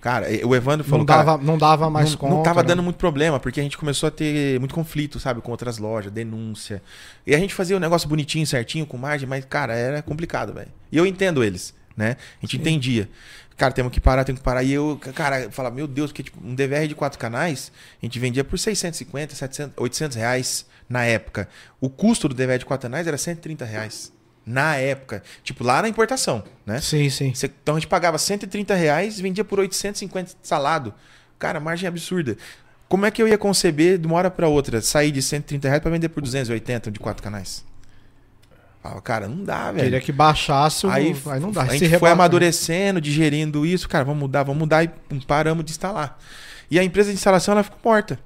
Cara, 0.00 0.26
o 0.46 0.56
Evandro 0.56 0.82
falou, 0.82 1.00
Não 1.00 1.06
cara, 1.06 1.36
não 1.36 1.58
dava 1.58 1.90
mais 1.90 2.12
não, 2.12 2.18
conta. 2.18 2.34
não 2.34 2.42
tava 2.42 2.62
né? 2.62 2.68
dando 2.68 2.82
muito 2.82 2.96
problema, 2.96 3.38
porque 3.38 3.60
a 3.60 3.62
gente 3.62 3.76
começou 3.76 4.06
a 4.06 4.10
ter 4.10 4.58
muito 4.58 4.74
conflito, 4.74 5.20
sabe, 5.20 5.42
com 5.42 5.50
outras 5.50 5.76
lojas, 5.76 6.10
denúncia. 6.10 6.82
E 7.26 7.34
a 7.34 7.38
gente 7.38 7.52
fazia 7.52 7.76
o 7.76 7.80
negócio 7.80 8.08
bonitinho, 8.08 8.46
certinho, 8.46 8.86
com 8.86 8.96
margem, 8.96 9.28
mas, 9.28 9.44
cara, 9.44 9.74
era 9.74 10.00
complicado, 10.00 10.54
velho. 10.54 10.70
E 10.90 10.96
eu 10.96 11.04
entendo 11.04 11.44
eles, 11.44 11.74
né? 11.94 12.16
A 12.42 12.46
gente 12.46 12.56
entendia. 12.56 13.10
Cara, 13.58 13.74
temos 13.74 13.92
que 13.92 14.00
parar, 14.00 14.24
temos 14.24 14.38
que 14.38 14.44
parar. 14.44 14.62
E 14.62 14.72
eu, 14.72 14.98
cara, 15.14 15.42
eu 15.42 15.50
falava, 15.50 15.74
meu 15.74 15.86
Deus, 15.86 16.10
porque 16.10 16.22
tipo, 16.22 16.38
um 16.42 16.54
DVR 16.54 16.88
de 16.88 16.94
quatro 16.94 17.18
canais, 17.18 17.70
a 18.02 18.06
gente 18.06 18.18
vendia 18.18 18.42
por 18.42 18.58
650, 18.58 19.34
700, 19.34 19.74
800 19.76 20.16
reais 20.16 20.66
na 20.88 21.04
época. 21.04 21.46
O 21.78 21.90
custo 21.90 22.26
do 22.26 22.34
DVR 22.34 22.58
de 22.58 22.64
quatro 22.64 22.88
canais 22.88 23.06
era 23.06 23.18
130 23.18 23.66
reais. 23.66 24.10
Na 24.50 24.76
época. 24.76 25.22
Tipo, 25.44 25.62
lá 25.64 25.80
na 25.82 25.88
importação, 25.88 26.42
né? 26.66 26.80
Sim, 26.80 27.08
sim. 27.08 27.32
Você- 27.34 27.46
Então 27.62 27.76
a 27.76 27.78
gente 27.78 27.88
pagava 27.88 28.18
130 28.18 28.74
reais 28.74 29.18
e 29.18 29.22
vendia 29.22 29.44
por 29.44 29.58
850 29.60 30.32
salado. 30.42 30.92
Cara, 31.38 31.60
margem 31.60 31.86
absurda. 31.88 32.36
Como 32.88 33.06
é 33.06 33.10
que 33.10 33.22
eu 33.22 33.28
ia 33.28 33.38
conceber 33.38 33.98
de 33.98 34.06
uma 34.06 34.16
hora 34.16 34.30
para 34.30 34.48
outra 34.48 34.80
sair 34.80 35.12
de 35.12 35.22
130 35.22 35.68
reais 35.68 35.80
para 35.82 35.90
vender 35.92 36.08
por 36.08 36.20
280 36.22 36.90
de 36.90 36.98
quatro 36.98 37.22
canais? 37.22 37.64
Falava, 38.82 39.00
cara, 39.02 39.28
não 39.28 39.44
dá, 39.44 39.70
velho. 39.70 39.84
Queria 39.84 40.00
que 40.00 40.10
baixasse 40.10 40.86
o. 40.86 40.90
Aí, 40.90 41.14
Aí, 41.26 41.40
não 41.40 41.52
dá. 41.52 41.62
a 41.62 41.66
gente 41.66 41.80
foi 41.80 41.88
rebate- 41.88 42.12
amadurecendo, 42.12 43.00
digerindo 43.00 43.64
isso, 43.66 43.88
cara, 43.88 44.04
vamos 44.04 44.20
mudar, 44.20 44.42
vamos 44.42 44.58
mudar 44.58 44.82
e 44.82 44.88
pum, 44.88 45.20
paramos 45.20 45.64
de 45.64 45.70
instalar. 45.70 46.18
E 46.70 46.78
a 46.78 46.84
empresa 46.84 47.10
de 47.10 47.14
instalação 47.16 47.52
ela 47.52 47.62
ficou 47.62 47.78
morta. 47.84 48.18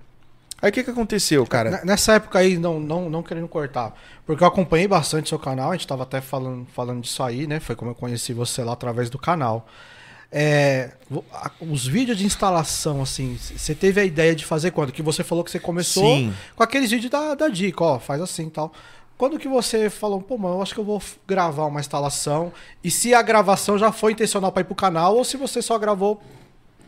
Aí 0.64 0.70
o 0.70 0.72
que 0.72 0.82
que 0.82 0.90
aconteceu, 0.90 1.46
cara? 1.46 1.82
Nessa 1.84 2.14
época 2.14 2.38
aí, 2.38 2.56
não, 2.56 2.80
não, 2.80 3.10
não 3.10 3.22
querendo 3.22 3.46
cortar, 3.46 3.94
porque 4.24 4.42
eu 4.42 4.48
acompanhei 4.48 4.88
bastante 4.88 5.28
seu 5.28 5.38
canal, 5.38 5.70
a 5.70 5.76
gente 5.76 5.86
tava 5.86 6.04
até 6.04 6.22
falando, 6.22 6.66
falando 6.72 7.02
disso 7.02 7.22
aí, 7.22 7.46
né? 7.46 7.60
Foi 7.60 7.76
como 7.76 7.90
eu 7.90 7.94
conheci 7.94 8.32
você 8.32 8.64
lá 8.64 8.72
através 8.72 9.10
do 9.10 9.18
canal. 9.18 9.68
É, 10.32 10.92
os 11.60 11.86
vídeos 11.86 12.16
de 12.16 12.24
instalação, 12.24 13.02
assim, 13.02 13.36
você 13.36 13.74
teve 13.74 14.00
a 14.00 14.04
ideia 14.04 14.34
de 14.34 14.46
fazer 14.46 14.70
quando? 14.70 14.90
Que 14.90 15.02
você 15.02 15.22
falou 15.22 15.44
que 15.44 15.50
você 15.50 15.60
começou 15.60 16.16
Sim. 16.16 16.32
com 16.56 16.62
aqueles 16.62 16.90
vídeos 16.90 17.10
da, 17.10 17.34
da 17.34 17.48
dica, 17.48 17.84
ó, 17.84 17.98
faz 17.98 18.22
assim 18.22 18.46
e 18.46 18.50
tal. 18.50 18.72
Quando 19.18 19.38
que 19.38 19.46
você 19.46 19.90
falou, 19.90 20.22
pô, 20.22 20.38
mano, 20.38 20.56
eu 20.56 20.62
acho 20.62 20.72
que 20.72 20.80
eu 20.80 20.84
vou 20.84 21.02
gravar 21.28 21.66
uma 21.66 21.80
instalação, 21.80 22.50
e 22.82 22.90
se 22.90 23.12
a 23.12 23.20
gravação 23.20 23.76
já 23.76 23.92
foi 23.92 24.12
intencional 24.12 24.50
para 24.50 24.62
ir 24.62 24.64
pro 24.64 24.74
canal, 24.74 25.14
ou 25.14 25.24
se 25.24 25.36
você 25.36 25.60
só 25.60 25.78
gravou, 25.78 26.22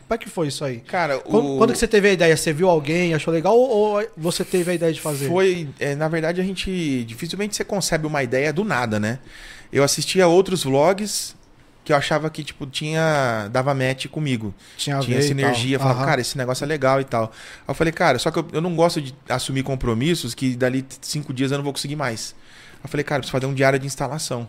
como 0.07 0.15
é 0.15 0.17
que 0.17 0.29
foi 0.29 0.47
isso 0.47 0.63
aí? 0.63 0.79
Cara, 0.79 1.19
Quando, 1.19 1.55
o... 1.55 1.57
quando 1.57 1.73
que 1.73 1.77
você 1.77 1.87
teve 1.87 2.07
a 2.07 2.13
ideia? 2.13 2.37
Você 2.37 2.53
viu 2.53 2.69
alguém, 2.69 3.13
achou 3.13 3.33
legal, 3.33 3.57
ou, 3.57 3.97
ou 3.97 4.07
você 4.15 4.45
teve 4.45 4.71
a 4.71 4.73
ideia 4.73 4.93
de 4.93 5.01
fazer? 5.01 5.27
Foi, 5.27 5.67
é, 5.77 5.95
na 5.95 6.07
verdade, 6.07 6.39
a 6.39 6.43
gente. 6.45 7.03
Dificilmente 7.03 7.57
você 7.57 7.65
concebe 7.65 8.07
uma 8.07 8.23
ideia 8.23 8.53
do 8.53 8.63
nada, 8.63 9.01
né? 9.01 9.19
Eu 9.71 9.83
assistia 9.83 10.25
outros 10.25 10.63
vlogs 10.63 11.35
que 11.83 11.91
eu 11.91 11.97
achava 11.97 12.29
que, 12.29 12.41
tipo, 12.41 12.65
tinha. 12.65 13.49
dava 13.51 13.73
match 13.73 14.07
comigo. 14.07 14.55
Tinha, 14.77 14.97
tinha 14.99 15.21
sinergia. 15.21 15.77
Falava, 15.77 16.05
cara, 16.05 16.21
esse 16.21 16.37
negócio 16.37 16.63
é 16.63 16.67
legal 16.67 17.01
e 17.01 17.03
tal. 17.03 17.25
Aí 17.25 17.69
eu 17.69 17.73
falei, 17.73 17.91
cara, 17.91 18.17
só 18.17 18.31
que 18.31 18.39
eu, 18.39 18.47
eu 18.53 18.61
não 18.61 18.77
gosto 18.77 19.01
de 19.01 19.13
assumir 19.27 19.63
compromissos 19.63 20.33
que 20.33 20.55
dali 20.55 20.85
cinco 21.01 21.33
dias 21.33 21.51
eu 21.51 21.57
não 21.57 21.65
vou 21.65 21.73
conseguir 21.73 21.97
mais. 21.97 22.33
Aí 22.75 22.79
eu 22.85 22.89
falei, 22.89 23.03
cara, 23.03 23.19
eu 23.19 23.21
preciso 23.23 23.33
fazer 23.33 23.45
um 23.45 23.53
diário 23.53 23.77
de 23.77 23.85
instalação. 23.85 24.47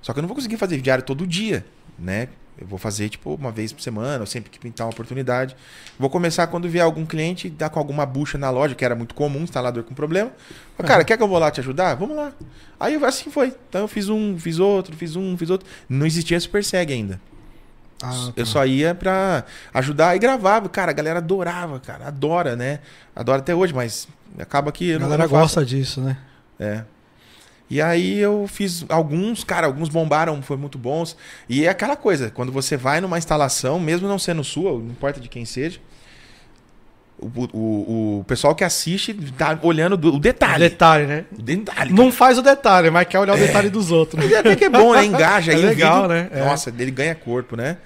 Só 0.00 0.12
que 0.12 0.20
eu 0.20 0.22
não 0.22 0.28
vou 0.28 0.36
conseguir 0.36 0.56
fazer 0.56 0.80
diário 0.80 1.02
todo 1.02 1.26
dia, 1.26 1.66
né? 1.98 2.28
Eu 2.60 2.66
vou 2.66 2.78
fazer, 2.78 3.08
tipo, 3.08 3.34
uma 3.34 3.52
vez 3.52 3.72
por 3.72 3.80
semana, 3.80 4.20
ou 4.20 4.26
sempre 4.26 4.50
que 4.50 4.58
pintar 4.58 4.86
uma 4.86 4.92
oportunidade. 4.92 5.54
Vou 5.98 6.10
começar 6.10 6.46
quando 6.48 6.68
vier 6.68 6.84
algum 6.84 7.06
cliente, 7.06 7.48
dar 7.48 7.70
com 7.70 7.78
alguma 7.78 8.04
bucha 8.04 8.36
na 8.36 8.50
loja, 8.50 8.74
que 8.74 8.84
era 8.84 8.94
muito 8.94 9.14
comum, 9.14 9.42
instalador 9.42 9.84
com 9.84 9.94
problema. 9.94 10.32
Fala, 10.76 10.88
Cara, 10.88 11.04
quer 11.04 11.16
que 11.16 11.22
eu 11.22 11.28
vou 11.28 11.38
lá 11.38 11.50
te 11.50 11.60
ajudar? 11.60 11.94
Vamos 11.94 12.16
lá. 12.16 12.32
Aí 12.80 12.96
assim 13.04 13.30
foi. 13.30 13.54
Então 13.68 13.82
eu 13.82 13.88
fiz 13.88 14.08
um, 14.08 14.36
fiz 14.38 14.58
outro, 14.58 14.96
fiz 14.96 15.14
um, 15.14 15.36
fiz 15.36 15.50
outro. 15.50 15.68
Não 15.88 16.06
existia 16.06 16.38
Super 16.40 16.64
Seg 16.64 16.92
ainda. 16.92 17.20
Ah, 18.02 18.32
Eu 18.36 18.44
tá. 18.44 18.50
só 18.50 18.64
ia 18.64 18.94
pra 18.94 19.44
ajudar 19.74 20.14
e 20.14 20.18
gravava. 20.18 20.68
Cara, 20.68 20.90
a 20.90 20.94
galera 20.94 21.18
adorava, 21.18 21.80
cara. 21.80 22.06
Adora, 22.06 22.54
né? 22.54 22.80
Adora 23.14 23.38
até 23.40 23.54
hoje, 23.54 23.74
mas 23.74 24.06
acaba 24.38 24.70
que 24.70 24.90
eu 24.90 24.96
A 24.96 25.00
não, 25.00 25.06
galera 25.08 25.24
eu 25.24 25.28
gosta 25.28 25.64
disso, 25.64 26.00
né? 26.00 26.16
É. 26.58 26.84
E 27.70 27.82
aí 27.82 28.18
eu 28.18 28.46
fiz 28.48 28.84
alguns, 28.88 29.44
cara, 29.44 29.66
alguns 29.66 29.88
bombaram, 29.88 30.40
foram 30.42 30.60
muito 30.60 30.78
bons. 30.78 31.16
E 31.48 31.64
é 31.66 31.68
aquela 31.68 31.96
coisa, 31.96 32.30
quando 32.30 32.50
você 32.50 32.76
vai 32.76 33.00
numa 33.00 33.18
instalação, 33.18 33.78
mesmo 33.78 34.08
não 34.08 34.18
sendo 34.18 34.42
sua, 34.42 34.72
não 34.72 34.86
importa 34.90 35.20
de 35.20 35.28
quem 35.28 35.44
seja, 35.44 35.78
o, 37.20 37.26
o, 37.52 38.18
o 38.20 38.24
pessoal 38.24 38.54
que 38.54 38.62
assiste 38.62 39.12
tá 39.36 39.58
olhando 39.62 39.96
do- 39.96 40.14
o 40.14 40.18
detalhe. 40.20 40.68
Detalhe, 40.68 41.06
né? 41.06 41.24
O 41.36 41.42
detalhe. 41.42 41.92
Não 41.92 42.12
faz 42.12 42.38
o 42.38 42.42
detalhe, 42.42 42.90
mas 42.90 43.08
quer 43.08 43.18
olhar 43.18 43.34
o 43.34 43.38
detalhe 43.38 43.68
dos 43.68 43.90
outros. 43.90 44.22
Mas 44.24 44.32
até 44.34 44.54
que 44.54 44.64
é 44.64 44.68
bom, 44.68 44.92
né? 44.94 45.04
Engaja 45.04 45.52
É 45.52 45.56
o 45.56 45.60
legal, 45.60 46.02
vídeo. 46.02 46.08
né? 46.14 46.28
É. 46.32 46.44
Nossa, 46.44 46.70
ele 46.78 46.90
ganha 46.92 47.14
corpo, 47.16 47.56
né? 47.56 47.76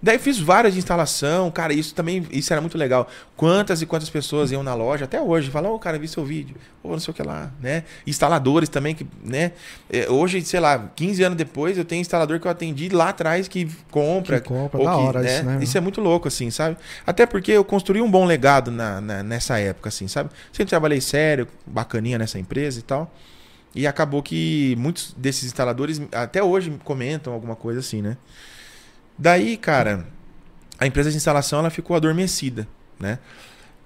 Daí 0.00 0.16
fiz 0.18 0.38
várias 0.38 0.74
de 0.74 0.78
instalação, 0.78 1.50
cara, 1.50 1.72
isso 1.72 1.92
também, 1.94 2.24
isso 2.30 2.52
era 2.52 2.60
muito 2.60 2.78
legal. 2.78 3.08
Quantas 3.36 3.82
e 3.82 3.86
quantas 3.86 4.08
pessoas 4.08 4.52
iam 4.52 4.62
na 4.62 4.72
loja 4.74 5.06
até 5.06 5.20
hoje, 5.20 5.50
falam, 5.50 5.72
ô, 5.72 5.78
cara, 5.78 5.98
vi 5.98 6.06
seu 6.06 6.24
vídeo, 6.24 6.54
ou 6.82 6.92
não 6.92 7.00
sei 7.00 7.10
o 7.10 7.14
que 7.14 7.22
lá, 7.22 7.50
né? 7.60 7.82
Instaladores 8.06 8.68
também, 8.68 8.94
que, 8.94 9.04
né? 9.24 9.52
É, 9.90 10.08
Hoje, 10.08 10.40
sei 10.42 10.60
lá, 10.60 10.90
15 10.94 11.22
anos 11.24 11.36
depois, 11.36 11.76
eu 11.76 11.84
tenho 11.84 12.00
instalador 12.00 12.38
que 12.38 12.46
eu 12.46 12.50
atendi 12.50 12.88
lá 12.88 13.08
atrás 13.08 13.48
que 13.48 13.68
compra. 13.90 14.40
Que 14.40 14.48
compra, 14.48 14.78
ou 14.78 14.84
da 14.86 14.92
que, 14.92 15.00
hora 15.00 15.24
isso, 15.26 15.44
né, 15.44 15.58
Isso 15.62 15.76
é 15.76 15.80
muito 15.80 16.00
louco, 16.00 16.28
assim, 16.28 16.48
sabe? 16.50 16.76
Até 17.04 17.26
porque 17.26 17.50
eu 17.50 17.64
construí 17.64 18.00
um 18.00 18.10
bom 18.10 18.24
legado 18.24 18.70
na, 18.70 19.00
na- 19.00 19.22
nessa 19.24 19.58
época, 19.58 19.88
assim, 19.88 20.06
sabe? 20.06 20.30
Sempre 20.52 20.70
trabalhei 20.70 21.00
sério, 21.00 21.48
bacaninha 21.66 22.18
nessa 22.18 22.38
empresa 22.38 22.78
e 22.78 22.82
tal. 22.82 23.12
E 23.74 23.86
acabou 23.86 24.22
que 24.22 24.74
muitos 24.78 25.12
desses 25.16 25.44
instaladores 25.44 26.00
até 26.12 26.42
hoje 26.42 26.72
comentam 26.84 27.32
alguma 27.32 27.56
coisa 27.56 27.80
assim, 27.80 28.00
né? 28.00 28.16
Daí, 29.18 29.56
cara, 29.56 30.06
a 30.78 30.86
empresa 30.86 31.10
de 31.10 31.16
instalação 31.16 31.58
ela 31.58 31.70
ficou 31.70 31.96
adormecida, 31.96 32.68
né? 32.98 33.18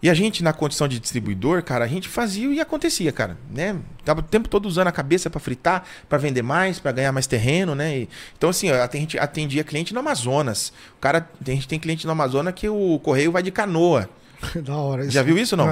E 0.02 0.10
a 0.10 0.14
gente, 0.14 0.42
na 0.42 0.52
condição 0.52 0.88
de 0.88 0.98
distribuidor, 0.98 1.62
cara, 1.62 1.84
a 1.84 1.88
gente 1.88 2.08
fazia 2.08 2.48
e 2.48 2.60
acontecia, 2.60 3.12
cara, 3.12 3.38
né? 3.48 3.76
Tava 4.04 4.18
o 4.18 4.22
tempo 4.22 4.48
todo 4.48 4.66
usando 4.66 4.88
a 4.88 4.92
cabeça 4.92 5.30
para 5.30 5.38
fritar, 5.38 5.84
para 6.08 6.18
vender 6.18 6.42
mais, 6.42 6.80
para 6.80 6.90
ganhar 6.90 7.12
mais 7.12 7.28
terreno, 7.28 7.72
né? 7.76 7.98
E- 8.00 8.08
então, 8.36 8.50
assim, 8.50 8.68
a 8.68 8.88
gente 8.92 9.16
atendia 9.16 9.62
cliente 9.62 9.94
no 9.94 10.00
Amazonas. 10.00 10.72
O 10.96 11.00
cara, 11.00 11.30
a 11.40 11.50
gente 11.50 11.68
tem 11.68 11.78
cliente 11.78 12.04
no 12.04 12.10
Amazonas 12.12 12.52
que 12.52 12.68
o 12.68 12.98
correio 12.98 13.30
vai 13.30 13.44
de 13.44 13.52
canoa. 13.52 14.10
da 14.62 14.76
hora. 14.76 15.08
Já 15.10 15.22
viu 15.22 15.38
isso 15.38 15.56
não? 15.56 15.68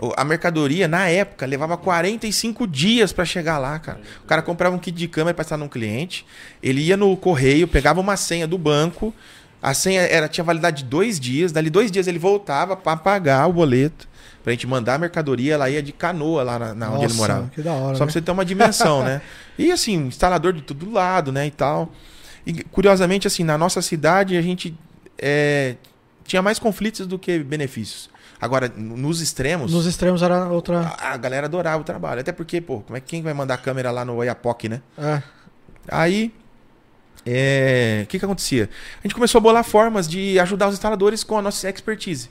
O- 0.00 0.12
A 0.16 0.24
mercadoria, 0.24 0.86
na 0.88 1.08
época, 1.08 1.46
levava 1.46 1.76
45 1.76 2.66
dias 2.66 3.12
pra 3.12 3.24
chegar 3.24 3.58
lá, 3.58 3.78
cara. 3.78 4.00
O 4.22 4.26
cara 4.26 4.42
comprava 4.42 4.74
um 4.74 4.78
kit 4.78 4.96
de 4.96 5.08
câmera 5.08 5.34
pra 5.34 5.42
estar 5.42 5.56
num 5.56 5.68
cliente, 5.68 6.26
ele 6.62 6.80
ia 6.80 6.96
no 6.96 7.16
correio, 7.16 7.66
pegava 7.68 8.00
uma 8.00 8.16
senha 8.16 8.46
do 8.46 8.56
banco, 8.58 9.12
a 9.62 9.74
senha 9.74 10.02
era, 10.02 10.28
tinha 10.28 10.44
validade 10.44 10.82
de 10.82 10.88
dois 10.88 11.18
dias, 11.18 11.52
dali 11.52 11.70
dois 11.70 11.90
dias 11.90 12.06
ele 12.06 12.18
voltava 12.18 12.76
pra 12.76 12.96
pagar 12.96 13.46
o 13.48 13.52
boleto, 13.52 14.08
pra 14.44 14.52
gente 14.52 14.66
mandar 14.66 14.94
a 14.94 14.98
mercadoria, 14.98 15.54
ela 15.54 15.68
ia 15.68 15.82
de 15.82 15.92
canoa 15.92 16.42
lá 16.42 16.58
na, 16.58 16.74
na 16.74 16.86
onde 16.90 16.98
ele 16.98 17.06
Nossa, 17.08 17.16
morava. 17.16 17.50
Que 17.54 17.62
da 17.62 17.72
hora. 17.72 17.94
Só 17.94 18.04
pra 18.04 18.06
né? 18.06 18.12
você 18.12 18.20
ter 18.20 18.30
uma 18.30 18.44
dimensão, 18.44 19.02
né? 19.02 19.20
E 19.58 19.72
assim, 19.72 19.96
instalador 20.06 20.52
de 20.52 20.60
todo 20.60 20.90
lado, 20.92 21.32
né? 21.32 21.46
E 21.46 21.50
tal. 21.50 21.90
E 22.46 22.52
curiosamente, 22.64 23.26
assim, 23.26 23.42
na 23.42 23.56
nossa 23.56 23.80
cidade 23.80 24.36
a 24.36 24.42
gente 24.42 24.76
é, 25.18 25.76
tinha 26.26 26.42
mais 26.42 26.58
conflitos 26.58 27.06
do 27.06 27.18
que 27.18 27.38
benefícios. 27.38 28.10
Agora, 28.40 28.68
nos 28.76 29.20
extremos, 29.22 29.72
Nos 29.72 29.86
extremos 29.86 30.22
era 30.22 30.48
outra. 30.48 30.80
a, 30.80 31.12
a 31.12 31.16
galera 31.16 31.46
adorava 31.46 31.80
o 31.80 31.84
trabalho. 31.84 32.20
Até 32.20 32.32
porque, 32.32 32.60
pô, 32.60 32.80
como 32.80 32.96
é 32.96 33.00
que 33.00 33.06
quem 33.06 33.22
vai 33.22 33.32
mandar 33.32 33.54
a 33.54 33.58
câmera 33.58 33.90
lá 33.90 34.04
no 34.04 34.14
Oiapoque, 34.16 34.68
né? 34.68 34.82
É. 34.98 35.22
Aí, 35.88 36.34
é, 37.24 38.02
o 38.04 38.06
que 38.06 38.18
que 38.18 38.24
acontecia? 38.24 38.68
A 39.00 39.02
gente 39.06 39.14
começou 39.14 39.38
a 39.38 39.42
bolar 39.42 39.64
formas 39.64 40.06
de 40.06 40.38
ajudar 40.38 40.68
os 40.68 40.74
instaladores 40.74 41.24
com 41.24 41.38
a 41.38 41.42
nossa 41.42 41.68
expertise. 41.68 42.28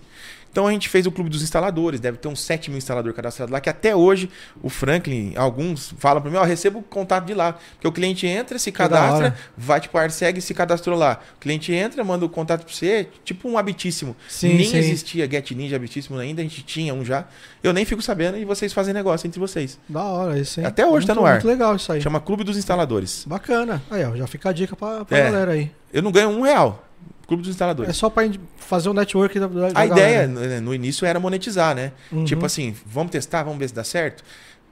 Então 0.55 0.67
a 0.67 0.71
gente 0.71 0.87
fez 0.87 1.05
o 1.05 1.11
clube 1.11 1.29
dos 1.29 1.43
instaladores, 1.43 1.99
deve 1.99 2.17
ter 2.17 2.29
uns 2.29 2.39
7 2.39 2.69
mil 2.69 2.77
instaladores 2.77 3.13
cadastrados 3.13 3.51
lá, 3.51 3.59
que 3.59 3.69
até 3.69 3.93
hoje 3.93 4.29
o 4.63 4.69
Franklin, 4.69 5.33
alguns 5.35 5.93
falam 5.97 6.21
para 6.21 6.31
mim, 6.31 6.37
ó, 6.37 6.45
recebo 6.45 6.79
o 6.79 6.81
contato 6.81 7.25
de 7.25 7.33
lá. 7.33 7.57
Porque 7.73 7.85
o 7.85 7.91
cliente 7.91 8.25
entra, 8.25 8.57
se 8.57 8.71
da 8.71 8.77
cadastra, 8.77 9.35
vai 9.57 9.81
tipo 9.81 9.97
a 9.97 10.03
Arseg 10.03 10.39
e 10.39 10.41
se 10.41 10.53
cadastrou 10.53 10.97
lá. 10.97 11.19
O 11.35 11.39
cliente 11.41 11.73
entra, 11.73 12.01
manda 12.05 12.23
o 12.23 12.29
contato 12.29 12.63
para 12.63 12.73
você, 12.73 13.09
tipo 13.25 13.49
um 13.49 13.57
habitíssimo. 13.57 14.15
Sim, 14.29 14.53
nem 14.53 14.65
sim. 14.65 14.77
existia 14.77 15.29
Get 15.29 15.51
Ninja 15.51 15.75
habitíssimo 15.75 16.17
ainda, 16.17 16.39
a 16.41 16.45
gente 16.45 16.63
tinha 16.63 16.93
um 16.93 17.03
já. 17.03 17.25
Eu 17.61 17.73
nem 17.73 17.83
fico 17.83 18.01
sabendo 18.01 18.37
e 18.37 18.45
vocês 18.45 18.71
fazem 18.71 18.93
negócio 18.93 19.27
entre 19.27 19.41
vocês. 19.41 19.77
Da 19.89 20.03
hora 20.03 20.39
isso, 20.39 20.61
hein? 20.61 20.65
Até 20.65 20.85
hoje 20.85 21.05
tá 21.05 21.13
Muito- 21.13 21.21
no 21.21 21.27
ar. 21.27 21.33
Muito 21.33 21.47
legal 21.47 21.75
isso 21.75 21.91
aí. 21.91 21.99
Chama 21.99 22.21
Clube 22.21 22.45
dos 22.45 22.55
Instaladores. 22.55 23.25
Bacana. 23.27 23.83
Aí, 23.91 24.05
ó, 24.05 24.15
já 24.15 24.25
fica 24.25 24.51
a 24.51 24.53
dica 24.53 24.73
pra, 24.73 25.03
pra 25.03 25.17
É. 25.17 25.23
galera 25.25 25.51
aí. 25.51 25.69
Eu 25.91 26.01
não 26.01 26.13
ganho 26.13 26.29
um 26.29 26.43
real. 26.43 26.84
Clube 27.27 27.41
dos 27.43 27.49
Instaladores. 27.51 27.89
É 27.89 27.93
só 27.93 28.11
ind- 28.23 28.39
fazer 28.57 28.89
o 28.89 28.93
network 28.93 29.39
da, 29.39 29.47
da 29.47 29.67
A 29.79 29.85
ideia 29.85 30.27
galera. 30.27 30.27
né, 30.27 30.59
no 30.59 30.73
início 30.73 31.05
era 31.05 31.19
monetizar, 31.19 31.75
né? 31.75 31.91
Uhum. 32.11 32.23
Tipo 32.25 32.45
assim, 32.45 32.75
vamos 32.85 33.11
testar, 33.11 33.43
vamos 33.43 33.57
ver 33.59 33.67
se 33.69 33.73
dá 33.73 33.83
certo. 33.83 34.23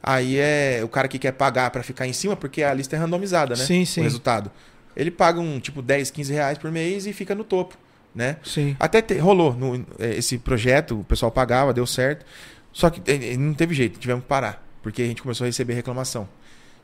Aí 0.01 0.37
é 0.37 0.81
o 0.83 0.87
cara 0.87 1.07
que 1.07 1.17
quer 1.17 1.31
pagar 1.31 1.71
pra 1.71 1.81
ficar 1.81 2.05
em 2.05 2.13
cima, 2.13 2.35
porque 2.35 2.61
a 2.61 2.73
lista 2.73 2.95
é 2.95 2.99
randomizada, 2.99 3.55
né? 3.55 3.63
Sim, 3.63 3.85
sim. 3.85 4.01
O 4.01 4.03
resultado. 4.03 4.51
Ele 4.95 5.09
paga 5.09 5.39
um 5.39 5.59
tipo 5.59 5.81
10, 5.81 6.11
15 6.11 6.31
reais 6.33 6.57
por 6.57 6.69
mês 6.71 7.07
e 7.07 7.13
fica 7.13 7.33
no 7.33 7.43
topo, 7.43 7.75
né? 8.13 8.37
Sim. 8.43 8.75
Até 8.79 9.01
te- 9.01 9.17
rolou 9.17 9.53
no- 9.55 9.85
é, 9.97 10.15
esse 10.15 10.37
projeto, 10.37 10.99
o 10.99 11.03
pessoal 11.03 11.31
pagava, 11.31 11.73
deu 11.73 11.85
certo. 11.87 12.25
Só 12.71 12.89
que 12.89 13.01
é, 13.09 13.33
é, 13.33 13.37
não 13.37 13.53
teve 13.53 13.73
jeito, 13.73 13.97
tivemos 13.99 14.23
que 14.23 14.27
parar. 14.29 14.61
Porque 14.83 15.01
a 15.01 15.05
gente 15.05 15.21
começou 15.21 15.45
a 15.45 15.47
receber 15.47 15.73
reclamação. 15.73 16.27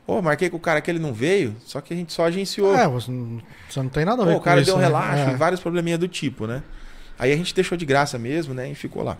Ô, 0.06 0.20
marquei 0.20 0.50
com 0.50 0.56
o 0.56 0.60
cara 0.60 0.80
que 0.80 0.90
ele 0.90 0.98
não 0.98 1.12
veio, 1.12 1.54
só 1.64 1.80
que 1.80 1.94
a 1.94 1.96
gente 1.96 2.12
só 2.12 2.24
agenciou. 2.26 2.74
É, 2.76 2.88
você 2.88 3.10
não, 3.10 3.88
tem 3.88 4.04
nada 4.04 4.22
a 4.22 4.24
ver 4.24 4.32
Pô, 4.32 4.36
com 4.38 4.42
o 4.42 4.44
cara 4.44 4.60
isso, 4.60 4.66
deu 4.70 4.76
um 4.76 4.78
né? 4.78 4.86
relaxo 4.86 5.30
É. 5.30 5.32
e 5.32 5.36
vários 5.36 5.60
probleminhas 5.60 6.00
do 6.00 6.08
tipo, 6.08 6.46
né? 6.46 6.62
Aí 7.18 7.32
a 7.32 7.36
gente 7.36 7.54
deixou 7.54 7.78
de 7.78 7.84
graça 7.84 8.18
mesmo, 8.18 8.52
né? 8.52 8.70
E 8.70 8.74
ficou 8.74 9.02
lá. 9.04 9.16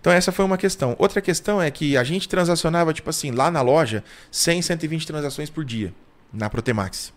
Então 0.00 0.12
essa 0.12 0.30
foi 0.30 0.44
uma 0.44 0.58
questão. 0.58 0.94
Outra 0.98 1.20
questão 1.20 1.60
é 1.62 1.70
que 1.70 1.96
a 1.96 2.04
gente 2.04 2.28
transacionava, 2.28 2.92
tipo 2.92 3.08
assim, 3.08 3.30
lá 3.30 3.50
na 3.50 3.62
loja, 3.62 4.04
100, 4.30 4.62
120 4.62 5.06
transações 5.06 5.48
por 5.50 5.64
dia, 5.64 5.92
na 6.32 6.50
Protemax. 6.50 7.12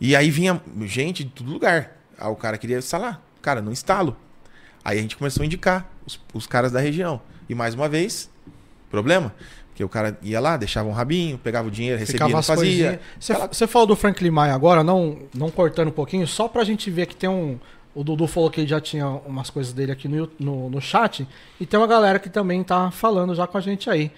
E 0.00 0.14
aí 0.16 0.30
vinha 0.30 0.60
gente 0.82 1.24
de 1.24 1.30
todo 1.30 1.50
lugar. 1.50 1.96
Aí 2.18 2.28
o 2.28 2.36
cara 2.36 2.58
queria 2.58 2.78
instalar. 2.78 3.22
Cara, 3.40 3.62
não 3.62 3.72
instalo. 3.72 4.16
Aí 4.84 4.98
a 4.98 5.02
gente 5.02 5.16
começou 5.16 5.42
a 5.42 5.46
indicar 5.46 5.88
os, 6.04 6.20
os 6.34 6.46
caras 6.46 6.72
da 6.72 6.80
região. 6.80 7.20
E 7.48 7.54
mais 7.54 7.74
uma 7.74 7.88
vez, 7.88 8.28
problema. 8.90 9.32
Porque 9.82 9.84
o 9.84 9.88
cara 9.88 10.16
ia 10.22 10.40
lá, 10.40 10.56
deixava 10.56 10.88
um 10.88 10.92
rabinho, 10.92 11.38
pegava 11.38 11.66
o 11.68 11.70
dinheiro, 11.70 11.98
recebia, 11.98 12.26
Ficava 12.26 12.42
fazia. 12.42 13.00
Você, 13.18 13.66
falou 13.66 13.86
do 13.86 13.96
Franklin 13.96 14.30
Maia 14.30 14.54
agora, 14.54 14.84
não, 14.84 15.18
não 15.34 15.50
cortando 15.50 15.88
um 15.88 15.92
pouquinho, 15.92 16.26
só 16.26 16.46
pra 16.48 16.62
gente 16.64 16.90
ver 16.90 17.06
que 17.06 17.16
tem 17.16 17.28
um. 17.28 17.58
O 17.94 18.02
Dudu 18.02 18.26
falou 18.26 18.50
que 18.50 18.60
ele 18.60 18.68
já 18.68 18.80
tinha 18.80 19.06
umas 19.06 19.50
coisas 19.50 19.72
dele 19.72 19.92
aqui 19.92 20.08
no, 20.08 20.30
no, 20.38 20.70
no 20.70 20.80
chat. 20.80 21.26
E 21.60 21.66
tem 21.66 21.78
uma 21.78 21.86
galera 21.86 22.18
que 22.18 22.30
também 22.30 22.62
tá 22.62 22.90
falando 22.90 23.34
já 23.34 23.46
com 23.46 23.58
a 23.58 23.60
gente 23.60 23.90
aí. 23.90 24.10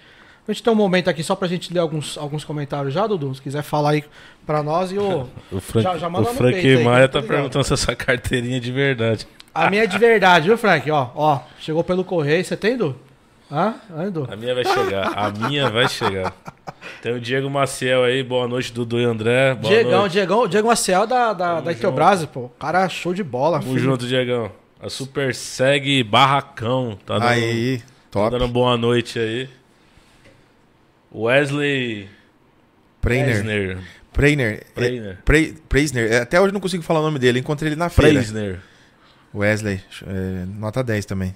A 0.47 0.51
gente 0.51 0.63
tem 0.63 0.71
um 0.71 0.75
momento 0.75 1.09
aqui 1.09 1.23
só 1.23 1.35
pra 1.35 1.47
gente 1.47 1.73
ler 1.73 1.79
alguns, 1.79 2.17
alguns 2.17 2.45
comentários 2.45 2.93
já, 2.93 3.05
Dudu. 3.05 3.33
Se 3.35 3.41
quiser 3.41 3.63
falar 3.63 3.91
aí 3.91 4.03
pra 4.45 4.61
nós 4.63 4.91
e 4.91 4.97
o. 4.97 5.27
O 5.51 5.59
Frank, 5.59 5.83
Já- 5.83 5.97
já 5.97 6.09
manda 6.09 6.29
o 6.29 6.31
no 6.31 6.37
Frank 6.37 6.61
peito 6.61 6.83
Maia 6.83 7.07
tá 7.09 7.19
ligado. 7.19 7.35
perguntando 7.35 7.65
se 7.65 7.73
essa 7.73 7.95
carteirinha 7.95 8.57
é 8.57 8.59
de 8.59 8.71
verdade. 8.71 9.27
A 9.53 9.69
minha 9.69 9.83
é 9.83 9.87
de 9.87 9.97
verdade, 9.97 10.47
viu, 10.47 10.57
Frank? 10.57 10.89
Ó, 10.91 11.09
ó, 11.15 11.39
chegou 11.59 11.83
pelo 11.83 12.03
correio. 12.03 12.43
Você 12.45 12.55
tem, 12.55 12.77
Du? 12.77 12.95
Hã, 13.51 13.75
Du? 14.11 14.27
A 14.31 14.35
minha 14.35 14.55
vai 14.55 14.65
chegar. 14.65 15.07
A 15.17 15.29
minha 15.31 15.69
vai 15.69 15.87
chegar. 15.87 16.33
Tem 17.01 17.13
o 17.13 17.19
Diego 17.19 17.49
Maciel 17.49 18.03
aí. 18.03 18.23
Boa 18.23 18.47
noite, 18.47 18.73
Dudu 18.73 18.99
e 18.99 19.03
André. 19.05 19.53
Boa 19.53 19.71
Diegão, 19.73 19.99
noite. 20.01 20.11
Diegão, 20.13 20.47
Diego 20.47 20.67
Maciel 20.67 21.05
da, 21.05 21.31
da, 21.33 21.61
da 21.61 21.71
Iteobras, 21.71 22.25
pô. 22.25 22.49
Cara, 22.59 22.89
show 22.89 23.13
de 23.13 23.23
bola. 23.23 23.59
Tamo 23.59 23.73
filho. 23.73 23.83
junto, 23.83 24.07
Diegão. 24.07 24.51
A 24.81 24.89
Super 24.89 25.33
Seg 25.35 26.03
Barracão. 26.03 26.97
Tá 27.05 27.19
dando, 27.19 27.27
Aí, 27.29 27.79
tá 27.79 27.85
top. 28.11 28.31
dando 28.31 28.47
boa 28.47 28.75
noite 28.77 29.19
aí. 29.19 29.47
Wesley 31.13 32.09
Preiner. 33.01 33.77
Preiner. 34.11 34.63
Preiner. 34.73 35.17
Pre- 35.23 35.55
Preisner. 35.69 36.11
É, 36.11 36.17
Até 36.21 36.39
hoje 36.39 36.49
eu 36.49 36.53
não 36.53 36.59
consigo 36.61 36.81
falar 36.83 36.99
o 37.01 37.03
nome 37.03 37.19
dele. 37.19 37.39
Encontrei 37.39 37.69
ele 37.69 37.75
na 37.75 37.89
feira. 37.89 38.13
Presner. 38.19 38.59
Wesley. 39.33 39.81
é, 40.07 40.45
nota 40.57 40.83
10 40.83 41.05
também. 41.05 41.35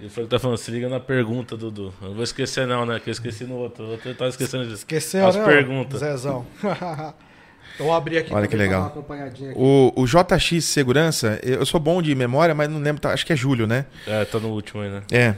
E 0.00 0.06
o 0.06 0.10
Frank 0.10 0.28
tá 0.28 0.38
falando, 0.38 0.56
se 0.56 0.70
liga 0.70 0.88
na 0.88 0.98
pergunta, 0.98 1.56
Dudu. 1.56 1.94
Eu 2.02 2.08
não 2.08 2.14
vou 2.16 2.24
esquecer 2.24 2.66
não, 2.66 2.84
né? 2.84 2.98
Que 2.98 3.10
eu 3.10 3.12
esqueci 3.12 3.44
no 3.44 3.54
outro. 3.54 3.84
O 3.84 3.90
outro 3.92 4.10
eu 4.10 4.14
tava 4.14 4.28
esquecendo 4.30 4.64
disso. 4.64 4.76
Esqueceu, 4.78 5.26
As 5.26 5.36
né? 5.36 5.44
perguntas. 5.44 6.00
Zezão. 6.00 6.44
eu 7.78 7.84
vou 7.86 7.94
abrir 7.94 8.18
aqui 8.18 8.34
Olha 8.34 8.46
que 8.48 8.56
legal. 8.56 8.80
dar 8.82 8.86
uma 8.86 8.92
acompanhadinha 8.92 9.50
aqui. 9.50 9.58
O, 9.60 9.92
o 9.94 10.04
JX 10.06 10.64
Segurança, 10.64 11.38
eu 11.42 11.64
sou 11.64 11.78
bom 11.78 12.02
de 12.02 12.12
memória, 12.14 12.54
mas 12.54 12.68
não 12.68 12.80
lembro, 12.80 13.00
tá- 13.00 13.12
acho 13.12 13.24
que 13.24 13.32
é 13.32 13.36
Júlio, 13.36 13.66
né? 13.68 13.86
É, 14.06 14.24
tá 14.24 14.38
no 14.40 14.48
último 14.48 14.82
aí, 14.82 14.90
né? 14.90 15.02
É. 15.12 15.34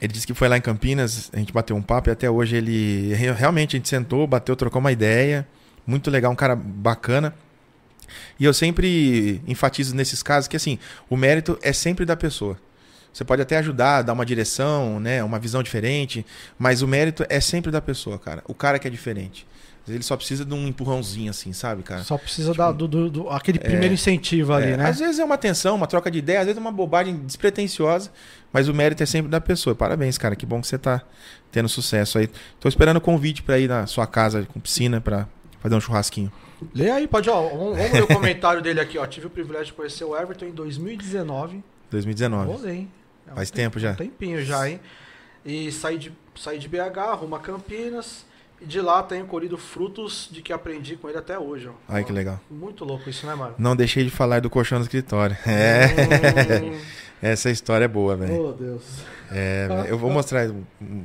Ele 0.00 0.12
disse 0.12 0.26
que 0.26 0.34
foi 0.34 0.48
lá 0.48 0.56
em 0.56 0.60
Campinas, 0.62 1.30
a 1.32 1.38
gente 1.38 1.52
bateu 1.52 1.76
um 1.76 1.82
papo 1.82 2.08
e 2.08 2.12
até 2.12 2.28
hoje 2.30 2.56
ele. 2.56 3.12
re- 3.14 3.32
Realmente 3.32 3.76
a 3.76 3.78
gente 3.78 3.88
sentou, 3.88 4.26
bateu, 4.26 4.56
trocou 4.56 4.80
uma 4.80 4.92
ideia. 4.92 5.46
Muito 5.86 6.10
legal, 6.10 6.32
um 6.32 6.36
cara 6.36 6.56
bacana. 6.56 7.34
E 8.40 8.44
eu 8.44 8.52
sempre 8.54 9.40
enfatizo 9.46 9.94
nesses 9.94 10.22
casos 10.22 10.48
que 10.48 10.56
assim, 10.56 10.78
o 11.08 11.16
mérito 11.16 11.58
é 11.62 11.72
sempre 11.72 12.04
da 12.06 12.16
pessoa. 12.16 12.56
Você 13.14 13.24
pode 13.24 13.40
até 13.40 13.56
ajudar, 13.58 14.02
dar 14.02 14.12
uma 14.12 14.26
direção, 14.26 14.98
né, 14.98 15.22
uma 15.22 15.38
visão 15.38 15.62
diferente, 15.62 16.26
mas 16.58 16.82
o 16.82 16.88
mérito 16.88 17.24
é 17.28 17.40
sempre 17.40 17.70
da 17.70 17.80
pessoa, 17.80 18.18
cara. 18.18 18.42
O 18.48 18.52
cara 18.52 18.76
que 18.76 18.88
é 18.88 18.90
diferente. 18.90 19.46
Ele 19.86 20.02
só 20.02 20.16
precisa 20.16 20.44
de 20.44 20.52
um 20.54 20.66
empurrãozinho, 20.66 21.30
assim, 21.30 21.52
sabe, 21.52 21.82
cara? 21.82 22.02
Só 22.02 22.16
precisa 22.16 22.52
tipo, 22.52 22.58
da, 22.58 22.72
do, 22.72 22.88
do, 22.88 23.10
do, 23.10 23.28
aquele 23.28 23.58
primeiro 23.58 23.92
é, 23.92 23.94
incentivo 23.94 24.52
ali, 24.54 24.72
é, 24.72 24.76
né? 24.78 24.88
Às 24.88 24.98
vezes 24.98 25.18
é 25.18 25.24
uma 25.24 25.34
atenção, 25.34 25.76
uma 25.76 25.86
troca 25.86 26.10
de 26.10 26.18
ideia, 26.18 26.40
às 26.40 26.46
vezes 26.46 26.56
é 26.56 26.60
uma 26.60 26.72
bobagem 26.72 27.16
despretensiosa, 27.18 28.10
mas 28.52 28.66
o 28.66 28.74
mérito 28.74 29.02
é 29.02 29.06
sempre 29.06 29.30
da 29.30 29.40
pessoa. 29.40 29.76
Parabéns, 29.76 30.16
cara. 30.16 30.34
Que 30.34 30.46
bom 30.46 30.60
que 30.60 30.66
você 30.66 30.78
tá 30.78 31.02
tendo 31.52 31.68
sucesso 31.68 32.18
aí. 32.18 32.30
Tô 32.58 32.66
esperando 32.66 32.96
o 32.96 33.00
convite 33.00 33.42
para 33.42 33.58
ir 33.58 33.68
na 33.68 33.86
sua 33.86 34.06
casa 34.06 34.46
com 34.52 34.58
piscina 34.58 35.00
para 35.02 35.28
fazer 35.60 35.74
um 35.74 35.80
churrasquinho. 35.80 36.32
Lê 36.74 36.90
aí, 36.90 37.06
pode, 37.06 37.28
ó. 37.28 37.42
Vamos, 37.48 37.76
vamos 37.76 37.92
ler 37.92 38.02
o 38.02 38.06
comentário 38.06 38.62
dele 38.62 38.80
aqui, 38.80 38.96
ó. 38.96 39.06
Tive 39.06 39.26
o 39.26 39.30
privilégio 39.30 39.66
de 39.66 39.72
conhecer 39.74 40.04
o 40.04 40.16
Everton 40.16 40.46
em 40.46 40.52
2019. 40.52 41.62
2019. 41.90 42.46
Vou 42.46 42.60
ler, 42.60 42.74
hein? 42.74 42.88
É 43.26 43.34
Faz 43.34 43.50
um 43.50 43.52
tempo, 43.52 43.74
tempo 43.74 43.78
já. 43.80 43.92
Um 43.92 43.94
tempinho 43.94 44.44
já, 44.44 44.68
hein? 44.68 44.80
E 45.44 45.70
saí 45.72 45.98
de, 45.98 46.12
saí 46.36 46.58
de 46.58 46.68
BH, 46.68 47.16
rumo 47.18 47.34
a 47.34 47.40
Campinas. 47.40 48.24
E 48.60 48.66
de 48.66 48.80
lá 48.80 49.02
tenho 49.02 49.26
colhido 49.26 49.58
frutos 49.58 50.28
de 50.30 50.40
que 50.40 50.52
aprendi 50.52 50.96
com 50.96 51.08
ele 51.08 51.18
até 51.18 51.38
hoje. 51.38 51.68
Ó. 51.68 51.72
Ai, 51.88 52.04
que 52.04 52.12
legal. 52.12 52.40
Muito 52.50 52.84
louco 52.84 53.10
isso, 53.10 53.26
né, 53.26 53.34
mano? 53.34 53.54
Não 53.58 53.74
deixei 53.74 54.04
de 54.04 54.10
falar 54.10 54.40
do 54.40 54.48
colchão 54.48 54.78
no 54.78 54.84
escritório. 54.84 55.36
É. 55.46 56.62
Hum. 56.62 56.80
Essa 57.22 57.50
história 57.50 57.86
é 57.86 57.88
boa, 57.88 58.16
velho. 58.16 58.48
Oh, 58.48 58.52
Deus. 58.52 58.82
É, 59.32 59.66
eu 59.88 59.96
vou 59.96 60.10
mostrar. 60.10 60.50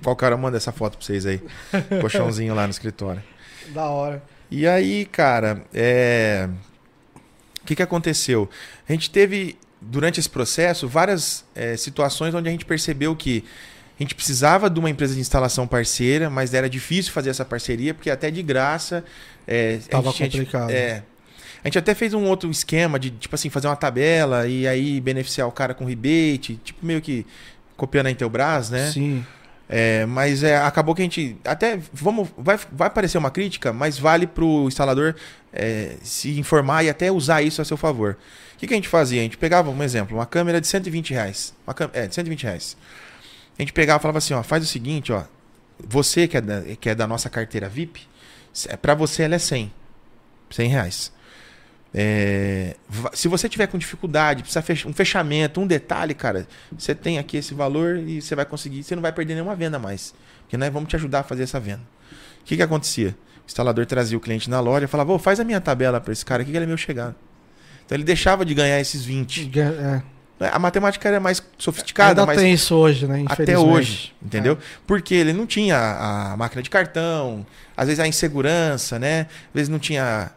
Qual 0.04 0.16
cara 0.16 0.36
manda 0.36 0.58
essa 0.58 0.72
foto 0.72 0.98
pra 0.98 1.06
vocês 1.06 1.26
aí? 1.26 1.42
Colchãozinho 2.02 2.54
lá 2.54 2.64
no 2.64 2.72
escritório. 2.72 3.24
Da 3.70 3.86
hora. 3.86 4.22
E 4.52 4.68
aí, 4.68 5.06
cara, 5.06 5.64
é... 5.74 6.50
o 7.62 7.66
que, 7.66 7.76
que 7.76 7.84
aconteceu? 7.84 8.50
A 8.88 8.92
gente 8.92 9.10
teve, 9.10 9.58
durante 9.82 10.20
esse 10.20 10.30
processo, 10.30 10.88
várias 10.88 11.46
é, 11.56 11.78
situações 11.78 12.34
onde 12.34 12.48
a 12.50 12.52
gente 12.52 12.66
percebeu 12.66 13.16
que 13.16 13.44
a 14.00 14.04
gente 14.04 14.16
precisava 14.16 14.70
de 14.70 14.80
uma 14.80 14.90
empresa 14.90 15.14
de 15.14 15.20
instalação 15.20 15.68
parceira, 15.68 16.30
mas 16.30 16.54
era 16.54 16.70
difícil 16.70 17.12
fazer 17.12 17.30
essa 17.30 17.44
parceria, 17.44 17.94
porque 17.94 18.10
até 18.10 18.32
de 18.32 18.42
graça. 18.42 19.04
Estava 19.48 20.10
é, 20.10 20.14
complicado. 20.14 20.70
É, 20.70 21.04
a 21.64 21.68
gente 21.68 21.78
até 21.78 21.94
fez 21.94 22.14
um 22.14 22.26
outro 22.26 22.50
esquema 22.50 22.98
de, 22.98 23.10
tipo 23.10 23.36
assim, 23.36 23.50
fazer 23.50 23.68
uma 23.68 23.76
tabela 23.76 24.48
e 24.48 24.68
aí 24.68 25.02
beneficiar 25.02 25.48
o 25.48 25.52
cara 25.52 25.74
com 25.74 25.84
rebate, 25.84 26.60
tipo 26.64 26.86
meio 26.86 27.02
que 27.02 27.26
copiando 27.76 28.08
a 28.08 28.12
Intelbras, 28.12 28.70
né? 28.70 28.92
Sim. 28.92 29.26
É, 29.72 30.04
mas 30.08 30.42
é, 30.42 30.58
acabou 30.58 30.96
que 30.96 31.02
a 31.04 31.06
gente. 31.06 31.38
Até 31.46 31.80
vamos, 31.94 32.28
vai, 32.36 32.60
vai 32.72 32.90
parecer 32.90 33.20
uma 33.20 33.30
crítica, 33.30 33.72
mas 33.72 34.00
vale 34.00 34.26
para 34.26 34.44
o 34.44 34.68
instalador 34.68 35.14
é, 35.54 35.96
se 36.02 36.40
informar 36.40 36.84
e 36.84 36.90
até 36.90 37.12
usar 37.12 37.44
isso 37.44 37.62
a 37.62 37.66
seu 37.66 37.78
favor. 37.78 38.18
O 38.56 38.58
que, 38.58 38.66
que, 38.66 38.74
a 38.74 38.78
gente 38.78 38.88
fazia? 38.88 39.22
A 39.22 39.24
gente 39.24 39.38
pegava, 39.38 39.70
um 39.70 39.84
exemplo, 39.84 40.18
uma 40.18 40.26
câmera 40.26 40.60
de 40.60 40.66
120 40.66 41.12
reais. 41.12 41.54
Uma, 41.68 41.76
é, 41.94 42.08
de 42.08 42.16
120 42.16 42.44
reais. 42.44 42.76
A 43.58 43.62
gente 43.62 43.72
pegava 43.72 44.00
e 44.00 44.02
falava 44.02 44.18
assim, 44.18 44.34
ó, 44.34 44.42
faz 44.42 44.64
o 44.64 44.68
seguinte, 44.68 45.14
ó. 45.14 45.24
Você 45.88 46.28
que 46.28 46.36
é 46.36 46.42
da, 46.42 46.62
que 46.62 46.90
é 46.90 46.96
da 46.96 47.06
nossa 47.06 47.30
carteira 47.30 47.70
VIP, 47.70 48.08
para 48.82 48.96
você 48.96 49.24
ela 49.24 49.36
é 49.36 49.40
100. 49.40 49.72
100 50.50 50.68
reais. 50.68 51.14
É, 51.94 52.76
se 53.14 53.28
você 53.28 53.50
tiver 53.50 53.68
com 53.68 53.78
dificuldade, 53.78 54.44
precisa 54.44 54.62
fech 54.62 54.88
um 54.88 54.94
fechamento, 54.94 55.60
um 55.60 55.66
detalhe, 55.66 56.14
cara, 56.14 56.48
você 56.78 56.94
tem 56.94 57.18
aqui 57.18 57.38
esse 57.38 57.54
valor 57.54 57.98
e 57.98 58.22
você 58.22 58.36
vai 58.36 58.46
conseguir, 58.46 58.84
você 58.84 58.96
não 58.96 59.02
vai 59.02 59.12
perder 59.12 59.34
nenhuma 59.34 59.56
venda 59.56 59.80
mais. 59.80 60.14
Porque 60.42 60.56
nós 60.58 60.72
vamos 60.72 60.90
te 60.90 60.96
ajudar 60.96 61.22
a 61.22 61.24
fazer 61.24 61.44
essa 61.44 61.60
venda. 61.60 61.82
O 62.42 62.46
que, 62.46 62.56
que 62.56 62.62
acontecia? 62.62 63.16
O 63.44 63.48
instalador 63.48 63.86
trazia 63.86 64.18
o 64.18 64.22
cliente 64.22 64.50
na 64.50 64.60
loja 64.60 64.86
e 64.86 64.88
falava, 64.88 65.12
oh, 65.14 65.20
faz 65.20 65.40
a 65.40 65.44
minha 65.44 65.60
tabela 65.60 66.00
para 66.00 66.14
esse 66.14 66.24
cara 66.24 66.44
aqui 66.44 66.52
que 66.52 66.58
ele 66.58 66.66
é 66.66 66.68
meu 66.68 66.78
chegado. 66.78 67.16
Então 67.86 67.96
ele 67.96 68.04
deixava 68.04 68.46
de 68.46 68.54
ganhar 68.54 68.80
esses 68.80 69.04
20. 69.04 69.52
É. 69.60 70.02
A 70.40 70.60
matemática 70.60 71.10
era 71.10 71.20
mais 71.20 71.44
sofisticada. 71.58 72.22
Ainda 72.22 72.26
mas 72.26 72.40
tem 72.40 72.54
isso 72.54 72.74
hoje, 72.76 73.06
né? 73.06 73.26
Até 73.28 73.58
hoje, 73.58 74.16
entendeu? 74.22 74.54
É. 74.54 74.58
Porque 74.88 75.14
ele 75.14 75.34
não 75.34 75.46
tinha 75.46 75.78
a 75.78 76.38
máquina 76.38 76.62
de 76.62 76.70
cartão, 76.70 77.46
às 77.76 77.88
vezes 77.88 78.00
a 78.00 78.08
insegurança, 78.08 78.98
né? 78.98 79.22
Às 79.22 79.54
vezes 79.54 79.70
não 79.70 79.80
tinha 79.80 80.32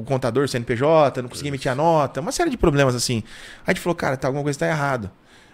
o 0.00 0.04
contador, 0.04 0.48
CNPJ, 0.48 1.22
não 1.22 1.28
conseguia 1.28 1.50
emitir 1.50 1.70
a 1.70 1.74
nota, 1.74 2.20
uma 2.20 2.32
série 2.32 2.50
de 2.50 2.56
problemas 2.56 2.94
assim. 2.94 3.22
Aí 3.58 3.64
a 3.66 3.70
gente 3.72 3.80
falou, 3.80 3.94
cara, 3.94 4.16
tá, 4.16 4.28
alguma 4.28 4.42
coisa 4.42 4.56
está 4.56 4.66
errado. 4.66 5.10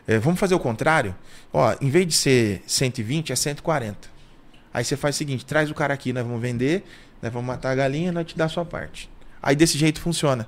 É, 0.06 0.18
vamos 0.18 0.38
fazer 0.38 0.54
o 0.54 0.58
contrário? 0.58 1.14
Ó, 1.52 1.74
em 1.80 1.90
vez 1.90 2.06
de 2.06 2.14
ser 2.14 2.62
120, 2.66 3.32
é 3.32 3.36
140. 3.36 4.08
Aí 4.72 4.84
você 4.84 4.96
faz 4.96 5.14
o 5.14 5.18
seguinte, 5.18 5.44
traz 5.44 5.70
o 5.70 5.74
cara 5.74 5.94
aqui, 5.94 6.12
nós 6.12 6.24
vamos 6.24 6.40
vender, 6.40 6.84
nós 7.20 7.32
vamos 7.32 7.46
matar 7.46 7.70
a 7.70 7.74
galinha, 7.74 8.12
nós 8.12 8.26
te 8.26 8.36
dá 8.36 8.44
a 8.44 8.48
sua 8.48 8.64
parte. 8.64 9.10
Aí 9.42 9.56
desse 9.56 9.78
jeito 9.78 10.00
funciona 10.00 10.46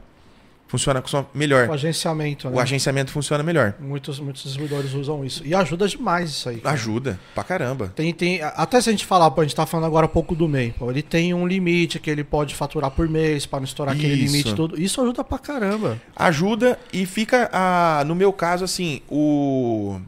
funciona 0.68 1.02
melhor. 1.34 1.68
O 1.68 1.72
agenciamento, 1.72 2.48
né? 2.48 2.56
O 2.56 2.60
agenciamento 2.60 3.10
funciona 3.10 3.42
melhor. 3.42 3.74
Muitos, 3.80 4.20
muitos 4.20 4.44
distribuidores 4.44 4.92
usam 4.94 5.24
isso. 5.24 5.44
E 5.44 5.54
ajuda 5.54 5.88
demais 5.88 6.30
isso 6.30 6.48
aí. 6.48 6.58
Cara. 6.58 6.74
Ajuda, 6.74 7.18
pra 7.34 7.42
caramba. 7.42 7.92
Tem, 7.96 8.12
tem, 8.12 8.40
até 8.42 8.80
se 8.80 8.88
a 8.88 8.92
gente 8.92 9.06
falar, 9.06 9.32
a 9.34 9.42
gente 9.42 9.56
tá 9.56 9.66
falando 9.66 9.86
agora 9.86 10.06
um 10.06 10.10
pouco 10.10 10.34
do 10.34 10.46
MEI. 10.46 10.74
Ele 10.80 11.02
tem 11.02 11.34
um 11.34 11.46
limite 11.46 11.98
que 11.98 12.10
ele 12.10 12.22
pode 12.22 12.54
faturar 12.54 12.90
por 12.90 13.08
mês 13.08 13.46
para 13.46 13.60
não 13.60 13.64
estourar 13.64 13.96
isso. 13.96 14.04
aquele 14.04 14.22
limite 14.22 14.54
todo. 14.54 14.80
Isso 14.80 15.00
ajuda 15.00 15.24
pra 15.24 15.38
caramba. 15.38 16.00
Ajuda 16.14 16.78
e 16.92 17.06
fica, 17.06 17.48
a, 17.52 18.04
no 18.06 18.14
meu 18.14 18.32
caso, 18.32 18.64
assim, 18.64 19.00
o 19.08 19.98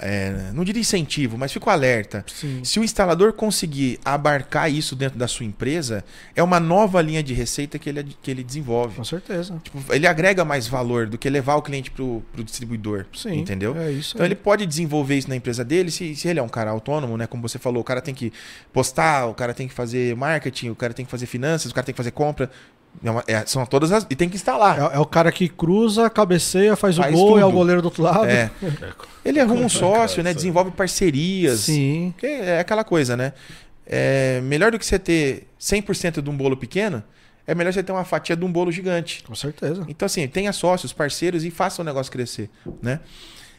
é, 0.00 0.50
não 0.52 0.64
diria 0.64 0.80
incentivo, 0.80 1.36
mas 1.36 1.52
fico 1.52 1.68
alerta. 1.68 2.24
Sim. 2.26 2.62
Se 2.64 2.80
o 2.80 2.84
instalador 2.84 3.32
conseguir 3.32 4.00
abarcar 4.04 4.70
isso 4.70 4.96
dentro 4.96 5.18
da 5.18 5.28
sua 5.28 5.44
empresa, 5.44 6.04
é 6.34 6.42
uma 6.42 6.58
nova 6.58 7.00
linha 7.02 7.22
de 7.22 7.34
receita 7.34 7.78
que 7.78 7.88
ele, 7.88 8.16
que 8.22 8.30
ele 8.30 8.42
desenvolve. 8.42 8.96
Com 8.96 9.04
certeza. 9.04 9.60
Tipo, 9.62 9.92
ele 9.92 10.06
agrega 10.06 10.44
mais 10.44 10.66
valor 10.66 11.06
do 11.06 11.18
que 11.18 11.28
levar 11.28 11.56
o 11.56 11.62
cliente 11.62 11.90
para 11.90 12.02
o 12.02 12.22
distribuidor. 12.44 13.06
Sim, 13.14 13.40
entendeu? 13.40 13.76
É 13.76 13.90
isso 13.90 14.14
então 14.14 14.24
ele 14.24 14.34
pode 14.34 14.66
desenvolver 14.66 15.16
isso 15.16 15.28
na 15.28 15.36
empresa 15.36 15.64
dele. 15.64 15.90
Se, 15.90 16.14
se 16.14 16.28
ele 16.28 16.38
é 16.38 16.42
um 16.42 16.48
cara 16.48 16.70
autônomo, 16.70 17.16
né? 17.16 17.26
Como 17.26 17.42
você 17.46 17.58
falou, 17.58 17.80
o 17.80 17.84
cara 17.84 18.00
tem 18.00 18.14
que 18.14 18.32
postar, 18.72 19.26
o 19.26 19.34
cara 19.34 19.52
tem 19.54 19.68
que 19.68 19.74
fazer 19.74 20.16
marketing, 20.16 20.70
o 20.70 20.74
cara 20.76 20.92
tem 20.94 21.04
que 21.04 21.10
fazer 21.10 21.26
finanças, 21.26 21.70
o 21.70 21.74
cara 21.74 21.84
tem 21.84 21.92
que 21.92 21.96
fazer 21.96 22.10
compra. 22.10 22.50
É 23.02 23.10
uma, 23.10 23.24
é, 23.26 23.46
são 23.46 23.64
todas 23.64 23.92
as. 23.92 24.06
E 24.10 24.16
tem 24.16 24.28
que 24.28 24.36
instalar. 24.36 24.78
É, 24.78 24.96
é, 24.96 24.98
o 24.98 25.06
cara 25.06 25.32
que 25.32 25.48
cruza, 25.48 26.10
cabeceia, 26.10 26.76
faz, 26.76 26.96
faz 26.96 27.14
o 27.14 27.16
gol, 27.16 27.28
tudo. 27.28 27.40
é 27.40 27.44
o 27.44 27.52
goleiro 27.52 27.80
do 27.80 27.86
outro 27.86 28.02
lado. 28.02 28.26
É. 28.26 28.50
Ele 29.24 29.40
arruma 29.40 29.62
um 29.62 29.68
sócio, 29.68 30.22
né? 30.22 30.34
Desenvolve 30.34 30.70
parcerias. 30.70 31.60
Sim. 31.60 32.14
É 32.22 32.60
aquela 32.60 32.84
coisa, 32.84 33.16
né? 33.16 33.32
É 33.86 34.40
melhor 34.42 34.70
do 34.70 34.78
que 34.78 34.86
você 34.86 34.98
ter 34.98 35.48
100% 35.60 36.20
de 36.22 36.30
um 36.30 36.36
bolo 36.36 36.56
pequeno, 36.56 37.02
é 37.46 37.54
melhor 37.54 37.72
você 37.72 37.82
ter 37.82 37.90
uma 37.90 38.04
fatia 38.04 38.36
de 38.36 38.44
um 38.44 38.52
bolo 38.52 38.70
gigante. 38.70 39.22
Com 39.24 39.34
certeza. 39.34 39.84
Então, 39.88 40.06
assim, 40.06 40.26
tenha 40.28 40.52
sócios, 40.52 40.92
parceiros 40.92 41.44
e 41.44 41.50
faça 41.50 41.82
o 41.82 41.84
negócio 41.84 42.12
crescer, 42.12 42.48
né? 42.80 43.00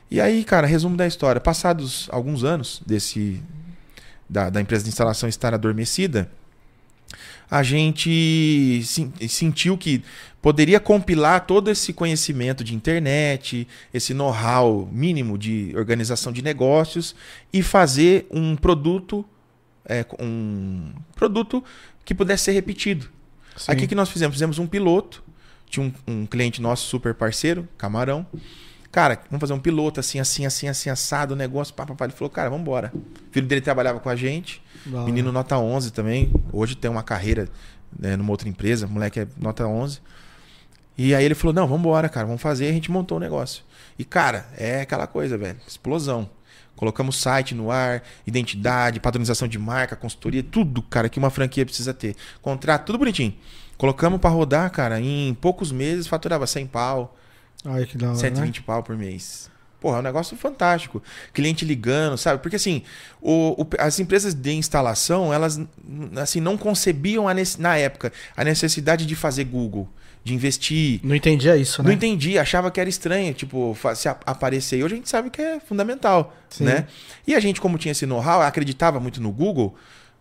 E 0.09 0.21
aí, 0.21 0.43
cara, 0.43 0.67
resumo 0.67 0.95
da 0.95 1.07
história. 1.07 1.41
Passados 1.41 2.07
alguns 2.11 2.43
anos 2.43 2.81
desse 2.85 3.41
da, 4.29 4.49
da 4.49 4.61
empresa 4.61 4.83
de 4.83 4.89
instalação 4.89 5.27
estar 5.27 5.53
adormecida, 5.53 6.31
a 7.51 7.63
gente 7.63 8.81
sentiu 9.27 9.77
que 9.77 10.01
poderia 10.41 10.79
compilar 10.79 11.45
todo 11.45 11.69
esse 11.69 11.91
conhecimento 11.91 12.63
de 12.63 12.73
internet, 12.73 13.67
esse 13.93 14.13
know-how 14.13 14.87
mínimo 14.89 15.37
de 15.37 15.73
organização 15.75 16.31
de 16.31 16.41
negócios 16.41 17.13
e 17.51 17.61
fazer 17.61 18.25
um 18.31 18.55
produto, 18.55 19.25
é, 19.85 20.05
um 20.17 20.93
produto 21.13 21.61
que 22.05 22.15
pudesse 22.15 22.45
ser 22.45 22.53
repetido. 22.53 23.09
Sim. 23.57 23.73
Aqui 23.73 23.85
que 23.85 23.95
nós 23.95 24.09
fizemos, 24.09 24.33
fizemos 24.33 24.57
um 24.57 24.65
piloto, 24.65 25.21
tinha 25.69 25.85
um, 25.85 26.21
um 26.21 26.25
cliente 26.25 26.61
nosso 26.61 26.87
super 26.87 27.13
parceiro, 27.13 27.67
Camarão. 27.77 28.25
Cara, 28.91 29.21
vamos 29.29 29.39
fazer 29.39 29.53
um 29.53 29.59
piloto 29.59 29.99
assim, 29.99 30.19
assim, 30.19 30.45
assim, 30.45 30.67
assim, 30.67 30.89
assado, 30.89 31.33
o 31.33 31.37
negócio, 31.37 31.73
papapá. 31.73 32.05
Ele 32.05 32.13
falou, 32.13 32.29
cara, 32.29 32.49
vamos 32.49 32.63
embora. 32.63 32.91
O 32.93 33.31
filho 33.31 33.47
dele 33.47 33.61
trabalhava 33.61 33.99
com 33.99 34.09
a 34.09 34.15
gente. 34.15 34.61
Menino 34.85 35.31
nota 35.31 35.57
11 35.57 35.91
também. 35.91 36.31
Hoje 36.51 36.75
tem 36.75 36.91
uma 36.91 37.03
carreira 37.03 37.47
né, 37.97 38.17
numa 38.17 38.31
outra 38.31 38.49
empresa. 38.49 38.87
moleque 38.87 39.21
é 39.21 39.27
nota 39.37 39.65
11. 39.65 39.99
E 40.97 41.15
aí 41.15 41.23
ele 41.23 41.35
falou: 41.35 41.53
Não, 41.53 41.67
vamos 41.67 41.79
embora, 41.79 42.09
cara, 42.09 42.27
vamos 42.27 42.41
fazer. 42.41 42.65
E 42.65 42.69
a 42.69 42.73
gente 42.73 42.91
montou 42.91 43.17
o 43.17 43.19
negócio. 43.19 43.63
E, 43.97 44.03
cara, 44.03 44.47
é 44.57 44.81
aquela 44.81 45.07
coisa, 45.07 45.37
velho. 45.37 45.57
Explosão. 45.67 46.29
Colocamos 46.75 47.17
site 47.17 47.53
no 47.53 47.69
ar, 47.69 48.01
identidade, 48.25 48.99
padronização 48.99 49.47
de 49.47 49.59
marca, 49.59 49.95
consultoria, 49.95 50.41
tudo, 50.41 50.81
cara, 50.81 51.09
que 51.09 51.19
uma 51.19 51.29
franquia 51.29 51.63
precisa 51.65 51.93
ter. 51.93 52.15
Contrato, 52.41 52.85
tudo 52.85 52.97
bonitinho. 52.97 53.35
Colocamos 53.77 54.19
para 54.19 54.29
rodar, 54.31 54.71
cara, 54.71 54.99
em 54.99 55.33
poucos 55.35 55.71
meses 55.71 56.07
faturava 56.07 56.47
100 56.47 56.67
pau. 56.67 57.15
Ai, 57.65 57.85
que 57.85 57.97
da 57.97 58.07
hora, 58.09 58.15
120 58.17 58.57
né? 58.59 58.63
pau 58.65 58.81
por 58.83 58.97
mês. 58.97 59.49
Porra, 59.79 59.97
é 59.97 59.99
um 59.99 60.03
negócio 60.03 60.37
fantástico. 60.37 61.01
Cliente 61.33 61.65
ligando, 61.65 62.15
sabe? 62.17 62.41
Porque 62.41 62.55
assim, 62.55 62.83
o, 63.19 63.63
o, 63.63 63.67
as 63.79 63.99
empresas 63.99 64.33
de 64.33 64.51
instalação, 64.53 65.33
elas 65.33 65.59
assim, 66.21 66.39
não 66.39 66.55
concebiam 66.55 67.27
a, 67.27 67.33
na 67.57 67.77
época 67.77 68.13
a 68.37 68.43
necessidade 68.43 69.07
de 69.07 69.15
fazer 69.15 69.45
Google, 69.45 69.89
de 70.23 70.35
investir. 70.35 70.99
Não 71.03 71.15
entendia 71.15 71.57
isso, 71.57 71.81
né? 71.81 71.87
Não 71.89 71.95
entendia, 71.95 72.41
achava 72.43 72.69
que 72.69 72.79
era 72.79 72.87
estranho, 72.87 73.33
tipo, 73.33 73.75
se 73.95 74.07
aparecer. 74.07 74.77
E 74.77 74.83
hoje 74.83 74.93
a 74.93 74.97
gente 74.97 75.09
sabe 75.09 75.31
que 75.31 75.41
é 75.41 75.59
fundamental, 75.59 76.35
Sim. 76.49 76.65
né? 76.65 76.85
E 77.25 77.33
a 77.33 77.39
gente, 77.39 77.59
como 77.59 77.75
tinha 77.79 77.91
esse 77.91 78.05
know-how, 78.05 78.41
acreditava 78.43 78.99
muito 78.99 79.19
no 79.19 79.31
Google, 79.31 79.73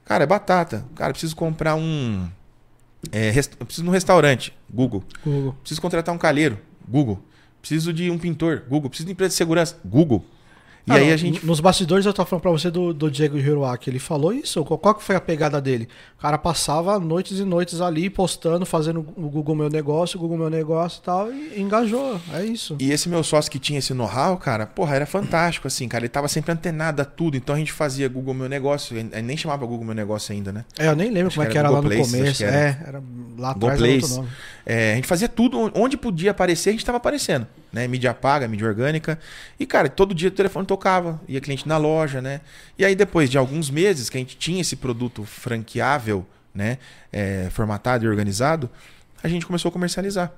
cara, 0.06 0.24
é 0.24 0.26
batata. 0.26 0.86
Cara, 0.94 1.12
preciso 1.12 1.36
comprar 1.36 1.74
um 1.74 2.26
É, 3.12 3.28
rest- 3.30 3.56
preciso 3.56 3.82
de 3.82 3.88
um 3.90 3.92
restaurante, 3.92 4.54
Google. 4.72 5.04
Google. 5.22 5.54
Preciso 5.60 5.82
contratar 5.82 6.14
um 6.14 6.18
calheiro, 6.18 6.58
Google. 6.88 7.22
Preciso 7.60 7.92
de 7.92 8.10
um 8.10 8.18
pintor, 8.18 8.62
Google. 8.68 8.88
Preciso 8.90 9.06
de 9.06 9.12
empresa 9.12 9.30
de 9.30 9.34
segurança, 9.34 9.76
Google. 9.84 10.24
E 10.86 10.92
Ah, 10.92 10.94
aí 10.94 11.12
a 11.12 11.16
gente. 11.16 11.44
Nos 11.44 11.60
bastidores 11.60 12.06
eu 12.06 12.12
tava 12.12 12.26
falando 12.26 12.40
pra 12.42 12.50
você 12.50 12.70
do, 12.70 12.94
do 12.94 13.10
Diego 13.10 13.36
Hiroaki. 13.36 13.90
Ele 13.90 13.98
falou 13.98 14.32
isso. 14.32 14.64
Qual, 14.64 14.78
qual 14.78 14.94
que 14.94 15.02
foi 15.04 15.14
a 15.14 15.20
pegada 15.20 15.60
dele? 15.60 15.86
O 16.18 16.22
cara 16.22 16.38
passava 16.38 16.98
noites 16.98 17.38
e 17.38 17.44
noites 17.44 17.82
ali 17.82 18.08
postando, 18.08 18.64
fazendo 18.64 19.00
o 19.14 19.28
Google 19.28 19.54
Meu 19.54 19.68
Negócio, 19.68 20.16
o 20.16 20.20
Google 20.22 20.38
Meu 20.38 20.48
Negócio 20.48 21.00
e 21.00 21.04
tal, 21.04 21.30
e 21.30 21.60
engajou. 21.60 22.18
É 22.32 22.42
isso. 22.46 22.76
E 22.80 22.90
esse 22.90 23.10
meu 23.10 23.22
sócio 23.22 23.50
que 23.52 23.58
tinha 23.58 23.78
esse 23.78 23.92
know-how, 23.92 24.38
cara, 24.38 24.66
porra, 24.66 24.96
era 24.96 25.04
fantástico, 25.04 25.66
assim, 25.68 25.86
cara. 25.86 26.02
Ele 26.02 26.08
tava 26.08 26.28
sempre 26.28 26.50
antenado 26.50 27.02
a 27.02 27.04
tudo. 27.04 27.36
Então 27.36 27.54
a 27.54 27.58
gente 27.58 27.72
fazia 27.72 28.08
Google 28.08 28.32
Meu 28.32 28.48
Negócio. 28.48 28.96
ele 28.96 29.10
Nem 29.22 29.36
chamava 29.36 29.66
Google 29.66 29.84
Meu 29.84 29.94
Negócio 29.94 30.32
ainda, 30.32 30.50
né? 30.50 30.64
É, 30.78 30.88
eu 30.88 30.96
nem 30.96 31.10
lembro 31.10 31.26
Acho 31.28 31.36
como 31.36 31.46
é 31.46 31.50
que 31.50 31.58
era 31.58 31.68
era 31.68 31.76
lá 31.76 31.82
no 31.82 31.88
Google 31.90 32.04
começo. 32.06 32.42
era. 32.42 32.56
É, 32.56 32.82
era 32.86 33.02
lá 33.38 33.52
Google 33.52 33.68
atrás 33.68 33.82
era 33.82 33.92
outro 34.02 34.16
nome. 34.16 34.28
É, 34.72 34.92
a 34.92 34.94
gente 34.94 35.08
fazia 35.08 35.28
tudo 35.28 35.68
onde 35.74 35.96
podia 35.96 36.30
aparecer, 36.30 36.68
a 36.68 36.72
gente 36.72 36.84
tava 36.84 36.98
aparecendo, 36.98 37.44
né? 37.72 37.88
Mídia 37.88 38.14
paga, 38.14 38.46
mídia 38.46 38.68
orgânica. 38.68 39.18
E, 39.58 39.66
cara, 39.66 39.88
todo 39.88 40.14
dia 40.14 40.28
o 40.28 40.30
telefone 40.30 40.64
tocava, 40.64 41.20
ia 41.26 41.40
cliente 41.40 41.66
na 41.66 41.76
loja, 41.76 42.22
né? 42.22 42.40
E 42.78 42.84
aí, 42.84 42.94
depois 42.94 43.28
de 43.28 43.36
alguns 43.36 43.68
meses 43.68 44.08
que 44.08 44.16
a 44.16 44.20
gente 44.20 44.36
tinha 44.36 44.60
esse 44.60 44.76
produto 44.76 45.24
franqueável, 45.24 46.24
né? 46.54 46.78
É, 47.12 47.48
formatado 47.50 48.04
e 48.04 48.08
organizado, 48.08 48.70
a 49.20 49.26
gente 49.26 49.44
começou 49.44 49.70
a 49.70 49.72
comercializar. 49.72 50.32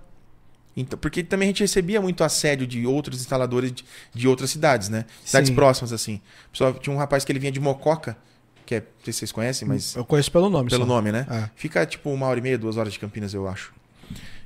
Então, 0.75 0.99
porque 0.99 1.23
também 1.23 1.49
a 1.49 1.51
gente 1.51 1.61
recebia 1.61 2.01
muito 2.01 2.25
assédio 2.25 2.67
de 2.67 2.87
outros 2.87 3.21
instaladores 3.21 3.71
de, 3.71 3.85
de 4.15 4.27
outras 4.27 4.49
cidades, 4.49 4.89
né? 4.89 5.05
Cidades 5.23 5.51
Sim. 5.51 5.55
próximas, 5.55 5.93
assim. 5.93 6.23
Pessoal, 6.51 6.73
tinha 6.73 6.97
um 6.97 6.99
rapaz 6.99 7.23
que 7.23 7.31
ele 7.31 7.39
vinha 7.39 7.53
de 7.53 7.61
Mococa, 7.61 8.17
que 8.65 8.77
é, 8.77 8.81
não 8.81 8.87
sei 9.05 9.13
se 9.13 9.19
vocês 9.19 9.33
conhecem, 9.33 9.69
mas 9.69 9.95
Eu 9.95 10.07
conheço 10.07 10.33
pelo 10.33 10.49
nome. 10.49 10.71
pelo 10.71 10.87
só. 10.87 10.89
nome, 10.89 11.13
né? 11.13 11.27
É. 11.31 11.51
Fica 11.55 11.85
tipo 11.85 12.09
uma 12.09 12.25
hora 12.29 12.39
e 12.39 12.43
meia, 12.43 12.57
duas 12.57 12.79
horas 12.79 12.95
de 12.95 12.99
Campinas, 12.99 13.35
eu 13.35 13.47
acho. 13.47 13.82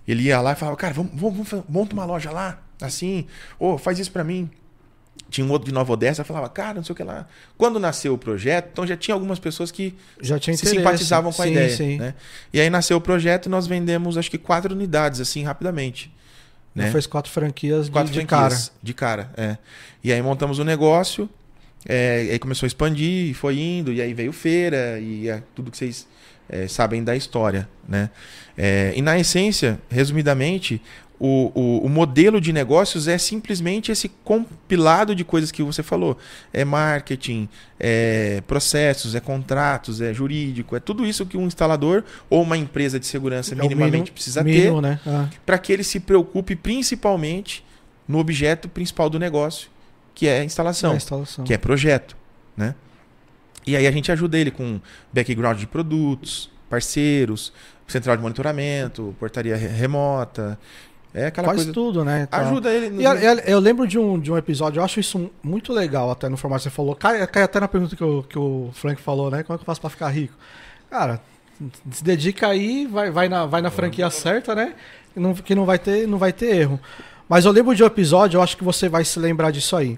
Ele 0.07 0.22
ia 0.24 0.40
lá 0.40 0.52
e 0.52 0.57
falava, 0.57 0.76
cara, 0.76 0.94
vamos, 0.94 1.12
vamos, 1.14 1.48
vamos 1.48 1.64
monta 1.68 1.92
uma 1.94 2.04
loja 2.04 2.30
lá, 2.30 2.62
assim, 2.80 3.26
ô, 3.59 3.76
faz 3.76 3.98
isso 3.98 4.12
pra 4.12 4.22
mim. 4.22 4.48
Tinha 5.28 5.44
um 5.44 5.50
outro 5.50 5.66
de 5.66 5.74
Nova 5.74 5.92
Odessa, 5.92 6.22
falava, 6.22 6.48
cara, 6.48 6.74
não 6.74 6.84
sei 6.84 6.92
o 6.92 6.96
que 6.96 7.02
lá. 7.02 7.26
Quando 7.59 7.80
nasceu 7.80 8.14
o 8.14 8.18
projeto, 8.18 8.68
então 8.72 8.86
já 8.86 8.96
tinha 8.96 9.14
algumas 9.14 9.40
pessoas 9.40 9.72
que 9.72 9.92
Já 10.20 10.38
tinha 10.38 10.57
se 10.57 10.62
interesse. 10.62 10.76
simpatizavam 10.76 11.32
com 11.32 11.42
a 11.42 11.46
Sim, 11.46 11.52
ideia. 11.52 11.76
Sim. 11.76 11.98
Né? 11.98 12.14
E 12.52 12.61
aí 12.61 12.70
nasceu 12.70 12.96
o 12.96 13.00
projeto 13.00 13.46
e 13.46 13.48
nós 13.48 13.66
vendemos, 13.66 14.16
acho 14.16 14.30
que 14.30 14.38
quatro 14.38 14.72
unidades, 14.72 15.20
assim, 15.20 15.42
rapidamente. 15.42 16.14
Né? 16.72 16.92
As 16.94 17.07
quatro 17.07 17.32
franquias 17.32 17.86
de, 17.86 17.90
quatro 17.90 18.12
de 18.12 18.24
cara. 18.24 18.50
franquias, 18.50 18.72
De 18.82 18.94
cara, 18.94 19.30
é. 19.36 19.57
E 20.04 20.12
aí 20.12 20.22
montamos 20.22 20.59
o 20.59 20.64
negócio, 20.64 21.28
é, 21.88 22.28
aí 22.30 22.38
começou 22.38 22.66
a 22.66 22.68
expandir, 22.68 23.30
e 23.30 23.34
foi 23.34 23.59
indo, 23.59 23.92
e 23.92 24.00
aí 24.00 24.14
veio 24.14 24.30
feira, 24.32 25.00
e 25.00 25.28
é 25.28 25.42
tudo 25.54 25.70
que 25.70 25.76
vocês 25.78 26.07
é, 26.49 26.66
sabem 26.68 27.03
da 27.05 27.14
história, 27.16 27.68
né? 27.88 28.11
É, 28.57 28.92
e 28.97 29.03
na 29.03 29.18
essência, 29.18 29.78
resumidamente, 29.90 30.80
o, 31.18 31.51
o, 31.55 31.86
o 31.86 31.88
modelo 31.88 32.40
de 32.40 32.53
negócios 32.53 33.09
é 33.09 33.16
simplesmente 33.16 33.90
esse 33.90 34.09
compilado 34.22 35.14
de 35.14 35.24
coisas 35.24 35.51
que 35.51 35.62
você 35.62 35.82
falou. 35.82 36.18
É 36.53 36.62
marketing, 36.64 37.49
é 37.80 38.42
processos, 38.47 39.14
é 39.14 39.20
contratos, 39.20 40.01
é 40.03 40.12
jurídico, 40.12 40.76
é 40.76 40.80
tudo 40.80 41.07
isso 41.07 41.24
que 41.24 41.36
um 41.36 41.47
instalador 41.47 42.05
ou 42.28 42.42
uma 42.42 42.57
empresa 42.57 43.01
de 43.01 43.07
segurança 43.07 43.55
É 43.55 43.57
minimamente 43.57 43.92
mínimo- 43.92 44.12
precisa 44.12 44.44
ter 44.44 44.51
mínimo, 44.51 44.80
né? 44.82 45.01
Ah, 45.07 45.28
para 45.44 45.59
que 45.59 45.72
ele 45.72 45.82
se 45.84 46.01
preocupe 46.01 46.55
principalmente 46.55 47.64
no 48.07 48.18
objeto 48.18 48.68
principal 48.68 49.09
do 49.11 49.18
negócio, 49.18 49.68
que 50.14 50.26
é 50.28 50.40
a 50.40 50.44
instalação, 50.44 50.92
a 50.92 50.97
instalação. 50.97 51.44
que 51.44 51.53
é 51.55 51.59
projeto, 51.59 52.16
né? 52.57 52.74
E 53.67 53.77
aí 53.77 53.87
a 53.87 53.91
gente 53.91 54.11
ajuda 54.12 54.39
ele 54.39 54.51
com 54.51 54.81
background 55.12 55.59
de 55.59 55.67
produtos, 55.67 56.51
parceiros, 56.71 57.53
central 57.87 58.17
de 58.17 58.23
monitoramento, 58.23 59.14
portaria 59.19 59.57
re- 59.57 59.67
remota, 59.69 60.59
é 61.14 61.27
aquela 61.27 61.47
Faz 61.49 61.59
coisa. 61.59 61.73
tudo, 61.73 62.05
né? 62.05 62.27
Tal. 62.27 62.41
Ajuda 62.43 62.71
ele. 62.73 62.91
no- 62.91 63.01
E, 63.01 63.05
e 63.05 63.07
a- 63.07 63.35
eu 63.47 63.59
lembro 63.59 63.87
de 63.87 63.99
um, 63.99 64.19
de 64.21 64.31
um 64.31 64.37
episódio, 64.37 64.81
eu 64.81 64.85
acho 64.85 65.01
isso 65.01 65.31
muito 65.43 65.73
legal, 65.73 66.11
até 66.11 66.29
no 66.29 66.37
formato 66.37 66.62
que 66.62 66.69
você 66.69 66.75
falou. 66.75 66.95
Cai, 66.95 67.27
cai 67.27 67.43
até 67.43 67.59
na 67.59 67.67
pergunta 67.69 67.97
que 67.97 68.05
o, 68.05 68.23
que 68.23 68.39
o 68.39 68.71
Frank 68.73 69.01
falou, 69.01 69.31
né? 69.31 69.43
Como 69.43 69.55
é 69.55 69.59
que 69.59 69.62
eu 69.62 69.67
faço 69.67 69.81
pra 69.81 69.91
ficar 69.91 70.09
rico? 70.11 70.35
Cara, 70.91 71.21
se 71.91 72.05
dedica 72.05 72.49
aí, 72.49 72.87
vai, 72.87 73.11
vai, 73.11 73.29
na, 73.29 73.47
vai 73.47 73.62
na 73.62 73.71
franquia 73.71 74.11
certa, 74.11 74.55
né? 74.55 74.75
Que 75.14 75.19
não, 75.21 75.35
que 75.35 75.55
não, 75.55 75.64
vai 75.64 75.79
ter, 75.79 76.07
não 76.07 76.19
vai 76.19 76.33
ter 76.33 76.55
erro. 76.55 76.79
Mas 77.29 77.45
eu 77.45 77.51
lembro 77.53 77.75
de 77.75 77.83
um 77.83 77.87
episódio, 77.87 78.39
eu 78.39 78.43
acho 78.43 78.57
que 78.57 78.62
você 78.62 78.89
vai 78.89 79.05
se 79.05 79.19
lembrar 79.19 79.51
disso 79.51 79.75
aí. 79.75 79.97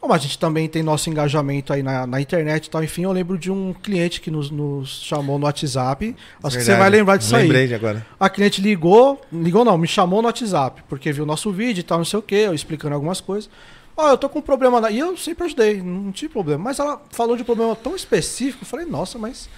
Como 0.00 0.14
a 0.14 0.18
gente 0.18 0.38
também 0.38 0.66
tem 0.66 0.82
nosso 0.82 1.10
engajamento 1.10 1.74
aí 1.74 1.82
na, 1.82 2.06
na 2.06 2.20
internet 2.20 2.66
e 2.66 2.70
tal, 2.70 2.82
enfim, 2.82 3.02
eu 3.02 3.12
lembro 3.12 3.36
de 3.36 3.50
um 3.50 3.74
cliente 3.74 4.20
que 4.20 4.30
nos, 4.30 4.50
nos 4.50 5.02
chamou 5.02 5.38
no 5.38 5.44
WhatsApp. 5.44 6.16
Acho 6.42 6.56
que 6.56 6.62
você 6.62 6.70
Verdade. 6.70 6.78
vai 6.78 6.90
lembrar 6.90 7.16
disso 7.18 7.36
aí. 7.36 7.42
Lembrei 7.42 7.66
de 7.66 7.74
agora. 7.74 8.06
A 8.18 8.30
cliente 8.30 8.62
ligou, 8.62 9.20
ligou 9.30 9.62
não, 9.62 9.76
me 9.76 9.86
chamou 9.86 10.22
no 10.22 10.28
WhatsApp, 10.28 10.82
porque 10.88 11.12
viu 11.12 11.26
nosso 11.26 11.52
vídeo 11.52 11.80
e 11.80 11.84
tal, 11.84 11.98
não 11.98 12.04
sei 12.06 12.18
o 12.18 12.22
que, 12.22 12.34
eu 12.34 12.54
explicando 12.54 12.94
algumas 12.94 13.20
coisas. 13.20 13.50
Ó, 13.94 14.08
eu 14.08 14.16
tô 14.16 14.30
com 14.30 14.38
um 14.38 14.42
problema 14.42 14.80
lá. 14.80 14.90
E 14.90 14.98
eu 14.98 15.14
sempre 15.18 15.44
ajudei, 15.44 15.82
não 15.82 16.10
tinha 16.10 16.30
problema. 16.30 16.64
Mas 16.64 16.78
ela 16.78 17.02
falou 17.10 17.36
de 17.36 17.42
um 17.42 17.44
problema 17.46 17.76
tão 17.76 17.94
específico, 17.94 18.64
eu 18.64 18.66
falei, 18.66 18.86
nossa, 18.86 19.18
mas 19.18 19.50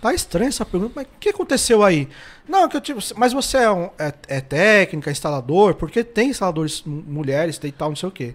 tá 0.00 0.14
estranha 0.14 0.48
essa 0.48 0.64
pergunta, 0.64 0.94
mas 0.96 1.04
o 1.04 1.08
que 1.20 1.28
aconteceu 1.28 1.82
aí? 1.82 2.08
Não, 2.48 2.66
que 2.66 2.78
eu 2.78 2.80
tipo, 2.80 3.00
mas 3.14 3.34
você 3.34 3.58
é, 3.58 3.70
um, 3.70 3.90
é, 3.98 4.12
é 4.26 4.40
técnica, 4.40 5.10
instalador, 5.10 5.74
porque 5.74 6.02
tem 6.02 6.30
instaladores 6.30 6.82
mulheres 6.86 7.60
e 7.62 7.70
tal, 7.70 7.90
não 7.90 7.96
sei 7.96 8.08
o 8.08 8.12
que. 8.12 8.34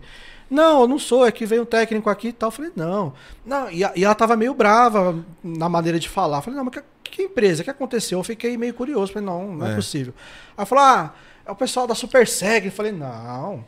Não, 0.49 0.81
eu 0.81 0.87
não 0.87 0.97
sou, 0.97 1.25
é 1.25 1.31
que 1.31 1.45
veio 1.45 1.63
um 1.63 1.65
técnico 1.65 2.09
aqui 2.09 2.29
e 2.29 2.33
tal. 2.33 2.47
Eu 2.47 2.51
falei, 2.51 2.71
não. 2.75 3.13
não 3.45 3.69
e, 3.69 3.81
e 3.95 4.05
ela 4.05 4.15
tava 4.15 4.35
meio 4.35 4.53
brava 4.53 5.17
na 5.43 5.67
maneira 5.67 5.99
de 5.99 6.07
falar. 6.07 6.37
Eu 6.37 6.41
falei, 6.41 6.57
não, 6.57 6.65
mas 6.65 6.73
que, 6.75 6.83
que 7.03 7.23
empresa? 7.23 7.61
O 7.61 7.63
que 7.65 7.69
aconteceu? 7.69 8.19
Eu 8.19 8.23
fiquei 8.23 8.57
meio 8.57 8.73
curioso. 8.73 9.11
Falei, 9.11 9.25
não, 9.25 9.55
não 9.55 9.67
é, 9.67 9.71
É. 9.71 9.75
possível. 9.75 10.13
Aí 10.49 10.53
ela 10.57 10.65
falou, 10.65 10.83
ah, 10.83 11.13
é 11.45 11.51
o 11.51 11.55
pessoal 11.55 11.85
da 11.85 11.95
Superseg. 11.95 12.67
Eu 12.67 12.71
falei, 12.71 12.91
não, 12.91 13.63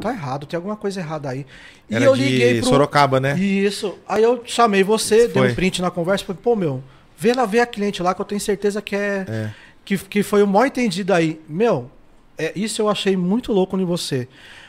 tá 0.00 0.10
errado, 0.10 0.46
tem 0.46 0.56
alguma 0.56 0.76
coisa 0.76 1.00
errada 1.00 1.30
aí. 1.30 1.46
E 1.88 1.94
Era 1.94 2.04
eu 2.04 2.14
de 2.14 2.24
liguei 2.24 2.60
pro. 2.60 2.70
Sorocaba, 2.70 3.20
né? 3.20 3.38
Isso. 3.38 3.96
Aí 4.08 4.22
eu 4.22 4.42
chamei 4.44 4.82
você, 4.82 5.28
dei 5.28 5.42
um 5.42 5.54
print 5.54 5.80
na 5.80 5.90
conversa, 5.90 6.24
falei, 6.24 6.40
pô, 6.42 6.56
meu, 6.56 6.82
vê 7.16 7.32
lá 7.32 7.44
ver 7.46 7.60
a 7.60 7.66
cliente 7.66 8.02
lá 8.02 8.14
que 8.14 8.20
eu 8.20 8.24
tenho 8.24 8.40
certeza 8.40 8.82
que 8.82 8.96
é. 8.96 9.24
É. 9.28 9.50
Que, 9.84 9.98
que 9.98 10.22
foi 10.22 10.42
o 10.42 10.46
maior 10.46 10.64
entendido 10.64 11.12
aí. 11.12 11.38
Meu, 11.46 11.90
é, 12.38 12.52
isso 12.56 12.80
eu 12.80 12.88
achei 12.88 13.16
muito 13.16 13.52
louco 13.52 13.78
em 13.78 13.84
você. 13.84 14.26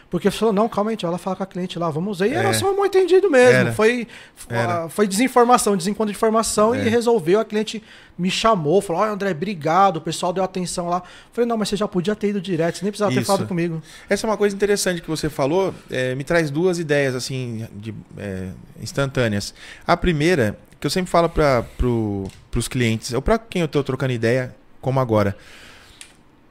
Porque 0.09 0.29
você 0.29 0.37
falou, 0.37 0.53
não, 0.53 0.69
calma 0.69 0.91
aí, 0.91 0.93
a 0.93 0.95
gente 0.95 1.01
vai 1.01 1.11
lá 1.11 1.17
falar 1.17 1.35
com 1.35 1.43
a 1.43 1.45
cliente 1.45 1.77
lá, 1.79 1.89
vamos 1.89 2.19
ver. 2.19 2.29
E 2.31 2.33
era 2.33 2.49
É. 2.49 2.53
só 2.53 2.71
um 2.71 2.77
mal 2.77 2.85
entendido 2.85 3.29
mesmo. 3.29 3.53
Era. 3.55 3.73
Foi, 3.73 4.07
Era. 4.47 4.83
ah, 4.85 4.89
foi 4.89 5.07
desinformação, 5.07 5.75
desencontro 5.75 6.11
de 6.11 6.17
informação 6.17 6.73
É. 6.75 6.85
e 6.85 6.89
resolveu. 6.89 7.39
A 7.39 7.45
cliente 7.45 7.83
me 8.17 8.29
chamou, 8.31 8.81
falou: 8.81 9.01
Olha, 9.01 9.11
André, 9.11 9.31
obrigado. 9.31 9.97
O 9.97 10.01
pessoal 10.01 10.31
deu 10.31 10.43
atenção 10.43 10.87
lá. 10.87 11.01
Falei, 11.33 11.47
não, 11.47 11.57
mas 11.57 11.69
você 11.69 11.75
já 11.75 11.87
podia 11.87 12.15
ter 12.15 12.29
ido 12.29 12.39
direto, 12.39 12.77
você 12.77 12.85
nem 12.85 12.91
precisava 12.91 13.11
ter 13.11 13.19
Isso. 13.21 13.27
falado 13.27 13.47
comigo. 13.47 13.81
Essa 14.07 14.25
é 14.25 14.29
uma 14.29 14.37
coisa 14.37 14.55
interessante 14.55 15.01
que 15.01 15.09
você 15.09 15.27
falou, 15.29 15.73
é, 15.89 16.13
me 16.15 16.23
traz 16.23 16.49
duas 16.51 16.77
ideias 16.79 17.13
assim 17.15 17.67
de, 17.73 17.93
é, 18.17 18.49
instantâneas. 18.81 19.53
A 19.85 19.97
primeira, 19.97 20.57
que 20.79 20.85
eu 20.87 20.91
sempre 20.91 21.09
falo 21.11 21.27
para 21.27 21.63
pro, 21.77 22.25
os 22.55 22.67
clientes, 22.67 23.11
ou 23.11 23.21
para 23.21 23.37
quem 23.39 23.61
eu 23.61 23.65
estou 23.65 23.83
trocando 23.83 24.13
ideia, 24.13 24.55
como 24.79 24.99
agora. 24.99 25.35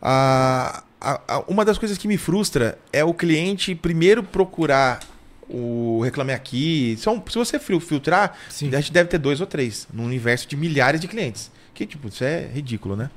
A, 0.03 0.83
a- 1.13 1.21
a- 1.37 1.45
uma 1.49 1.65
das 1.65 1.77
coisas 1.79 1.99
que 1.99 2.09
me 2.09 2.17
frustra 2.17 2.79
é 2.93 3.05
o 3.05 3.13
cliente 3.15 3.75
primeiro 3.75 4.23
procurar 4.23 5.01
o 5.49 6.01
Reclame 6.03 6.33
Aqui. 6.33 6.97
São, 6.99 7.23
se 7.29 7.37
você 7.37 7.59
fil- 7.59 7.81
filtrar, 7.81 8.37
Sim. 8.49 8.75
a 8.75 8.81
gente 8.81 8.93
deve 8.93 9.09
ter 9.11 9.19
dois 9.19 9.41
ou 9.41 9.47
três, 9.47 9.87
num 9.93 10.05
universo 10.05 10.49
de 10.49 10.57
milhares 10.57 11.01
de 11.01 11.07
clientes. 11.09 11.51
Que, 11.75 11.85
tipo, 11.87 12.09
isso 12.09 12.25
é 12.25 12.47
ridículo, 12.53 12.97
né? 12.97 13.11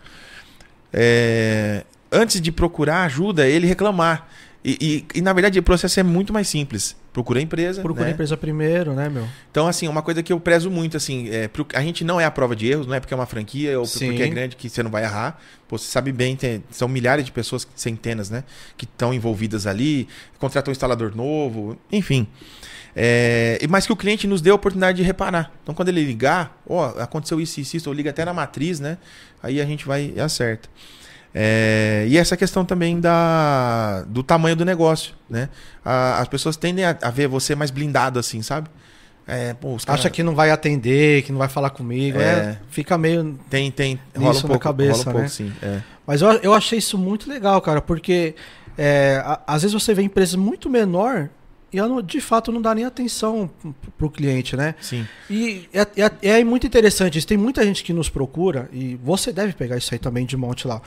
É, 0.91 1.83
antes 2.11 2.41
de 2.41 2.51
procurar 2.51 3.03
ajuda, 3.03 3.47
ele 3.47 3.67
reclamar. 3.67 4.27
E, 4.63 5.05
e- 5.13 5.19
e, 5.19 5.21
na 5.21 5.31
verdade, 5.33 5.59
o 5.59 5.63
processo 5.63 5.99
é 5.99 6.03
muito 6.03 6.33
mais 6.33 6.47
simples. 6.47 6.95
Procura 7.17 7.39
a 7.39 7.41
empresa. 7.41 7.81
Procura 7.81 8.05
né? 8.05 8.11
a 8.11 8.13
empresa 8.13 8.37
primeiro, 8.37 8.93
né, 8.93 9.09
meu? 9.09 9.27
Então, 9.49 9.67
assim, 9.67 9.87
uma 9.87 10.03
coisa 10.03 10.21
que 10.21 10.31
eu 10.31 10.39
prezo 10.39 10.69
muito, 10.69 10.95
assim, 10.95 11.27
é, 11.29 11.49
a 11.73 11.81
gente 11.81 12.03
não 12.03 12.21
é 12.21 12.25
a 12.25 12.29
prova 12.29 12.55
de 12.55 12.67
erros, 12.67 12.85
não 12.85 12.93
é 12.93 12.99
porque 12.99 13.11
é 13.11 13.17
uma 13.17 13.25
franquia 13.25 13.79
ou 13.79 13.87
Sim. 13.87 14.09
porque 14.09 14.21
é 14.21 14.27
grande 14.27 14.55
que 14.55 14.69
você 14.69 14.83
não 14.83 14.91
vai 14.91 15.03
errar. 15.03 15.41
Pô, 15.67 15.79
você 15.79 15.89
sabe 15.89 16.11
bem, 16.11 16.35
tem- 16.35 16.63
são 16.69 16.87
milhares 16.87 17.25
de 17.25 17.31
pessoas, 17.31 17.67
centenas, 17.75 18.29
né, 18.29 18.43
que 18.77 18.85
estão 18.85 19.11
envolvidas 19.11 19.65
ali, 19.65 20.07
contratou 20.37 20.71
um 20.71 20.73
instalador 20.73 21.15
novo, 21.15 21.75
enfim. 21.91 22.27
É, 22.95 23.57
mas 23.67 23.87
que 23.87 23.91
o 23.91 23.95
cliente 23.95 24.27
nos 24.27 24.39
dê 24.39 24.51
a 24.51 24.55
oportunidade 24.55 24.97
de 24.97 25.03
reparar. 25.03 25.51
Então, 25.63 25.73
quando 25.73 25.89
ele 25.89 26.03
ligar, 26.03 26.55
ó, 26.69 26.99
aconteceu 26.99 27.41
isso, 27.41 27.59
isso, 27.59 27.77
isso, 27.77 27.89
ou 27.89 27.95
liga 27.95 28.11
até 28.11 28.23
na 28.23 28.33
matriz, 28.33 28.79
né, 28.79 28.99
aí 29.41 29.59
a 29.59 29.65
gente 29.65 29.87
vai 29.87 30.13
e 30.15 30.19
acerta. 30.19 30.69
É, 31.39 32.05
e 32.09 32.17
essa 32.17 32.35
questão 32.35 32.65
também 32.65 32.99
da, 32.99 34.03
do 34.07 34.23
tamanho 34.23 34.55
do 34.55 34.65
negócio, 34.65 35.13
né? 35.29 35.49
A- 35.85 36.19
as 36.19 36.27
pessoas 36.27 36.57
tendem 36.57 36.83
a, 36.83 36.97
a 36.99 37.11
ver 37.11 37.27
você 37.27 37.53
mais 37.53 37.69
blindado 37.69 38.17
assim, 38.17 38.41
sabe? 38.41 38.67
É, 39.27 39.53
pô, 39.53 39.77
cara- 39.85 39.99
Acha 39.99 40.09
que 40.09 40.23
não 40.23 40.33
vai 40.33 40.49
atender, 40.49 41.21
que 41.21 41.31
não 41.31 41.37
vai 41.37 41.47
falar 41.49 41.69
comigo. 41.69 42.17
É. 42.19 42.23
É. 42.23 42.57
Fica 42.69 42.97
meio. 42.97 43.37
tem, 43.49 43.69
tem, 43.69 43.99
rola 44.17 44.31
Isso 44.31 44.39
um 44.39 44.43
na 44.43 44.53
pouco, 44.53 44.63
cabeça, 44.63 44.91
rola 44.91 45.01
um 45.01 45.03
pouco, 45.11 45.19
né? 45.19 45.27
sim. 45.27 45.53
É. 45.61 45.81
Mas 46.07 46.21
eu, 46.21 46.31
eu 46.41 46.53
achei 46.55 46.79
isso 46.79 46.97
muito 46.97 47.29
legal, 47.29 47.61
cara, 47.61 47.81
porque 47.81 48.33
é, 48.75 49.21
a- 49.23 49.41
às 49.45 49.61
vezes 49.61 49.73
você 49.79 49.93
vê 49.93 50.01
empresas 50.01 50.33
muito 50.35 50.67
menor 50.69 51.29
e 51.71 51.77
eu 51.77 51.87
não- 51.87 52.01
de 52.01 52.19
fato 52.21 52.51
não 52.51 52.61
dá 52.61 52.73
nem 52.73 52.85
atenção 52.85 53.47
pro 53.97 54.09
cliente, 54.09 54.55
né? 54.55 54.73
Sim. 54.81 55.05
E 55.29 55.67
é, 55.73 55.81
é- 56.01 56.39
é 56.39 56.43
muito 56.43 56.65
interessante 56.65 57.17
isso. 57.19 57.27
Tem 57.27 57.37
muita 57.37 57.63
gente 57.63 57.83
que 57.83 57.91
nos 57.93 58.09
procura, 58.09 58.69
e 58.71 58.95
você 59.03 59.31
deve 59.33 59.53
pegar 59.53 59.77
isso 59.77 59.93
aí 59.93 59.99
também 59.99 60.25
de 60.25 60.35
monte 60.37 60.65
lá. 60.67 60.81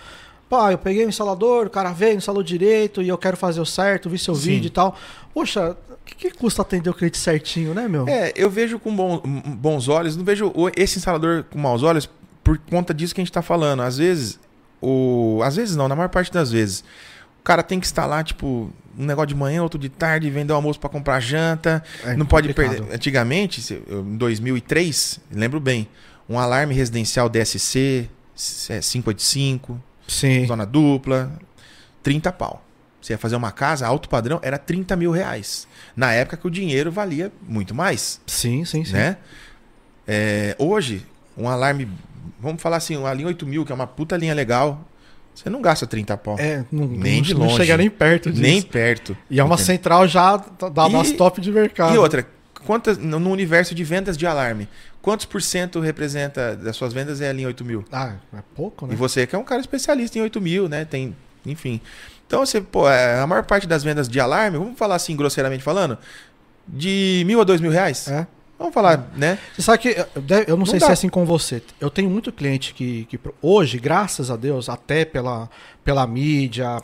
Pá, 0.51 0.73
eu 0.73 0.79
peguei 0.79 1.07
o 1.07 1.09
instalador, 1.09 1.67
o 1.67 1.71
cara 1.71 1.93
veio, 1.93 2.17
instalou 2.17 2.43
direito, 2.43 3.01
e 3.01 3.09
eu 3.09 3.17
quero 3.17 3.37
fazer 3.37 3.61
o 3.61 3.65
certo, 3.65 4.11
vi 4.11 4.19
seu 4.19 4.35
Sim. 4.35 4.49
vídeo 4.51 4.67
e 4.67 4.71
tal. 4.71 4.97
Poxa, 5.33 5.77
o 5.89 6.05
que, 6.05 6.17
que 6.29 6.37
custa 6.37 6.61
atender 6.63 6.91
o 6.91 6.95
cliente 6.95 7.17
certinho, 7.19 7.73
né, 7.73 7.87
meu? 7.87 8.07
É, 8.09 8.33
eu 8.35 8.51
vejo 8.51 8.77
com 8.81 8.95
bom- 8.95 9.23
bons 9.25 9.87
olhos, 9.89 10.17
não 10.17 10.25
vejo 10.25 10.53
esse 10.77 10.99
instalador 10.99 11.45
com 11.45 11.57
maus 11.57 11.85
olhos 11.85 12.11
por 12.43 12.59
conta 12.59 12.93
disso 12.93 13.15
que 13.15 13.21
a 13.21 13.25
gente 13.25 13.33
tá 13.33 13.43
falando. 13.43 13.81
Às 13.83 13.97
vezes, 13.99 14.41
o. 14.83 15.41
Às 15.45 15.55
vezes 15.55 15.77
não, 15.77 15.87
na 15.87 15.95
maior 15.95 16.09
parte 16.09 16.33
das 16.33 16.51
vezes. 16.51 16.83
O 17.39 17.43
cara 17.45 17.63
tem 17.63 17.79
que 17.81 17.87
instalar, 17.87 18.25
tipo, 18.25 18.71
um 18.99 19.05
negócio 19.07 19.29
de 19.29 19.35
manhã, 19.37 19.63
outro 19.63 19.79
de 19.79 19.89
tarde, 19.89 20.29
vender 20.31 20.53
o 20.53 20.57
almoço 20.57 20.81
pra 20.81 20.91
comprar 20.91 21.21
janta. 21.21 21.83
É 22.05 22.15
não 22.17 22.27
pode 22.27 22.49
complicado. 22.49 22.77
perder. 22.79 22.95
Antigamente, 22.95 23.83
em 23.89 24.17
2003, 24.17 25.21
lembro 25.33 25.61
bem, 25.61 25.89
um 26.29 26.39
alarme 26.39 26.75
residencial 26.75 27.29
DSC, 27.29 28.11
é, 28.69 28.81
585, 28.81 29.81
Sim. 30.13 30.47
zona 30.47 30.65
dupla, 30.67 31.31
30 32.03 32.33
pau. 32.33 32.65
Você 33.01 33.15
ia 33.15 33.19
fazer 33.19 33.37
uma 33.37 33.51
casa, 33.51 33.87
alto 33.87 34.09
padrão, 34.09 34.39
era 34.43 34.59
30 34.59 34.95
mil 34.97 35.11
reais. 35.11 35.67
Na 35.97 36.13
época 36.13 36.37
que 36.37 36.47
o 36.47 36.51
dinheiro 36.51 36.91
valia 36.93 37.33
muito 37.49 37.75
mais, 37.75 38.21
Sim, 38.27 38.65
sim, 38.65 38.85
sim. 38.85 38.93
né? 38.93 39.17
É, 40.07 40.55
hoje, 40.59 41.07
um 41.37 41.49
alarme, 41.49 41.89
vamos 42.39 42.61
falar 42.61 42.77
assim, 42.77 42.97
uma 42.97 43.13
linha 43.15 43.29
8000, 43.29 43.65
que 43.65 43.73
é 43.73 43.75
uma 43.75 43.87
puta 43.87 44.17
linha 44.17 44.35
legal, 44.35 44.85
você 45.35 45.49
não 45.49 45.63
gasta 45.63 45.87
30 45.87 46.17
pau. 46.17 46.37
É, 46.39 46.65
não, 46.71 46.87
Nem 46.87 47.17
não- 47.17 47.23
de 47.23 47.35
não 47.35 47.41
longe. 47.47 47.57
chega 47.57 47.77
nem 47.77 47.89
perto 47.89 48.31
disso. 48.31 48.43
Nem 48.43 48.61
perto. 48.61 49.17
E 49.31 49.39
é 49.41 49.45
uma 49.45 49.55
Entendeu? 49.55 49.67
central 49.67 50.09
já 50.09 50.37
da- 50.37 50.69
da- 50.69 50.89
E- 50.89 50.93
das 50.93 51.13
top 51.13 51.41
de 51.41 51.51
mercado. 51.53 51.95
E 51.95 51.99
outra, 51.99 52.27
quantas, 52.67 52.99
no 52.99 53.31
universo 53.31 53.75
de 53.75 53.85
vendas 53.85 54.17
de 54.17 54.27
alarme, 54.27 54.69
quantos 55.03 55.27
por 55.27 55.43
cento 55.43 55.81
representa 55.81 56.57
das 56.57 56.77
suas 56.77 56.93
vendas 56.93 57.21
é 57.21 57.29
a 57.29 57.33
linha 57.33 57.49
8000? 57.49 57.85
Ah, 57.93 58.15
é 58.35 58.43
pouco, 58.55 58.87
né? 58.87 58.95
E 58.95 58.97
você 58.97 59.27
que 59.27 59.35
é 59.35 59.39
um 59.39 59.45
cara 59.45 59.61
especialista 59.61 60.19
em 60.19 60.23
8 60.23 60.41
mil, 60.41 60.69
né? 60.69 60.85
Tem, 60.85 61.17
enfim. 61.45 61.81
Então, 62.27 62.47
você, 62.47 62.61
pô, 62.61 62.89
é, 62.89 63.19
a 63.19 63.27
maior 63.27 63.45
parte 63.45 63.67
das 63.67 63.83
vendas 63.83 64.09
de 64.09 64.21
alarme, 64.21 64.57
vamos 64.57 64.79
falar 64.79 64.95
assim, 64.95 65.17
grosseiramente 65.17 65.65
falando, 65.65 65.99
de 66.67 67.25
mil 67.27 67.41
a 67.41 67.45
dois 67.45 67.61
mil 67.61 67.71
reais. 67.73 68.07
É. 68.09 68.27
Vamos 68.57 68.75
falar, 68.75 69.11
né? 69.17 69.39
Você 69.57 69.63
sabe 69.63 69.79
que 69.79 69.89
eu, 69.89 70.07
não, 70.49 70.59
Não 70.59 70.67
sei 70.67 70.79
dá. 70.79 70.87
se 70.87 70.91
é 70.91 70.93
assim 70.93 71.09
com 71.09 71.25
você. 71.25 71.63
Eu 71.81 71.89
tenho 71.91 72.11
muito 72.11 72.31
cliente 72.31 72.75
que, 72.75 73.07
que 73.07 73.19
hoje, 73.41 73.79
graças 73.79 74.31
a 74.31 74.37
Deus, 74.37 74.69
até 74.69 75.05
pela, 75.05 75.49
pela 75.83 76.07
mídia, 76.07 76.83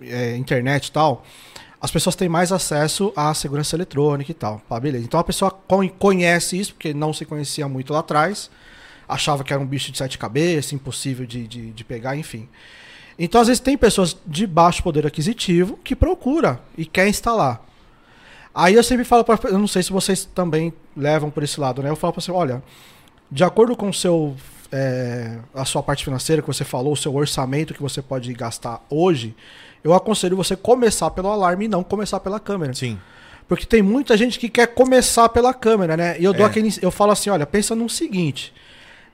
é, 0.00 0.36
internet 0.36 0.86
e 0.86 0.92
tal, 0.92 1.24
as 1.80 1.90
pessoas 1.90 2.16
têm 2.16 2.28
mais 2.28 2.50
acesso 2.50 3.12
à 3.14 3.32
segurança 3.34 3.76
eletrônica 3.76 4.30
e 4.30 4.34
tal. 4.34 4.60
Pá, 4.68 4.80
beleza. 4.80 5.04
Então 5.04 5.18
a 5.20 5.24
pessoa 5.24 5.50
con- 5.50 5.88
conhece 5.88 6.58
isso, 6.58 6.74
porque 6.74 6.92
não 6.92 7.12
se 7.12 7.24
conhecia 7.24 7.68
muito 7.68 7.92
lá 7.92 8.00
atrás, 8.00 8.50
achava 9.08 9.44
que 9.44 9.52
era 9.52 9.62
um 9.62 9.66
bicho 9.66 9.92
de 9.92 9.98
sete 9.98 10.18
cabeças, 10.18 10.72
impossível 10.72 11.24
de, 11.26 11.46
de, 11.46 11.70
de 11.70 11.84
pegar, 11.84 12.16
enfim. 12.16 12.48
Então, 13.18 13.40
às 13.40 13.48
vezes, 13.48 13.60
tem 13.60 13.76
pessoas 13.76 14.16
de 14.24 14.46
baixo 14.46 14.82
poder 14.82 15.04
aquisitivo 15.04 15.76
que 15.82 15.96
procura 15.96 16.60
e 16.76 16.86
quer 16.86 17.08
instalar. 17.08 17.64
Aí 18.54 18.74
eu 18.74 18.82
sempre 18.82 19.04
falo 19.04 19.24
para, 19.24 19.38
eu 19.50 19.58
não 19.58 19.66
sei 19.66 19.82
se 19.82 19.90
vocês 19.90 20.24
também 20.24 20.72
levam 20.96 21.30
por 21.30 21.42
esse 21.42 21.60
lado, 21.60 21.82
né? 21.82 21.90
Eu 21.90 21.96
falo 21.96 22.12
para 22.12 22.22
você, 22.22 22.30
olha, 22.30 22.62
de 23.30 23.42
acordo 23.42 23.76
com 23.76 23.88
o 23.88 23.94
seu 23.94 24.36
é, 24.70 25.38
a 25.54 25.64
sua 25.64 25.82
parte 25.82 26.04
financeira 26.04 26.42
que 26.42 26.48
você 26.48 26.64
falou, 26.64 26.92
o 26.92 26.96
seu 26.96 27.14
orçamento 27.14 27.74
que 27.74 27.82
você 27.82 28.02
pode 28.02 28.32
gastar 28.34 28.84
hoje, 28.90 29.34
eu 29.88 29.94
aconselho 29.94 30.36
você 30.36 30.56
começar 30.56 31.10
pelo 31.10 31.28
alarme 31.28 31.64
e 31.64 31.68
não 31.68 31.82
começar 31.82 32.20
pela 32.20 32.38
câmera. 32.38 32.74
Sim. 32.74 32.98
Porque 33.46 33.64
tem 33.64 33.82
muita 33.82 34.16
gente 34.16 34.38
que 34.38 34.48
quer 34.48 34.66
começar 34.66 35.28
pela 35.30 35.54
câmera, 35.54 35.96
né? 35.96 36.16
E 36.18 36.24
eu 36.24 36.32
dou 36.32 36.44
É. 36.44 36.48
aquele. 36.48 36.72
Eu 36.82 36.90
falo 36.90 37.12
assim, 37.12 37.30
olha, 37.30 37.46
pensa 37.46 37.74
no 37.74 37.88
seguinte. 37.88 38.52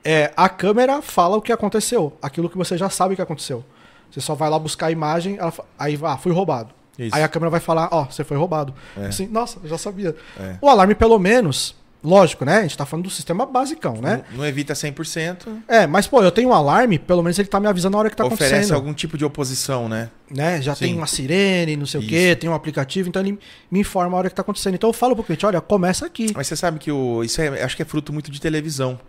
É, 0.03 0.31
a 0.35 0.47
câmera 0.49 1.01
fala 1.01 1.37
o 1.37 1.41
que 1.41 1.51
aconteceu, 1.51 2.13
aquilo 2.21 2.49
que 2.49 2.57
você 2.57 2.77
já 2.77 2.89
sabe 2.89 3.15
que 3.15 3.21
aconteceu. 3.21 3.63
Você 4.11 4.21
só 4.21 4.35
vai 4.35 4.49
lá 4.49 4.59
buscar 4.59 4.87
a 4.87 4.91
imagem, 4.91 5.37
ela 5.37 5.51
aí 5.79 5.97
ah, 6.03 6.17
fui 6.17 6.31
roubado. 6.31 6.69
Isso. 6.97 7.15
Aí 7.15 7.23
a 7.23 7.27
câmera 7.27 7.49
vai 7.49 7.59
falar, 7.59 7.89
ó, 7.91 8.05
você 8.05 8.23
foi 8.23 8.37
roubado. 8.37 8.73
É. 8.97 9.07
Assim, 9.07 9.27
nossa, 9.27 9.57
eu 9.63 9.69
já 9.69 9.77
sabia. 9.77 10.15
É. 10.39 10.57
O 10.61 10.69
alarme, 10.69 10.95
pelo 10.95 11.17
menos, 11.17 11.75
lógico, 12.05 12.45
né? 12.45 12.59
A 12.59 12.61
gente 12.61 12.77
tá 12.77 12.85
falando 12.85 13.05
do 13.05 13.09
sistema 13.09 13.45
basicão, 13.45 13.95
né? 14.01 14.23
Não, 14.31 14.37
não 14.37 14.45
evita 14.45 14.73
100%. 14.73 15.47
É, 15.67 15.87
mas, 15.87 16.07
pô, 16.07 16.21
eu 16.21 16.31
tenho 16.31 16.49
um 16.49 16.53
alarme, 16.53 16.99
pelo 16.99 17.23
menos 17.23 17.37
ele 17.39 17.47
tá 17.47 17.59
me 17.59 17.67
avisando 17.67 17.93
na 17.93 17.99
hora 17.99 18.09
que 18.09 18.15
tá 18.15 18.25
oferece 18.25 18.53
acontecendo. 18.53 18.75
algum 18.75 18.93
tipo 18.93 19.17
de 19.17 19.25
oposição, 19.25 19.89
né? 19.89 20.09
Né? 20.29 20.61
Já 20.61 20.75
Sim. 20.75 20.85
tem 20.85 20.95
uma 20.95 21.07
sirene, 21.07 21.75
não 21.75 21.85
sei 21.85 21.99
o 21.99 22.03
Isso. 22.03 22.09
quê, 22.09 22.35
tem 22.35 22.49
um 22.49 22.53
aplicativo, 22.53 23.09
então 23.09 23.21
ele 23.21 23.37
me 23.69 23.79
informa 23.79 24.15
a 24.15 24.19
hora 24.19 24.29
que 24.29 24.35
tá 24.35 24.41
acontecendo. 24.41 24.75
Então 24.75 24.89
eu 24.89 24.93
falo 24.93 25.15
pro 25.15 25.23
cliente, 25.23 25.45
olha, 25.45 25.59
começa 25.59 26.05
aqui. 26.05 26.31
Mas 26.35 26.47
você 26.47 26.55
sabe 26.55 26.79
que 26.79 26.91
o, 26.91 27.23
isso 27.23 27.41
é, 27.41 27.63
acho 27.63 27.75
que 27.75 27.81
é 27.81 27.85
fruto 27.85 28.13
muito 28.13 28.29
de 28.31 28.39
televisão, 28.39 28.99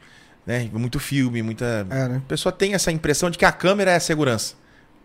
né? 0.46 0.68
Muito 0.72 0.98
filme, 0.98 1.42
muita. 1.42 1.86
É, 1.90 2.08
né? 2.08 2.22
A 2.24 2.28
pessoa 2.28 2.52
tem 2.52 2.74
essa 2.74 2.90
impressão 2.90 3.30
de 3.30 3.38
que 3.38 3.44
a 3.44 3.52
câmera 3.52 3.92
é 3.92 3.96
a 3.96 4.00
segurança. 4.00 4.54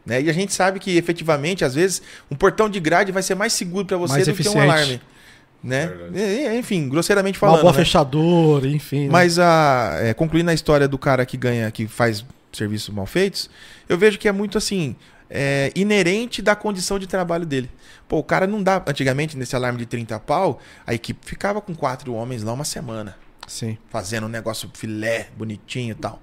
Né? 0.05 0.21
E 0.21 0.29
a 0.29 0.33
gente 0.33 0.53
sabe 0.53 0.79
que, 0.79 0.97
efetivamente, 0.97 1.63
às 1.63 1.75
vezes, 1.75 2.01
um 2.29 2.35
portão 2.35 2.67
de 2.67 2.79
grade 2.79 3.11
vai 3.11 3.21
ser 3.21 3.35
mais 3.35 3.53
seguro 3.53 3.85
para 3.85 3.97
você 3.97 4.13
Mais 4.13 4.25
do 4.25 4.33
que 4.33 4.39
um 4.39 4.41
eficiente. 4.41 4.63
alarme. 4.63 5.01
Né? 5.63 5.87
Verdade. 5.87 6.17
E- 6.19 6.47
e- 6.47 6.57
enfim, 6.59 6.89
grosseiramente 6.89 7.37
Uma 7.37 7.47
falando. 7.49 7.61
boa 7.61 7.71
né? 7.73 7.77
fechadura, 7.79 8.67
enfim. 8.67 9.05
né? 9.05 9.09
Mas 9.11 9.37
a, 9.37 9.97
é, 10.01 10.13
concluindo 10.13 10.49
a 10.49 10.53
história 10.53 10.87
do 10.87 10.97
cara 10.97 11.25
que 11.25 11.37
ganha, 11.37 11.69
que 11.71 11.87
faz 11.87 12.25
serviços 12.51 12.93
mal 12.93 13.05
feitos, 13.05 13.49
eu 13.87 13.97
vejo 13.97 14.17
que 14.17 14.27
é 14.27 14.31
muito 14.31 14.57
assim. 14.57 14.95
é, 15.33 15.71
inerente 15.75 16.41
da 16.41 16.55
condição 16.57 16.99
de 16.99 17.07
trabalho 17.07 17.45
dele. 17.45 17.69
Pô, 18.05 18.17
o 18.17 18.23
cara 18.23 18.45
não 18.45 18.61
dá. 18.61 18.83
Antigamente, 18.85 19.37
nesse 19.37 19.55
alarme 19.55 19.77
de 19.79 19.85
30 19.85 20.19
pau, 20.19 20.59
a 20.85 20.93
equipe 20.93 21.25
ficava 21.25 21.61
com 21.61 21.73
quatro 21.73 22.13
homens 22.13 22.43
lá 22.43 22.51
uma 22.51 22.65
semana. 22.65 23.15
Sim. 23.47 23.77
Fazendo 23.89 24.25
um 24.25 24.29
negócio 24.29 24.69
filé, 24.73 25.29
bonitinho 25.37 25.91
e 25.91 25.95
tal. 25.95 26.21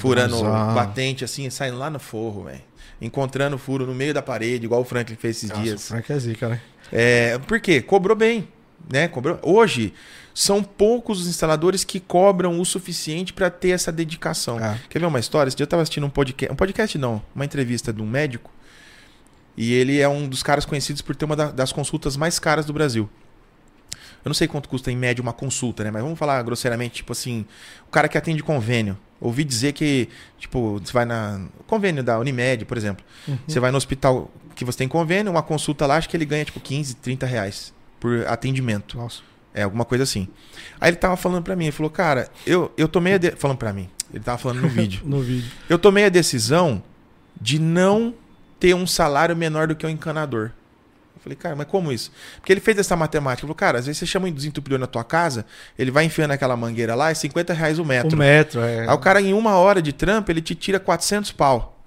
Furando 0.00 0.42
batente 0.74 1.24
assim, 1.24 1.48
saindo 1.48 1.78
lá 1.78 1.88
no 1.88 1.98
forro, 1.98 2.44
velho. 2.44 2.60
Encontrando 3.00 3.56
furo 3.56 3.86
no 3.86 3.94
meio 3.94 4.12
da 4.12 4.20
parede, 4.20 4.66
igual 4.66 4.82
o 4.82 4.84
Franklin 4.84 5.16
fez 5.16 5.36
esses 5.38 5.48
Nossa, 5.48 5.60
o 5.60 5.64
dias. 5.64 5.88
Frank 5.88 6.12
é 6.12 6.18
zica, 6.18 6.48
né? 6.50 6.60
É, 6.92 7.38
por 7.38 7.58
quê? 7.58 7.80
Cobrou 7.80 8.14
bem, 8.14 8.46
né? 8.90 9.08
Cobrou. 9.08 9.38
Hoje 9.42 9.92
são 10.34 10.62
poucos 10.62 11.20
os 11.20 11.26
instaladores 11.26 11.84
que 11.84 12.00
cobram 12.00 12.58
o 12.60 12.64
suficiente 12.64 13.32
para 13.32 13.50
ter 13.50 13.70
essa 13.70 13.92
dedicação. 13.92 14.58
É. 14.58 14.78
Quer 14.88 14.98
ver 15.00 15.06
uma 15.06 15.20
história? 15.20 15.48
Esse 15.48 15.56
dia 15.56 15.64
eu 15.64 15.68
tava 15.68 15.82
assistindo 15.82 16.06
um 16.06 16.10
podcast, 16.10 16.52
um 16.52 16.56
podcast 16.56 16.96
não, 16.98 17.22
uma 17.34 17.44
entrevista 17.44 17.92
de 17.92 18.00
um 18.00 18.06
médico. 18.06 18.50
E 19.56 19.72
ele 19.74 20.00
é 20.00 20.08
um 20.08 20.26
dos 20.26 20.42
caras 20.42 20.64
conhecidos 20.64 21.02
por 21.02 21.14
ter 21.14 21.24
uma 21.26 21.36
da- 21.36 21.50
das 21.50 21.72
consultas 21.72 22.16
mais 22.16 22.38
caras 22.38 22.64
do 22.64 22.72
Brasil. 22.72 23.08
Eu 24.24 24.28
não 24.28 24.34
sei 24.34 24.46
quanto 24.48 24.68
custa 24.68 24.90
em 24.90 24.96
média 24.96 25.20
uma 25.20 25.32
consulta, 25.32 25.82
né? 25.84 25.90
Mas 25.90 26.02
vamos 26.02 26.18
falar 26.18 26.40
grosseiramente, 26.42 26.94
tipo 26.96 27.12
assim, 27.12 27.44
o 27.86 27.90
cara 27.90 28.08
que 28.08 28.16
atende 28.16 28.42
convênio. 28.42 28.96
Ouvi 29.20 29.44
dizer 29.44 29.72
que, 29.72 30.08
tipo, 30.38 30.78
você 30.78 30.92
vai 30.92 31.04
na. 31.04 31.44
Convênio 31.66 32.02
da 32.02 32.18
Unimed, 32.18 32.64
por 32.64 32.76
exemplo. 32.78 33.04
Você 33.46 33.60
vai 33.60 33.70
no 33.70 33.76
hospital 33.76 34.30
que 34.54 34.64
você 34.64 34.78
tem 34.78 34.88
convênio, 34.88 35.30
uma 35.30 35.42
consulta 35.42 35.86
lá, 35.86 35.96
acho 35.96 36.08
que 36.08 36.16
ele 36.16 36.24
ganha, 36.24 36.44
tipo, 36.44 36.60
15, 36.60 36.94
30 36.96 37.26
reais 37.26 37.72
por 38.02 38.26
atendimento. 38.26 38.96
Nossa. 38.96 39.22
É, 39.54 39.62
alguma 39.62 39.84
coisa 39.84 40.02
assim. 40.02 40.26
Aí 40.80 40.90
ele 40.90 40.96
tava 40.96 41.16
falando 41.16 41.44
pra 41.44 41.54
mim, 41.54 41.66
ele 41.66 41.72
falou, 41.72 41.88
cara, 41.88 42.28
eu, 42.44 42.72
eu 42.76 42.88
tomei 42.88 43.14
a. 43.14 43.18
De... 43.18 43.30
Falando 43.32 43.58
pra 43.58 43.72
mim, 43.72 43.88
ele 44.12 44.24
tava 44.24 44.38
falando 44.38 44.60
no 44.60 44.68
vídeo. 44.68 45.02
No 45.04 45.20
vídeo. 45.20 45.48
Eu 45.68 45.78
tomei 45.78 46.04
a 46.04 46.08
decisão 46.08 46.82
de 47.40 47.60
não 47.60 48.12
ter 48.58 48.74
um 48.74 48.88
salário 48.88 49.36
menor 49.36 49.68
do 49.68 49.76
que 49.76 49.86
o 49.86 49.88
encanador. 49.88 50.50
Eu 51.14 51.22
falei, 51.22 51.36
cara, 51.36 51.54
mas 51.54 51.68
como 51.68 51.92
isso? 51.92 52.10
Porque 52.40 52.52
ele 52.52 52.60
fez 52.60 52.76
essa 52.76 52.96
matemática. 52.96 53.42
Ele 53.42 53.46
falou, 53.46 53.54
cara, 53.54 53.78
às 53.78 53.86
vezes 53.86 54.00
você 54.00 54.06
chama 54.06 54.26
um 54.26 54.32
desentupidor 54.32 54.80
na 54.80 54.88
tua 54.88 55.04
casa, 55.04 55.46
ele 55.78 55.92
vai 55.92 56.04
enfiando 56.04 56.32
aquela 56.32 56.56
mangueira 56.56 56.96
lá, 56.96 57.10
é 57.10 57.14
50 57.14 57.52
reais 57.52 57.78
o 57.78 57.84
metro. 57.84 58.16
O 58.16 58.18
metro, 58.18 58.60
é. 58.62 58.80
Aí 58.80 58.94
o 58.94 58.98
cara, 58.98 59.20
em 59.20 59.32
uma 59.32 59.58
hora 59.58 59.80
de 59.80 59.92
trampo, 59.92 60.28
ele 60.32 60.40
te 60.40 60.56
tira 60.56 60.80
400 60.80 61.30
pau. 61.30 61.78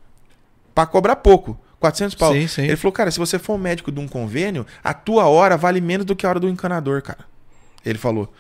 Pra 0.74 0.86
cobrar 0.86 1.18
pouco. 1.18 1.60
400 1.80 2.16
pau. 2.16 2.34
Sim, 2.34 2.48
sim. 2.48 2.64
Ele 2.64 2.76
falou, 2.76 2.92
cara, 2.92 3.12
se 3.12 3.20
você 3.20 3.38
for 3.38 3.56
um 3.56 3.58
médico 3.58 3.92
de 3.92 4.00
um 4.00 4.08
convênio, 4.08 4.66
a 4.84 4.94
tua 4.94 5.28
hora 5.28 5.58
vale 5.58 5.82
menos 5.82 6.06
do 6.06 6.16
que 6.16 6.26
a 6.26 6.30
hora 6.30 6.40
do 6.40 6.50
encanador, 6.50 7.02
cara. 7.02 7.26
Ele 7.86 7.98
falou. 7.98 8.34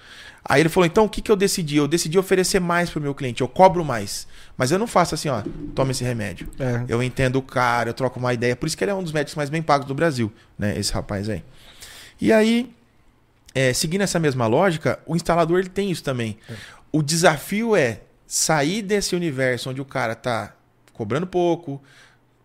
Aí 0.47 0.61
ele 0.61 0.69
falou, 0.69 0.85
então 0.85 1.05
o 1.05 1.09
que, 1.09 1.21
que 1.21 1.31
eu 1.31 1.35
decidi? 1.35 1.77
Eu 1.77 1.87
decidi 1.87 2.19
oferecer 2.19 2.59
mais 2.59 2.89
pro 2.89 3.01
meu 3.01 3.15
cliente, 3.15 3.41
eu 3.41 3.47
cobro 3.47 3.83
mais. 3.83 4.27
Mas 4.55 4.71
eu 4.71 4.77
não 4.77 4.85
faço 4.85 5.15
assim, 5.15 5.27
ó, 5.27 5.41
toma 5.73 5.91
esse 5.91 6.03
remédio. 6.03 6.47
É. 6.59 6.85
Eu 6.87 7.01
entendo 7.01 7.37
o 7.37 7.41
cara, 7.41 7.89
eu 7.89 7.93
troco 7.95 8.19
uma 8.19 8.31
ideia. 8.31 8.55
Por 8.55 8.67
isso 8.67 8.77
que 8.77 8.83
ele 8.83 8.91
é 8.91 8.95
um 8.95 9.01
dos 9.01 9.11
médicos 9.11 9.35
mais 9.35 9.49
bem 9.49 9.63
pagos 9.63 9.87
do 9.87 9.95
Brasil, 9.95 10.31
né? 10.57 10.77
Esse 10.77 10.93
rapaz 10.93 11.29
aí. 11.29 11.43
E 12.21 12.31
aí, 12.31 12.71
é, 13.55 13.73
seguindo 13.73 14.01
essa 14.01 14.19
mesma 14.19 14.45
lógica, 14.45 14.99
o 15.07 15.15
instalador 15.15 15.59
ele 15.59 15.69
tem 15.69 15.89
isso 15.89 16.03
também. 16.03 16.37
O 16.91 17.01
desafio 17.01 17.75
é 17.75 18.01
sair 18.27 18.83
desse 18.83 19.15
universo 19.15 19.71
onde 19.71 19.81
o 19.81 19.85
cara 19.85 20.13
tá 20.13 20.53
cobrando 20.93 21.25
pouco, 21.25 21.81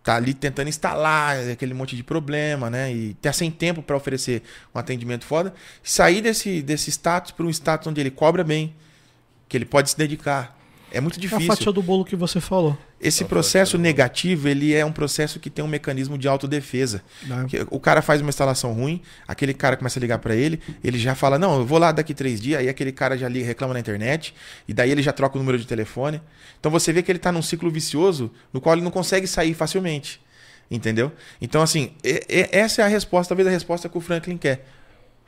tá 0.03 0.17
ali 0.17 0.33
tentando 0.35 0.69
instalar 0.69 1.39
aquele 1.51 1.75
monte 1.75 1.95
de 1.95 2.03
problema, 2.03 2.71
né? 2.71 2.93
E 2.93 3.15
tá 3.15 3.33
sem 3.33 3.51
tempo 3.51 3.83
para 3.83 3.97
oferecer 3.97 4.43
um 4.75 4.79
atendimento 4.79 5.25
foda. 5.25 5.53
Sair 5.83 6.23
desse, 6.23 6.63
desse 6.63 6.91
status 6.91 7.31
para 7.33 7.45
um 7.45 7.51
status 7.51 7.87
onde 7.87 8.01
ele 8.01 8.11
cobra 8.11 8.43
bem, 8.43 8.75
que 9.49 9.57
ele 9.57 9.65
pode 9.65 9.91
se 9.91 9.99
dedicar. 9.99 10.60
É 10.93 11.01
muito 11.01 11.15
É 11.15 11.19
a 11.19 11.21
difícil. 11.21 11.47
fatia 11.47 11.73
do 11.73 11.83
bolo 11.83 12.05
que 12.05 12.17
você 12.17 12.41
falou. 12.41 12.77
Esse 13.01 13.23
A 13.23 13.27
processo 13.27 13.79
negativo, 13.79 14.49
ele 14.49 14.75
é 14.75 14.85
um 14.85 14.93
processo 14.93 15.39
que 15.41 15.49
tem 15.49 15.65
um 15.65 15.69
mecanismo 15.69 16.19
de 16.19 16.27
autodefesa. 16.29 17.03
Que 17.49 17.65
O 17.71 17.79
cara 17.79 18.03
faz 18.03 18.21
uma 18.21 18.29
instalação 18.29 18.73
ruim, 18.73 19.01
aquele 19.27 19.55
cara 19.55 19.77
começa 19.77 19.99
a 19.99 20.03
ligar 20.03 20.19
pra 20.19 20.35
ele, 20.35 20.61
ele 20.83 20.99
já 20.99 21.15
fala, 21.15 21.39
não, 21.39 21.59
eu 21.61 21.65
vou 21.67 21.79
lá 21.79 21.93
daqui 21.93 22.13
três 22.13 22.41
dias, 22.41 22.61
aí 22.61 22.69
aquele 22.69 22.93
cara 22.93 23.17
já 23.17 23.29
liga, 23.29 23.47
reclama 23.47 23.73
na 23.75 23.81
internet, 23.81 24.35
e 24.69 24.75
daí 24.75 24.91
ele 24.91 25.03
já 25.03 25.13
troca 25.13 25.37
o 25.37 25.39
número 25.39 25.59
de 25.59 25.67
telefone. 25.67 26.21
Então 26.59 26.71
você 26.71 26.93
vê 26.93 27.03
que 27.03 27.11
ele 27.13 27.19
tá 27.19 27.31
num 27.33 27.43
ciclo 27.43 27.71
vicioso 27.71 28.31
no 28.53 28.61
qual 28.61 28.75
ele 28.75 28.83
não 28.83 28.91
consegue 28.91 29.27
sair 29.27 29.55
facilmente. 29.55 30.21
Entendeu? 30.71 31.11
Então, 31.41 31.63
assim, 31.63 31.93
e- 32.05 32.25
e- 32.29 32.49
essa 32.53 32.83
é 32.83 32.85
a 32.85 32.89
resposta, 32.89 33.31
talvez 33.31 33.49
a 33.49 33.51
resposta 33.51 33.89
que 33.89 33.99
o 33.99 34.01
Franklin 34.01 34.37
quer. 34.37 34.67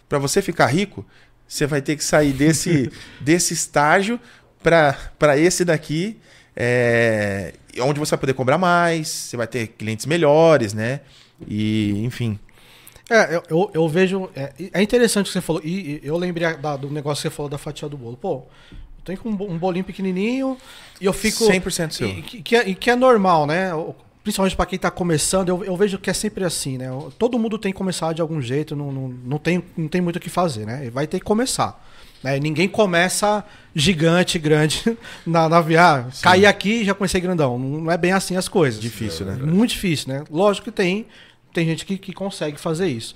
Pra 0.09 0.19
você 0.19 0.41
ficar 0.43 0.67
rico, 0.67 1.05
você 1.49 1.67
vai 1.67 1.83
ter 1.83 1.97
que 1.97 2.05
sair 2.05 2.33
desse, 2.33 2.93
desse 3.21 3.53
estágio 3.53 4.21
para 4.63 5.37
esse 5.39 5.65
daqui, 5.65 6.19
é, 6.57 7.55
onde 7.81 7.99
você 7.99 8.11
vai 8.11 8.21
poder 8.21 8.35
cobrar 8.35 8.59
mais, 8.59 9.09
você 9.09 9.37
vai 9.37 9.47
ter 9.47 9.69
clientes 9.69 10.07
melhores, 10.07 10.73
né? 10.75 11.01
E, 11.47 12.03
enfim. 12.05 12.39
É, 13.11 13.35
eu, 13.37 13.43
eu, 13.51 13.71
eu 13.75 13.89
vejo. 13.89 14.31
É, 14.35 14.53
é 14.73 14.83
interessante 14.83 15.27
o 15.27 15.29
que 15.29 15.33
você 15.33 15.41
falou. 15.41 15.61
E, 15.65 16.01
e 16.03 16.07
eu 16.07 16.17
lembrei 16.17 16.55
da- 16.57 16.77
do 16.77 16.89
negócio 16.91 17.23
que 17.23 17.29
você 17.29 17.35
falou 17.35 17.51
da 17.51 17.59
fatia 17.59 17.89
do 17.89 17.97
bolo. 17.97 18.17
Pô, 18.17 18.43
eu 18.71 19.05
tenho 19.05 19.19
um, 19.25 19.35
bo- 19.37 19.51
um 19.51 19.59
bolinho 19.59 19.85
pequenininho 19.85 20.57
e 21.01 21.05
eu 21.05 21.13
fico. 21.13 21.45
100% 21.45 21.91
seu. 21.93 22.09
E, 22.09 22.23
que- 22.23 22.57
é, 22.57 22.73
que 22.75 22.91
é 22.91 22.97
normal, 22.97 23.47
né? 23.47 23.71
Principalmente 24.23 24.55
pra 24.55 24.65
quem 24.67 24.79
tá 24.79 24.89
começando, 24.89 25.49
eu, 25.49 25.65
eu 25.65 25.77
vejo 25.77 25.99
que 25.99 26.09
é 26.09 26.13
sempre 26.13 26.45
assim, 26.45 26.79
né? 26.79 26.87
Todo 27.19 27.39
mundo 27.41 27.59
tem 27.59 27.73
que 27.73 27.77
começar 27.79 28.13
de 28.15 28.23
algum 28.23 28.41
jeito, 28.41 28.77
não, 28.77 28.93
não, 28.93 29.09
não, 29.09 29.39
tem, 29.39 29.65
não 29.77 29.89
tem 29.89 30.01
muito 30.01 30.17
o 30.17 30.21
que 30.21 30.31
fazer, 30.31 30.65
né? 30.65 30.89
Vai 30.91 31.09
ter 31.09 31.19
que 31.19 31.25
começar. 31.25 31.85
Né? 32.23 32.39
Ninguém 32.39 32.69
começa 32.69 33.45
gigante, 33.75 34.39
grande 34.39 34.97
na, 35.27 35.49
na 35.49 35.61
viagem. 35.61 36.11
Caí 36.23 36.47
aqui 36.47 36.83
e 36.83 36.85
já 36.85 36.95
comecei 36.95 37.21
grandão. 37.21 37.59
Não 37.59 37.91
é 37.91 37.97
bem 37.97 38.13
assim 38.13 38.37
as 38.37 38.49
coisas. 38.49 38.81
Difícil, 38.81 39.27
né? 39.27 39.35
Muito 39.35 39.71
difícil, 39.71 40.09
né? 40.09 40.25
Lógico 40.31 40.67
que 40.67 40.73
tem, 40.73 41.07
tem 41.53 41.67
gente 41.67 41.85
que, 41.85 41.99
que 41.99 42.13
consegue 42.13 42.59
fazer 42.59 42.89
isso. 42.89 43.15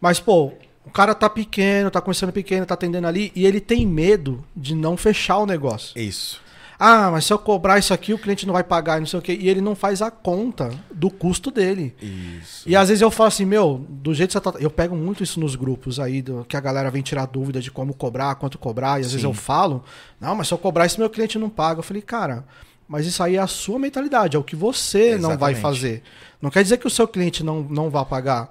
Mas, 0.00 0.20
pô, 0.20 0.52
o 0.84 0.90
cara 0.90 1.14
tá 1.14 1.28
pequeno, 1.28 1.90
tá 1.90 2.00
começando 2.00 2.32
pequeno, 2.32 2.64
tá 2.64 2.74
atendendo 2.74 3.06
ali, 3.06 3.30
e 3.34 3.44
ele 3.44 3.60
tem 3.60 3.86
medo 3.86 4.44
de 4.56 4.74
não 4.74 4.96
fechar 4.96 5.38
o 5.38 5.46
negócio. 5.46 5.98
Isso. 5.98 6.40
Ah, 6.78 7.10
mas 7.10 7.24
se 7.24 7.32
eu 7.32 7.38
cobrar 7.38 7.76
isso 7.78 7.92
aqui, 7.92 8.14
o 8.14 8.18
cliente 8.18 8.46
não 8.46 8.54
vai 8.54 8.62
pagar, 8.62 8.98
e 8.98 9.00
não 9.00 9.06
sei 9.06 9.18
o 9.18 9.22
quê. 9.22 9.36
E 9.38 9.48
ele 9.48 9.60
não 9.60 9.74
faz 9.74 10.00
a 10.00 10.12
conta 10.12 10.70
do 10.92 11.10
custo 11.10 11.50
dele. 11.50 11.92
Isso. 12.00 12.68
E 12.68 12.76
às 12.76 12.88
vezes 12.88 13.02
eu 13.02 13.10
falo 13.10 13.26
assim, 13.26 13.44
meu, 13.44 13.84
do 13.88 14.14
jeito 14.14 14.28
que 14.28 14.32
você 14.34 14.40
tá. 14.40 14.54
Eu 14.60 14.70
pego 14.70 14.94
muito 14.94 15.22
isso 15.22 15.40
nos 15.40 15.56
grupos 15.56 15.98
aí, 15.98 16.22
do, 16.22 16.44
que 16.48 16.56
a 16.56 16.60
galera 16.60 16.88
vem 16.88 17.02
tirar 17.02 17.26
dúvida 17.26 17.60
de 17.60 17.70
como 17.70 17.92
cobrar, 17.92 18.36
quanto 18.36 18.58
cobrar, 18.58 19.00
e 19.00 19.04
às 19.04 19.12
vezes 19.12 19.22
Sim. 19.22 19.26
eu 19.26 19.34
falo, 19.34 19.82
não, 20.20 20.36
mas 20.36 20.46
se 20.46 20.54
eu 20.54 20.58
cobrar 20.58 20.86
isso, 20.86 21.00
meu 21.00 21.10
cliente 21.10 21.36
não 21.36 21.50
paga. 21.50 21.80
Eu 21.80 21.82
falei, 21.82 22.00
cara, 22.00 22.44
mas 22.86 23.06
isso 23.06 23.22
aí 23.24 23.34
é 23.34 23.40
a 23.40 23.48
sua 23.48 23.78
mentalidade, 23.78 24.36
é 24.36 24.38
o 24.38 24.44
que 24.44 24.54
você 24.54 25.18
não 25.18 25.36
vai 25.36 25.52
Exatamente. 25.52 25.60
fazer. 25.60 26.02
Não 26.40 26.48
quer 26.48 26.62
dizer 26.62 26.76
que 26.76 26.86
o 26.86 26.90
seu 26.90 27.08
cliente 27.08 27.42
não, 27.42 27.60
não 27.62 27.90
vai 27.90 28.04
pagar. 28.04 28.50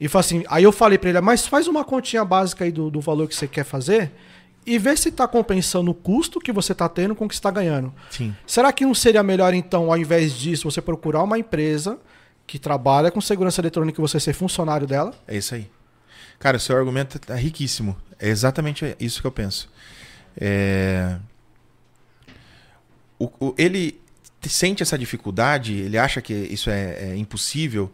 E 0.00 0.08
falo 0.08 0.20
assim, 0.20 0.44
aí 0.48 0.64
eu 0.64 0.72
falei 0.72 0.98
pra 0.98 1.10
ele, 1.10 1.20
mas 1.20 1.46
faz 1.46 1.68
uma 1.68 1.84
continha 1.84 2.24
básica 2.24 2.64
aí 2.64 2.72
do, 2.72 2.90
do 2.90 3.00
valor 3.00 3.28
que 3.28 3.34
você 3.34 3.46
quer 3.46 3.64
fazer 3.64 4.10
e 4.66 4.78
vê 4.78 4.96
se 4.96 5.10
tá 5.10 5.26
compensando 5.26 5.90
o 5.90 5.94
custo 5.94 6.38
que 6.38 6.52
você 6.52 6.74
tá 6.74 6.88
tendo 6.88 7.14
com 7.14 7.24
o 7.24 7.28
que 7.28 7.34
você 7.34 7.40
tá 7.42 7.50
ganhando. 7.50 7.92
Sim. 8.10 8.34
Será 8.46 8.72
que 8.72 8.84
não 8.84 8.94
seria 8.94 9.22
melhor, 9.22 9.54
então, 9.54 9.90
ao 9.90 9.98
invés 9.98 10.32
disso, 10.34 10.70
você 10.70 10.80
procurar 10.82 11.22
uma 11.22 11.38
empresa 11.38 11.98
que 12.46 12.58
trabalha 12.58 13.10
com 13.10 13.20
segurança 13.20 13.60
eletrônica 13.60 14.00
e 14.00 14.02
você 14.02 14.20
ser 14.20 14.32
funcionário 14.32 14.86
dela? 14.86 15.12
É 15.26 15.36
isso 15.36 15.54
aí. 15.54 15.70
Cara, 16.38 16.56
o 16.56 16.60
seu 16.60 16.76
argumento 16.76 17.18
tá 17.18 17.34
riquíssimo. 17.34 17.96
É 18.18 18.28
exatamente 18.28 18.96
isso 19.00 19.20
que 19.20 19.26
eu 19.26 19.32
penso. 19.32 19.68
É... 20.38 21.16
O, 23.18 23.30
o- 23.40 23.54
ele 23.58 24.00
sente 24.42 24.82
essa 24.82 24.96
dificuldade, 24.98 25.74
ele 25.74 25.98
acha 25.98 26.20
que 26.22 26.32
isso 26.32 26.70
é, 26.70 27.10
é 27.10 27.16
impossível, 27.16 27.90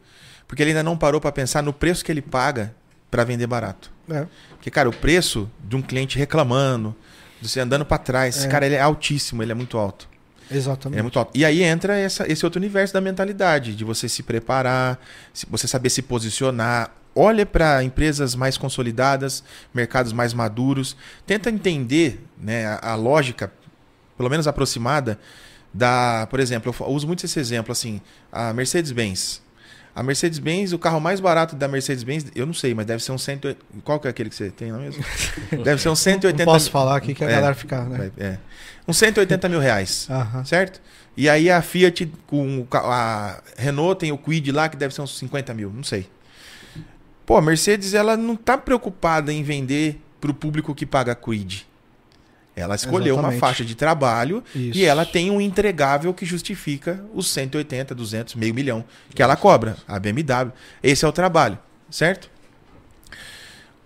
porque 0.46 0.62
ele 0.62 0.70
ainda 0.70 0.82
não 0.82 0.96
parou 0.96 1.20
para 1.20 1.32
pensar 1.32 1.62
no 1.62 1.72
preço 1.72 2.04
que 2.04 2.12
ele 2.12 2.22
paga 2.22 2.74
para 3.10 3.24
vender 3.24 3.46
barato. 3.46 3.90
É. 4.10 4.26
Porque, 4.50 4.70
cara, 4.70 4.88
o 4.88 4.92
preço 4.92 5.50
de 5.64 5.76
um 5.76 5.82
cliente 5.82 6.18
reclamando, 6.18 6.94
de 7.40 7.48
você 7.48 7.60
andando 7.60 7.84
para 7.84 7.98
trás, 7.98 8.36
esse 8.36 8.46
É. 8.46 8.50
cara 8.50 8.66
ele 8.66 8.74
é 8.74 8.80
altíssimo, 8.80 9.42
ele 9.42 9.52
é 9.52 9.54
muito 9.54 9.76
alto. 9.78 10.08
Ele 10.48 10.58
Exatamente. 10.58 10.98
é 10.98 11.02
muito 11.02 11.18
alto. 11.18 11.30
E 11.36 11.44
aí 11.44 11.62
entra 11.62 11.98
essa- 11.98 12.30
esse 12.30 12.44
outro 12.44 12.58
universo 12.60 12.94
da 12.94 13.00
mentalidade, 13.00 13.74
de 13.74 13.84
você 13.84 14.08
se 14.08 14.22
preparar, 14.22 14.98
se- 15.32 15.46
você 15.50 15.66
saber 15.66 15.90
se 15.90 16.02
posicionar. 16.02 16.92
Olha 17.14 17.44
para 17.46 17.82
empresas 17.82 18.34
mais 18.34 18.56
consolidadas, 18.58 19.42
mercados 19.74 20.12
mais 20.12 20.32
maduros. 20.34 20.96
Tenta 21.26 21.50
entender 21.50 22.20
né, 22.38 22.66
a, 22.66 22.90
a 22.92 22.94
lógica, 22.94 23.50
pelo 24.16 24.28
menos 24.30 24.46
aproximada, 24.46 25.18
da. 25.72 26.26
Por 26.30 26.38
exemplo, 26.40 26.74
eu 26.78 26.86
uso 26.88 27.06
muito 27.06 27.24
esse 27.24 27.38
exemplo, 27.40 27.72
assim, 27.72 28.00
a 28.30 28.52
Mercedes-Benz. 28.52 29.42
A 29.96 30.02
Mercedes-Benz, 30.02 30.74
o 30.74 30.78
carro 30.78 31.00
mais 31.00 31.20
barato 31.20 31.56
da 31.56 31.66
Mercedes-Benz, 31.66 32.26
eu 32.34 32.44
não 32.44 32.52
sei, 32.52 32.74
mas 32.74 32.84
deve 32.84 33.02
ser 33.02 33.12
um 33.12 33.16
180. 33.18 33.58
Qual 33.82 33.98
que 33.98 34.06
é 34.06 34.10
aquele 34.10 34.28
que 34.28 34.36
você 34.36 34.50
tem 34.50 34.70
lá 34.70 34.76
mesmo? 34.78 35.02
Deve 35.64 35.80
ser 35.80 35.88
um 35.88 35.96
180 35.96 36.44
Não 36.44 36.52
posso 36.52 36.70
falar 36.70 36.96
aqui 36.98 37.14
que 37.14 37.24
a 37.24 37.28
É. 37.28 37.32
galera 37.32 37.54
fica, 37.54 37.82
né? 37.82 38.10
É. 38.18 38.36
Uns 38.86 38.98
180 38.98 39.48
mil 39.48 39.58
reais. 39.58 40.06
Certo? 40.44 40.82
E 41.16 41.30
aí 41.30 41.50
a 41.50 41.62
Fiat 41.62 42.12
com 42.26 42.66
a 42.74 43.40
Renault 43.56 43.98
tem 43.98 44.12
o 44.12 44.18
Quid 44.18 44.52
lá 44.52 44.68
que 44.68 44.76
deve 44.76 44.92
ser 44.94 45.00
uns 45.00 45.16
50 45.18 45.54
mil, 45.54 45.72
não 45.74 45.82
sei. 45.82 46.06
Pô, 47.24 47.38
a 47.38 47.40
Mercedes 47.42 47.94
ela 47.94 48.18
não 48.18 48.36
tá 48.36 48.58
preocupada 48.58 49.32
em 49.32 49.42
vender 49.42 49.98
para 50.20 50.30
o 50.30 50.34
público 50.34 50.74
que 50.74 50.84
paga 50.84 51.14
Quid. 51.14 51.66
Ela 52.56 52.74
escolheu 52.74 53.14
uma 53.16 53.20
Exatamente. 53.24 53.40
faixa 53.40 53.64
de 53.64 53.74
trabalho 53.74 54.42
Isso. 54.54 54.78
e 54.78 54.84
ela 54.86 55.04
tem 55.04 55.30
um 55.30 55.42
entregável 55.42 56.14
que 56.14 56.24
justifica 56.24 57.04
os 57.12 57.30
180, 57.30 57.94
200, 57.94 58.34
meio 58.34 58.54
milhão 58.54 58.82
que 59.14 59.22
ela 59.22 59.36
cobra, 59.36 59.76
a 59.86 59.98
BMW. 59.98 60.50
Esse 60.82 61.04
é 61.04 61.08
o 61.08 61.12
trabalho, 61.12 61.58
certo? 61.90 62.30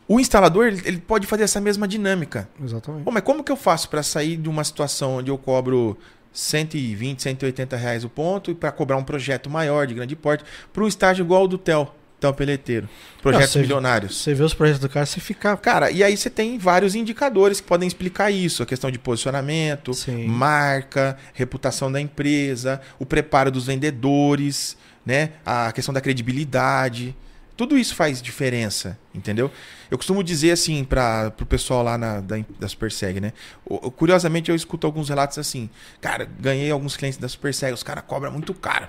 O 0.07 0.21
instalador 0.21 0.67
ele, 0.67 0.99
pode 0.99 1.27
fazer 1.27 1.43
essa 1.43 1.61
mesma 1.61 1.87
dinâmica. 1.89 2.49
Exatamente. 2.63 3.05
Pô, 3.05 3.11
mas 3.11 3.25
como 3.25 3.43
que 3.43 3.51
eu 3.51 3.57
faço 3.57 3.89
para 3.89 4.05
sair 4.05 4.37
de 4.37 4.49
uma 4.49 4.63
situação 4.63 5.17
onde 5.17 5.31
eu 5.33 5.39
cobro 5.39 5.99
120, 6.33 7.23
180 7.23 7.77
reais 7.77 8.05
o 8.05 8.09
ponto 8.09 8.53
e 8.53 8.55
para 8.55 8.71
cobrar 8.71 8.97
um 8.97 9.05
projeto 9.05 9.51
maior, 9.51 9.87
de 9.87 9.95
grande 9.95 10.15
porte, 10.15 10.45
para 10.73 10.85
um 10.85 10.87
estágio 10.87 11.25
igual 11.25 11.43
ao 11.43 11.49
do 11.49 11.59
Tel, 11.59 11.95
Tel 12.21 12.35
Peleteiro? 12.35 12.89
Projetos 13.23 13.51
você- 13.51 13.61
milionários. 13.61 14.17
Você 14.19 14.35
vê 14.35 14.43
os 14.45 14.55
projetos 14.55 14.81
do 14.81 14.89
cara, 14.89 15.07
você 15.07 15.19
fica. 15.21 15.57
Cara, 15.57 15.91
e 15.91 16.05
aí 16.05 16.17
você 16.17 16.29
tem 16.31 16.59
vários 16.59 16.95
indicadores 16.95 17.61
que 17.61 17.67
podem 17.67 17.87
explicar 17.89 18.31
isso. 18.31 18.63
A 18.63 18.67
questão 18.67 18.91
de 18.91 18.99
posicionamento, 18.99 19.93
Sim. 19.95 20.27
marca, 20.27 21.17
reputação 21.35 21.91
da 21.91 22.01
empresa, 22.01 22.81
o 22.99 23.07
preparo 23.07 23.51
dos 23.51 23.67
vendedores, 23.67 24.77
né? 25.05 25.31
A 25.45 25.73
questão 25.73 25.93
da 25.95 26.01
credibilidade. 26.01 27.17
Tudo 27.57 27.77
isso 27.77 27.95
faz 27.95 28.23
diferença, 28.23 28.99
entendeu? 29.15 29.51
Eu 29.91 29.99
costumo 29.99 30.25
dizer 30.25 30.51
assim 30.53 30.83
para 30.83 31.31
o 31.41 31.45
pessoal 31.45 31.83
lá 31.83 31.99
na, 31.99 32.21
da, 32.21 32.37
da 32.59 32.67
Superseg, 32.67 33.21
né? 33.21 33.35
O- 33.67 33.91
curiosamente, 33.91 34.49
eu 34.51 34.57
escuto 34.57 34.87
alguns 34.87 35.11
relatos 35.11 35.37
assim. 35.39 35.69
Cara, 36.01 36.27
ganhei 36.41 36.71
alguns 36.71 36.97
clientes 36.97 37.19
da 37.19 37.29
Superseg, 37.29 37.75
os 37.75 37.83
caras 37.83 38.05
cobram 38.07 38.33
muito 38.33 38.55
caro. 38.55 38.89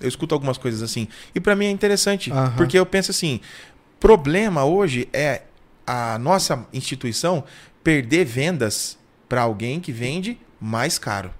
Eu 0.00 0.08
escuto 0.08 0.34
algumas 0.34 0.58
coisas 0.58 0.82
assim. 0.82 1.08
E 1.34 1.40
para 1.40 1.56
mim 1.56 1.66
é 1.66 1.70
interessante, 1.70 2.30
Aham. 2.30 2.54
porque 2.56 2.78
eu 2.78 2.84
penso 2.84 3.10
assim: 3.10 3.40
problema 3.98 4.64
hoje 4.64 5.08
é 5.12 5.42
a 5.86 6.18
nossa 6.18 6.66
instituição 6.72 7.44
perder 7.82 8.24
vendas 8.24 8.98
para 9.28 9.42
alguém 9.42 9.80
que 9.80 9.92
vende 9.92 10.38
mais 10.60 10.98
caro. 10.98 11.32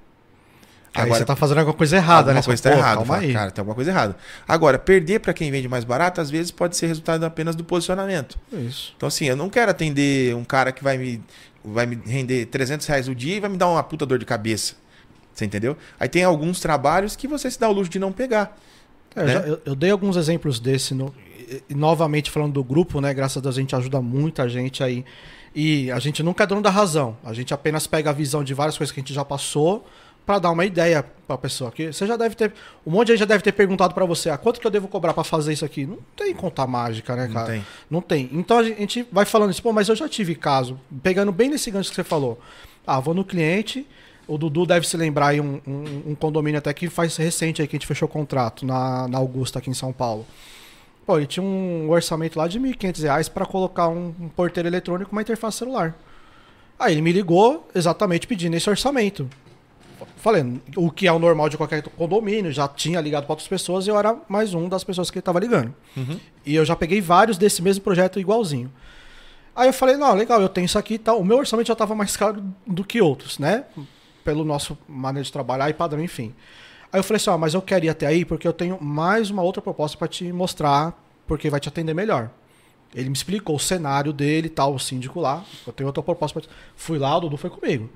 Aí 0.92 1.08
você 1.08 1.24
tá 1.24 1.36
fazendo 1.36 1.58
alguma 1.58 1.76
coisa 1.76 1.96
errada, 1.96 2.30
alguma 2.30 2.34
né? 2.34 2.42
coisa 2.42 2.54
está 2.54 2.70
fala, 2.70 3.04
"Pô, 3.04 3.14
errada. 3.14 3.32
Cara, 3.32 3.50
tem 3.52 3.62
alguma 3.62 3.74
coisa 3.74 3.90
errada. 3.90 4.16
Agora, 4.46 4.78
perder 4.78 5.20
para 5.20 5.32
quem 5.32 5.50
vende 5.50 5.68
mais 5.68 5.84
barato, 5.84 6.20
às 6.20 6.30
vezes 6.30 6.50
pode 6.50 6.76
ser 6.76 6.88
resultado 6.88 7.24
apenas 7.24 7.54
do 7.54 7.62
posicionamento. 7.62 8.36
Isso. 8.52 8.92
Então, 8.96 9.06
assim, 9.06 9.26
eu 9.26 9.36
não 9.36 9.48
quero 9.48 9.70
atender 9.70 10.34
um 10.34 10.44
cara 10.44 10.72
que 10.72 10.82
vai 10.82 10.98
me, 10.98 11.22
vai 11.64 11.86
me 11.86 11.96
render 12.04 12.46
300 12.46 12.86
reais 12.86 13.06
o 13.08 13.14
dia 13.14 13.36
e 13.36 13.40
vai 13.40 13.48
me 13.48 13.56
dar 13.56 13.68
uma 13.68 13.82
puta 13.84 14.04
dor 14.04 14.18
de 14.18 14.24
cabeça. 14.24 14.74
Você 15.34 15.44
entendeu? 15.44 15.76
Aí 15.98 16.08
tem 16.08 16.24
alguns 16.24 16.60
trabalhos 16.60 17.16
que 17.16 17.26
você 17.28 17.50
se 17.50 17.58
dá 17.58 17.68
o 17.68 17.72
luxo 17.72 17.90
de 17.90 17.98
não 17.98 18.12
pegar. 18.12 18.56
É, 19.16 19.20
eu, 19.22 19.26
né? 19.26 19.32
já- 19.32 19.40
eu- 19.40 19.60
eu 19.64 19.74
dei 19.74 19.90
alguns 19.90 20.16
exemplos 20.16 20.60
desse. 20.60 20.94
No, 20.94 21.14
e- 21.38 21.62
e 21.70 21.74
novamente 21.74 22.30
falando 22.30 22.52
do 22.52 22.62
grupo, 22.64 23.00
né? 23.00 23.12
Graças 23.14 23.36
a 23.38 23.40
Deus 23.40 23.56
a 23.56 23.60
gente 23.60 23.74
ajuda 23.74 24.00
muita 24.00 24.48
gente 24.48 24.82
aí. 24.82 25.04
E 25.54 25.90
a 25.90 25.98
gente 25.98 26.22
nunca 26.22 26.44
é 26.44 26.46
dono 26.46 26.62
da 26.62 26.70
razão. 26.70 27.16
A 27.24 27.32
gente 27.32 27.52
apenas 27.52 27.86
pega 27.86 28.10
a 28.10 28.12
visão 28.12 28.44
de 28.44 28.54
várias 28.54 28.76
coisas 28.78 28.92
que 28.92 29.00
a 29.00 29.02
gente 29.02 29.12
já 29.12 29.24
passou 29.24 29.84
para 30.24 30.38
dar 30.38 30.50
uma 30.52 30.64
ideia 30.64 31.02
para 31.26 31.34
a 31.34 31.38
pessoa. 31.38 31.72
Que 31.72 31.92
você 31.92 32.06
já 32.06 32.16
deve 32.16 32.36
ter. 32.36 32.52
Um 32.86 32.90
monte 32.92 33.06
de 33.08 33.12
gente 33.14 33.20
já 33.20 33.24
deve 33.24 33.42
ter 33.42 33.50
perguntado 33.50 33.92
para 33.94 34.04
você: 34.04 34.30
ah, 34.30 34.38
quanto 34.38 34.60
que 34.60 34.66
eu 34.66 34.70
devo 34.70 34.86
cobrar 34.86 35.12
para 35.12 35.24
fazer 35.24 35.52
isso 35.52 35.64
aqui? 35.64 35.86
Não 35.86 35.98
tem 36.14 36.32
conta 36.34 36.64
mágica, 36.68 37.16
né, 37.16 37.26
Não 37.26 37.34
cara? 37.34 37.46
tem. 37.48 37.66
Não 37.90 38.00
tem. 38.00 38.28
Então 38.32 38.58
a 38.58 38.62
gente 38.62 39.04
vai 39.10 39.24
falando 39.24 39.50
isso, 39.50 39.62
pô, 39.62 39.72
mas 39.72 39.88
eu 39.88 39.96
já 39.96 40.08
tive 40.08 40.36
caso. 40.36 40.78
Pegando 41.02 41.32
bem 41.32 41.48
nesse 41.50 41.68
gancho 41.70 41.90
que 41.90 41.96
você 41.96 42.04
falou. 42.04 42.38
Ah, 42.86 43.00
vou 43.00 43.12
no 43.14 43.24
cliente. 43.24 43.84
O 44.30 44.38
Dudu 44.38 44.64
deve 44.64 44.86
se 44.86 44.96
lembrar 44.96 45.28
aí 45.28 45.40
um, 45.40 45.60
um, 45.66 46.10
um 46.12 46.14
condomínio 46.14 46.58
até 46.58 46.72
que 46.72 46.88
faz 46.88 47.16
recente 47.16 47.60
aí 47.60 47.66
que 47.66 47.74
a 47.74 47.78
gente 47.78 47.86
fechou 47.86 48.06
o 48.06 48.10
contrato 48.10 48.64
na, 48.64 49.08
na 49.08 49.18
Augusta 49.18 49.58
aqui 49.58 49.68
em 49.68 49.74
São 49.74 49.92
Paulo. 49.92 50.24
Pô, 51.04 51.16
ele 51.16 51.26
tinha 51.26 51.42
um 51.42 51.90
orçamento 51.90 52.38
lá 52.38 52.46
de 52.46 52.60
1.500 52.60 53.02
reais 53.02 53.28
para 53.28 53.44
colocar 53.44 53.88
um, 53.88 54.14
um 54.20 54.28
porteiro 54.28 54.68
eletrônico 54.68 55.10
com 55.10 55.16
uma 55.16 55.22
interface 55.22 55.58
celular. 55.58 55.96
Aí 56.78 56.94
ele 56.94 57.02
me 57.02 57.10
ligou 57.10 57.68
exatamente 57.74 58.28
pedindo 58.28 58.54
esse 58.54 58.70
orçamento. 58.70 59.28
falei, 60.18 60.60
o 60.76 60.92
que 60.92 61.08
é 61.08 61.12
o 61.12 61.18
normal 61.18 61.48
de 61.48 61.56
qualquer 61.56 61.82
condomínio, 61.82 62.52
já 62.52 62.68
tinha 62.68 63.00
ligado 63.00 63.24
para 63.24 63.32
outras 63.32 63.48
pessoas 63.48 63.88
e 63.88 63.90
eu 63.90 63.98
era 63.98 64.16
mais 64.28 64.54
um 64.54 64.68
das 64.68 64.84
pessoas 64.84 65.10
que 65.10 65.18
ele 65.18 65.24
tava 65.24 65.40
ligando. 65.40 65.74
E 66.46 66.54
eu 66.54 66.64
já 66.64 66.76
peguei 66.76 67.00
vários 67.00 67.36
desse 67.36 67.60
mesmo 67.62 67.82
projeto 67.82 68.20
igualzinho. 68.20 68.70
Aí 69.56 69.68
eu 69.68 69.72
falei, 69.72 69.96
não, 69.96 70.14
legal, 70.14 70.40
eu 70.40 70.48
tenho 70.48 70.66
isso 70.66 70.78
aqui 70.78 70.94
e 70.94 70.98
tal. 70.98 71.18
O 71.18 71.24
meu 71.24 71.38
orçamento 71.38 71.66
já 71.66 71.72
estava 71.72 71.96
mais 71.96 72.16
caro 72.16 72.40
do 72.64 72.84
que 72.84 73.00
outros, 73.00 73.36
né? 73.36 73.64
Pelo 74.24 74.44
nosso 74.44 74.76
maneira 74.88 75.24
de 75.24 75.32
trabalhar 75.32 75.70
e 75.70 75.74
padrão, 75.74 76.02
enfim. 76.02 76.34
Aí 76.92 76.98
eu 76.98 77.04
falei 77.04 77.16
assim, 77.16 77.30
ó, 77.30 77.38
mas 77.38 77.54
eu 77.54 77.62
quero 77.62 77.84
ir 77.84 77.88
até 77.88 78.06
aí 78.06 78.24
porque 78.24 78.46
eu 78.46 78.52
tenho 78.52 78.82
mais 78.82 79.30
uma 79.30 79.42
outra 79.42 79.62
proposta 79.62 79.96
para 79.96 80.08
te 80.08 80.32
mostrar, 80.32 80.98
porque 81.26 81.48
vai 81.48 81.60
te 81.60 81.68
atender 81.68 81.94
melhor. 81.94 82.30
Ele 82.94 83.08
me 83.08 83.14
explicou 83.14 83.54
o 83.54 83.60
cenário 83.60 84.12
dele 84.12 84.48
e 84.48 84.50
tal, 84.50 84.74
o 84.74 84.78
síndico 84.78 85.20
lá. 85.20 85.44
Eu 85.66 85.72
tenho 85.72 85.86
outra 85.86 86.02
proposta 86.02 86.40
pra 86.40 86.48
te... 86.48 86.52
Fui 86.74 86.98
lá, 86.98 87.16
o 87.16 87.20
Dudu 87.20 87.36
foi 87.36 87.48
comigo. 87.48 87.88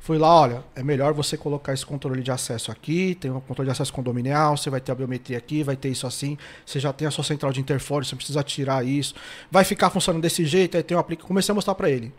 Fui 0.00 0.16
lá, 0.16 0.34
olha, 0.34 0.64
é 0.74 0.82
melhor 0.82 1.12
você 1.12 1.36
colocar 1.36 1.74
esse 1.74 1.84
controle 1.84 2.22
de 2.22 2.30
acesso 2.30 2.72
aqui, 2.72 3.14
tem 3.14 3.30
um 3.30 3.38
controle 3.38 3.68
de 3.68 3.72
acesso 3.72 3.92
condominial, 3.92 4.56
você 4.56 4.70
vai 4.70 4.80
ter 4.80 4.90
a 4.90 4.94
biometria 4.94 5.36
aqui, 5.36 5.62
vai 5.62 5.76
ter 5.76 5.90
isso 5.90 6.06
assim, 6.06 6.38
você 6.64 6.80
já 6.80 6.90
tem 6.90 7.06
a 7.06 7.10
sua 7.10 7.22
central 7.22 7.52
de 7.52 7.60
interfone, 7.60 8.06
você 8.06 8.16
precisa 8.16 8.42
tirar 8.42 8.84
isso, 8.84 9.14
vai 9.50 9.62
ficar 9.62 9.90
funcionando 9.90 10.22
desse 10.22 10.46
jeito, 10.46 10.76
aí 10.76 10.82
tem 10.82 10.96
um 10.96 11.00
aplica. 11.00 11.22
Comecei 11.24 11.52
a 11.52 11.54
mostrar 11.54 11.74
para 11.74 11.90
ele. 11.90 12.14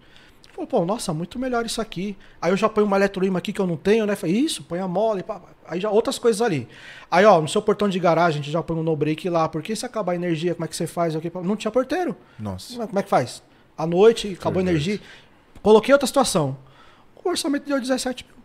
Falei, 0.62 0.68
pô, 0.68 0.86
nossa, 0.86 1.14
muito 1.14 1.40
melhor 1.40 1.66
isso 1.66 1.82
aqui. 1.82 2.16
Aí 2.42 2.52
eu 2.52 2.58
já 2.58 2.70
ponho 2.70 2.86
uma 2.86 2.98
eletroíma 2.98 3.40
aqui 3.40 3.52
que 3.52 3.60
eu 3.60 3.66
não 3.66 3.78
tenho, 3.78 4.06
né? 4.06 4.16
Falei, 4.16 4.36
isso, 4.36 4.64
põe 4.64 4.80
a 4.80 4.88
mola, 4.88 5.22
pá, 5.24 5.42
aí 5.68 5.80
já 5.80 5.90
outras 5.90 6.20
coisas 6.20 6.42
ali. 6.42 6.68
Aí, 7.10 7.26
ó, 7.26 7.42
no 7.42 7.48
seu 7.48 7.62
portão 7.62 7.90
de 7.90 8.00
garagem, 8.00 8.40
a 8.40 8.44
gente 8.44 8.52
já 8.52 8.62
põe 8.62 8.78
um 8.78 8.84
no-break 8.84 9.28
lá, 9.30 9.50
porque 9.50 9.76
se 9.76 9.86
acabar 9.86 10.12
a 10.12 10.16
energia, 10.16 10.54
como 10.54 10.66
é 10.66 10.68
que 10.68 10.76
você 10.76 10.86
faz? 10.86 11.16
Não 11.44 11.56
tinha 11.56 11.72
porteiro. 11.72 12.16
Nossa. 12.38 12.86
Como 12.86 13.00
é 13.00 13.04
que 13.04 13.10
faz? 13.10 13.42
À 13.78 13.88
noite, 13.88 14.38
acabou 14.40 14.60
a 14.60 14.64
energia. 14.64 15.00
Coloquei 15.62 15.94
outra 15.94 16.08
situação. 16.08 16.58
O 17.24 17.30
orçamento 17.30 17.66
deu 17.66 17.80
17 17.80 18.26
mil. 18.26 18.36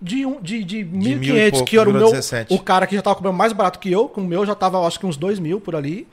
De, 0.00 0.26
um, 0.26 0.40
de, 0.40 0.64
de 0.64 0.84
mil 0.84 1.22
e 1.22 1.26
1.500, 1.26 1.50
pouco, 1.50 1.66
que 1.66 1.78
era 1.78 1.90
o 1.90 1.92
meu. 1.92 2.10
17. 2.10 2.54
O 2.54 2.58
cara 2.58 2.86
que 2.86 2.94
já 2.94 3.02
tava 3.02 3.16
cobrando 3.16 3.36
mais 3.36 3.52
barato 3.52 3.78
que 3.78 3.90
eu, 3.90 4.08
com 4.08 4.20
o 4.20 4.24
meu 4.24 4.46
já 4.46 4.54
tava, 4.54 4.78
acho 4.86 4.98
que 4.98 5.06
uns 5.06 5.16
2 5.16 5.38
mil 5.38 5.60
por 5.60 5.74
ali. 5.74 6.06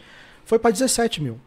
Foi 0.45 0.59
para 0.59 0.71
17 0.71 1.21
mil. 1.21 1.39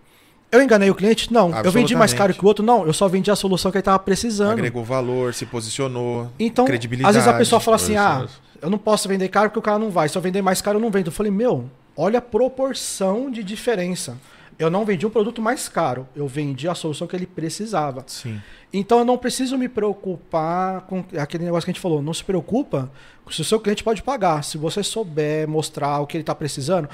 Eu 0.51 0.63
enganei 0.63 0.89
o 0.91 0.95
cliente? 0.95 1.33
Não. 1.33 1.51
Eu 1.63 1.73
vendi 1.73 1.95
mais 1.97 2.13
caro 2.15 2.33
que 2.33 2.45
o 2.45 2.47
outro? 2.47 2.65
Não. 2.65 2.87
Eu 2.87 2.93
só 2.93 3.09
vendi 3.09 3.31
a 3.31 3.37
solução 3.37 3.71
que 3.71 3.79
ele 3.79 3.83
tava 3.83 3.99
precisando. 3.99 4.53
Agregou 4.53 4.85
valor, 4.85 5.35
se 5.35 5.45
posicionou, 5.45 6.31
Então, 6.39 6.65
credibilidade. 6.65 7.11
às 7.11 7.15
vezes 7.17 7.29
a 7.29 7.37
pessoa 7.37 7.61
fala 7.61 7.77
assim: 7.77 7.97
ah, 7.97 8.27
eu 8.63 8.71
não 8.71 8.79
posso 8.79 9.09
vender 9.09 9.29
caro 9.29 9.51
porque 9.51 9.59
o 9.59 9.63
cara 9.63 9.79
não 9.79 9.91
vai. 9.91 10.09
Se 10.09 10.17
eu 10.17 10.23
vender 10.23 10.43
mais 10.43 10.63
caro, 10.63 10.79
eu 10.79 10.83
não 10.83 10.91
vendo. 10.91 11.07
Eu 11.09 11.13
falei: 11.13 11.33
meu, 11.33 11.69
olha 11.97 12.19
a 12.19 12.23
proporção 12.23 13.31
de 13.31 13.43
diferença. 13.43 14.17
Eu 14.59 14.71
não 14.71 14.87
vendi 14.87 15.05
um 15.07 15.11
produto 15.11 15.43
mais 15.43 15.69
caro, 15.69 16.09
eu 16.17 16.27
vendi 16.27 16.67
a 16.67 16.75
solução 16.75 17.07
que 17.07 17.15
ele 17.15 17.27
precisava. 17.27 18.03
Sim. 18.07 18.41
Então 18.73 19.01
eu 19.01 19.05
não 19.05 19.19
preciso 19.19 19.59
me 19.59 19.69
preocupar 19.69 20.81
com 20.83 21.05
aquele 21.21 21.45
negócio 21.45 21.67
que 21.67 21.71
a 21.71 21.75
gente 21.75 21.81
falou. 21.83 22.01
Não 22.01 22.15
se 22.15 22.25
preocupa 22.25 22.91
se 23.31 23.43
o 23.43 23.45
seu 23.45 23.61
cliente 23.61 23.85
pode 23.85 24.03
pagar. 24.03 24.43
Se 24.43 24.57
você 24.57 24.83
souber 24.83 25.47
mostrar 25.47 26.01
o 26.01 26.07
que 26.07 26.17
ele 26.17 26.23
está 26.23 26.35
precisando, 26.35 26.89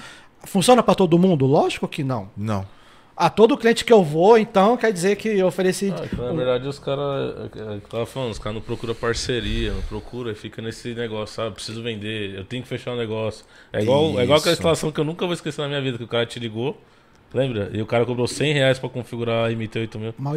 funciona 0.44 0.82
para 0.82 0.96
todo 0.96 1.16
mundo? 1.16 1.46
Lógico 1.46 1.86
que 1.86 2.02
não. 2.02 2.28
Não. 2.36 2.66
A 3.14 3.28
todo 3.28 3.58
cliente 3.58 3.84
que 3.84 3.92
eu 3.92 4.02
vou, 4.02 4.38
então, 4.38 4.76
quer 4.76 4.92
dizer 4.92 5.16
que 5.16 5.28
eu 5.28 5.46
ofereci. 5.46 5.92
Ah, 5.94 6.04
então, 6.10 6.26
na 6.26 6.32
verdade, 6.32 6.66
os 6.66 6.78
caras. 6.78 7.50
É, 7.54 7.76
é, 7.76 7.80
tava 7.88 8.06
falando, 8.06 8.30
os 8.30 8.38
caras 8.38 8.54
não 8.54 8.62
procuram 8.62 8.94
parceria, 8.94 9.72
não 9.72 9.82
procura, 9.82 10.34
fica 10.34 10.62
nesse 10.62 10.94
negócio, 10.94 11.36
sabe? 11.36 11.54
Preciso 11.54 11.82
vender, 11.82 12.34
eu 12.34 12.44
tenho 12.44 12.62
que 12.62 12.68
fechar 12.68 12.92
o 12.92 12.96
negócio. 12.96 13.44
É 13.72 13.82
igual, 13.82 14.18
é 14.18 14.24
igual 14.24 14.38
aquela 14.38 14.52
Isso. 14.52 14.56
situação 14.56 14.90
que 14.90 14.98
eu 14.98 15.04
nunca 15.04 15.26
vou 15.26 15.34
esquecer 15.34 15.60
na 15.60 15.68
minha 15.68 15.82
vida, 15.82 15.98
que 15.98 16.04
o 16.04 16.08
cara 16.08 16.24
te 16.24 16.38
ligou, 16.38 16.80
lembra? 17.34 17.70
E 17.72 17.80
o 17.80 17.86
cara 17.86 18.04
cobrou 18.06 18.26
100 18.26 18.52
reais 18.54 18.78
pra 18.78 18.88
configurar 18.88 19.46
a 19.46 19.50
MT8000 19.52 20.14
Uma, 20.18 20.32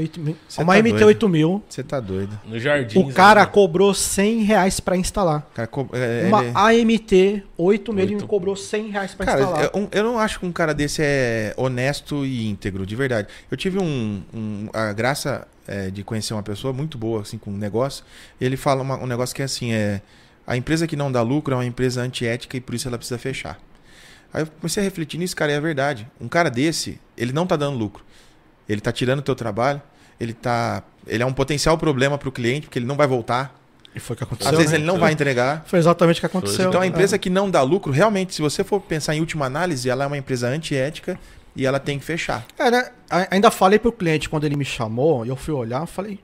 Você 0.48 0.62
uma 0.62 0.74
tá 0.74 0.80
MT8000. 0.82 1.62
Você 1.68 1.84
tá 1.84 2.00
doido. 2.00 2.40
no 2.46 2.60
jardim. 2.60 3.00
O 3.00 3.14
cara 3.14 3.46
cobrou 3.46 3.94
100 3.94 4.44
reais 4.44 4.80
para 4.80 4.96
instalar. 4.98 5.48
Cara, 5.54 5.68
co- 5.68 5.88
é, 5.94 6.28
Uma 6.28 6.44
ele- 6.44 6.84
AMT 6.94 7.44
8000 7.58 8.04
ele 8.04 8.16
me 8.16 8.22
cobrou 8.24 8.56
100 8.56 8.90
reais 8.90 9.14
para 9.14 9.26
Cara, 9.26 9.42
instalar. 9.42 9.70
eu, 9.74 9.88
eu 9.92 10.04
não 10.04 10.18
acho 10.20 10.40
que 10.40 10.46
um 10.46 10.52
cara 10.52 10.74
desse 10.74 11.02
é 11.04 11.54
honesto 11.58 12.26
e 12.26 12.48
íntegro, 12.48 12.86
de 12.86 12.96
verdade. 12.96 13.28
Eu 13.50 13.58
tive 13.58 13.78
um, 13.80 14.22
um- 14.34 14.68
a 14.74 14.94
graça 14.94 15.48
é, 15.68 15.90
de 15.90 16.04
conhecer 16.04 16.34
uma 16.34 16.44
pessoa 16.44 16.72
muito 16.72 16.96
boa, 16.98 17.22
assim, 17.22 17.38
com 17.40 17.50
um 17.50 17.58
negócio. 17.58 18.04
E 18.40 18.46
ele 18.46 18.56
fala 18.56 18.82
uma- 18.84 18.98
um 19.04 19.08
negócio 19.08 19.36
que 19.36 19.42
é 19.42 19.46
assim, 19.46 19.74
é 19.74 20.00
a 20.46 20.56
empresa 20.56 20.86
que 20.86 20.96
não 20.96 21.12
dá 21.12 21.22
lucro 21.24 21.54
é 21.54 21.58
uma 21.58 21.66
empresa 21.66 22.02
antiética 22.04 22.56
e 22.56 22.62
por 22.62 22.76
isso 22.76 22.88
ela 22.88 22.98
precisa 23.00 23.18
fechar. 23.18 23.60
Aí 24.34 24.44
eu 24.44 24.48
comecei 24.48 24.82
a 24.82 24.84
refletir 24.84 25.18
nisso, 25.18 25.36
cara, 25.36 25.52
e 25.52 25.56
é 25.56 25.60
verdade. 25.62 26.08
Um 26.20 26.28
cara 26.28 26.50
desse, 26.50 27.00
ele 27.18 27.32
não 27.32 27.46
tá 27.48 27.56
dando 27.56 27.78
lucro. 27.78 28.04
Ele 28.68 28.82
tá 28.82 28.92
tirando 28.92 29.20
o 29.20 29.22
teu 29.22 29.36
trabalho, 29.36 29.82
ele 30.20 30.34
tá, 30.34 30.84
ele 31.08 31.22
é 31.24 31.26
um 31.26 31.34
potencial 31.34 31.78
problema 31.78 32.18
para 32.18 32.28
o 32.30 32.32
cliente, 32.32 32.68
porque 32.68 32.80
ele 32.80 32.86
não 32.86 32.96
vai 32.96 33.08
voltar. 33.08 33.60
E 33.96 34.00
foi 34.00 34.14
o 34.14 34.18
que 34.18 34.24
Às 34.24 34.28
aconteceu. 34.28 34.58
vezes 34.58 34.72
né? 34.72 34.78
ele 34.80 34.86
não 34.86 35.00
vai 35.00 35.14
entregar. 35.14 35.64
Foi 35.66 35.80
exatamente 35.80 36.18
o 36.18 36.20
que 36.20 36.26
aconteceu. 36.26 36.68
Então 36.68 36.82
a 36.82 36.86
É. 36.86 36.88
empresa 36.88 37.18
que 37.18 37.30
não 37.30 37.50
dá 37.50 37.62
lucro, 37.62 37.92
realmente, 37.94 38.34
se 38.36 38.42
você 38.42 38.64
for 38.64 38.82
pensar 38.82 39.16
em 39.16 39.20
última 39.22 39.46
análise, 39.46 39.90
ela 39.90 40.04
é 40.04 40.08
uma 40.08 40.18
empresa 40.18 40.48
antiética 40.50 41.18
e 41.56 41.66
ela 41.66 41.80
tem 41.80 41.98
que 41.98 42.04
fechar. 42.04 42.46
É, 42.60 42.70
né? 42.70 42.90
Ainda 43.32 43.50
falei 43.50 43.80
pro 43.80 43.92
cliente 43.94 44.28
quando 44.28 44.44
ele 44.44 44.58
me 44.58 44.66
chamou, 44.66 45.26
e 45.26 45.30
eu 45.30 45.36
fui 45.38 45.54
olhar, 45.54 45.86
falei, 45.86 46.20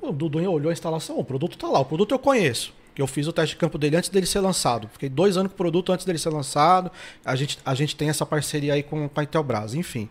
o 0.00 0.10
Dudu 0.10 0.38
olhou 0.50 0.70
a 0.70 0.72
instalação, 0.72 1.18
o 1.18 1.24
produto 1.24 1.58
tá 1.58 1.68
lá, 1.68 1.80
o 1.80 1.84
produto 1.84 2.12
eu 2.12 2.18
conheço. 2.18 2.72
Que 2.94 3.00
eu 3.00 3.06
fiz 3.06 3.26
o 3.26 3.32
teste 3.32 3.54
de 3.54 3.60
campo 3.60 3.78
dele 3.78 3.96
antes 3.96 4.10
dele 4.10 4.26
ser 4.26 4.40
lançado. 4.40 4.88
Fiquei 4.92 5.08
dois 5.08 5.36
anos 5.36 5.50
com 5.50 5.54
o 5.54 5.58
produto 5.58 5.92
antes 5.92 6.04
dele 6.04 6.18
ser 6.18 6.30
lançado. 6.30 6.90
A 7.24 7.34
gente, 7.34 7.58
a 7.64 7.74
gente 7.74 7.96
tem 7.96 8.08
essa 8.08 8.26
parceria 8.26 8.74
aí 8.74 8.82
com, 8.82 9.08
com 9.08 9.20
a 9.20 9.22
Intelbras, 9.22 9.74
enfim. 9.74 10.08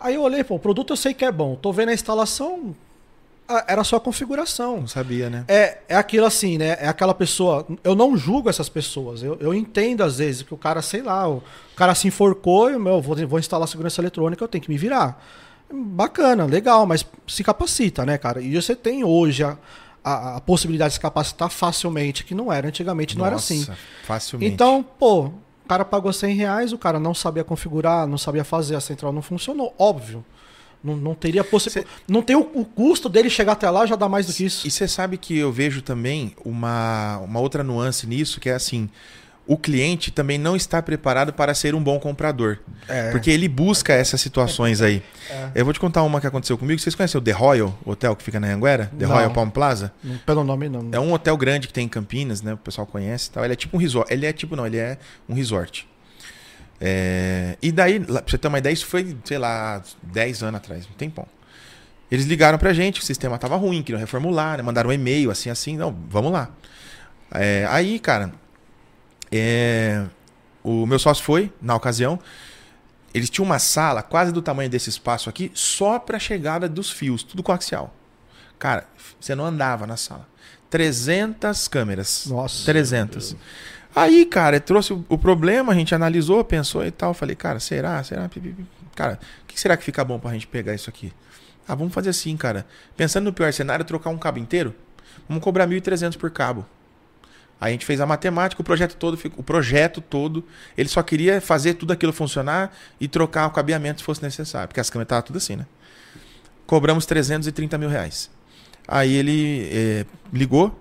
Aí 0.00 0.14
eu 0.14 0.22
olhei, 0.22 0.44
pô, 0.44 0.54
o 0.54 0.58
produto 0.58 0.92
eu 0.92 0.96
sei 0.96 1.12
que 1.12 1.24
é 1.24 1.32
bom. 1.32 1.56
Tô 1.56 1.72
vendo 1.72 1.90
a 1.90 1.94
instalação, 1.94 2.74
era 3.66 3.84
só 3.84 3.96
a 3.96 4.00
configuração. 4.00 4.80
Não 4.80 4.86
sabia, 4.86 5.30
né? 5.30 5.44
É, 5.48 5.78
é 5.88 5.96
aquilo 5.96 6.26
assim, 6.26 6.58
né? 6.58 6.76
É 6.80 6.88
aquela 6.88 7.14
pessoa. 7.14 7.66
Eu 7.82 7.94
não 7.94 8.16
julgo 8.16 8.50
essas 8.50 8.68
pessoas. 8.68 9.22
Eu, 9.22 9.36
eu 9.40 9.54
entendo, 9.54 10.02
às 10.02 10.18
vezes, 10.18 10.42
que 10.42 10.52
o 10.52 10.56
cara, 10.56 10.82
sei 10.82 11.02
lá, 11.02 11.28
o 11.28 11.42
cara 11.76 11.94
se 11.94 12.08
enforcou 12.08 12.70
e, 12.70 12.78
meu, 12.78 13.00
vou, 13.00 13.16
vou 13.26 13.38
instalar 13.38 13.68
segurança 13.68 14.00
eletrônica, 14.00 14.42
eu 14.42 14.48
tenho 14.48 14.62
que 14.62 14.70
me 14.70 14.76
virar. 14.76 15.22
Bacana, 15.72 16.44
legal, 16.44 16.86
mas 16.86 17.04
se 17.26 17.42
capacita, 17.42 18.04
né, 18.04 18.18
cara? 18.18 18.40
E 18.40 18.54
você 18.54 18.74
tem 18.76 19.02
hoje 19.02 19.42
a, 19.42 19.56
a, 20.06 20.36
a 20.36 20.40
possibilidade 20.40 20.90
de 20.90 20.94
se 20.94 21.00
capacitar 21.00 21.50
facilmente, 21.50 22.24
que 22.24 22.32
não 22.32 22.52
era. 22.52 22.68
Antigamente 22.68 23.18
não 23.18 23.26
era 23.26 23.34
assim. 23.34 23.58
Nossa, 23.58 23.76
Facilmente. 24.04 24.54
Então, 24.54 24.84
pô, 24.98 25.24
o 25.24 25.68
cara 25.68 25.84
pagou 25.84 26.12
100 26.12 26.36
reais, 26.36 26.72
o 26.72 26.78
cara 26.78 27.00
não 27.00 27.12
sabia 27.12 27.42
configurar, 27.42 28.06
não 28.06 28.16
sabia 28.16 28.44
fazer, 28.44 28.76
a 28.76 28.80
central 28.80 29.12
não 29.12 29.20
funcionou. 29.20 29.74
Óbvio. 29.76 30.24
Não, 30.84 30.94
não 30.96 31.12
teria 31.12 31.42
possibilidade. 31.42 31.92
Não 32.06 32.22
tem 32.22 32.36
o, 32.36 32.48
o 32.54 32.64
custo 32.64 33.08
dele 33.08 33.28
chegar 33.28 33.52
até 33.52 33.68
lá 33.68 33.84
já 33.84 33.96
dá 33.96 34.08
mais 34.08 34.28
do 34.28 34.32
que 34.32 34.44
isso. 34.44 34.64
E 34.64 34.70
você 34.70 34.86
sabe 34.86 35.18
que 35.18 35.36
eu 35.36 35.50
vejo 35.50 35.82
também 35.82 36.36
uma, 36.44 37.18
uma 37.18 37.40
outra 37.40 37.64
nuance 37.64 38.06
nisso, 38.06 38.38
que 38.38 38.48
é 38.48 38.54
assim. 38.54 38.88
O 39.48 39.56
cliente 39.56 40.10
também 40.10 40.38
não 40.38 40.56
está 40.56 40.82
preparado 40.82 41.32
para 41.32 41.54
ser 41.54 41.74
um 41.74 41.80
bom 41.82 42.00
comprador. 42.00 42.58
É. 42.88 43.12
Porque 43.12 43.30
ele 43.30 43.48
busca 43.48 43.92
essas 43.92 44.20
situações 44.20 44.82
aí. 44.82 45.02
É. 45.30 45.50
Eu 45.54 45.64
vou 45.64 45.72
te 45.72 45.78
contar 45.78 46.02
uma 46.02 46.20
que 46.20 46.26
aconteceu 46.26 46.58
comigo. 46.58 46.80
Vocês 46.80 46.96
conhecem 46.96 47.16
o 47.16 47.22
The 47.22 47.30
Royal, 47.30 47.78
hotel 47.84 48.16
que 48.16 48.24
fica 48.24 48.40
na 48.40 48.48
Anguera? 48.48 48.90
The 48.98 49.06
Não. 49.06 49.14
Royal 49.14 49.30
Palm 49.30 49.48
Plaza? 49.50 49.92
Pelo 50.24 50.42
nome, 50.42 50.68
não. 50.68 50.88
É 50.90 50.98
um 50.98 51.12
hotel 51.12 51.36
grande 51.36 51.68
que 51.68 51.72
tem 51.72 51.84
em 51.86 51.88
Campinas, 51.88 52.42
né? 52.42 52.54
O 52.54 52.56
pessoal 52.56 52.86
conhece 52.88 53.28
e 53.28 53.32
tal. 53.32 53.44
Ele 53.44 53.52
é 53.52 53.56
tipo 53.56 53.76
um 53.76 53.80
resort. 53.80 54.12
Ele 54.12 54.26
é 54.26 54.32
tipo, 54.32 54.56
não, 54.56 54.66
ele 54.66 54.78
é 54.78 54.98
um 55.28 55.34
resort. 55.34 55.86
É, 56.80 57.56
E 57.62 57.72
daí, 57.72 58.00
pra 58.00 58.22
você 58.26 58.36
ter 58.38 58.48
uma 58.48 58.58
ideia, 58.58 58.72
isso 58.72 58.86
foi, 58.86 59.16
sei 59.24 59.38
lá, 59.38 59.82
10 60.02 60.42
anos 60.42 60.58
atrás, 60.58 60.86
um 60.86 60.94
tempão. 60.94 61.26
Eles 62.10 62.26
ligaram 62.26 62.58
pra 62.58 62.72
gente, 62.72 62.98
que 62.98 63.04
o 63.04 63.06
sistema 63.06 63.38
tava 63.38 63.56
ruim, 63.56 63.82
queriam 63.82 63.98
reformular, 63.98 64.56
né? 64.56 64.62
mandaram 64.62 64.90
um 64.90 64.92
e-mail, 64.92 65.30
assim, 65.30 65.50
assim, 65.50 65.76
não, 65.76 65.96
vamos 66.08 66.30
lá. 66.32 66.50
É, 67.32 67.66
aí, 67.70 67.98
cara, 67.98 68.32
é, 69.30 70.04
o 70.62 70.86
meu 70.86 70.98
sócio 70.98 71.24
foi, 71.24 71.52
na 71.60 71.74
ocasião, 71.74 72.18
eles 73.14 73.30
tinham 73.30 73.46
uma 73.46 73.58
sala 73.58 74.02
quase 74.02 74.32
do 74.32 74.42
tamanho 74.42 74.68
desse 74.68 74.90
espaço 74.90 75.28
aqui, 75.28 75.50
só 75.54 75.98
pra 75.98 76.18
chegada 76.18 76.68
dos 76.68 76.90
fios, 76.90 77.22
tudo 77.22 77.42
coaxial. 77.42 77.94
Cara, 78.58 78.86
você 79.20 79.34
não 79.34 79.44
andava 79.44 79.86
na 79.86 79.96
sala. 79.96 80.26
300 80.70 81.68
câmeras. 81.68 82.26
Nossa. 82.26 82.64
300. 82.66 83.36
Aí, 83.94 84.26
cara, 84.26 84.60
trouxe 84.60 84.92
o, 84.92 85.16
problema, 85.16 85.72
a 85.72 85.74
gente 85.74 85.94
analisou, 85.94 86.44
pensou 86.44 86.84
e 86.84 86.90
tal. 86.90 87.14
Falei, 87.14 87.34
cara, 87.34 87.58
será? 87.58 88.02
Será? 88.04 88.28
Cara, 88.94 89.18
o 89.42 89.46
que 89.46 89.58
será 89.58 89.76
que 89.76 89.84
fica 89.84 90.04
bom 90.04 90.18
pra 90.18 90.32
gente 90.32 90.46
pegar 90.46 90.74
isso 90.74 90.90
aqui? 90.90 91.12
Ah, 91.66 91.74
vamos 91.74 91.94
fazer 91.94 92.10
assim, 92.10 92.36
cara. 92.36 92.66
Pensando 92.96 93.24
no 93.24 93.32
pior 93.32 93.52
cenário, 93.52 93.84
trocar 93.84 94.10
um 94.10 94.18
cabo 94.18 94.38
inteiro, 94.38 94.74
vamos 95.26 95.42
cobrar 95.42 95.66
1.300 95.66 96.18
por 96.18 96.30
cabo. 96.30 96.66
A 97.60 97.70
gente 97.70 97.86
fez 97.86 98.00
a 98.00 98.06
matemática, 98.06 98.60
o 98.60 98.64
projeto 98.64 98.96
todo, 98.96 99.18
o 99.36 99.42
projeto 99.42 100.00
todo, 100.00 100.44
ele 100.76 100.88
só 100.88 101.02
queria 101.02 101.40
fazer 101.40 101.74
tudo 101.74 101.92
aquilo 101.92 102.12
funcionar 102.12 102.76
e 103.00 103.08
trocar 103.08 103.46
o 103.46 103.50
cabeamento 103.50 104.00
se 104.00 104.04
fosse 104.04 104.22
necessário, 104.22 104.68
porque 104.68 104.80
as 104.80 104.90
câmeras 104.90 105.06
estavam 105.06 105.22
tudo 105.22 105.36
assim, 105.38 105.56
né? 105.56 105.66
Cobramos 106.66 107.06
330 107.06 107.78
mil 107.78 107.88
reais. 107.88 108.30
Aí 108.86 109.14
ele 109.14 109.68
eh, 109.72 110.06
ligou, 110.32 110.78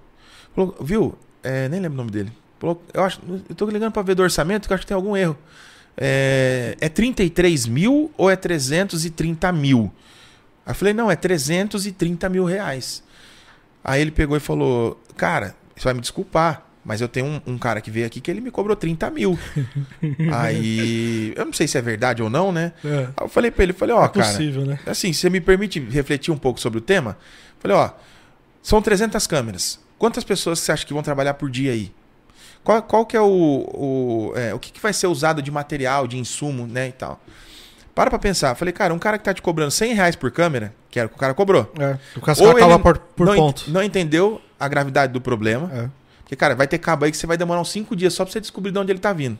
falou, 0.53 0.75
viu, 0.81 1.17
eh, 1.43 1.69
nem 1.69 1.79
lembro 1.79 1.93
o 1.93 1.97
nome 1.97 2.11
dele. 2.11 2.31
Falou, 2.59 2.83
eu 2.93 3.03
acho, 3.03 3.21
eu 3.47 3.55
tô 3.55 3.65
ligando 3.67 3.91
para 3.91 4.01
ver 4.01 4.15
do 4.15 4.23
orçamento 4.23 4.67
que 4.67 4.73
acho 4.73 4.81
que 4.81 4.87
tem 4.87 4.95
algum 4.95 5.15
erro. 5.15 5.37
É, 5.97 6.75
é 6.81 6.89
33 6.89 7.67
mil 7.67 8.11
ou 8.17 8.29
é 8.29 8.35
330 8.35 9.51
mil? 9.53 9.93
Aí 10.65 10.71
eu 10.71 10.75
falei, 10.75 10.93
não, 10.93 11.09
é 11.09 11.15
330 11.15 12.27
mil 12.27 12.43
reais. 12.43 13.03
Aí 13.83 14.01
ele 14.01 14.11
pegou 14.11 14.35
e 14.35 14.39
falou, 14.39 15.01
cara, 15.15 15.55
você 15.75 15.83
vai 15.83 15.93
me 15.93 16.01
desculpar, 16.01 16.64
Mas 16.85 17.01
eu 17.01 17.07
tenho 17.07 17.25
um, 17.25 17.41
um 17.47 17.57
cara 17.57 17.81
que 17.81 17.89
veio 17.89 18.05
aqui 18.05 18.21
que 18.21 18.29
ele 18.29 18.39
me 18.39 18.51
cobrou 18.51 18.75
30 18.75 19.09
mil. 19.09 19.37
Aí, 20.31 21.33
eu 21.35 21.43
não 21.43 21.51
sei 21.51 21.67
se 21.67 21.77
é 21.79 21.81
verdade 21.81 22.21
ou 22.21 22.29
não, 22.29 22.51
né? 22.51 22.73
É. 22.85 23.07
Aí 23.17 23.25
eu 23.25 23.27
falei 23.27 23.49
pra 23.49 23.63
ele, 23.63 23.73
falei, 23.73 23.95
ó, 23.95 24.05
É 24.05 24.09
cara, 24.09 24.27
possível, 24.27 24.63
né? 24.65 24.77
assim, 24.85 25.11
você 25.11 25.27
me 25.27 25.41
permite 25.41 25.79
refletir 25.79 26.31
um 26.31 26.37
pouco 26.37 26.59
sobre 26.59 26.77
o 26.77 26.81
tema? 26.81 27.17
Falei, 27.59 27.75
ó, 27.75 27.89
são 28.61 28.81
300 28.83 29.25
câmeras. 29.25 29.79
Quantas 29.97 30.23
pessoas 30.23 30.59
você 30.59 30.71
acha 30.71 30.85
que 30.85 30.93
vão 30.93 31.01
trabalhar 31.01 31.33
por 31.33 31.49
dia 31.49 31.71
aí? 31.71 31.91
Qual, 32.63 32.81
qual 32.83 33.05
que 33.05 33.17
é 33.17 33.21
o... 33.21 33.25
O, 33.25 34.33
é, 34.35 34.53
o 34.53 34.59
que, 34.59 34.71
que 34.71 34.79
vai 34.79 34.93
ser 34.93 35.07
usado 35.07 35.41
de 35.41 35.49
material, 35.49 36.07
de 36.07 36.19
insumo, 36.19 36.67
né, 36.67 36.89
e 36.89 36.91
tal. 36.91 37.19
Para 37.95 38.11
pra 38.11 38.19
pensar. 38.19 38.53
Falei, 38.53 38.73
cara, 38.73 38.93
um 38.93 38.99
cara 38.99 39.17
que 39.17 39.23
tá 39.23 39.33
te 39.33 39.41
cobrando 39.41 39.71
100 39.71 39.93
reais 39.93 40.15
por 40.15 40.29
câmera, 40.29 40.73
que 40.91 40.99
era 40.99 41.07
o 41.07 41.09
que 41.09 41.15
o 41.15 41.19
cara 41.19 41.33
cobrou. 41.33 41.71
É. 41.79 41.97
O 42.15 42.21
cara 42.21 42.37
ele 42.39 42.79
por, 42.79 42.99
por 42.99 43.25
não, 43.25 43.35
ponto. 43.35 43.71
não 43.71 43.81
entendeu 43.81 44.39
a 44.59 44.67
gravidade 44.67 45.13
do 45.13 45.21
problema. 45.21 45.71
É. 45.73 46.04
Porque, 46.25 46.35
cara, 46.35 46.55
vai 46.55 46.67
ter 46.67 46.79
cabo 46.79 47.05
aí 47.05 47.11
que 47.11 47.17
você 47.17 47.25
vai 47.27 47.37
demorar 47.37 47.61
uns 47.61 47.71
5 47.71 47.95
dias 47.95 48.13
só 48.13 48.25
pra 48.25 48.33
você 48.33 48.41
descobrir 48.41 48.71
de 48.71 48.79
onde 48.79 48.91
ele 48.91 48.99
tá 48.99 49.13
vindo. 49.13 49.37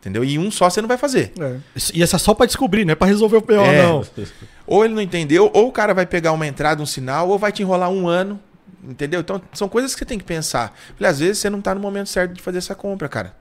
Entendeu? 0.00 0.24
E 0.24 0.38
um 0.38 0.50
só 0.50 0.68
você 0.70 0.80
não 0.80 0.88
vai 0.88 0.96
fazer. 0.96 1.30
É. 1.38 1.58
E 1.92 2.02
essa 2.02 2.16
é 2.16 2.18
só 2.18 2.32
pra 2.32 2.46
descobrir, 2.46 2.86
não 2.86 2.92
é 2.92 2.94
pra 2.94 3.06
resolver 3.06 3.36
o 3.36 3.42
PO, 3.42 3.52
É. 3.52 3.82
não. 3.82 4.02
Ou 4.66 4.82
ele 4.84 4.94
não 4.94 5.02
entendeu, 5.02 5.50
ou 5.52 5.68
o 5.68 5.72
cara 5.72 5.92
vai 5.92 6.06
pegar 6.06 6.32
uma 6.32 6.46
entrada, 6.46 6.82
um 6.82 6.86
sinal, 6.86 7.28
ou 7.28 7.38
vai 7.38 7.52
te 7.52 7.60
enrolar 7.60 7.90
um 7.90 8.08
ano. 8.08 8.40
Entendeu? 8.82 9.20
Então, 9.20 9.42
são 9.52 9.68
coisas 9.68 9.92
que 9.94 9.98
você 9.98 10.06
tem 10.06 10.16
que 10.16 10.24
pensar. 10.24 10.74
Falei, 10.96 11.10
às 11.10 11.18
vezes 11.18 11.38
você 11.38 11.50
não 11.50 11.60
tá 11.60 11.74
no 11.74 11.80
momento 11.82 12.08
certo 12.08 12.32
de 12.32 12.40
fazer 12.40 12.58
essa 12.58 12.74
compra, 12.74 13.08
cara. 13.10 13.36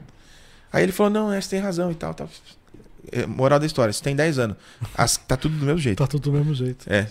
Aí 0.73 0.83
ele 0.83 0.91
falou, 0.91 1.09
não, 1.11 1.31
é, 1.31 1.39
você 1.39 1.49
tem 1.51 1.59
razão 1.59 1.91
e 1.91 1.95
tal, 1.95 2.13
tal. 2.13 2.29
É, 3.11 3.25
moral 3.25 3.57
da 3.59 3.65
história, 3.65 3.93
você 3.93 4.03
tem 4.03 4.15
10 4.15 4.37
anos. 4.37 4.57
As- 4.97 5.15
tá 5.17 5.37
tudo 5.37 5.55
do 5.57 5.65
mesmo 5.65 5.79
jeito. 5.79 5.97
Tá 5.99 6.07
tudo 6.07 6.23
do 6.29 6.31
mesmo 6.37 6.53
jeito. 6.53 6.85
É. 6.91 7.07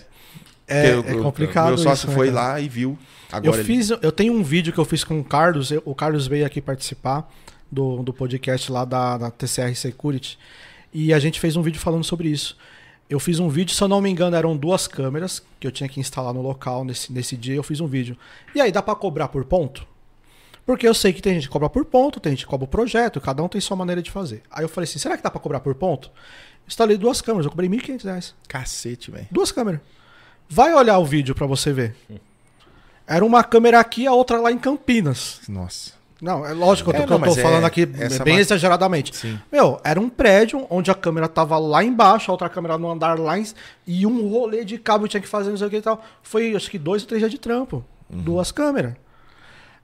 É, 0.69 0.95
Porque 0.95 1.11
é 1.11 1.15
complicado 1.21 1.67
Meu 1.69 1.77
sócio 1.77 1.93
isso, 1.93 2.07
né, 2.09 2.13
foi 2.15 2.31
cara? 2.31 2.39
lá 2.53 2.59
e 2.61 2.69
viu. 2.69 2.97
Eu 3.31 3.37
Agora 3.37 3.57
ele- 3.57 3.63
fiz, 3.63 3.89
eu 3.89 4.11
tenho 4.11 4.33
um 4.33 4.43
vídeo 4.43 4.71
que 4.73 4.79
eu 4.79 4.85
fiz 4.85 5.03
com 5.03 5.19
o 5.19 5.23
Carlos. 5.23 5.71
eu- 5.71 5.81
o 5.85 5.93
Carlos 5.95 6.27
veio 6.27 6.45
aqui 6.45 6.61
participar 6.61 7.29
do, 7.71 8.01
do 8.03 8.13
podcast 8.13 8.71
lá 8.71 8.85
da, 8.85 9.17
da 9.17 9.31
TCR 9.31 9.75
Security. 9.75 10.37
E 10.93 11.13
a 11.13 11.19
gente 11.19 11.39
fez 11.39 11.55
um 11.55 11.61
vídeo 11.61 11.79
falando 11.79 12.03
sobre 12.03 12.29
isso. 12.29 12.57
Eu 13.09 13.19
fiz 13.19 13.39
um 13.39 13.49
vídeo, 13.49 13.73
se 13.75 13.81
eu 13.83 13.87
não 13.87 14.01
me 14.01 14.09
engano, 14.09 14.35
eram 14.35 14.55
duas 14.55 14.87
câmeras 14.87 15.41
que 15.59 15.65
eu 15.65 15.71
tinha 15.71 15.89
que 15.89 15.99
instalar 15.99 16.33
no 16.33 16.41
local 16.41 16.83
nesse, 16.85 17.11
nesse 17.11 17.35
dia. 17.35 17.55
Eu 17.55 17.63
fiz 17.63 17.79
um 17.79 17.87
vídeo. 17.87 18.15
E 18.53 18.61
aí, 18.61 18.71
dá 18.71 18.81
pra 18.81 18.93
cobrar 18.95 19.27
por 19.29 19.43
ponto? 19.45 19.85
Porque 20.65 20.87
eu 20.87 20.93
sei 20.93 21.11
que 21.11 21.21
tem 21.21 21.33
gente 21.33 21.43
que 21.47 21.49
cobra 21.49 21.67
por 21.69 21.83
ponto, 21.85 22.19
tem 22.19 22.31
gente 22.33 22.45
que 22.45 22.49
cobra 22.49 22.65
o 22.65 22.67
projeto, 22.67 23.19
cada 23.19 23.41
um 23.41 23.47
tem 23.47 23.59
sua 23.59 23.75
maneira 23.75 24.01
de 24.03 24.11
fazer. 24.11 24.43
Aí 24.51 24.63
eu 24.63 24.69
falei 24.69 24.87
assim: 24.87 24.99
será 24.99 25.17
que 25.17 25.23
dá 25.23 25.31
pra 25.31 25.39
cobrar 25.39 25.59
por 25.59 25.73
ponto? 25.73 26.11
Instalei 26.67 26.95
duas 26.97 27.19
câmeras, 27.21 27.45
eu 27.45 27.49
cobrei 27.51 27.67
1.500 27.67 28.03
reais. 28.03 28.35
Cacete, 28.47 29.09
velho. 29.09 29.25
Duas 29.31 29.51
câmeras. 29.51 29.81
Vai 30.49 30.73
olhar 30.73 30.97
o 30.97 31.05
vídeo 31.05 31.35
pra 31.35 31.45
você 31.45 31.71
ver. 31.71 31.95
Era 33.07 33.23
uma 33.25 33.43
câmera 33.43 33.79
aqui, 33.79 34.05
a 34.07 34.13
outra 34.13 34.39
lá 34.39 34.51
em 34.51 34.57
Campinas. 34.57 35.41
Nossa. 35.47 35.93
Não, 36.21 36.45
é 36.45 36.51
lógico 36.51 36.91
É, 36.91 36.95
que 36.95 37.01
eu 37.03 37.07
tô, 37.07 37.17
não, 37.17 37.21
tô 37.33 37.39
é- 37.39 37.41
falando 37.41 37.63
aqui 37.63 37.87
essa 37.97 38.23
bem 38.25 38.33
ma- 38.35 38.39
exageradamente. 38.41 39.15
Sim. 39.15 39.39
Meu, 39.51 39.79
era 39.85 39.99
um 39.99 40.09
prédio 40.09 40.67
onde 40.69 40.91
a 40.91 40.95
câmera 40.95 41.29
tava 41.29 41.57
lá 41.57 41.81
embaixo, 41.83 42.29
a 42.29 42.33
outra 42.33 42.49
câmera 42.49 42.77
no 42.77 42.91
andar 42.91 43.17
lá 43.17 43.39
em, 43.39 43.45
e 43.87 44.05
um 44.05 44.27
rolê 44.27 44.65
de 44.65 44.77
cabo 44.77 45.07
tinha 45.07 45.21
que 45.21 45.27
fazer, 45.29 45.49
não 45.49 45.57
sei 45.57 45.67
o 45.67 45.69
que 45.69 45.77
e 45.77 45.81
tal. 45.81 46.03
Foi 46.21 46.53
acho 46.55 46.69
que 46.69 46.77
dois 46.77 47.03
ou 47.03 47.07
três 47.07 47.21
dias 47.21 47.31
de 47.31 47.37
trampo. 47.37 47.85
Uhum. 48.09 48.19
Duas 48.21 48.51
câmeras. 48.51 48.93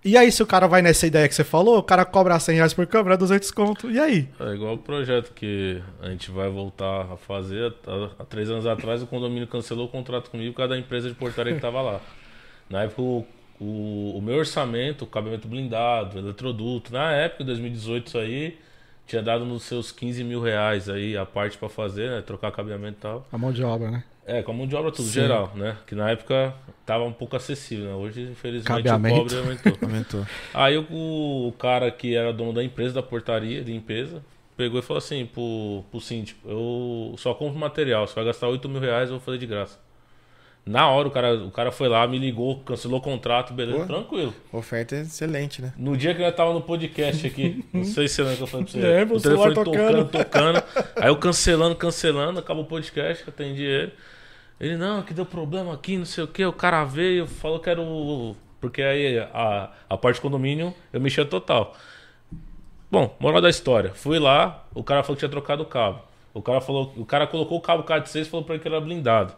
E 0.06 0.15
aí, 0.15 0.32
se 0.32 0.44
o 0.44 0.45
cara 0.45 0.68
vai 0.68 0.84
nessa 0.84 1.07
ideia 1.07 1.27
que 1.27 1.34
você 1.34 1.44
falou, 1.44 1.80
o 1.80 1.84
cara 1.84 2.06
cobra 2.06 2.40
100 2.40 2.57
reais 2.57 2.76
por 2.76 2.86
câmera, 2.86 3.18
200 3.18 3.49
conto. 3.49 3.90
E 3.90 3.99
aí? 3.99 4.30
É 4.40 4.53
igual 4.53 4.76
o 4.76 4.77
projeto 4.77 5.34
que 5.34 5.82
a 5.99 6.11
gente 6.11 6.30
vai 6.30 6.48
voltar 6.48 7.11
a 7.11 7.18
fazer. 7.18 7.73
Há, 8.19 8.23
três 8.23 8.48
anos 8.52 8.68
atrás, 8.68 9.02
o 9.02 9.07
condomínio 9.07 9.48
cancelou 9.48 9.88
o 9.88 9.90
contrato 9.90 10.30
comigo 10.30 10.52
por 10.53 10.57
causa 10.57 10.76
da 10.76 10.77
empresa 10.77 11.10
de 11.10 11.15
portaria 11.15 11.53
que 11.53 11.57
estava 11.57 11.82
lá. 11.82 12.02
Na 12.69 12.84
época, 12.84 13.02
o, 13.02 13.26
o, 13.60 14.18
o 14.19 14.22
meu 14.22 14.36
orçamento, 14.36 15.06
o 15.06 15.07
cabimento 15.07 15.48
blindado, 15.48 16.19
eletroduto, 16.19 16.94
na 16.94 17.11
época, 17.11 17.41
em 17.41 17.45
2018, 17.48 18.07
isso 18.07 18.18
aí, 18.19 18.60
tinha 19.07 19.23
dado 19.23 19.44
nos 19.44 19.64
seus 19.64 19.91
15 19.91 20.23
mil 20.23 20.40
reais 20.40 20.88
aí 20.88 21.18
a 21.18 21.26
parte 21.26 21.57
para 21.57 21.69
fazer, 21.69 22.11
né, 22.11 22.22
trocar 22.22 22.52
cabeamento 22.52 22.98
e 22.99 23.02
tal. 23.02 23.27
A 23.32 23.38
mão 23.40 23.52
de 23.52 23.64
obra, 23.64 23.90
né? 23.90 24.03
É, 24.27 24.41
com 24.41 24.52
a 24.52 24.53
mão 24.56 24.65
de 24.65 24.76
obra 24.76 24.91
tudo, 24.91 25.06
Sim. 25.06 25.14
geral, 25.14 25.52
né? 25.56 25.77
Que 25.85 25.93
na 25.93 26.10
época 26.10 26.53
tava 26.84 27.03
um 27.03 27.14
pouco 27.14 27.35
acessível, 27.35 27.85
né? 27.85 27.93
Hoje, 27.93 28.22
infelizmente, 28.23 28.68
Cabeamento. 28.84 29.15
o 29.15 29.19
cobre 29.19 29.38
aumentou. 29.38 29.77
Aumentou. 29.81 30.26
Aí 30.53 30.77
o, 30.77 31.47
o 31.47 31.53
cara 31.60 31.91
que 31.91 32.15
era 32.15 32.34
dono 32.34 32.53
da 32.53 32.64
empresa, 32.64 32.95
da 32.95 33.03
portaria, 33.03 33.64
de 33.64 33.72
limpeza, 33.72 34.23
pegou 34.57 34.80
e 34.80 34.81
falou 34.81 34.97
assim 34.97 35.26
pro, 35.26 35.84
pro 35.91 35.99
síndico, 35.99 36.39
eu 36.49 37.15
só 37.18 37.34
compro 37.34 37.60
material, 37.60 38.07
você 38.07 38.15
vai 38.15 38.26
gastar 38.26 38.47
8 38.47 38.68
mil 38.68 38.81
reais, 38.81 39.10
eu 39.10 39.18
vou 39.18 39.19
fazer 39.19 39.38
de 39.38 39.45
graça. 39.45 39.77
Na 40.65 40.89
hora 40.89 41.07
o 41.07 41.11
cara, 41.11 41.35
o 41.35 41.52
cara 41.52 41.72
foi 41.72 41.88
lá, 41.88 42.07
me 42.07 42.18
ligou, 42.18 42.60
cancelou 42.61 42.97
o 42.97 43.02
contrato, 43.02 43.53
beleza, 43.53 43.81
Pô. 43.81 43.85
tranquilo. 43.85 44.34
Oferta 44.52 44.95
excelente, 44.95 45.61
né? 45.61 45.72
No 45.77 45.95
dia 45.95 46.15
que 46.15 46.23
eu 46.23 46.31
tava 46.31 46.53
no 46.53 46.61
podcast 46.61 47.27
aqui, 47.27 47.64
não 47.72 47.84
sei 47.84 48.07
se 48.07 48.15
você 48.15 48.22
lembra 48.23 48.38
que 48.38 48.43
eu 48.43 48.47
falei 48.47 48.65
pra 48.65 48.73
você. 48.73 48.80
Lembro, 48.80 49.15
o 49.15 49.19
celular 49.19 49.53
tocando, 49.53 50.06
tocando. 50.06 50.64
Aí 50.95 51.10
eu 51.10 51.18
cancelando, 51.18 51.76
cancelando, 51.76 52.39
acabou 52.39 52.64
o 52.64 52.68
podcast, 52.68 53.23
atendi 53.30 53.61
ele. 53.61 53.93
Ele, 54.60 54.77
não, 54.77 55.02
que 55.02 55.14
deu 55.14 55.26
problema 55.26 55.73
aqui, 55.73 55.98
não 55.98 56.06
sei 56.06 56.23
o 56.23 56.27
que. 56.27 56.45
O 56.45 56.53
cara 56.53 56.84
veio, 56.86 57.27
falou 57.27 57.60
que 57.60 57.69
era 57.69 57.82
o. 57.82 58.36
Porque 58.61 58.82
aí 58.82 59.19
a, 59.19 59.69
a 59.90 59.98
parte 59.98 60.18
do 60.18 60.22
condomínio 60.22 60.73
eu 60.94 60.99
mexia 61.02 61.26
total. 61.26 61.76
Bom, 62.90 63.15
moral 63.19 63.41
da 63.41 63.49
história. 63.49 63.91
Fui 63.94 64.18
lá, 64.19 64.65
o 64.73 64.84
cara 64.84 65.03
falou 65.03 65.15
que 65.15 65.19
tinha 65.19 65.30
trocado 65.30 65.64
o 65.64 65.65
cabo. 65.65 66.02
O 66.34 66.41
cara 66.41 66.61
falou, 66.61 66.94
o 66.98 67.06
cara 67.06 67.27
colocou 67.27 67.57
o 67.57 67.61
cabo 67.61 67.84
CAT6 67.84 68.22
e 68.22 68.26
falou 68.26 68.45
pra 68.45 68.56
ele 68.56 68.61
que 68.61 68.68
era 68.68 68.80
blindado. 68.80 69.34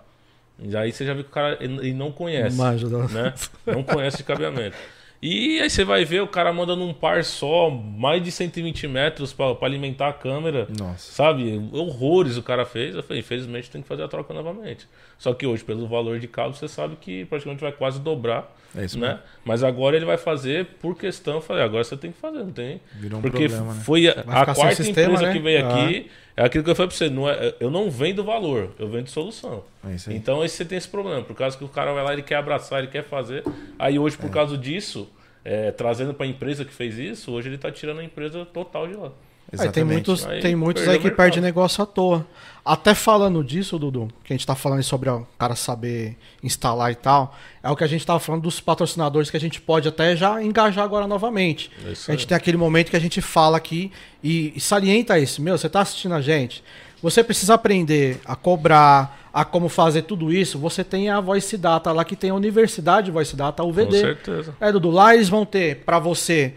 E 0.60 0.76
aí 0.76 0.92
você 0.92 1.06
já 1.06 1.14
viu 1.14 1.24
que 1.24 1.30
o 1.30 1.34
cara 1.34 1.58
ele 1.60 1.94
não 1.94 2.12
conhece 2.12 2.58
Manja 2.58 2.90
da- 2.90 3.08
né? 3.08 3.34
Não 3.66 3.84
conhece 3.84 4.18
de 4.18 4.24
cabeamento. 4.24 4.76
E 5.22 5.60
aí 5.60 5.70
você 5.70 5.84
vai 5.84 6.06
ver 6.06 6.22
o 6.22 6.28
cara 6.28 6.54
manda 6.54 6.76
num 6.76 6.94
par 6.94 7.24
só, 7.24 7.70
mais 7.70 8.22
de 8.24 8.32
120 8.32 8.88
metros 8.88 9.34
pra 9.34 9.56
alimentar 9.62 10.10
a 10.10 10.14
câmera. 10.14 10.68
Nossa. 10.78 11.12
Sabe? 11.12 11.60
Horrores 11.72 12.38
o 12.38 12.44
cara 12.44 12.66
fez. 12.66 12.96
Eu 12.96 13.02
falei, 13.02 13.22
infelizmente 13.22 13.70
tem 13.70 13.82
que 13.82 13.88
fazer 13.88 14.04
a 14.04 14.08
troca 14.08 14.34
novamente. 14.34 14.88
Só 15.18 15.34
que 15.34 15.46
hoje, 15.48 15.64
pelo 15.64 15.88
valor 15.88 16.20
de 16.20 16.28
cabo, 16.28 16.54
você 16.54 16.68
sabe 16.68 16.96
que 16.98 17.26
praticamente 17.26 17.62
vai 17.62 17.72
quase 17.72 18.00
dobrar. 18.00 18.56
É 18.76 18.86
isso 18.86 19.00
né? 19.00 19.08
mesmo. 19.08 19.22
Mas 19.44 19.64
agora 19.64 19.96
ele 19.96 20.06
vai 20.06 20.18
fazer 20.18 20.66
por 20.80 20.96
questão. 20.96 21.36
Eu 21.36 21.42
falei, 21.42 21.64
agora 21.64 21.84
você 21.84 21.98
tem 21.98 22.12
que 22.12 22.20
fazer, 22.20 22.40
não 22.40 22.52
tem? 22.52 22.80
Virou 22.94 23.20
um 23.20 23.22
Porque 23.22 23.48
problema, 23.48 23.74
né? 23.74 23.82
foi 23.84 24.08
a, 24.08 24.12
a 24.12 24.54
quarta 24.54 24.84
sistema, 24.84 25.14
empresa 25.14 25.28
né? 25.28 25.34
que 25.34 25.40
veio 25.40 25.68
aqui. 25.68 26.12
É 26.38 26.44
aquilo 26.46 26.64
que 26.64 26.70
eu 26.70 26.76
falei 26.76 26.88
pra 26.90 26.96
você. 26.98 27.10
Não 27.10 27.28
é, 27.28 27.56
eu 27.60 27.72
não 27.72 27.90
vendo 27.90 28.24
valor, 28.24 28.70
eu 28.78 28.88
vendo 28.88 29.10
solução. 29.10 29.64
É 29.84 29.96
isso 29.96 30.10
aí. 30.10 30.16
Então 30.16 30.42
aí 30.42 30.48
você 30.48 30.64
tem 30.64 30.78
esse 30.78 30.88
problema, 30.88 31.24
por 31.24 31.36
causa 31.36 31.58
que 31.58 31.64
o 31.64 31.68
cara 31.68 31.92
vai 31.94 32.04
lá, 32.04 32.14
ele 32.14 32.22
quer 32.22 32.36
abraçar, 32.36 32.80
ele 32.80 32.88
quer 32.92 33.04
fazer. 33.04 33.44
Aí 33.80 33.98
hoje, 33.98 34.16
É. 34.16 34.22
por 34.22 34.30
causa 34.30 34.56
disso, 34.56 35.10
é, 35.44 35.72
trazendo 35.72 36.14
para 36.14 36.26
a 36.28 36.30
empresa 36.30 36.64
que 36.64 36.72
fez 36.74 36.98
isso, 37.00 37.32
hoje 37.32 37.50
ele 37.50 37.58
tá 37.58 37.72
tirando 37.72 38.00
a 38.00 38.04
empresa 38.04 38.46
total 38.46 38.88
de 38.88 38.94
lá. 38.96 39.12
Aí 39.58 39.70
tem 39.70 39.84
muitos, 39.84 40.26
Aí 40.26 40.42
tem 40.42 40.56
muitos 40.56 40.88
aí 40.88 41.00
que 41.00 41.10
perdem 41.10 41.42
negócio 41.42 41.82
à 41.82 41.86
toa. 41.86 42.26
Até 42.66 42.94
falando 42.94 43.42
disso, 43.42 43.80
Dudu, 43.80 44.10
que 44.26 44.34
a 44.34 44.36
gente 44.36 44.46
tá 44.46 44.54
falando 44.54 44.84
sobre 44.84 45.10
o 45.10 45.26
cara 45.40 45.56
saber 45.56 46.18
instalar 46.44 46.92
e 46.92 46.96
tal, 46.96 47.34
é 47.64 47.72
o 47.72 47.76
que 47.78 47.84
a 47.84 47.88
gente 47.88 48.06
tava 48.06 48.20
falando 48.20 48.42
dos 48.42 48.60
patrocinadores 48.60 49.30
que 49.32 49.38
a 49.38 49.40
gente 49.40 49.62
pode 49.62 49.88
até 49.88 50.18
já 50.18 50.44
engajar 50.44 50.84
agora 50.84 51.08
novamente. 51.08 51.72
É 51.86 51.92
isso 51.92 52.12
a 52.12 52.14
gente 52.14 52.24
aí. 52.24 52.28
tem 52.28 52.36
aquele 52.36 52.58
momento 52.58 52.90
que 52.90 52.98
a 52.98 53.00
gente 53.00 53.22
fala 53.22 53.56
aqui 53.56 53.90
e, 54.22 54.52
e 54.54 54.60
salienta 54.60 55.18
isso. 55.18 55.42
Meu, 55.42 55.58
você 55.58 55.70
tá 55.70 55.80
assistindo 55.80 56.14
a 56.14 56.20
gente, 56.20 56.62
você 57.02 57.24
precisa 57.24 57.54
aprender 57.54 58.20
a 58.26 58.36
cobrar, 58.36 59.30
a 59.34 59.46
como 59.46 59.70
fazer 59.70 60.02
tudo 60.02 60.34
isso. 60.34 60.60
Você 60.60 60.84
tem 60.84 61.10
a 61.10 61.22
Voice 61.22 61.56
Data 61.56 61.94
lá, 61.94 62.04
que 62.04 62.18
tem 62.18 62.32
a 62.32 62.36
Universidade 62.36 63.12
Voice 63.12 63.34
Data, 63.34 63.62
a 63.62 63.66
Com 63.66 63.70
UVD. 63.72 63.98
certeza. 63.98 64.54
É, 64.60 64.74
Dudu, 64.74 64.90
lá 64.90 65.16
eles 65.16 65.30
vão 65.30 65.46
ter 65.46 65.84
pra 65.86 66.00
você 66.00 66.54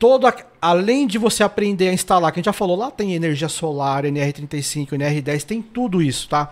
todo 0.00 0.26
a- 0.26 0.34
além 0.60 1.06
de 1.06 1.18
você 1.18 1.44
aprender 1.44 1.88
a 1.88 1.92
instalar, 1.92 2.32
que 2.32 2.38
a 2.38 2.40
gente 2.40 2.46
já 2.46 2.52
falou, 2.52 2.76
lá 2.76 2.90
tem 2.90 3.14
energia 3.14 3.48
solar, 3.48 4.04
NR35, 4.04 4.88
NR10, 4.94 5.44
tem 5.44 5.62
tudo 5.62 6.02
isso, 6.02 6.28
tá? 6.28 6.50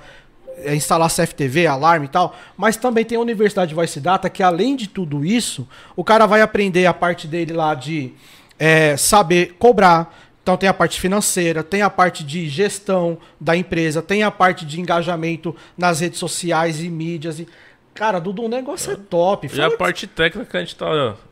É, 0.59 0.75
instalar 0.75 1.09
CFTV, 1.11 1.66
alarme 1.66 2.07
e 2.07 2.09
tal, 2.09 2.37
mas 2.57 2.77
também 2.77 3.05
tem 3.05 3.16
a 3.16 3.20
Universidade 3.20 3.75
Voice 3.75 3.99
Data, 4.01 4.29
que 4.29 4.43
além 4.43 4.77
de 4.77 4.87
tudo 4.89 5.25
isso, 5.25 5.66
o 5.97 6.05
cara 6.05 6.27
vai 6.27 6.43
aprender 6.43 6.85
a 6.87 6.93
parte 6.95 7.27
dele 7.27 7.53
lá 7.53 7.75
de 7.75 8.12
é, 8.59 8.97
saber 8.97 9.55
cobrar. 9.59 10.15
Então 10.43 10.57
tem 10.57 10.69
a 10.69 10.75
parte 10.75 11.01
financeira, 11.01 11.62
tem 11.62 11.81
a 11.83 11.89
parte 11.91 12.25
de 12.25 12.49
gestão 12.49 13.19
da 13.41 13.57
empresa, 13.57 14.03
tem 14.03 14.23
a 14.25 14.31
parte 14.31 14.66
de 14.66 14.81
engajamento 14.81 15.55
nas 15.77 16.01
redes 16.01 16.19
sociais 16.19 16.83
e 16.83 16.89
mídias. 16.89 17.39
E... 17.39 17.47
Cara, 17.95 18.19
Dudu, 18.19 18.45
o 18.45 18.49
negócio 18.49 18.93
é 18.93 18.97
top. 18.97 19.47
E 19.47 19.51
Fala 19.51 19.66
a 19.66 19.70
que- 19.70 19.77
parte 19.77 20.07
técnica 20.07 20.51
que 20.51 20.57
a 20.57 20.61
gente 20.61 20.75
tá 20.75 20.87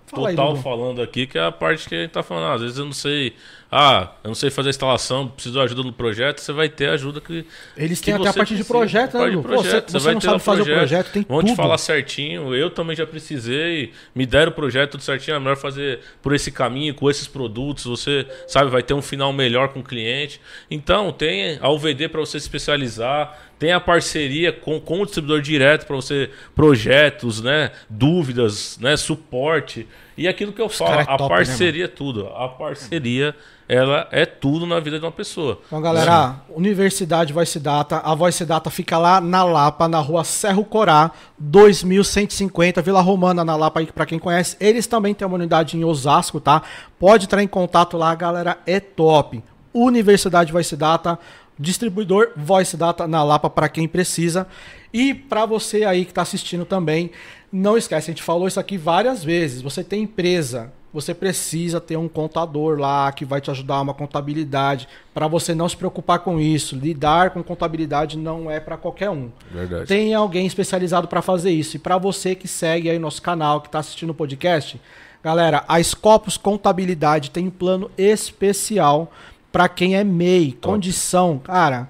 Fala 0.07 0.28
aí, 0.28 0.37
total 0.37 0.53
Dudu. 0.53 0.62
falando 0.62 1.03
aqui, 1.03 1.27
que 1.27 1.37
é 1.37 1.43
a 1.43 1.51
parte 1.53 1.89
que 1.89 1.95
a 1.95 2.03
gente 2.03 2.11
tá 2.12 2.23
falando. 2.23 2.45
Ah, 2.45 2.55
às 2.55 2.61
vezes 2.62 2.78
eu 2.78 2.85
não 2.85 2.93
sei. 2.93 3.35
Ah, 3.70 4.12
eu 4.23 4.28
não 4.28 4.35
sei 4.37 4.49
fazer 4.49 4.69
a 4.69 4.70
instalação, 4.70 5.27
preciso 5.27 5.57
de 5.57 5.61
ajuda 5.61 5.83
no 5.83 5.93
projeto, 5.93 6.39
você 6.41 6.53
vai 6.53 6.69
ter 6.69 6.89
ajuda 6.89 7.20
que. 7.20 7.45
Eles 7.77 7.99
que 7.99 8.07
têm 8.07 8.15
até 8.15 8.28
a 8.28 8.33
você 8.33 8.39
parte 8.39 8.55
de 8.55 8.62
projeto, 8.62 9.19
né? 9.19 9.27
Pô, 9.33 9.43
você- 9.43 9.49
projeto, 9.49 9.91
você 9.91 9.99
vai 9.99 10.15
não 10.15 10.20
ter 10.20 10.27
sabe 10.28 10.39
fazer 10.41 10.62
o 10.62 10.65
projeto, 10.66 11.11
tem 11.12 11.23
Vão 11.28 11.43
te 11.43 11.47
tudo. 11.49 11.57
falar 11.57 11.77
certinho, 11.78 12.55
eu 12.55 12.70
também 12.70 12.95
já 12.95 13.05
precisei, 13.05 13.93
me 14.15 14.24
deram 14.24 14.53
o 14.53 14.55
projeto 14.55 14.93
tudo 14.93 15.03
certinho, 15.03 15.35
é 15.35 15.39
melhor 15.41 15.57
fazer 15.57 15.99
por 16.23 16.33
esse 16.33 16.53
caminho, 16.53 16.95
com 16.95 17.11
esses 17.11 17.27
produtos, 17.27 17.85
você 17.87 18.24
sabe, 18.47 18.70
vai 18.70 18.85
ter 18.85 18.95
um 18.95 19.03
final 19.03 19.33
melhor 19.33 19.70
com 19.70 19.81
o 19.81 19.85
cliente. 19.85 20.41
Então, 20.70 21.11
tem 21.12 21.59
a 21.61 21.69
UVD 21.69 22.09
para 22.09 22.20
você 22.20 22.39
se 22.39 22.47
especializar, 22.47 23.37
Tem 23.59 23.73
a 23.73 23.81
parceria 23.81 24.53
com, 24.53 24.78
com 24.78 25.01
o 25.01 25.05
distribuidor 25.07 25.41
direto 25.41 25.87
para 25.87 25.97
você 25.97 26.28
projetos, 26.55 27.41
né, 27.43 27.70
dúvidas, 27.89 28.78
né, 28.81 28.97
suporte. 28.99 29.87
E 30.16 30.27
aquilo 30.27 30.52
que 30.52 30.62
eu 30.62 30.68
falo, 30.68 30.94
é 30.94 31.02
a 31.02 31.16
top, 31.16 31.23
né, 31.23 31.28
parceria 31.28 31.85
é 31.85 31.89
tudo. 31.89 32.27
A 32.28 32.48
parceria, 32.48 33.36
ela 33.68 34.09
é 34.10 34.24
tudo 34.24 34.66
na 34.66 34.81
vida 34.81 34.98
de 34.98 35.05
uma 35.05 35.12
pessoa. 35.12 35.60
Então, 35.66 35.81
galera, 35.81 36.36
Universidade 36.48 37.35
Voice 37.35 37.60
Data, 37.60 37.98
a 37.98 38.14
Voice 38.14 38.43
Data 38.47 38.70
fica 38.70 38.97
lá 38.97 39.20
na 39.20 39.44
Lapa, 39.44 39.86
na 39.86 39.98
rua 39.98 40.24
Serro 40.24 40.64
Corá, 40.64 41.10
2150, 41.39 42.81
Vila 42.81 43.02
Romana, 43.02 43.44
na 43.44 43.56
Lapa, 43.56 43.81
aí, 43.81 43.86
pra 43.86 44.06
quem 44.06 44.18
conhece. 44.18 44.56
Eles 44.59 44.86
também 44.86 45.12
têm 45.12 45.27
uma 45.27 45.36
unidade 45.36 45.77
em 45.77 45.85
Osasco, 45.85 46.40
tá? 46.40 46.62
Pode 46.98 47.27
entrar 47.27 47.43
em 47.43 47.48
contato 47.48 47.98
lá, 47.98 48.14
galera, 48.14 48.59
é 48.66 48.81
top. 48.81 49.43
Universidade 49.74 50.51
Voice 50.51 50.74
Data, 50.74 51.18
distribuidor 51.59 52.31
Voice 52.36 52.77
Data 52.77 53.06
na 53.06 53.23
Lapa 53.23 53.51
para 53.51 53.68
quem 53.68 53.86
precisa. 53.86 54.47
E 54.93 55.12
para 55.12 55.44
você 55.44 55.85
aí 55.85 56.06
que 56.06 56.10
está 56.10 56.23
assistindo 56.23 56.64
também, 56.64 57.10
não 57.52 57.77
esquece, 57.77 58.10
a 58.10 58.12
gente 58.12 58.23
falou 58.23 58.48
isso 58.48 58.60
aqui 58.60 58.77
várias 58.77 59.23
vezes. 59.23 59.62
Você 59.62 59.85
tem 59.85 60.02
empresa, 60.02 60.73
você 60.93 61.14
precisa 61.14 61.81
ter 61.81 61.97
um 61.97 62.09
contador 62.09 62.78
lá 62.78 63.12
que 63.12 63.24
vai 63.24 63.40
te 63.40 63.51
ajudar 63.51 63.81
uma 63.82 63.93
contabilidade 63.93 64.89
para 65.12 65.28
você 65.28 65.55
não 65.55 65.68
se 65.68 65.77
preocupar 65.77 66.20
com 66.20 66.40
isso. 66.40 66.74
Lidar 66.74 67.31
com 67.31 67.43
contabilidade 67.43 68.16
não 68.16 68.51
é 68.51 68.59
para 68.59 68.77
qualquer 68.77 69.10
um. 69.10 69.31
Verdade. 69.51 69.86
Tem 69.86 70.14
alguém 70.14 70.47
especializado 70.47 71.06
para 71.06 71.20
fazer 71.20 71.51
isso. 71.51 71.77
E 71.77 71.78
para 71.78 71.98
você 71.98 72.35
que 72.35 72.48
segue 72.48 72.89
aí 72.89 72.98
nosso 72.98 73.20
canal, 73.20 73.60
que 73.60 73.68
está 73.68 73.78
assistindo 73.78 74.10
o 74.10 74.14
podcast, 74.14 74.81
galera, 75.23 75.64
a 75.68 75.82
Scopus 75.82 76.36
Contabilidade 76.36 77.31
tem 77.31 77.47
um 77.47 77.51
plano 77.51 77.90
especial 77.98 79.12
para 79.52 79.68
quem 79.68 79.97
é 79.97 80.02
MEI, 80.05 80.52
condição. 80.60 81.39
Cara, 81.39 81.89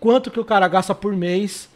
quanto 0.00 0.30
que 0.30 0.40
o 0.40 0.44
cara 0.44 0.66
gasta 0.68 0.94
por 0.94 1.14
mês 1.14 1.68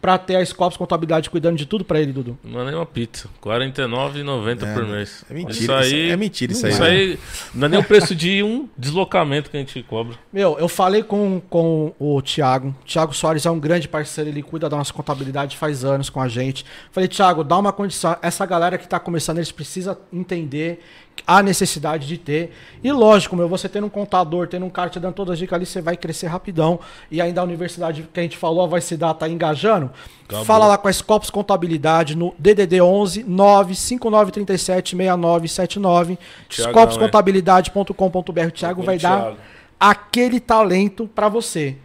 para 0.00 0.16
ter 0.18 0.36
a 0.36 0.44
Scopus 0.44 0.76
Contabilidade 0.76 1.28
cuidando 1.28 1.56
de 1.56 1.66
tudo 1.66 1.84
para 1.84 2.00
ele, 2.00 2.12
Dudu? 2.12 2.38
Não 2.42 2.60
é 2.60 2.64
nem 2.64 2.74
uma 2.74 2.86
pizza. 2.86 3.28
R$ 3.44 3.50
49,90 3.50 4.62
É, 4.62 4.74
por 4.74 4.84
né? 4.84 4.96
mês. 4.96 5.24
É 5.30 5.34
mentira, 5.34 5.52
Isso 5.52 5.72
aí, 5.72 6.10
é 6.10 6.16
mentira 6.16 6.52
isso 6.52 6.66
aí, 6.66 6.72
Isso 6.72 6.82
né? 6.82 6.88
aí 6.88 7.18
não 7.54 7.66
é 7.66 7.68
nem 7.68 7.80
o 7.80 7.84
preço 7.84 8.14
de 8.14 8.42
um 8.42 8.68
deslocamento 8.76 9.50
que 9.50 9.56
a 9.56 9.60
gente 9.60 9.82
cobra. 9.82 10.16
Meu, 10.32 10.58
eu 10.58 10.68
falei 10.68 11.02
com, 11.02 11.40
com 11.50 11.92
o 11.98 12.20
Thiago. 12.22 12.74
Thiago 12.86 13.14
Soares 13.14 13.44
é 13.44 13.50
um 13.50 13.58
grande 13.60 13.88
parceiro, 13.88 14.30
ele 14.30 14.42
cuida 14.42 14.68
da 14.68 14.76
nossa 14.76 14.92
contabilidade 14.92 15.56
faz 15.56 15.84
anos 15.84 16.08
com 16.08 16.20
a 16.20 16.28
gente. 16.28 16.64
Falei, 16.92 17.08
Thiago, 17.08 17.44
dá 17.44 17.58
uma 17.58 17.72
condição. 17.72 18.16
Essa 18.22 18.46
galera 18.46 18.78
que 18.78 18.88
tá 18.88 18.98
começando, 18.98 19.38
eles 19.38 19.52
precisam 19.52 19.96
entender 20.12 20.80
a 21.26 21.42
necessidade 21.42 22.06
de 22.06 22.18
ter. 22.18 22.52
E 22.82 22.90
lógico, 22.90 23.36
meu, 23.36 23.48
você 23.48 23.68
tendo 23.68 23.86
um 23.86 23.90
contador, 23.90 24.48
tendo 24.48 24.66
um 24.66 24.70
cara 24.70 24.90
te 24.90 24.98
dando 24.98 25.14
todas 25.14 25.34
as 25.34 25.38
dicas 25.38 25.56
ali, 25.56 25.66
você 25.66 25.80
vai 25.80 25.96
crescer 25.96 26.26
rapidão. 26.26 26.80
E 27.10 27.20
ainda 27.20 27.40
a 27.40 27.44
universidade 27.44 28.08
que 28.12 28.20
a 28.20 28.22
gente 28.22 28.36
falou, 28.36 28.68
vai 28.68 28.80
se 28.80 28.96
dar, 28.96 29.14
tá 29.14 29.28
engajando. 29.28 29.90
Acabou. 30.24 30.44
Fala 30.44 30.66
lá 30.66 30.78
com 30.78 30.88
a 30.88 30.92
Scopus 30.92 31.30
Contabilidade 31.30 32.16
no 32.16 32.34
DDD 32.38 32.80
11 32.80 33.24
95937 33.24 34.96
6979. 34.96 36.18
Thiagão, 36.48 36.72
Scopuscontabilidade.com.br. 36.72 38.46
O 38.46 38.50
Thiago 38.50 38.82
vai 38.82 38.98
dar 38.98 39.34
aquele 39.78 40.40
talento 40.40 41.08
pra 41.14 41.28
você. 41.28 41.76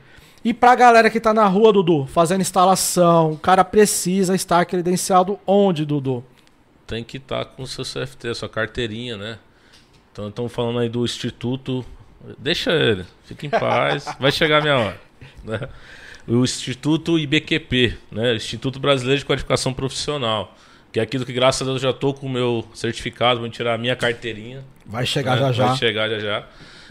E 0.44 0.54
pra 0.54 0.76
galera 0.76 1.10
que 1.10 1.20
tá 1.20 1.34
na 1.34 1.48
rua, 1.48 1.74
Dudu, 1.74 2.06
fazendo 2.06 2.42
instalação, 2.42 3.32
o 3.32 3.38
cara 3.38 3.64
precisa 3.64 4.36
estar 4.36 4.64
credenciado 4.66 5.40
onde, 5.48 5.84
Dudu? 5.84 6.24
Tem 6.88 7.04
que 7.04 7.18
estar 7.18 7.46
com 7.46 7.64
o 7.64 7.68
seu 7.68 7.84
CFT, 7.84 8.36
sua 8.36 8.50
carteirinha, 8.50 9.18
né? 9.18 9.40
Então 10.12 10.30
estamos 10.30 10.52
falando 10.54 10.80
aí 10.80 10.90
do 10.90 11.04
Instituto. 11.04 11.86
Deixa 12.38 12.72
ele, 12.72 13.06
fica 13.26 13.46
em 13.46 13.50
paz, 13.50 14.08
vai 14.20 14.32
chegar 14.32 14.60
a 14.60 14.62
minha 14.62 14.78
hora. 14.78 15.02
Né? 15.44 15.60
O 16.28 16.44
Instituto 16.44 17.20
IBQP, 17.20 17.98
né? 18.12 18.36
Instituto 18.36 18.80
Brasileiro 18.80 19.20
de 19.20 19.26
Qualificação 19.26 19.74
Profissional. 19.74 20.56
Que 20.92 21.00
é 21.00 21.04
aquilo 21.04 21.26
que, 21.26 21.34
graças 21.34 21.62
a 21.62 21.66
Deus, 21.66 21.84
eu 21.84 21.92
já 21.92 21.98
tô 21.98 22.14
com 22.14 22.26
o 22.26 22.30
meu 22.30 22.66
certificado, 22.74 23.42
vou 23.42 23.50
tirar 23.50 23.74
a 23.74 23.78
minha 23.78 23.96
carteirinha. 23.96 24.64
Vai 24.86 25.06
chegar 25.06 25.36
né? 25.36 25.42
já 25.42 25.52
já. 25.52 25.68
Vai 25.68 25.78
chegar 25.78 26.10
já 26.10 26.20
já. 26.20 26.48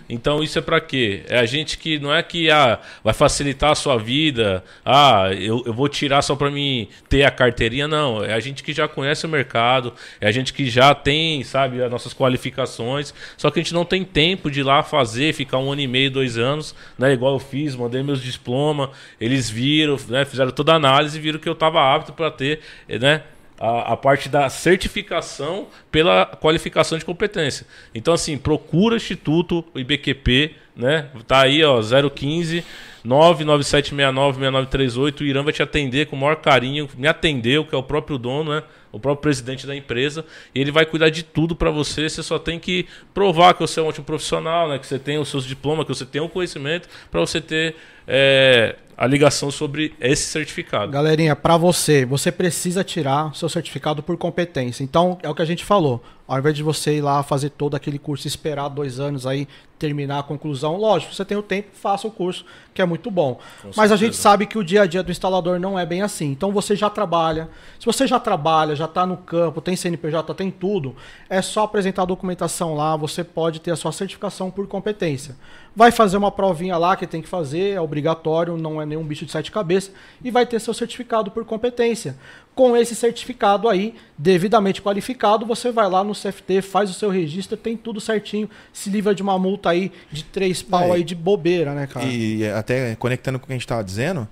Então 0.09 0.43
isso 0.43 0.59
é 0.59 0.63
pra 0.63 0.81
quê? 0.81 1.23
É 1.29 1.39
a 1.39 1.47
gente 1.47 1.79
que 1.79 1.99
não 1.99 2.15
é 2.15 2.23
que 2.23 2.51
ah, 2.51 2.79
vai 3.03 3.15
facilitar 3.15 3.71
a 3.71 3.75
sua 3.75 3.97
vida, 3.97 4.63
ah, 4.85 5.31
eu, 5.33 5.63
eu 5.67 5.73
vou 5.73 5.89
tirar 5.89 6.21
só 6.23 6.37
pra 6.37 6.51
mim 6.51 6.89
ter 7.09 7.25
a 7.25 7.31
carteirinha, 7.31 7.89
não. 7.89 8.23
É 8.23 8.35
a 8.35 8.41
gente 8.41 8.63
que 8.63 8.73
já 8.73 8.87
conhece 8.87 9.25
o 9.27 9.29
mercado, 9.29 9.93
é 10.21 10.29
a 10.29 10.33
gente 10.33 10.53
que 10.53 10.69
já 10.69 10.95
tem, 10.95 11.43
sabe, 11.43 11.83
as 11.83 11.91
nossas 11.91 12.13
qualificações, 12.13 13.15
só 13.37 13.51
que 13.51 13.61
a 13.61 13.63
gente 13.63 13.75
não 13.75 13.85
tem 13.85 14.05
tempo 14.05 14.51
de 14.51 14.61
ir 14.61 14.65
lá 14.65 14.83
fazer, 14.83 15.33
ficar 15.33 15.59
um 15.59 15.73
ano 15.73 15.81
e 15.81 15.87
meio, 15.87 16.11
dois 16.11 16.37
anos, 16.37 16.75
né? 16.99 17.13
Igual 17.13 17.35
eu 17.35 17.41
fiz, 17.41 17.75
mandei 17.75 18.03
meus 18.03 18.23
diplomas, 18.23 18.91
eles 19.21 19.49
viram, 19.49 19.97
né? 20.09 20.25
Fizeram 20.25 20.51
toda 20.51 20.73
a 20.73 20.77
análise 20.77 21.17
e 21.19 21.21
viram 21.21 21.39
que 21.39 21.49
eu 21.49 21.55
estava 21.55 21.95
apto 21.95 22.13
para 22.13 22.31
ter, 22.31 22.61
né? 22.89 23.23
A, 23.59 23.93
a 23.93 23.97
parte 23.97 24.29
da 24.29 24.49
certificação 24.49 25.69
pela 25.91 26.27
qualificação 26.27 26.99
de 26.99 27.05
competência. 27.05 27.67
Então, 27.95 28.15
assim, 28.15 28.37
procura 28.37 28.97
Instituto 28.97 29.65
IBQP, 29.75 30.55
né? 30.77 31.09
Tá 31.27 31.43
aí, 31.43 31.63
ó, 31.63 31.81
015 31.81 32.65
997696938. 33.05 35.21
O 35.21 35.25
Irã 35.25 35.43
vai 35.43 35.53
te 35.53 35.63
atender 35.63 36.07
com 36.07 36.17
o 36.17 36.19
maior 36.19 36.37
carinho. 36.37 36.89
Me 36.97 37.07
atendeu, 37.07 37.67
que 37.67 37.75
é 37.75 37.79
o 37.79 37.83
próprio 37.83 38.17
dono, 38.17 38.55
né? 38.55 38.63
O 38.91 38.99
próprio 38.99 39.21
presidente 39.23 39.67
da 39.67 39.77
empresa. 39.77 40.25
E 40.55 40.61
ele 40.61 40.71
vai 40.71 40.87
cuidar 40.87 41.11
de 41.11 41.23
tudo 41.23 41.55
para 41.55 41.71
você. 41.71 42.09
Você 42.09 42.23
só 42.23 42.39
tem 42.39 42.59
que 42.59 42.87
provar 43.13 43.53
que 43.55 43.61
você 43.61 43.81
é 43.81 43.83
um 43.83 43.87
ótimo 43.87 44.07
profissional, 44.07 44.69
né? 44.69 44.79
Que 44.79 44.87
você 44.87 44.99
tem 44.99 45.19
os 45.19 45.29
seus 45.29 45.45
diplomas, 45.45 45.87
que 45.87 45.95
você 45.95 46.07
tem 46.07 46.23
o 46.23 46.29
conhecimento 46.29 46.89
para 47.11 47.21
você 47.21 47.41
ter 47.41 47.77
é, 48.07 48.77
a 48.97 49.07
ligação 49.07 49.51
sobre 49.51 49.95
esse 50.01 50.25
certificado. 50.25 50.93
Galerinha, 50.93 51.35
pra 51.35 51.57
você, 51.57 52.05
você 52.05 52.31
precisa 52.31 52.85
tirar 52.85 53.31
o 53.31 53.35
seu 53.35 53.49
certificado 53.49 54.03
por 54.03 54.17
competência. 54.17 54.85
Então, 54.85 55.19
é 55.23 55.29
o 55.29 55.35
que 55.35 55.43
a 55.43 55.47
gente 55.47 55.65
falou. 55.65 56.03
Ao 56.27 56.39
invés 56.39 56.57
de 56.57 56.63
você 56.63 56.97
ir 56.97 57.01
lá 57.03 57.23
fazer 57.23 57.51
todo 57.51 57.75
aquele 57.75 57.99
curso, 57.99 58.27
esperar 58.27 58.69
dois 58.69 58.99
anos 58.99 59.27
aí, 59.27 59.47
terminar 59.79 60.21
a 60.21 60.23
conclusão, 60.23 60.77
lógico, 60.77 61.15
você 61.15 61.23
tem 61.23 61.37
o 61.37 61.43
tempo, 61.43 61.69
faça 61.75 62.09
o 62.09 62.11
curso, 62.11 62.47
que 62.73 62.81
é 62.81 62.87
muito 62.87 63.11
bom. 63.11 63.39
Mas 63.77 63.93
a 63.93 63.97
gente 63.97 64.15
certeza. 64.15 64.23
sabe 64.23 64.47
que 64.47 64.57
o 64.57 64.65
dia 64.65 64.83
a 64.83 64.87
dia 64.87 65.03
do 65.03 65.11
instalador 65.11 65.61
não 65.61 65.79
é 65.79 65.85
bem 65.85 66.01
assim. 66.01 66.31
Então 66.31 66.51
você 66.51 66.75
já 66.75 66.89
trabalha. 66.89 67.51
Se 67.79 67.85
você 67.85 68.07
já 68.07 68.19
trabalha, 68.19 68.75
já 68.75 68.87
está 68.87 69.05
no 69.05 69.19
campo, 69.19 69.61
tem 69.61 69.77
CNPJ, 69.77 70.33
tem 70.35 70.51
tudo, 70.51 70.97
é 71.29 71.43
só 71.43 71.65
apresentar 71.65 72.03
a 72.03 72.07
documentação 72.07 72.75
lá, 72.75 72.97
você 72.97 73.23
pode 73.23 73.61
ter 73.61 73.73
a 73.73 73.77
sua 73.77 73.93
certificação 73.93 74.51
por 74.51 74.67
competência. 74.67 75.37
Vai 75.77 75.91
fazer 75.91 76.17
uma 76.17 76.31
provinha 76.31 76.79
lá 76.79 76.97
que 76.97 77.07
tem 77.07 77.21
que 77.21 77.29
fazer, 77.29 77.73
é 77.73 77.81
obrigatório, 77.81 78.57
não 78.57 78.81
é 78.81 78.84
nenhum 78.87 79.05
bicho 79.05 79.25
de 79.25 79.33
sete 79.33 79.51
cabeças, 79.51 79.93
e 80.23 80.31
vai 80.31 80.47
ter 80.47 80.61
seu 80.61 80.75
certificado 80.75 81.31
por 81.31 81.45
competência. 81.45 82.17
Com 82.55 82.77
esse 82.77 82.95
certificado 82.95 83.69
aí, 83.69 83.95
devidamente 84.17 84.81
qualificado, 84.81 85.45
você 85.45 85.71
vai 85.73 85.89
lá 85.89 86.05
no 86.05 86.15
CFT, 86.15 86.63
faz 86.63 86.91
o 86.91 86.95
seu 86.95 87.11
registro, 87.11 87.57
tem 87.57 87.77
tudo 87.77 88.01
certinho, 88.01 88.49
se 88.73 88.91
livra 88.91 89.15
de 89.15 89.23
uma 89.23 89.39
multa 89.39 89.71
aí 89.71 89.91
de 90.11 90.25
três 90.25 90.63
pau 90.63 90.93
É, 90.93 90.97
aí 90.97 91.05
de 91.05 91.15
bobeira, 91.15 91.75
né, 91.75 91.87
cara? 91.87 92.07
E 92.07 92.47
até 92.49 92.95
conectando 92.97 93.39
com 93.39 93.45
o 93.45 93.47
que 93.47 93.53
a 93.53 93.57
gente 93.57 93.65
estava 93.65 93.83
dizendo, 93.83 94.29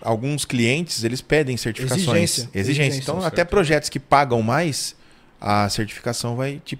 alguns 0.00 0.44
clientes 0.44 1.04
eles 1.04 1.20
pedem 1.20 1.56
certificações. 1.56 2.06
Exigência. 2.06 2.50
Exigência. 2.54 2.82
Exigência, 2.82 3.00
Então, 3.00 3.24
até 3.24 3.44
projetos 3.44 3.88
que 3.88 3.98
pagam 3.98 4.42
mais, 4.42 4.94
a 5.40 5.68
certificação 5.68 6.36
vai 6.36 6.60
te 6.64 6.78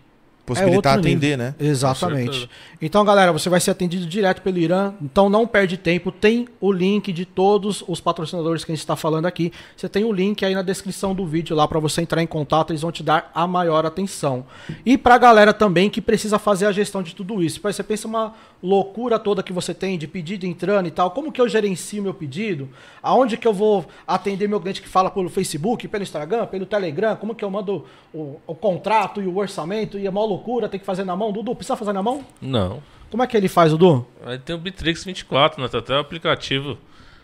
possibilitar 0.55 0.97
É 0.97 0.99
atender, 1.01 1.31
nível. 1.31 1.39
né? 1.39 1.55
Exatamente. 1.59 2.49
Então, 2.81 3.05
galera, 3.05 3.33
você 3.33 3.49
vai 3.49 3.61
ser 3.61 3.71
atendido 3.71 4.07
direto 4.07 4.43
pelo 4.43 4.59
Irã. 4.59 4.93
Então, 5.01 5.29
não 5.29 5.47
perde 5.47 5.77
tempo. 5.77 6.11
Tem 6.11 6.49
o 6.61 6.73
link 6.73 7.13
de 7.13 7.25
todos 7.25 7.85
os 7.87 8.01
patrocinadores 8.01 8.65
que 8.65 8.73
a 8.73 8.75
gente 8.75 8.83
está 8.83 8.97
falando 8.97 9.27
aqui. 9.27 9.53
Você 9.77 9.89
tem 9.89 10.05
o 10.05 10.13
link 10.13 10.45
aí 10.45 10.55
na 10.55 10.63
descrição 10.63 11.15
do 11.15 11.25
vídeo 11.27 11.55
lá 11.55 11.67
para 11.69 11.79
você 11.79 12.03
entrar 12.03 12.23
em 12.23 12.27
contato. 12.27 12.71
Eles 12.71 12.83
vão 12.83 12.91
te 12.93 13.03
dar 13.03 13.31
a 13.35 13.47
maior 13.47 13.87
atenção. 13.87 14.45
E 14.85 14.99
para 14.99 15.15
a 15.15 15.19
galera 15.19 15.53
também 15.53 15.89
que 15.89 16.01
precisa 16.01 16.39
fazer 16.39 16.67
a 16.67 16.73
gestão 16.73 17.03
de 17.03 17.15
tudo 17.15 17.43
isso. 17.43 17.61
Você 17.63 17.83
pensa 17.83 18.09
uma 18.09 18.35
loucura 18.63 19.19
toda 19.19 19.43
que 19.43 19.53
você 19.53 19.73
tem 19.75 19.97
de 19.99 20.07
pedido 20.07 20.47
entrando 20.47 20.87
e 20.87 20.91
tal. 20.91 21.11
Como 21.11 21.33
que 21.33 21.41
eu 21.41 21.49
gerencio 21.49 22.03
meu 22.03 22.15
pedido? 22.15 22.69
Aonde 23.03 23.37
que 23.37 23.47
eu 23.47 23.53
vou 23.53 23.87
atender 24.07 24.49
meu 24.49 24.61
cliente 24.61 24.83
que 24.83 24.89
fala 24.89 25.11
pelo 25.11 25.29
Facebook, 25.29 25.87
pelo 25.89 26.03
Instagram, 26.03 26.47
pelo 26.47 26.67
Telegram? 26.67 27.17
Como 27.17 27.35
que 27.35 27.45
eu 27.45 27.51
mando 27.51 27.85
o, 28.13 28.37
o 28.47 28.55
contrato 28.55 29.21
e 29.23 29.27
o 29.27 29.37
orçamento? 29.37 29.99
E 29.99 30.07
é 30.07 30.11
uma 30.11 30.21
loucura, 30.43 30.69
tem 30.69 30.81
que 30.81 30.85
fazer 30.87 31.05
na 31.05 31.15
mão. 31.15 31.33
Dudu, 31.33 31.55
precisa 31.55 31.77
fazer 31.77 31.93
na 31.93 32.03
mão? 32.03 32.25
Não. 32.41 32.83
Como 33.11 33.23
é 33.23 33.27
que 33.27 33.37
ele 33.37 33.49
faz, 33.49 33.71
Dudu? 33.71 34.05
Aí 34.25 34.39
tem 34.39 34.57
o 34.57 34.59
Bitrix 34.59 35.05
24, 35.05 35.63
né? 35.63 35.69
Tem 35.69 35.79
até 35.79 35.95
o 35.95 36.01
aplicativo 36.01 36.77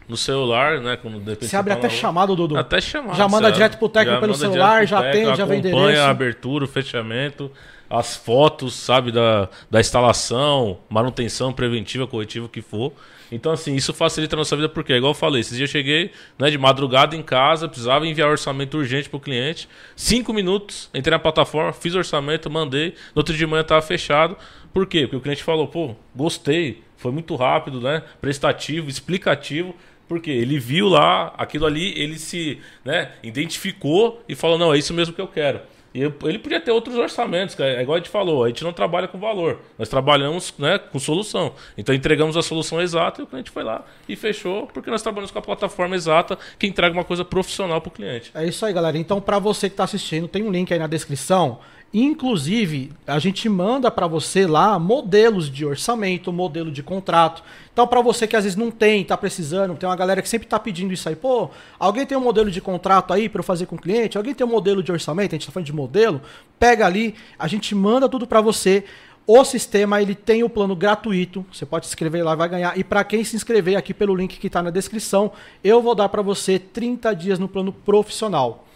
no 0.09 0.17
celular, 0.17 0.81
né? 0.81 0.93
Repente 1.03 1.47
Você 1.47 1.57
abre 1.57 1.73
até 1.73 1.89
chamado, 1.89 2.37
Dudu. 2.37 2.57
Até 2.57 2.81
chamado. 2.81 3.17
Já 3.17 3.29
manda 3.29 3.51
direto 3.51 3.77
pro 3.79 3.89
técnico 3.89 4.21
pelo 4.21 4.35
celular, 4.35 4.87
já 4.87 5.03
técnico, 5.03 5.31
atende, 5.31 5.39
já 5.39 5.45
vem 5.45 5.59
acompanha 5.59 5.83
endereço. 5.85 6.03
a 6.03 6.11
abertura, 6.11 6.65
o 6.65 6.69
fechamento, 6.69 7.51
as 7.91 8.17
fotos, 8.17 8.75
sabe, 8.75 9.11
da, 9.11 9.49
da 9.71 9.81
instalação, 9.81 10.79
manutenção 10.89 11.53
preventiva, 11.53 12.07
corretiva, 12.07 12.47
o 12.47 12.49
que 12.49 12.63
for. 12.63 12.93
Então, 13.31 13.53
assim, 13.53 13.75
isso 13.75 13.93
facilita 13.93 14.37
a 14.37 14.39
nossa 14.39 14.57
vida, 14.57 14.69
porque, 14.69 14.95
igual 14.95 15.11
eu 15.11 15.15
falei, 15.15 15.41
esses 15.41 15.57
dias 15.57 15.69
eu 15.69 15.73
cheguei 15.73 16.11
né, 16.39 16.51
de 16.51 16.59
madrugada 16.59 17.15
em 17.15 17.23
casa, 17.23 17.69
precisava 17.69 18.07
enviar 18.07 18.31
orçamento 18.31 18.79
urgente 18.79 19.09
pro 19.09 19.21
cliente. 19.21 19.69
Cinco 19.95 20.33
minutos, 20.33 20.89
entrei 20.95 21.11
na 21.11 21.19
plataforma, 21.19 21.73
fiz 21.73 21.95
o 21.95 21.99
orçamento, 21.99 22.51
mandei. 22.51 22.95
No 23.15 23.21
outro 23.21 23.35
dia 23.35 23.47
de 23.47 23.51
manhã 23.51 23.63
tava 23.63 23.83
fechado. 23.83 24.37
Por 24.73 24.87
quê? 24.87 25.03
Porque 25.03 25.17
o 25.17 25.21
cliente 25.21 25.43
falou, 25.43 25.67
pô, 25.67 25.95
gostei, 26.15 26.83
foi 26.97 27.13
muito 27.13 27.35
rápido, 27.37 27.81
né? 27.81 28.03
Prestativo, 28.21 28.89
explicativo. 28.89 29.75
Porque 30.09 30.31
ele 30.31 30.59
viu 30.59 30.89
lá 30.89 31.35
aquilo 31.37 31.67
ali, 31.67 31.93
ele 32.01 32.19
se 32.19 32.59
né, 32.83 33.13
identificou 33.23 34.25
e 34.27 34.35
falou: 34.35 34.59
não, 34.59 34.73
é 34.73 34.79
isso 34.79 34.95
mesmo 34.95 35.15
que 35.15 35.21
eu 35.21 35.29
quero. 35.29 35.61
E 35.99 36.29
ele 36.29 36.39
podia 36.39 36.61
ter 36.61 36.71
outros 36.71 36.97
orçamentos, 36.97 37.55
cara. 37.55 37.73
É 37.73 37.83
igual 37.83 37.97
a 37.97 37.99
gente 37.99 38.11
falou, 38.11 38.45
a 38.45 38.49
gente 38.49 38.63
não 38.63 38.73
trabalha 38.73 39.09
com 39.09 39.19
valor. 39.19 39.59
Nós 39.79 39.89
trabalhamos 39.89 40.55
né, 40.59 40.79
com 40.79 40.99
solução. 40.99 41.53
Então 41.77 41.95
entregamos 41.95 42.37
a 42.37 42.43
solução 42.43 42.81
exata 42.81 43.21
e 43.21 43.25
o 43.25 43.27
cliente 43.27 43.51
foi 43.51 43.65
lá 43.65 43.85
e 44.09 44.15
fechou, 44.15 44.67
porque 44.67 44.91
nós 44.91 45.03
trabalhamos 45.03 45.31
com 45.31 45.39
a 45.39 45.43
plataforma 45.43 45.97
exata 45.97 46.39
que 46.59 46.67
entrega 46.67 46.95
uma 46.95 47.05
coisa 47.05 47.25
profissional 47.25 47.81
para 47.81 47.89
o 47.89 47.93
cliente. 47.93 48.31
É 48.35 48.47
isso 48.47 48.65
aí, 48.65 48.73
galera. 48.73 48.97
Então, 48.97 49.21
para 49.21 49.39
você 49.39 49.69
que 49.69 49.75
está 49.75 49.85
assistindo, 49.85 50.29
tem 50.29 50.43
um 50.43 50.51
link 50.51 50.73
aí 50.73 50.79
na 50.79 50.87
descrição. 50.87 51.59
Inclusive, 51.93 52.93
a 53.07 53.19
gente 53.19 53.49
manda 53.49 53.91
para 53.91 54.07
você 54.07 54.47
lá 54.47 54.79
modelos 54.79 55.51
de 55.51 55.65
orçamento, 55.65 56.31
modelo 56.31 56.71
de 56.71 56.83
contrato. 56.83 57.43
Então, 57.73 57.87
para 57.87 58.03
você 58.03 58.27
que 58.27 58.37
às 58.37 58.45
vezes 58.45 58.57
não 58.57 58.71
tem, 58.71 59.01
está 59.01 59.17
precisando, 59.17 59.75
tem 59.75 59.89
uma 59.89 59.97
galera 59.97 60.21
que 60.21 60.29
sempre 60.29 60.47
está 60.47 60.59
pedindo 60.59 60.93
isso 60.93 61.09
aí. 61.09 61.17
Pô, 61.17 61.49
alguém 61.79 62.05
tem 62.05 62.19
um 62.19 62.21
modelo 62.21 62.51
de 62.51 62.61
contrato 62.61 63.15
aí 63.15 63.27
para 63.27 63.41
eu 63.41 63.45
fazer 63.45 63.65
com 63.65 63.77
o 63.77 63.81
cliente? 63.81 64.19
Alguém 64.19 64.35
tem 64.35 64.47
um 64.47 64.51
modelo 64.51 64.83
de 64.83 64.93
orçamento? 64.93 65.33
A 65.33 65.37
gente 65.37 65.43
está 65.43 65.53
falando 65.53 65.67
de 65.67 65.73
modelo. 65.73 66.21
Pega 66.59 66.85
ali, 66.85 67.15
a 67.39 67.49
gente 67.49 67.75
manda 67.75 68.07
tudo 68.07 68.27
para 68.27 68.43
você. 68.43 68.85
O 69.27 69.43
sistema 69.45 70.03
ele 70.03 70.15
tem 70.15 70.43
o 70.43 70.49
plano 70.49 70.77
gratuito, 70.77 71.45
você 71.53 71.65
pode 71.65 71.87
se 71.87 71.91
inscrever 71.91 72.25
lá, 72.25 72.35
vai 72.35 72.49
ganhar. 72.49 72.79
E 72.79 72.85
para 72.85 73.05
quem 73.05 73.25
se 73.25 73.37
inscrever 73.37 73.77
aqui 73.77 73.95
pelo 73.95 74.15
link 74.15 74.39
que 74.39 74.47
está 74.47 74.63
na 74.63 74.71
descrição, 74.71 75.33
eu 75.63 75.81
vou 75.81 75.95
dar 75.95 76.09
para 76.11 76.23
você 76.23 76.59
30 76.59 77.15
dias 77.15 77.39
no 77.39 77.49
plano 77.49 77.73
profissional. 77.73 78.68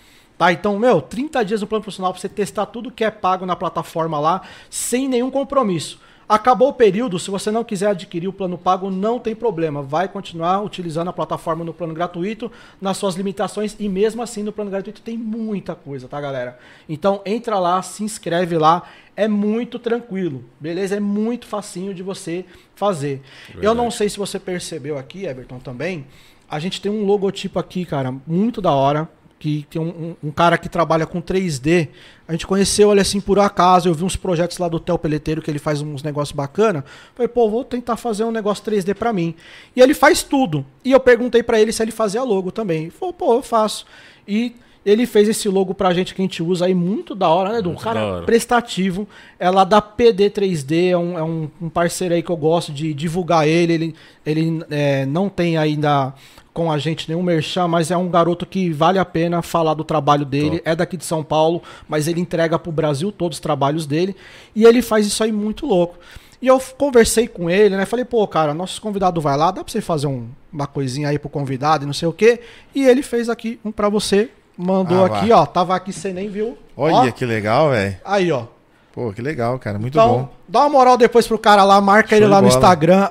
Tá? 0.43 0.52
Então, 0.52 0.77
meu, 0.77 1.01
30 1.01 1.44
dias 1.44 1.60
no 1.60 1.69
plano 1.69 1.85
profissional 1.85 2.12
para 2.12 2.20
você 2.20 2.28
testar 2.28 2.66
tudo 2.66 2.90
que 2.90 3.05
é 3.05 3.12
pago 3.12 3.47
na 3.47 3.55
plataforma 3.55 4.19
lá, 4.19 4.43
sem 4.69 5.09
nenhum 5.09 5.31
compromisso. 5.31 6.01
Acabou 6.28 6.70
o 6.70 6.73
período, 6.73 7.16
se 7.16 7.31
você 7.31 7.48
não 7.48 7.62
quiser 7.62 7.90
adquirir 7.90 8.27
o 8.27 8.32
plano 8.32 8.59
pago, 8.59 8.90
não 8.90 9.20
tem 9.20 9.36
problema. 9.36 9.82
Vai 9.82 10.09
continuar 10.09 10.60
utilizando 10.60 11.06
a 11.06 11.12
plataforma 11.12 11.64
no 11.64 11.73
plano 11.73 11.94
gratuito, 11.94 12.51
nas 12.81 12.97
suas 12.97 13.14
limitações, 13.14 13.77
e 13.78 13.89
mesmo 13.89 14.20
assim 14.20 14.43
no 14.43 14.51
plano 14.51 14.69
gratuito 14.69 15.01
tem 15.01 15.16
muita 15.16 15.77
coisa, 15.77 16.09
tá, 16.09 16.20
galera? 16.20 16.59
Então 16.89 17.20
entra 17.24 17.60
lá, 17.60 17.81
se 17.81 18.02
inscreve 18.02 18.59
lá, 18.59 18.82
é 19.14 19.28
muito 19.28 19.78
tranquilo, 19.78 20.44
beleza? 20.59 20.97
É 20.97 21.01
muito 21.01 21.47
facinho 21.47 21.94
de 21.94 22.02
você 22.02 22.44
fazer. 22.74 23.23
Verdade. 23.44 23.64
Eu 23.64 23.74
não 23.77 23.93
sei 23.93 24.09
se 24.09 24.19
você 24.19 24.40
percebeu 24.40 24.98
aqui, 24.98 25.24
Everton, 25.24 25.60
também. 25.60 26.05
A 26.51 26.59
gente 26.59 26.81
tem 26.81 26.90
um 26.90 27.05
logotipo 27.05 27.60
aqui, 27.60 27.85
cara, 27.85 28.12
muito 28.27 28.60
da 28.60 28.73
hora 28.73 29.09
que 29.43 29.66
tem 29.69 29.82
um, 29.82 29.89
um, 30.23 30.28
um, 30.28 30.31
cara 30.31 30.56
que 30.56 30.69
trabalha 30.69 31.05
com 31.05 31.20
3D. 31.20 31.89
A 32.28 32.31
gente 32.31 32.47
conheceu 32.47 32.93
ele 32.93 33.01
assim 33.01 33.20
por 33.20 33.40
acaso. 33.40 33.89
Eu 33.89 33.94
vi 33.94 34.05
uns 34.05 34.14
projetos 34.14 34.56
lá 34.59 34.69
do 34.69 34.78
Tel 34.78 34.97
Peleteiro 34.97 35.43
que 35.43 35.51
ele 35.51 35.59
faz 35.59 35.82
uns 35.82 36.01
negócios 36.01 36.31
bacana. 36.31 36.85
Falei, 37.12 37.27
pô, 37.27 37.51
vou 37.51 37.64
tentar 37.64 37.97
fazer 37.97 38.23
um 38.23 38.31
negócio 38.31 38.64
3D 38.64 38.94
para 38.94 39.12
mim. 39.12 39.35
E 39.74 39.81
ele 39.81 39.94
faz 39.94 40.23
tudo. 40.23 40.64
E 40.85 40.93
eu 40.93 41.01
perguntei 41.01 41.43
para 41.43 41.60
ele 41.60 41.73
se 41.73 41.82
ele 41.82 41.90
fazia 41.90 42.23
logo 42.23 42.52
também. 42.52 42.82
Ele 42.82 42.90
falou, 42.93 43.12
pô, 43.12 43.35
eu 43.35 43.43
faço. 43.43 43.85
E 44.28 44.55
ele 44.86 45.06
fez 45.06 45.28
esse 45.28 45.48
logo 45.48 45.74
pra 45.74 45.93
gente 45.93 46.14
que 46.14 46.23
a 46.23 46.24
gente 46.24 46.40
usa 46.40 46.66
aí, 46.66 46.74
muito 46.74 47.12
da 47.12 47.28
hora, 47.28 47.55
né, 47.55 47.62
do 47.62 47.70
Um 47.70 47.74
cara 47.74 48.23
prestativo. 48.23 49.09
É 49.40 49.51
lá 49.51 49.64
da 49.64 49.82
PD3D, 49.82 50.90
é, 50.90 50.97
um, 50.97 51.19
é 51.19 51.23
um, 51.24 51.51
um, 51.60 51.69
parceiro 51.69 52.14
aí 52.14 52.23
que 52.23 52.31
eu 52.31 52.36
gosto 52.36 52.70
de 52.70 52.94
divulgar 52.94 53.48
ele. 53.48 53.73
Ele, 53.73 53.94
ele 54.24 54.64
é, 54.70 55.05
não 55.05 55.28
tem 55.28 55.56
ainda 55.56 56.14
com 56.52 56.70
a 56.70 56.78
gente 56.78 57.08
nenhum 57.08 57.22
merchan, 57.22 57.66
mas 57.66 57.90
é 57.90 57.96
um 57.96 58.08
garoto 58.08 58.44
que 58.44 58.70
vale 58.70 58.98
a 58.98 59.04
pena 59.04 59.40
falar 59.40 59.74
do 59.74 59.84
trabalho 59.84 60.24
dele. 60.24 60.60
É 60.64 60.74
daqui 60.74 60.96
de 60.96 61.04
São 61.04 61.24
Paulo, 61.24 61.62
mas 61.88 62.06
ele 62.06 62.20
entrega 62.20 62.58
pro 62.58 62.70
Brasil 62.70 63.10
todos 63.10 63.36
os 63.36 63.40
trabalhos 63.40 63.86
dele. 63.86 64.14
E 64.54 64.64
ele 64.64 64.82
faz 64.82 65.06
isso 65.06 65.24
aí 65.24 65.32
muito 65.32 65.66
louco. 65.66 65.98
E 66.40 66.46
eu 66.48 66.60
conversei 66.76 67.28
com 67.28 67.48
ele, 67.48 67.76
né? 67.76 67.86
Falei, 67.86 68.04
pô, 68.04 68.26
cara, 68.26 68.52
nosso 68.52 68.82
convidado 68.82 69.20
vai 69.20 69.36
lá, 69.36 69.52
dá 69.52 69.62
pra 69.62 69.72
você 69.72 69.80
fazer 69.80 70.08
um, 70.08 70.26
uma 70.52 70.66
coisinha 70.66 71.08
aí 71.08 71.18
pro 71.18 71.30
convidado 71.30 71.84
e 71.84 71.86
não 71.86 71.94
sei 71.94 72.08
o 72.08 72.12
quê. 72.12 72.40
E 72.74 72.84
ele 72.84 73.00
fez 73.02 73.28
aqui 73.28 73.60
um 73.64 73.70
pra 73.70 73.88
você, 73.88 74.28
mandou 74.58 75.04
ah, 75.04 75.06
aqui, 75.06 75.30
ó. 75.30 75.46
Tava 75.46 75.74
aqui, 75.76 75.92
você 75.92 76.12
nem 76.12 76.28
viu. 76.28 76.58
Olha 76.76 77.08
ó. 77.08 77.12
que 77.12 77.24
legal, 77.24 77.70
velho. 77.70 77.96
Aí, 78.04 78.32
ó. 78.32 78.46
Pô, 78.92 79.12
que 79.12 79.22
legal, 79.22 79.58
cara. 79.58 79.78
Muito 79.78 79.94
então, 79.94 80.08
bom. 80.08 80.28
Dá 80.52 80.60
uma 80.60 80.68
moral 80.68 80.98
depois 80.98 81.26
pro 81.26 81.38
cara 81.38 81.64
lá, 81.64 81.80
marca 81.80 82.10
Show 82.10 82.18
ele 82.18 82.26
lá 82.26 82.42
no 82.42 82.48
Instagram, 82.48 83.08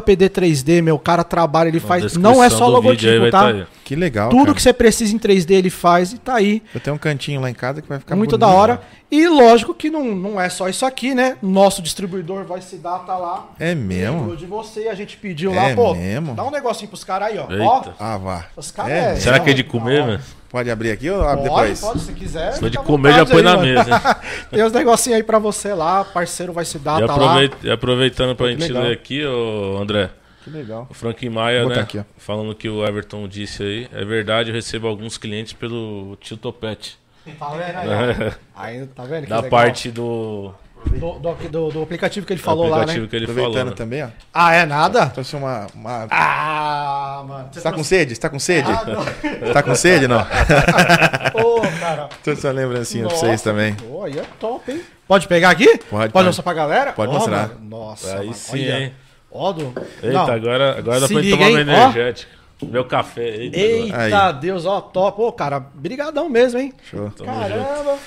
PD3D, 0.00 0.82
meu. 0.82 0.98
cara 0.98 1.22
trabalha, 1.22 1.68
ele 1.68 1.78
faz. 1.78 2.16
Não 2.16 2.42
é 2.42 2.50
só 2.50 2.66
logotipo, 2.66 3.30
tá? 3.30 3.52
tá 3.52 3.66
que 3.84 3.94
legal. 3.94 4.28
Tudo 4.28 4.46
cara. 4.46 4.54
que 4.56 4.62
você 4.62 4.72
precisa 4.72 5.14
em 5.14 5.18
3D 5.18 5.52
ele 5.52 5.70
faz 5.70 6.12
e 6.12 6.18
tá 6.18 6.34
aí. 6.34 6.60
Eu 6.74 6.80
tenho 6.80 6.96
um 6.96 6.98
cantinho 6.98 7.40
lá 7.40 7.48
em 7.48 7.54
casa 7.54 7.80
que 7.80 7.88
vai 7.88 8.00
ficar 8.00 8.16
muito 8.16 8.30
bonito, 8.30 8.40
da 8.40 8.48
hora. 8.48 8.82
E 9.08 9.28
lógico 9.28 9.72
que 9.72 9.88
não, 9.88 10.16
não 10.16 10.40
é 10.40 10.48
só 10.48 10.68
isso 10.68 10.84
aqui, 10.84 11.14
né? 11.14 11.36
Nosso 11.40 11.80
distribuidor 11.80 12.44
vai 12.44 12.60
se 12.60 12.74
dar, 12.74 12.98
tá 13.00 13.16
lá. 13.16 13.50
É 13.60 13.72
mesmo? 13.72 14.34
De 14.34 14.44
você, 14.44 14.88
a 14.88 14.94
gente 14.96 15.16
pediu 15.16 15.54
é 15.54 15.68
lá, 15.68 15.74
pô. 15.76 15.94
Mesmo? 15.94 16.34
Dá 16.34 16.42
um 16.42 16.50
negocinho 16.50 16.88
pros 16.88 17.04
caras 17.04 17.28
aí, 17.28 17.38
ó. 17.38 17.46
ó. 17.62 17.84
Ah, 18.00 18.18
vá. 18.18 18.46
Os 18.56 18.72
caras 18.72 18.90
é, 18.90 19.12
é, 19.12 19.16
Será 19.16 19.38
que 19.38 19.50
é 19.50 19.52
de 19.52 19.62
comer, 19.62 20.04
velho? 20.04 20.20
Pode 20.54 20.70
abrir 20.70 20.92
aqui 20.92 21.10
ou 21.10 21.20
abre 21.20 21.48
pode, 21.48 21.72
depois? 21.72 21.80
Pode, 21.80 22.00
se 22.00 22.12
quiser. 22.12 22.52
Se 22.52 22.60
for 22.60 22.70
de 22.70 22.78
comer, 22.78 23.12
já 23.12 23.26
põe 23.26 23.38
aí, 23.38 23.42
na 23.42 23.56
mesa. 23.56 24.16
Tem 24.50 24.64
uns 24.64 24.70
negocinhos 24.70 25.16
aí 25.16 25.22
pra 25.24 25.40
você 25.40 25.74
lá, 25.74 26.04
parceiro 26.04 26.52
vai 26.52 26.63
se 26.64 26.78
dar, 26.78 27.02
e 27.02 27.06
tá. 27.06 27.56
E 27.62 27.70
aproveitando 27.70 28.34
pra 28.34 28.46
Pô, 28.46 28.50
gente 28.52 28.68
legal. 28.68 28.82
ler 28.82 28.92
aqui, 28.92 29.24
ô 29.24 29.78
André. 29.80 30.10
Que 30.42 30.50
legal. 30.50 30.86
O 30.90 30.94
Frank 30.94 31.26
Maia, 31.28 31.66
né? 31.66 31.80
Aqui, 31.80 32.04
falando 32.18 32.54
que 32.54 32.68
o 32.68 32.84
Everton 32.84 33.26
disse 33.26 33.62
aí. 33.62 33.88
É 33.92 34.04
verdade, 34.04 34.50
eu 34.50 34.54
recebo 34.54 34.86
alguns 34.86 35.16
clientes 35.16 35.54
pelo 35.54 36.16
tio 36.20 36.36
Topete. 36.36 36.98
Tá 37.38 37.48
vendo 37.50 37.78
aí? 37.78 38.32
aí 38.54 38.86
tá 38.88 39.04
vendo? 39.04 39.26
Da 39.26 39.42
parte 39.42 39.90
do 39.90 40.54
do, 40.90 41.18
do, 41.48 41.70
do, 41.70 41.82
aplicativo 41.82 42.26
que 42.26 42.32
ele 42.32 42.40
falou 42.40 42.68
lá, 42.68 42.84
né? 42.84 42.92
Que 43.06 43.16
ele 43.16 43.24
Aproveitando 43.24 43.52
falou, 43.52 43.64
né? 43.70 43.72
também, 43.72 44.02
ó. 44.04 44.08
Ah, 44.32 44.54
é 44.54 44.66
nada? 44.66 45.06
Trouxe 45.06 45.34
uma. 45.34 45.66
uma... 45.74 46.06
Ah, 46.10 47.24
mano. 47.26 47.48
Você 47.50 47.60
tá 47.60 47.70
trouxe... 47.70 47.76
com 47.76 47.84
sede? 47.84 48.14
Você 48.14 48.20
tá 48.20 48.28
com 48.28 48.38
sede? 48.38 48.70
Ah, 48.70 49.52
tá 49.52 49.62
com 49.62 49.74
sede, 49.74 50.06
não? 50.06 50.20
Ô, 51.42 51.53
cara. 51.84 52.08
Trouxe 52.22 52.46
uma 52.46 52.52
lembrancinha 52.52 53.04
Nossa, 53.04 53.16
pra 53.16 53.26
vocês 53.28 53.42
também. 53.42 53.74
Pô, 53.74 54.04
aí 54.04 54.18
é 54.18 54.24
top, 54.40 54.72
hein? 54.72 54.80
Pode 55.06 55.28
pegar 55.28 55.50
aqui? 55.50 55.78
Pode. 55.90 56.12
Pode, 56.12 56.26
mostrar 56.26 56.42
pra 56.42 56.54
galera? 56.54 56.92
Pode 56.92 57.10
oh, 57.10 57.14
mostrar. 57.14 57.48
Mano. 57.48 57.60
Nossa, 57.68 58.18
aí 58.18 58.26
mano. 58.26 58.34
sim, 58.34 58.52
Olha. 58.52 58.80
hein? 58.80 58.92
Ó, 59.30 59.52
do... 59.52 59.74
Eita, 60.02 60.12
não. 60.12 60.30
agora, 60.30 60.78
agora 60.78 61.00
dá 61.00 61.08
pra 61.08 61.22
tomar 61.22 61.48
uma 61.48 61.60
energética. 61.60 62.34
Meu 62.62 62.84
café. 62.84 63.28
Eita, 63.36 64.04
Eita 64.04 64.32
Deus, 64.32 64.64
ó, 64.64 64.80
top. 64.80 65.20
Ô, 65.20 65.32
cara, 65.32 65.60
brigadão 65.60 66.30
mesmo, 66.30 66.58
hein? 66.60 66.72
Show. 66.88 67.10
Caramba. 67.10 67.98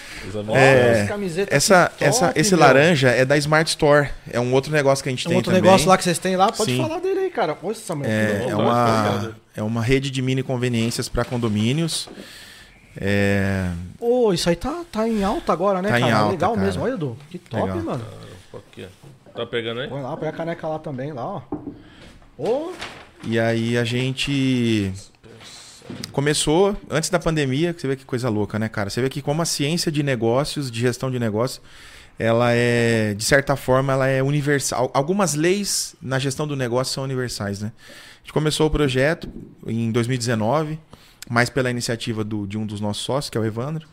É, 0.56 1.06
essa, 1.50 1.90
top, 1.90 2.04
essa, 2.04 2.34
esse 2.36 2.56
meu. 2.56 2.62
laranja 2.62 3.10
é 3.10 3.24
da 3.24 3.38
Smart 3.38 3.70
Store. 3.70 4.10
É 4.32 4.40
um 4.40 4.54
outro 4.54 4.72
negócio 4.72 5.04
que 5.04 5.10
a 5.10 5.12
gente 5.12 5.26
é 5.26 5.28
um 5.28 5.30
tem 5.30 5.38
outro 5.38 5.52
também. 5.52 5.62
negócio 5.62 5.88
lá 5.88 5.98
que 5.98 6.04
vocês 6.04 6.18
têm 6.18 6.36
lá. 6.38 6.52
Pode 6.52 6.72
Sim. 6.72 6.82
falar 6.82 7.00
dele 7.00 7.20
aí, 7.20 7.30
cara. 7.30 7.54
Poxa, 7.54 7.82
é, 8.04 8.48
é, 8.50 8.56
uma, 8.56 9.36
é 9.58 9.62
uma 9.62 9.82
rede 9.84 10.10
de 10.10 10.22
mini 10.22 10.42
conveniências 10.42 11.08
para 11.08 11.24
condomínios. 11.24 12.10
É... 13.00 13.72
Pô, 14.00 14.34
isso 14.34 14.50
aí 14.50 14.56
tá, 14.56 14.84
tá 14.92 15.08
em 15.08 15.24
alta 15.24 15.54
agora, 15.54 15.82
né, 15.82 15.90
tá 15.90 16.00
cara? 16.00 16.12
Em 16.12 16.14
alta, 16.14 16.32
Legal 16.32 16.54
cara. 16.54 16.66
mesmo. 16.66 16.84
Olha, 16.84 16.94
Edu. 16.94 17.18
Que 17.30 17.38
top, 17.38 17.64
Legal. 17.64 17.82
mano. 17.82 18.06
Tá 19.36 19.46
pegando 19.46 19.82
aí? 19.82 19.88
Põe 19.88 20.02
lá, 20.02 20.18
põe 20.18 20.28
a 20.28 20.32
caneca 20.32 20.68
lá 20.68 20.80
também, 20.80 21.12
lá, 21.14 21.24
ó. 21.26 21.42
Ô, 22.38 22.74
e 23.24 23.40
aí 23.40 23.78
a 23.78 23.84
gente 23.84 24.92
começou 26.12 26.76
antes 26.90 27.10
da 27.10 27.20
pandemia, 27.20 27.74
você 27.78 27.88
vê 27.88 27.96
que 27.96 28.06
coisa 28.06 28.30
louca, 28.30 28.58
né, 28.58 28.68
cara? 28.68 28.90
Você 28.90 29.02
vê 29.02 29.10
que 29.10 29.22
como 29.22 29.42
a 29.42 29.46
ciência 29.46 29.92
de 29.92 30.02
negócios, 30.02 30.72
de 30.72 30.80
gestão 30.80 31.12
de 31.12 31.20
negócios, 31.20 31.62
ela 32.20 32.52
é, 32.52 33.14
de 33.14 33.24
certa 33.24 33.56
forma, 33.56 33.94
ela 33.94 34.08
é 34.08 34.24
universal. 34.24 34.90
Algumas 34.94 35.36
leis 35.36 35.96
na 36.02 36.18
gestão 36.18 36.48
do 36.48 36.56
negócio 36.56 36.94
são 36.94 37.04
universais, 37.04 37.62
né? 37.62 37.72
A 37.78 38.20
gente 38.22 38.34
começou 38.34 38.68
o 38.68 38.72
projeto 38.72 39.30
em 39.66 39.92
2019, 39.92 40.80
mais 41.30 41.50
pela 41.50 41.70
iniciativa 41.70 42.24
do, 42.24 42.48
de 42.48 42.58
um 42.58 42.66
dos 42.66 42.80
nossos 42.80 43.04
sócios, 43.04 43.30
que 43.30 43.38
é 43.38 43.42
o 43.42 43.46
Evandro. 43.46 43.88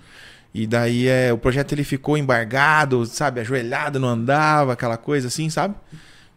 E 0.53 0.67
daí 0.67 1.09
é, 1.09 1.33
o 1.33 1.39
projeto 1.39 1.73
ele 1.73 1.83
ficou 1.83 2.17
embargado, 2.17 3.05
sabe, 3.07 3.41
ajoelhado, 3.41 3.99
não 3.99 4.09
andava, 4.09 4.73
aquela 4.73 4.97
coisa 4.97 5.27
assim, 5.27 5.51
sabe? 5.51 5.75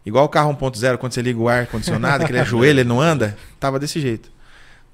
Igual 0.04 0.24
o 0.24 0.28
carro 0.28 0.52
1.0, 0.56 0.96
quando 0.98 1.12
você 1.12 1.22
liga 1.22 1.38
o 1.38 1.48
ar 1.48 1.66
condicionado, 1.66 2.24
aquele 2.24 2.40
ajoelha, 2.40 2.80
ele 2.80 2.88
não 2.88 3.00
anda, 3.00 3.36
tava 3.60 3.78
desse 3.78 4.00
jeito. 4.00 4.30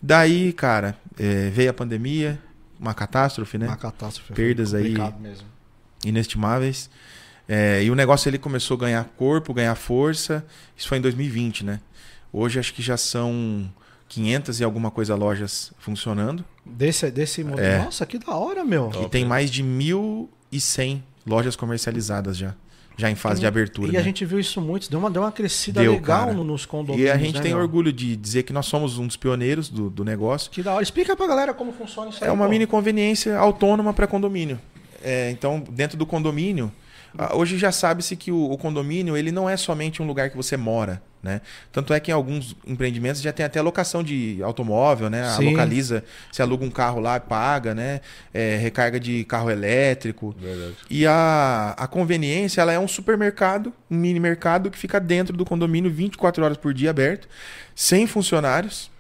Daí, 0.03 0.53
cara, 0.53 0.97
é, 1.19 1.49
veio 1.49 1.71
a 1.71 1.73
pandemia, 1.73 2.39
uma 2.79 2.93
catástrofe, 2.93 3.57
né? 3.57 3.67
Uma 3.67 3.77
catástrofe. 3.77 4.35
Perdas 4.35 4.75
aí 4.75 4.95
mesmo. 5.19 5.47
inestimáveis. 6.05 6.91
É, 7.49 7.83
e 7.83 7.91
o 7.91 7.95
negócio 7.95 8.29
ele 8.29 8.39
começou 8.39 8.77
a 8.77 8.81
ganhar 8.81 9.05
corpo, 9.17 9.55
ganhar 9.55 9.75
força. 9.75 10.45
Isso 10.77 10.89
foi 10.89 10.99
em 10.99 11.01
2020, 11.01 11.65
né? 11.65 11.81
Hoje 12.33 12.59
acho 12.59 12.75
que 12.75 12.83
já 12.83 12.97
são 12.97 13.71
500 14.15 14.61
e 14.61 14.65
alguma 14.65 14.91
coisa 14.91 15.15
lojas 15.15 15.73
funcionando. 15.79 16.45
Desse, 16.65 17.11
desse 17.11 17.43
modelo. 17.43 17.61
É. 17.67 17.79
Nossa, 17.85 18.07
que 18.07 18.19
da 18.19 18.35
hora, 18.35 18.65
meu. 18.65 18.91
E 19.03 19.09
tem 19.09 19.25
mais 19.25 19.51
de 19.51 19.63
1.100 19.63 21.03
lojas 21.27 21.57
comercializadas 21.57 22.37
já 22.37 22.55
já 22.97 23.11
em 23.11 23.17
fase 23.17 23.39
e, 23.39 23.41
de 23.41 23.47
abertura. 23.49 23.89
E 23.89 23.95
né? 23.95 23.99
a 23.99 24.03
gente 24.03 24.25
viu 24.25 24.39
isso 24.39 24.61
muito, 24.61 24.89
deu 24.89 25.01
uma, 25.01 25.11
deu 25.11 25.23
uma 25.23 25.33
crescida 25.33 25.81
deu, 25.81 25.95
legal 25.95 26.27
cara. 26.27 26.33
nos 26.33 26.65
condomínios. 26.65 27.09
E 27.09 27.11
a 27.11 27.19
gente 27.19 27.35
né, 27.35 27.41
tem 27.41 27.53
meu? 27.53 27.61
orgulho 27.61 27.93
de 27.93 28.15
dizer 28.15 28.45
que 28.45 28.53
nós 28.53 28.67
somos 28.67 28.99
um 28.99 29.07
dos 29.09 29.17
pioneiros 29.17 29.69
do, 29.69 29.91
do 29.91 30.05
negócio. 30.05 30.49
Que 30.49 30.63
da 30.63 30.75
hora. 30.75 30.83
Explica 30.83 31.17
pra 31.17 31.27
galera 31.27 31.53
como 31.53 31.73
funciona 31.73 32.11
isso 32.11 32.23
É 32.23 32.29
aí, 32.29 32.33
uma 32.33 32.45
pô. 32.45 32.51
mini 32.51 32.69
conveniência 32.69 33.37
autônoma 33.37 33.93
para 33.93 34.07
condomínio. 34.07 34.61
É, 35.03 35.29
então, 35.33 35.63
dentro 35.71 35.99
do 35.99 36.07
condomínio, 36.07 36.71
Hoje 37.33 37.59
já 37.59 37.71
sabe-se 37.71 38.17
que 38.17 38.33
o, 38.33 38.51
o 38.51 38.59
condomínio 38.59 39.17
ele 39.17 39.31
não 39.31 39.49
é 39.49 39.57
somente 39.57 40.03
um 40.03 40.07
lugar 40.07 40.31
que 40.31 40.37
você 40.37 40.57
mora, 40.57 41.01
né? 41.23 41.41
Tanto 41.71 41.95
é 41.95 42.01
que 42.01 42.11
em 42.11 42.15
alguns 42.15 42.57
empreendimentos 42.67 43.23
já 43.23 43.33
tem 43.33 43.47
até 43.47 43.63
locação 43.63 44.03
de 44.03 44.41
automóvel, 44.43 45.09
né? 45.09 45.31
Sim. 45.37 45.51
Localiza, 45.51 46.03
você 46.31 46.43
aluga 46.43 46.65
um 46.65 46.71
carro 46.71 47.01
lá, 47.01 47.21
paga, 47.21 47.75
né? 47.75 48.01
É, 48.33 48.57
recarga 48.57 48.99
de 48.99 49.25
carro 49.25 49.49
elétrico. 49.49 50.35
Verdade. 50.39 50.75
E 50.91 51.07
a, 51.07 51.75
a 51.79 51.87
conveniência, 51.87 52.61
ela 52.61 52.73
é 52.73 52.79
um 52.79 52.89
supermercado, 52.89 53.73
um 53.89 53.97
mini 53.97 54.19
mercado 54.19 54.71
que 54.71 54.79
fica 54.79 54.99
dentro 54.99 55.37
do 55.37 55.45
condomínio 55.45 55.91
24 55.91 56.45
horas 56.45 56.57
por 56.57 56.75
dia 56.75 56.91
aberto, 56.91 57.29
sem 57.75 58.07
funcionários. 58.07 58.91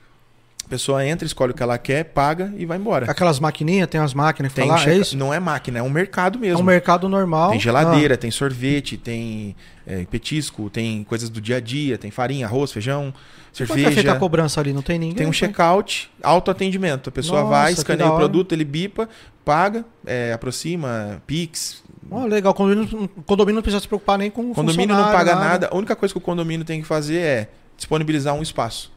A 0.64 0.68
pessoa 0.68 1.06
entra, 1.06 1.26
escolhe 1.26 1.52
o 1.52 1.54
que 1.54 1.62
ela 1.62 1.76
quer, 1.76 2.04
paga 2.04 2.52
e 2.56 2.64
vai 2.64 2.78
embora. 2.78 3.10
Aquelas 3.10 3.38
maquininhas, 3.38 3.86
tem 3.88 4.00
as 4.00 4.14
máquinas 4.14 4.50
que 4.50 4.56
Tem 4.56 4.66
falam, 4.66 4.80
um 4.80 4.82
é 4.82 4.90
checa- 4.90 5.00
isso? 5.02 5.16
Não 5.16 5.32
é 5.32 5.38
máquina, 5.38 5.78
é 5.78 5.82
um 5.82 5.90
mercado 5.90 6.38
É 6.38 6.40
mesmo. 6.40 6.60
um 6.60 6.64
mercado 6.64 7.08
normal. 7.08 7.50
Tem 7.50 7.60
geladeira, 7.60 8.16
tem 8.16 8.30
sorvete, 8.30 8.96
tem 8.96 9.54
é, 9.86 10.04
petisco, 10.10 10.70
tem 10.70 11.04
coisas 11.04 11.28
do 11.28 11.40
dia 11.40 11.56
a 11.56 11.60
dia, 11.60 11.98
tem 11.98 12.10
farinha, 12.10 12.46
arroz, 12.46 12.72
feijão, 12.72 13.12
Ah, 13.14 13.56
Como 13.56 13.64
é 13.64 13.66
que 13.66 13.72
é 13.72 13.76
feita 13.76 13.90
cerveja. 13.94 14.12
a 14.16 14.18
cobrança 14.18 14.60
ali? 14.60 14.72
Não 14.72 14.82
tem 14.82 14.98
ninguém? 14.98 15.14
Tem 15.14 15.26
um 15.28 15.30
check-out, 15.32 16.10
autoatendimento. 16.22 17.08
A 17.08 17.12
pessoa 17.12 17.40
Nossa, 17.42 17.50
vai, 17.52 17.72
escaneia 17.72 18.10
o 18.10 18.16
produto, 18.16 18.52
ele 18.52 18.64
bipa, 18.64 19.08
paga, 19.44 19.84
é, 20.06 20.32
aproxima, 20.32 21.22
Pix. 21.26 21.84
Ó, 22.10 22.24
legal, 22.26 22.52
o 22.52 22.54
condomínio, 22.54 23.08
condomínio 23.24 23.54
não 23.56 23.62
precisa 23.62 23.80
se 23.80 23.86
preocupar 23.86 24.18
nem 24.18 24.30
com 24.30 24.42
o 24.46 24.50
O 24.50 24.54
condomínio 24.54 24.96
não 24.96 25.04
paga 25.12 25.34
nada. 25.36 25.68
A 25.70 25.76
única 25.76 25.94
coisa 25.94 26.12
que 26.12 26.18
o 26.18 26.20
condomínio 26.20 26.64
tem 26.64 26.80
que 26.80 26.86
fazer 26.86 27.18
é 27.18 27.48
disponibilizar 27.76 28.34
um 28.34 28.42
espaço. 28.42 28.92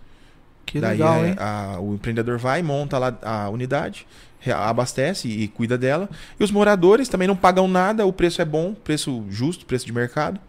Que 0.68 0.80
Daí 0.80 0.92
legal, 0.98 1.26
é, 1.26 1.36
a- 1.40 1.80
o 1.80 1.96
empreendedor 1.96 2.38
vai, 2.38 2.62
monta 2.62 3.00
lá 3.00 3.18
a 3.24 3.50
unidade, 3.50 4.06
abastece 4.54 5.28
e 5.28 5.48
cuida 5.48 5.78
dela. 5.78 6.10
E 6.40 6.44
os 6.44 6.52
moradores 6.52 7.10
também 7.10 7.28
não 7.28 7.36
pagam 7.36 7.68
nada, 7.68 8.06
o 8.06 8.14
preço 8.14 8.42
é 8.42 8.46
bom, 8.46 8.74
preço 8.74 9.26
justo, 9.30 9.66
preço 9.66 9.86
de 9.86 9.92
mercado. 9.94 10.40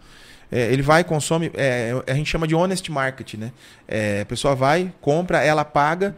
É, 0.50 0.72
ele 0.72 0.82
vai, 0.82 1.04
consome, 1.04 1.50
é, 1.54 1.92
a 2.06 2.14
gente 2.14 2.28
chama 2.28 2.46
de 2.48 2.54
honest 2.54 2.90
market, 2.90 3.34
né? 3.34 3.52
É, 3.86 4.22
a 4.22 4.26
pessoa 4.26 4.54
vai, 4.54 4.92
compra, 5.00 5.42
ela 5.42 5.64
paga 5.64 6.16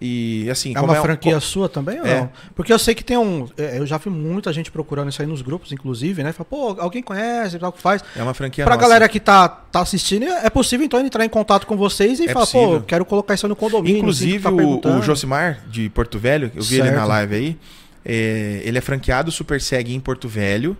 e 0.00 0.48
assim... 0.50 0.72
É 0.76 0.80
uma 0.80 0.98
um- 0.98 1.02
franquia 1.02 1.40
sua 1.40 1.68
também 1.68 2.00
ou 2.00 2.06
É. 2.06 2.20
não? 2.20 2.30
Porque 2.54 2.72
eu 2.72 2.78
sei 2.78 2.94
que 2.94 3.02
tem 3.02 3.16
um. 3.16 3.48
é, 3.56 3.78
Eu 3.78 3.86
já 3.86 3.96
vi 3.98 4.08
muita 4.10 4.52
gente 4.52 4.70
procurando 4.70 5.08
isso 5.08 5.20
aí 5.20 5.26
nos 5.28 5.42
grupos, 5.42 5.72
inclusive, 5.72 6.22
né? 6.22 6.32
Fala, 6.32 6.44
pô, 6.44 6.76
alguém 6.80 7.02
conhece, 7.02 7.58
tal 7.58 7.72
que 7.72 7.80
faz. 7.82 8.02
É 8.16 8.22
uma 8.22 8.34
franquia 8.34 8.64
pra 8.64 8.74
nossa. 8.76 8.86
galera 8.88 9.08
que 9.08 9.18
tá, 9.20 9.48
tá 9.48 9.80
assistindo, 9.80 10.24
é 10.24 10.48
possível 10.50 10.86
então 10.86 11.00
entrar 11.00 11.24
em 11.24 11.28
contato 11.28 11.66
com 11.66 11.76
vocês 11.76 12.20
e 12.20 12.24
É 12.24 12.32
falar, 12.32 12.46
possível. 12.46 12.80
pô, 12.80 12.86
quero 12.86 13.04
colocar 13.04 13.34
isso 13.34 13.48
no 13.48 13.56
condomínio. 13.56 13.98
Inclusive, 13.98 14.46
assim, 14.48 14.78
tá 14.80 14.88
o, 14.88 14.98
o 14.98 15.02
Josimar, 15.02 15.60
de 15.68 15.88
Porto 15.90 16.18
Velho, 16.18 16.50
eu 16.54 16.62
vi 16.62 16.76
ele 16.76 16.84
Certo. 16.84 16.96
na 16.96 17.04
live 17.04 17.34
aí, 17.34 17.56
é, 18.04 18.62
ele 18.64 18.78
é 18.78 18.80
franqueado 18.80 19.30
Super 19.30 19.60
Seg 19.60 19.94
em 19.94 20.00
Porto 20.00 20.28
Velho. 20.28 20.76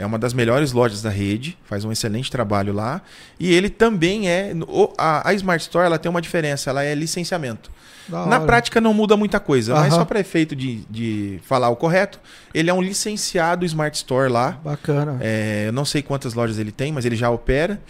É 0.00 0.06
uma 0.06 0.16
das 0.16 0.32
melhores 0.32 0.70
lojas 0.70 1.02
da 1.02 1.10
rede, 1.10 1.58
faz 1.64 1.84
um 1.84 1.90
excelente 1.90 2.30
trabalho 2.30 2.72
lá. 2.72 3.02
E 3.40 3.52
ele 3.52 3.68
também 3.68 4.28
é. 4.30 4.52
a 4.96 5.34
Smart 5.34 5.60
Store 5.62 5.86
ela 5.86 5.98
tem 5.98 6.08
uma 6.08 6.22
diferença, 6.22 6.70
ela 6.70 6.84
é 6.84 6.94
licenciamento. 6.94 7.68
Da 8.08 8.26
Na 8.26 8.36
hora. 8.36 8.46
prática 8.46 8.80
não 8.80 8.94
muda 8.94 9.16
muita 9.16 9.38
coisa, 9.38 9.74
mas 9.74 9.92
só 9.92 10.04
para 10.04 10.18
efeito 10.20 10.56
de, 10.56 10.84
de 10.88 11.40
falar 11.44 11.68
o 11.68 11.76
correto, 11.76 12.18
ele 12.54 12.70
é 12.70 12.74
um 12.74 12.80
licenciado 12.82 13.64
Smart 13.66 13.96
Store 13.96 14.30
lá. 14.30 14.58
Bacana. 14.64 15.18
É, 15.20 15.64
eu 15.68 15.72
não 15.72 15.84
sei 15.84 16.02
quantas 16.02 16.34
lojas 16.34 16.58
ele 16.58 16.72
tem, 16.72 16.92
mas 16.92 17.04
ele 17.04 17.16
já 17.16 17.30
opera. 17.30 17.80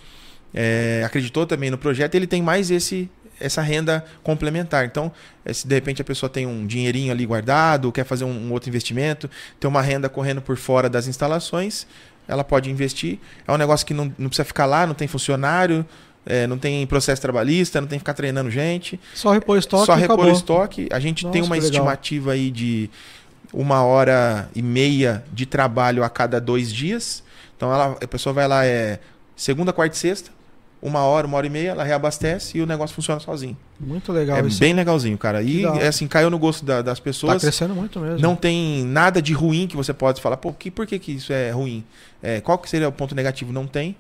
É, 0.52 1.02
acreditou 1.04 1.46
também 1.46 1.70
no 1.70 1.78
projeto. 1.78 2.14
Ele 2.14 2.26
tem 2.26 2.42
mais 2.42 2.70
esse 2.70 3.10
essa 3.40 3.62
renda 3.62 4.04
complementar. 4.22 4.84
Então, 4.84 5.12
eh, 5.44 5.52
se 5.52 5.66
de 5.66 5.74
repente 5.74 6.02
a 6.02 6.04
pessoa 6.04 6.28
tem 6.28 6.46
um 6.46 6.66
dinheirinho 6.66 7.12
ali 7.12 7.24
guardado, 7.24 7.92
quer 7.92 8.04
fazer 8.04 8.24
um, 8.24 8.48
um 8.48 8.52
outro 8.52 8.68
investimento, 8.68 9.30
tem 9.60 9.68
uma 9.68 9.80
renda 9.82 10.08
correndo 10.08 10.42
por 10.42 10.56
fora 10.56 10.88
das 10.88 11.06
instalações, 11.06 11.86
ela 12.26 12.44
pode 12.44 12.70
investir. 12.70 13.18
É 13.46 13.52
um 13.52 13.56
negócio 13.56 13.86
que 13.86 13.94
não, 13.94 14.12
não 14.18 14.28
precisa 14.28 14.44
ficar 14.44 14.66
lá, 14.66 14.86
não 14.86 14.94
tem 14.94 15.08
funcionário, 15.08 15.86
eh, 16.28 16.46
não 16.46 16.56
tem 16.58 16.86
processo 16.86 17.20
trabalhista, 17.20 17.80
não 17.80 17.88
tem 17.88 17.98
que 17.98 18.02
ficar 18.02 18.14
treinando 18.14 18.50
gente. 18.50 19.00
Só 19.14 19.32
repor 19.32 19.58
estoque 19.58 19.86
Só 19.86 19.94
repor 19.94 20.14
acabou. 20.16 20.32
o 20.32 20.36
estoque. 20.36 20.88
A 20.92 21.00
gente 21.00 21.22
tem 21.28 21.40
Nossa, 21.40 21.52
uma 21.52 21.56
que 21.56 21.62
legal. 21.62 21.70
estimativa 21.80 22.32
aí 22.32 22.50
de 22.50 22.88
uma 23.52 23.82
hora 23.82 24.48
e 24.54 24.60
meia 24.62 25.24
de 25.32 25.46
trabalho 25.46 26.04
a 26.04 26.10
cada 26.10 26.40
dois 26.40 26.72
dias. 26.72 27.22
Então 27.56 27.72
ela, 27.72 27.96
a 28.00 28.06
pessoa 28.06 28.32
vai 28.32 28.46
lá, 28.46 28.64
é 28.66 29.00
segunda, 29.34 29.72
quarta 29.72 29.96
e 29.96 29.98
sexta, 29.98 30.30
uma 30.80 31.00
hora, 31.00 31.26
uma 31.26 31.36
hora 31.36 31.46
e 31.46 31.50
meia, 31.50 31.70
ela 31.70 31.82
reabastece 31.82 32.58
e 32.58 32.60
o 32.62 32.66
negócio 32.66 32.94
funciona 32.94 33.18
sozinho. 33.18 33.56
Muito 33.80 34.12
legal 34.12 34.36
é 34.38 34.46
isso. 34.46 34.60
bem 34.60 34.72
legalzinho, 34.74 35.18
cara. 35.18 35.42
E 35.42 35.64
é 35.64 35.88
assim, 35.88 36.06
caiu 36.06 36.30
no 36.30 36.38
gosto 36.38 36.64
da- 36.64 36.82
das 36.82 36.98
Tá 36.98 37.04
pessoas. 37.04 37.40
crescendo 37.42 37.74
muito 37.74 37.98
mesmo. 37.98 38.18
não 38.20 38.36
tem 38.36 38.84
nada 38.84 39.20
de 39.20 39.32
ruim 39.32 39.66
que 39.66 39.74
você 39.76 39.92
pode 39.92 40.20
falar, 40.20 40.36
pô, 40.36 40.52
que, 40.52 40.70
por 40.70 40.86
que, 40.86 40.98
que 40.98 41.12
isso 41.12 41.32
é 41.32 41.50
ruim? 41.50 41.84
É, 42.22 42.40
qual 42.40 42.58
que 42.58 42.68
seria 42.70 42.88
o 42.88 42.92
ponto 42.92 43.12
negativo? 43.14 43.52
Não 43.52 43.66
tem. 43.66 43.96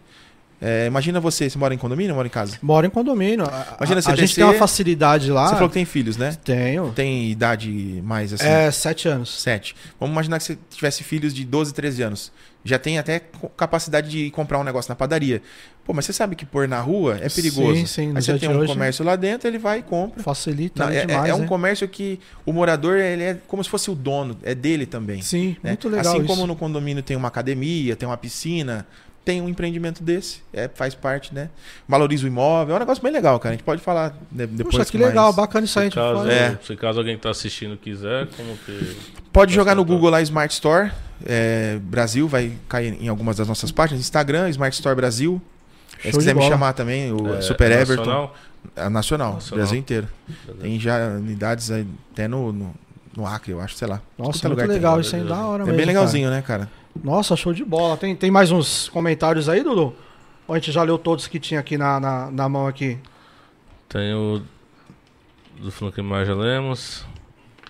É, 0.60 0.86
imagina 0.86 1.20
você, 1.20 1.48
você 1.48 1.56
mora 1.56 1.72
em 1.72 1.78
condomínio 1.78 2.12
ou 2.12 2.16
mora 2.16 2.26
em 2.26 2.30
casa? 2.30 2.58
Mora 2.60 2.86
em 2.86 2.90
condomínio. 2.90 3.44
A, 3.46 3.76
Imagina 3.78 4.02
você 4.02 4.10
a 4.10 4.16
gente 4.16 4.34
tem 4.34 4.42
uma 4.44 4.54
facilidade 4.54 5.30
lá. 5.30 5.46
Você 5.48 5.54
falou 5.54 5.68
que 5.68 5.74
tem 5.74 5.84
filhos, 5.84 6.16
né? 6.16 6.36
Tenho. 6.44 6.92
Tem 6.92 7.30
idade 7.30 8.00
mais 8.04 8.32
assim? 8.32 8.44
É, 8.46 8.70
sete 8.70 9.06
anos. 9.08 9.40
7. 9.40 9.76
Vamos 10.00 10.12
imaginar 10.14 10.38
que 10.38 10.44
você 10.44 10.58
tivesse 10.70 11.04
filhos 11.04 11.32
de 11.32 11.44
12, 11.44 11.72
13 11.72 12.02
anos. 12.02 12.32
Já 12.64 12.76
tem 12.78 12.98
até 12.98 13.22
capacidade 13.56 14.10
de 14.10 14.30
comprar 14.32 14.58
um 14.58 14.64
negócio 14.64 14.90
na 14.90 14.96
padaria. 14.96 15.40
Pô, 15.84 15.94
mas 15.94 16.04
você 16.04 16.12
sabe 16.12 16.34
que 16.34 16.44
pôr 16.44 16.66
na 16.68 16.80
rua 16.80 17.16
é 17.22 17.28
perigoso. 17.28 17.74
Sim, 17.76 17.86
sim, 17.86 18.12
Aí 18.14 18.20
você 18.20 18.36
tem 18.36 18.48
um 18.48 18.58
hoje- 18.58 18.66
comércio 18.72 19.04
lá 19.04 19.14
dentro, 19.16 19.48
ele 19.48 19.58
vai 19.58 19.78
e 19.78 19.82
compra. 19.82 20.22
Facilita 20.22 20.84
Não, 20.84 20.92
é, 20.92 20.98
é- 20.98 21.06
demais, 21.06 21.30
é 21.30 21.34
um 21.34 21.38
né? 21.38 21.46
comércio 21.46 21.88
que 21.88 22.18
o 22.44 22.52
morador 22.52 22.98
ele 22.98 23.22
é 23.22 23.38
como 23.46 23.62
se 23.64 23.70
fosse 23.70 23.90
o 23.90 23.94
dono, 23.94 24.36
é 24.42 24.54
dele 24.56 24.84
também. 24.86 25.22
Sim, 25.22 25.56
né? 25.62 25.70
muito 25.70 25.88
legal 25.88 26.12
assim 26.14 26.24
isso. 26.24 26.26
como 26.26 26.46
no 26.48 26.56
condomínio 26.56 27.02
tem 27.02 27.16
uma 27.16 27.28
academia, 27.28 27.94
tem 27.96 28.06
uma 28.06 28.16
piscina, 28.18 28.86
tem 29.28 29.42
um 29.42 29.48
empreendimento 29.50 30.02
desse, 30.02 30.40
é, 30.54 30.70
faz 30.74 30.94
parte, 30.94 31.34
né? 31.34 31.50
Valoriza 31.86 32.24
o 32.24 32.26
imóvel, 32.26 32.72
é 32.74 32.76
um 32.76 32.80
negócio 32.80 33.02
bem 33.02 33.12
legal, 33.12 33.38
cara. 33.38 33.52
A 33.52 33.56
gente 33.56 33.62
pode 33.64 33.82
falar 33.82 34.16
de- 34.30 34.46
depois 34.46 34.74
Poxa, 34.76 34.90
que 34.90 34.96
mais- 34.96 35.10
legal, 35.10 35.30
bacana 35.34 35.66
isso 35.66 35.78
aí. 35.78 35.88
a 35.88 35.90
Se 35.90 35.94
gente 35.96 36.02
caso, 36.02 36.16
fala. 36.20 36.32
É. 36.32 36.58
se 36.66 36.76
caso 36.76 36.98
alguém 36.98 37.18
tá 37.18 37.28
assistindo 37.28 37.76
quiser, 37.76 38.26
como 38.28 38.56
que. 38.64 38.96
Pode 39.30 39.52
jogar 39.52 39.74
no. 39.74 39.84
Google 39.84 40.08
lá 40.08 40.22
Smart 40.22 40.50
Store 40.54 40.90
é, 41.26 41.78
Brasil, 41.82 42.26
vai 42.26 42.52
cair 42.70 42.96
em 43.02 43.08
algumas 43.08 43.36
das 43.36 43.46
nossas 43.46 43.70
páginas. 43.70 44.00
Instagram, 44.00 44.48
Smart 44.48 44.74
Store 44.74 44.96
Brasil. 44.96 45.42
Show 46.00 46.12
se 46.12 46.18
quiser 46.18 46.34
me 46.34 46.42
chamar 46.48 46.72
também, 46.72 47.12
o 47.12 47.34
É, 47.34 47.42
Super 47.42 47.70
Everton. 47.70 47.96
nacional? 48.06 48.34
É 48.76 48.88
nacional, 48.88 49.34
Nacional. 49.34 49.58
Brasil 49.64 49.78
inteiro. 49.78 50.08
Tem 50.60 50.80
já 50.80 50.96
unidades 51.18 51.70
aí, 51.70 51.86
até 52.12 52.26
no, 52.26 52.50
no, 52.52 52.74
no 53.16 53.26
Acre, 53.26 53.52
eu 53.52 53.60
acho, 53.60 53.74
sei 53.74 53.86
lá. 53.88 54.00
Nossa, 54.16 54.30
muito 54.30 54.48
lugar 54.48 54.66
tem. 54.66 54.76
legal 54.76 55.00
isso 55.00 55.14
aí, 55.14 55.22
da 55.22 55.44
hora 55.44 55.62
É 55.62 55.66
mesmo. 55.66 55.76
bem 55.76 55.86
legalzinho, 55.86 56.30
né, 56.30 56.40
cara? 56.42 56.68
Nossa, 57.02 57.36
show 57.36 57.52
de 57.52 57.64
bola. 57.64 57.96
Tem, 57.96 58.14
tem 58.14 58.30
mais 58.30 58.50
uns 58.50 58.88
comentários 58.88 59.48
aí, 59.48 59.62
Dudu? 59.62 59.94
Ou 60.46 60.54
a 60.54 60.58
gente 60.58 60.72
já 60.72 60.82
leu 60.82 60.98
todos 60.98 61.26
que 61.26 61.38
tinha 61.38 61.60
aqui 61.60 61.76
na, 61.76 62.00
na, 62.00 62.30
na 62.30 62.48
mão 62.48 62.66
aqui? 62.66 62.98
Tem 63.88 64.14
o. 64.14 64.40
Do 65.60 65.70
Frank 65.70 66.00
mais 66.02 66.26
já 66.28 66.34
lemos. 66.34 67.04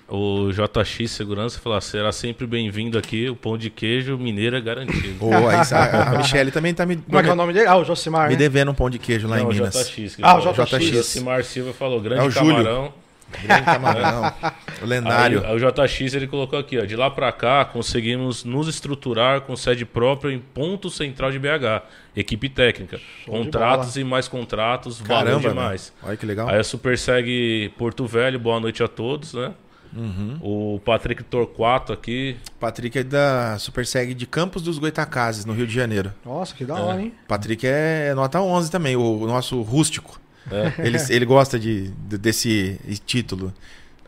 O 0.08 0.50
JX 0.52 1.10
Segurança 1.10 1.58
falou: 1.60 1.78
será 1.80 2.12
sempre 2.12 2.46
bem-vindo 2.46 2.96
aqui. 2.96 3.28
O 3.28 3.36
pão 3.36 3.58
de 3.58 3.68
queijo 3.68 4.16
mineiro 4.16 4.56
é 4.56 4.60
garantido. 4.60 5.26
Aí, 5.30 5.44
a, 5.72 6.12
a 6.14 6.18
Michelle 6.18 6.50
também 6.50 6.72
tá 6.72 6.86
me, 6.86 6.96
Como 6.96 7.18
é 7.18 7.22
que 7.22 7.28
é 7.28 7.32
o 7.32 7.36
nome 7.36 7.52
dele? 7.52 7.66
Ah, 7.66 7.76
o 7.76 7.84
Josimar, 7.84 8.28
me 8.28 8.34
né? 8.34 8.38
devendo 8.38 8.70
um 8.70 8.74
pão 8.74 8.88
de 8.88 8.98
queijo 8.98 9.28
lá 9.28 9.36
Não, 9.36 9.44
em 9.44 9.46
o 9.46 9.48
Minas. 9.50 9.74
JX. 9.74 10.16
Ah, 10.22 10.38
o 10.38 10.54
falou. 10.54 10.66
JX. 10.66 10.84
Josimar 10.86 11.44
Silva 11.44 11.72
falou: 11.74 12.00
grande 12.00 12.22
É 12.22 12.24
o 12.24 12.30
Júlio. 12.30 12.92
Camarão. 13.30 13.46
Grande 13.46 13.64
camarão. 13.64 14.34
o 14.82 14.86
lendário. 14.86 15.40
Aí, 15.44 15.46
aí 15.46 15.56
o 15.56 15.58
JX 15.58 16.14
ele 16.14 16.26
colocou 16.26 16.58
aqui, 16.58 16.78
ó, 16.78 16.84
de 16.84 16.96
lá 16.96 17.10
pra 17.10 17.30
cá 17.32 17.64
conseguimos 17.64 18.44
nos 18.44 18.68
estruturar 18.68 19.42
com 19.42 19.54
sede 19.56 19.84
própria 19.84 20.32
em 20.32 20.38
ponto 20.38 20.90
central 20.90 21.30
de 21.30 21.38
BH, 21.38 21.82
equipe 22.16 22.48
técnica, 22.48 22.98
Show 23.24 23.34
contratos 23.34 23.96
e 23.96 24.04
mais 24.04 24.28
contratos, 24.28 25.00
Caramba, 25.00 25.48
demais. 25.48 25.92
velho. 26.00 26.08
Olha 26.08 26.16
que 26.16 26.26
legal. 26.26 26.48
Aí 26.48 26.58
a 26.58 26.64
Super 26.64 26.98
segue 26.98 27.72
Porto 27.78 28.06
Velho, 28.06 28.38
boa 28.38 28.58
noite 28.60 28.82
a 28.82 28.88
todos, 28.88 29.34
né? 29.34 29.52
Uhum. 29.96 30.38
O 30.42 30.80
Patrick 30.84 31.22
Torquato 31.24 31.92
aqui, 31.92 32.36
Patrick 32.60 32.98
é 32.98 33.02
da 33.02 33.58
Super 33.58 33.86
Seg 33.86 34.12
de 34.14 34.26
Campos 34.26 34.62
dos 34.62 34.78
Goitacazes, 34.78 35.44
no 35.46 35.54
Rio 35.54 35.66
de 35.66 35.74
Janeiro. 35.74 36.12
Nossa, 36.24 36.54
que 36.54 36.64
da 36.64 36.74
hora, 36.74 37.00
hein? 37.00 37.12
Patrick 37.26 37.66
é 37.66 38.12
nota 38.14 38.40
11 38.40 38.70
também, 38.70 38.96
o 38.96 39.26
nosso 39.26 39.60
rústico. 39.62 40.20
É. 40.50 40.86
Ele, 40.86 40.98
ele 41.10 41.24
gosta 41.24 41.58
de, 41.58 41.88
de- 41.90 42.18
desse 42.18 42.78
título. 43.06 43.52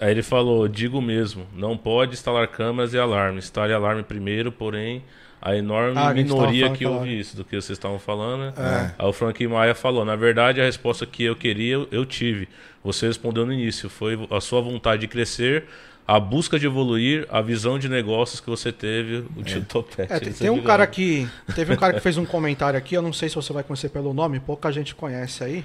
aí 0.00 0.10
ele 0.10 0.22
falou, 0.22 0.66
digo 0.68 1.00
mesmo, 1.02 1.46
não 1.54 1.76
pode 1.76 2.14
instalar 2.14 2.46
câmeras 2.48 2.94
e 2.94 2.98
alarme, 2.98 3.38
instale 3.38 3.72
alarme 3.72 4.02
primeiro, 4.02 4.50
porém 4.50 5.02
a 5.42 5.56
enorme 5.56 5.94
Ah, 5.96 6.12
minoria 6.12 6.68
que 6.70 6.84
ouve 6.84 7.18
isso, 7.18 7.34
do 7.36 7.44
que 7.44 7.56
vocês 7.56 7.70
estavam 7.78 7.98
falando, 7.98 8.40
né? 8.40 8.52
É. 8.58 8.90
Aí 8.98 9.08
o 9.08 9.12
Frank 9.12 9.46
Maia 9.46 9.74
falou: 9.74 10.04
na 10.04 10.14
verdade, 10.14 10.60
a 10.60 10.64
resposta 10.64 11.06
que 11.06 11.22
eu 11.24 11.34
queria, 11.34 11.86
eu- 11.90 12.04
tive. 12.06 12.46
Você 12.84 13.06
respondeu 13.06 13.44
no 13.46 13.52
início. 13.52 13.88
Foi 13.88 14.18
a 14.30 14.40
sua 14.40 14.60
vontade 14.60 15.00
de 15.02 15.08
crescer, 15.08 15.64
a 16.06 16.18
busca 16.20 16.58
de 16.58 16.66
evoluir, 16.66 17.26
a 17.30 17.40
visão 17.40 17.78
de 17.78 17.88
negócios 17.88 18.38
que 18.40 18.48
você 18.50 18.70
teve, 18.72 19.24
o 19.36 19.42
tio 19.42 19.64
Topete. 19.64 20.12
É, 20.12 20.18
tem, 20.20 20.28
Isso 20.28 20.40
tem 20.40 20.50
um 20.50 20.60
cara 20.62 20.86
que. 20.86 21.26
Teve 21.54 21.72
um 21.72 21.76
cara 21.76 21.94
que 21.94 22.00
fez 22.00 22.16
um 22.18 22.24
comentário 22.26 22.78
aqui, 22.78 22.94
eu 22.94 23.02
não 23.02 23.12
sei 23.12 23.28
se 23.30 23.34
você 23.34 23.50
vai 23.52 23.62
conhecer 23.62 23.88
pelo 23.90 24.12
nome, 24.12 24.40
pouca 24.40 24.70
gente 24.70 24.94
conhece 24.94 25.42
aí. 25.44 25.64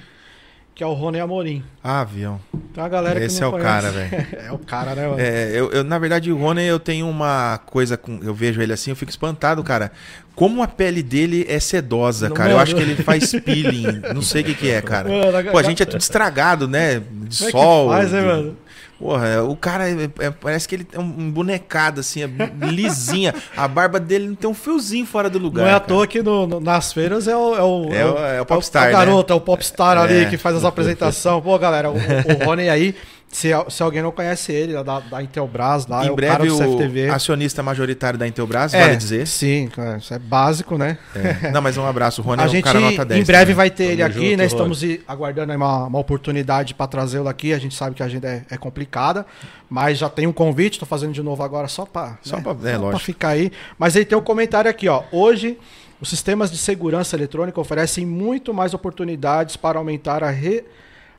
Que 0.76 0.84
é 0.84 0.88
o 0.88 0.92
Rony 0.94 1.20
Amorim. 1.22 1.64
Ah, 1.82 2.02
avião. 2.02 2.40
Tem 2.74 2.84
uma 2.84 2.90
galera 2.90 3.24
Esse 3.24 3.36
que 3.38 3.42
não 3.42 3.48
é 3.48 3.50
o 3.50 3.52
conhece. 3.54 3.70
cara, 3.70 3.92
velho. 3.92 4.28
é 4.48 4.52
o 4.52 4.58
cara, 4.58 4.94
né, 4.96 5.08
mano? 5.08 5.20
É, 5.22 5.52
eu, 5.54 5.72
eu, 5.72 5.84
na 5.86 5.98
verdade, 5.98 6.30
o 6.32 6.38
Rony, 6.38 6.64
eu 6.66 6.80
tenho 6.80 7.08
uma 7.10 7.60
coisa 7.66 7.96
com. 7.96 8.20
Eu 8.22 8.34
vejo 8.34 8.62
ele 8.62 8.74
assim, 8.74 8.90
eu 8.90 8.96
fico 8.96 9.10
espantado, 9.10 9.64
cara. 9.64 9.92
Como 10.36 10.62
a 10.62 10.68
pele 10.68 11.02
dele 11.02 11.46
é 11.48 11.62
sedosa, 11.62 12.28
Não 12.28 12.36
cara. 12.36 12.52
Eu 12.52 12.60
é, 12.60 12.62
acho 12.62 12.76
que 12.76 12.82
ele 12.82 12.96
faz 12.98 13.32
peeling. 13.40 14.02
não 14.14 14.22
sei 14.22 14.42
o 14.42 14.46
que, 14.46 14.54
que 14.54 14.70
é, 14.70 14.82
cara. 14.84 15.08
Mano, 15.08 15.52
Pô, 15.52 15.58
a 15.58 15.64
gente 15.64 15.82
é 15.82 15.86
tudo 15.86 16.02
estragado, 16.02 16.68
né? 16.68 17.00
De 17.00 17.38
Como 17.38 17.48
é 17.48 17.52
sol. 17.52 17.90
faz, 17.90 18.12
né, 18.12 18.20
de- 18.20 18.26
mano? 18.28 18.58
Porra, 18.98 19.44
o 19.44 19.56
cara 19.58 19.90
é- 19.90 20.10
é- 20.20 20.32
parece 20.32 20.68
que 20.70 20.76
ele 20.76 20.88
é 20.94 20.98
um 21.00 21.30
bonecado, 21.30 22.00
assim, 22.00 22.24
é 22.24 22.30
lisinha. 22.66 23.36
A 23.56 23.68
barba 23.68 24.00
dele 24.00 24.28
não 24.30 24.36
tem 24.36 24.50
um 24.50 24.54
fiozinho 24.54 25.06
fora 25.06 25.30
do 25.30 25.38
lugar. 25.38 25.64
Não 25.64 25.70
é 25.70 25.74
à 25.74 25.80
toa 25.82 26.08
que 26.08 26.24
no- 26.24 26.48
no- 26.48 26.60
nas 26.62 26.94
feiras 26.94 27.28
é 27.28 27.36
o. 27.36 27.56
É 27.56 27.62
o, 27.64 27.94
É 27.94 28.06
o- 28.06 28.18
é 28.38 28.42
o 28.42 28.46
popstar, 28.46 28.84
É 28.84 28.88
o 28.88 28.92
né? 28.94 28.98
garoto, 29.06 29.34
é 29.34 29.36
o 29.36 29.42
popstar 29.42 29.98
ali 29.98 30.24
É. 30.24 30.26
que 30.26 30.38
faz 30.38 30.56
as 30.56 30.64
apresentações. 30.64 31.44
Pô, 31.44 31.60
galera, 31.60 31.92
o, 31.92 31.96
o 31.96 32.46
Rony 32.46 32.70
aí, 32.70 32.96
se, 33.36 33.50
se 33.70 33.84
alguém 33.84 34.02
não 34.02 34.12
conhece 34.12 34.52
ele, 34.54 34.76
é 34.76 34.84
da, 34.84 35.00
da 35.02 35.22
Intelbras, 35.22 35.86
lá, 35.88 36.04
é 36.04 36.08
em 36.08 36.10
o 36.12 36.16
cara 36.16 36.40
breve, 36.40 36.48
do 36.50 36.58
CFTV. 36.58 37.10
o 37.10 37.14
acionista 37.14 37.62
majoritário 37.62 38.18
da 38.18 38.26
Intelbras, 38.28 38.74
É, 38.74 38.80
vale 38.82 38.96
dizer. 38.96 39.28
Sim, 39.28 39.68
cara, 39.68 39.98
isso 39.98 40.14
é 40.14 40.20
básico, 40.20 40.78
né? 40.78 40.98
É. 41.14 41.52
Não, 41.52 41.62
mas 41.62 41.78
um 41.78 41.86
abraço. 41.86 42.22
O 42.22 42.24
Rony 42.24 42.42
A 42.42 42.46
é 42.46 42.48
um 42.48 42.52
gente 42.52 42.64
cara 42.64 42.80
nota 42.80 43.04
10. 43.04 43.22
em 43.22 43.26
breve 43.26 43.42
também. 43.44 43.56
vai 43.56 43.70
ter 43.70 43.84
ele 43.86 43.98
Tamo 44.02 44.06
aqui, 44.10 44.14
junto, 44.20 44.30
né? 44.38 44.44
Rony. 44.44 44.46
Estamos 44.48 44.84
i- 44.84 45.02
aguardando 45.08 45.52
aí 45.52 45.58
uma, 45.58 45.86
uma 45.86 46.00
oportunidade 46.00 46.74
para 46.74 46.88
trazê-lo 46.88 47.28
aqui. 47.28 47.54
A 47.54 47.60
gente 47.60 47.76
sabe 47.76 47.96
que 47.96 48.02
a 48.02 48.06
agenda 48.06 48.28
é, 48.28 48.44
é 48.50 48.58
complicada, 48.58 49.26
mas 49.70 49.98
já 49.98 50.08
tem 50.10 50.26
um 50.28 50.32
convite. 50.34 50.80
Tô 50.80 50.86
fazendo 50.86 51.12
de 51.12 51.22
novo 51.22 51.44
agora 51.44 51.68
só 51.68 51.86
para 51.86 52.18
Só 52.22 52.40
pra- 52.40 52.54
é, 52.54 53.00
ficar 53.00 53.30
aí. 53.30 53.52
Mas 53.78 53.96
aí 53.98 54.06
tem 54.06 54.18
um 54.18 54.22
comentário 54.22 54.70
aqui, 54.72 54.88
ó. 54.88 55.04
Hoje 55.12 55.58
os 56.00 56.10
sistemas 56.10 56.52
de 56.52 56.58
segurança 56.58 57.16
eletrônica 57.16 57.60
oferecem 57.60 58.06
muito 58.06 58.54
mais 58.54 58.74
oportunidades 58.74 59.56
para 59.58 59.78
aumentar 59.78 60.24
a 60.24 60.30
re- 60.30 60.64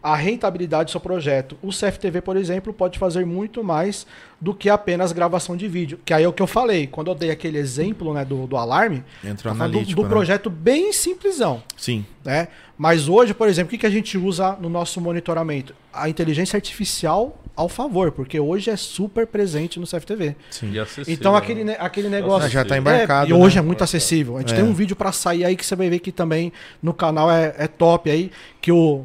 a 0.06 0.14
rentabilidade 0.14 0.84
do 0.84 0.90
seu 0.92 1.00
projeto. 1.00 1.58
O 1.60 1.70
CFTV, 1.70 2.20
por 2.20 2.36
exemplo, 2.36 2.72
pode 2.72 2.96
fazer 2.96 3.26
muito 3.26 3.64
mais 3.64 4.06
do 4.40 4.54
que 4.54 4.70
apenas 4.70 5.10
gravação 5.10 5.56
de 5.56 5.66
vídeo. 5.66 5.98
Que 6.04 6.14
aí 6.14 6.22
é 6.22 6.28
o 6.28 6.32
que 6.32 6.40
eu 6.40 6.46
falei. 6.46 6.86
Quando 6.86 7.10
eu 7.10 7.14
dei 7.16 7.32
aquele 7.32 7.58
exemplo 7.58 8.14
né, 8.14 8.24
do, 8.24 8.46
do 8.46 8.56
alarme, 8.56 9.02
Entrou 9.24 9.52
tá 9.52 9.58
falando 9.58 9.72
do, 9.72 9.78
analítico, 9.78 10.00
do 10.00 10.04
né? 10.04 10.08
projeto 10.08 10.48
bem 10.48 10.92
simplesão. 10.92 11.60
Sim. 11.76 12.06
Né? 12.24 12.46
Mas 12.78 13.08
hoje, 13.08 13.34
por 13.34 13.48
exemplo, 13.48 13.66
o 13.66 13.70
que, 13.70 13.78
que 13.78 13.86
a 13.86 13.90
gente 13.90 14.16
usa 14.16 14.52
no 14.60 14.68
nosso 14.68 15.00
monitoramento? 15.00 15.74
A 15.92 16.08
inteligência 16.08 16.56
artificial 16.56 17.42
ao 17.56 17.68
favor, 17.68 18.12
porque 18.12 18.38
hoje 18.38 18.70
é 18.70 18.76
super 18.76 19.26
presente 19.26 19.80
no 19.80 19.86
CFTV. 19.88 20.36
Sim. 20.52 20.70
E 20.70 20.78
acessível, 20.78 21.14
Então 21.14 21.32
né? 21.32 21.38
aquele, 21.38 21.64
ne- 21.64 21.76
aquele 21.80 22.08
negócio. 22.08 22.48
Já 22.48 22.64
tá 22.64 22.78
embarcado, 22.78 23.26
É, 23.26 23.30
e 23.30 23.32
hoje 23.32 23.56
né? 23.56 23.60
é 23.60 23.64
muito 23.64 23.82
acessível. 23.82 24.36
A 24.36 24.40
gente 24.40 24.52
É. 24.52 24.56
tem 24.56 24.64
um 24.64 24.72
vídeo 24.72 24.94
pra 24.94 25.10
sair 25.10 25.44
aí 25.44 25.56
que 25.56 25.66
você 25.66 25.74
vai 25.74 25.90
ver 25.90 25.98
que 25.98 26.12
também 26.12 26.52
no 26.80 26.94
canal 26.94 27.28
é, 27.28 27.54
é 27.58 27.66
top 27.66 28.08
aí. 28.08 28.30
Que 28.60 28.70
o, 28.70 29.04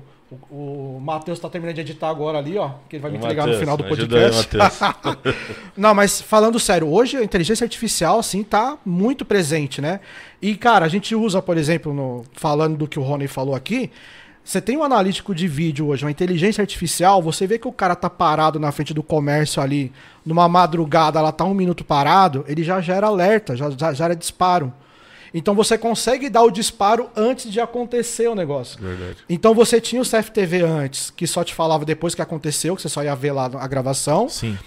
o, 0.49 0.97
o 0.97 1.01
Matheus 1.01 1.39
tá 1.39 1.49
terminando 1.49 1.75
de 1.75 1.81
editar 1.81 2.09
agora 2.09 2.37
ali, 2.37 2.57
ó. 2.57 2.71
Que 2.87 2.95
ele 2.95 3.03
vai 3.03 3.11
me 3.11 3.17
entregar 3.17 3.45
no 3.45 3.53
Matheus, 3.53 3.59
final 3.59 3.77
do 3.77 3.83
aí, 3.83 3.89
podcast. 3.89 4.57
Matheus. 4.57 5.35
Não, 5.75 5.93
mas 5.93 6.21
falando 6.21 6.59
sério, 6.59 6.87
hoje 6.87 7.17
a 7.17 7.23
inteligência 7.23 7.65
artificial, 7.65 8.19
assim, 8.19 8.43
tá 8.43 8.77
muito 8.85 9.25
presente, 9.25 9.81
né? 9.81 9.99
E, 10.41 10.55
cara, 10.55 10.85
a 10.85 10.89
gente 10.89 11.13
usa, 11.13 11.41
por 11.41 11.57
exemplo, 11.57 11.93
no, 11.93 12.23
falando 12.33 12.77
do 12.77 12.87
que 12.87 12.97
o 12.97 13.03
Rony 13.03 13.27
falou 13.27 13.53
aqui, 13.53 13.91
você 14.43 14.59
tem 14.59 14.77
um 14.77 14.83
analítico 14.83 15.35
de 15.35 15.47
vídeo 15.47 15.87
hoje, 15.87 16.03
uma 16.03 16.11
inteligência 16.11 16.61
artificial, 16.61 17.21
você 17.21 17.45
vê 17.45 17.59
que 17.59 17.67
o 17.67 17.71
cara 17.71 17.95
tá 17.95 18.09
parado 18.09 18.59
na 18.59 18.71
frente 18.71 18.93
do 18.93 19.03
comércio 19.03 19.61
ali, 19.61 19.91
numa 20.25 20.47
madrugada, 20.47 21.19
ela 21.19 21.31
tá 21.31 21.43
um 21.43 21.53
minuto 21.53 21.83
parado, 21.83 22.43
ele 22.47 22.63
já 22.63 22.81
gera 22.81 23.07
alerta, 23.07 23.55
já, 23.55 23.69
já 23.69 23.93
gera 23.93 24.15
disparo. 24.15 24.73
Então 25.33 25.55
você 25.55 25.77
consegue 25.77 26.29
dar 26.29 26.43
o 26.43 26.51
disparo 26.51 27.09
antes 27.15 27.51
de 27.51 27.59
acontecer 27.59 28.27
o 28.27 28.35
negócio. 28.35 28.79
Verdade. 28.81 29.17
Então 29.29 29.53
você 29.53 29.79
tinha 29.79 30.01
o 30.01 30.05
CFTV 30.05 30.61
antes, 30.63 31.09
que 31.09 31.25
só 31.25 31.43
te 31.43 31.53
falava 31.53 31.85
depois 31.85 32.13
que 32.13 32.21
aconteceu, 32.21 32.75
que 32.75 32.81
você 32.81 32.89
só 32.89 33.03
ia 33.03 33.15
ver 33.15 33.31
lá 33.31 33.45
a 33.45 33.67
gravação. 33.67 34.27
Sim. 34.27 34.57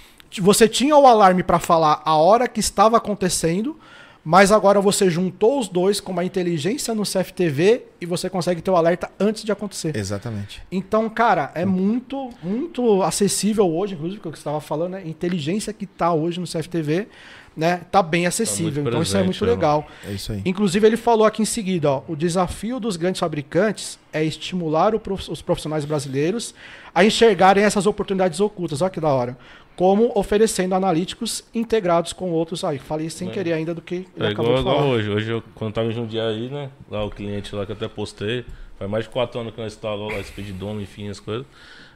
Você 0.40 0.66
tinha 0.66 0.96
o 0.96 1.06
alarme 1.06 1.42
para 1.42 1.58
falar 1.58 2.02
a 2.04 2.16
hora 2.16 2.48
que 2.48 2.58
estava 2.58 2.96
acontecendo, 2.96 3.78
mas 4.24 4.50
agora 4.50 4.80
você 4.80 5.10
juntou 5.10 5.60
os 5.60 5.68
dois 5.68 6.00
com 6.00 6.10
uma 6.10 6.24
inteligência 6.24 6.94
no 6.94 7.02
CFTV 7.02 7.82
e 8.00 8.06
você 8.06 8.30
consegue 8.30 8.62
ter 8.62 8.70
o 8.70 8.76
alerta 8.76 9.10
antes 9.20 9.44
de 9.44 9.52
acontecer. 9.52 9.94
Exatamente. 9.94 10.62
Então, 10.72 11.08
cara, 11.10 11.52
é 11.54 11.66
muito, 11.66 12.30
muito 12.42 13.02
acessível 13.02 13.70
hoje, 13.70 13.94
inclusive, 13.94 14.18
o 14.18 14.22
que 14.22 14.28
você 14.30 14.40
estava 14.40 14.60
falando, 14.62 14.92
né? 14.92 15.02
Inteligência 15.04 15.72
que 15.74 15.86
tá 15.86 16.12
hoje 16.12 16.40
no 16.40 16.46
CFTV, 16.46 17.06
né? 17.56 17.82
Tá 17.90 18.02
bem 18.02 18.26
acessível. 18.26 18.82
então 18.84 19.00
isso 19.02 19.16
é 19.16 19.20
presente, 19.20 19.24
muito 19.24 19.44
né? 19.44 19.50
legal. 19.50 19.86
É 20.06 20.12
isso 20.12 20.32
aí. 20.32 20.42
Inclusive, 20.44 20.86
ele 20.86 20.96
falou 20.96 21.26
aqui 21.26 21.42
em 21.42 21.44
seguida: 21.46 21.90
ó, 21.90 22.02
o 22.08 22.16
desafio 22.16 22.80
dos 22.80 22.96
grandes 22.96 23.20
fabricantes 23.20 23.98
é 24.12 24.24
estimular 24.24 24.94
o 24.94 25.00
prof- 25.00 25.28
os 25.30 25.40
profissionais 25.42 25.84
brasileiros 25.84 26.54
a 26.94 27.04
enxergarem 27.04 27.64
essas 27.64 27.86
oportunidades 27.86 28.40
ocultas. 28.40 28.82
Olha 28.82 28.90
que 28.90 29.00
da 29.00 29.08
hora. 29.08 29.36
Como 29.76 30.12
oferecendo 30.14 30.72
analíticos 30.76 31.42
integrados 31.52 32.12
com 32.12 32.30
outros. 32.30 32.62
Aí, 32.62 32.78
falei 32.78 33.10
sem 33.10 33.28
É. 33.28 33.32
querer 33.32 33.52
ainda 33.54 33.74
do 33.74 33.80
que 33.82 34.06
ele 34.16 34.26
É 34.26 34.28
acabou 34.28 34.52
igual, 34.52 34.56
de 34.58 34.62
falar. 34.64 34.76
igual 34.78 34.88
hoje. 34.96 35.10
Hoje, 35.10 35.30
eu, 35.32 35.42
quando 35.54 35.74
tava 35.74 35.88
em 35.88 35.92
Jundiaí, 35.92 36.48
né? 36.48 36.70
Lá 36.88 37.04
o 37.04 37.10
cliente 37.10 37.54
lá 37.56 37.66
que 37.66 37.72
eu 37.72 37.76
até 37.76 37.88
postei. 37.88 38.44
Faz 38.78 38.88
mais 38.90 39.04
de 39.04 39.10
4 39.10 39.40
anos 39.40 39.52
que 39.54 39.60
nós 39.60 39.72
instalou 39.72 40.10
lá 40.12 40.22
Speeddome, 40.22 40.82
enfim, 40.84 41.08
as 41.08 41.18
coisas. 41.18 41.44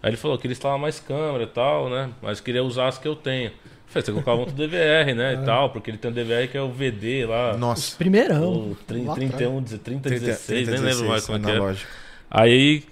Aí 0.03 0.11
ele 0.11 0.17
falou 0.17 0.37
que 0.37 0.43
queria 0.43 0.53
instalar 0.55 0.79
mais 0.79 0.99
câmera 1.01 1.43
e 1.45 1.47
tal, 1.47 1.89
né? 1.89 2.11
Mas 2.23 2.41
queria 2.41 2.63
usar 2.65 2.89
as 2.89 2.99
que 2.99 3.07
eu 3.07 3.15
tenho. 3.17 3.51
Falei, 3.89 4.05
você 4.05 4.13
colocava 4.13 4.43
um 4.43 4.45
DVR, 4.47 5.15
né? 5.15 5.35
E 5.35 5.45
tal, 5.47 5.71
porque 5.71 5.91
ele 5.91 5.97
tem 5.99 6.11
um 6.11 6.15
DVR 6.15 6.47
que 6.49 6.59
é 6.59 6.61
o 6.63 6.71
VD 6.71 7.25
lá. 7.27 7.57
Nossa. 7.57 7.97
Primeirão. 7.97 8.53
O 8.73 8.77
30, 8.87 9.07
lá 9.07 9.13
atrás. 9.15 9.31
31, 9.31 9.63
30, 9.63 10.11
16, 10.11 10.47
30, 10.47 10.71
nem 10.73 10.81
lembro 10.81 11.09
mais 11.09 11.23
16, 11.23 11.27
como 11.27 11.39
é 11.39 11.41
que 11.41 11.51
é. 11.51 11.55
analógico. 11.57 11.91
Aí 12.31 12.83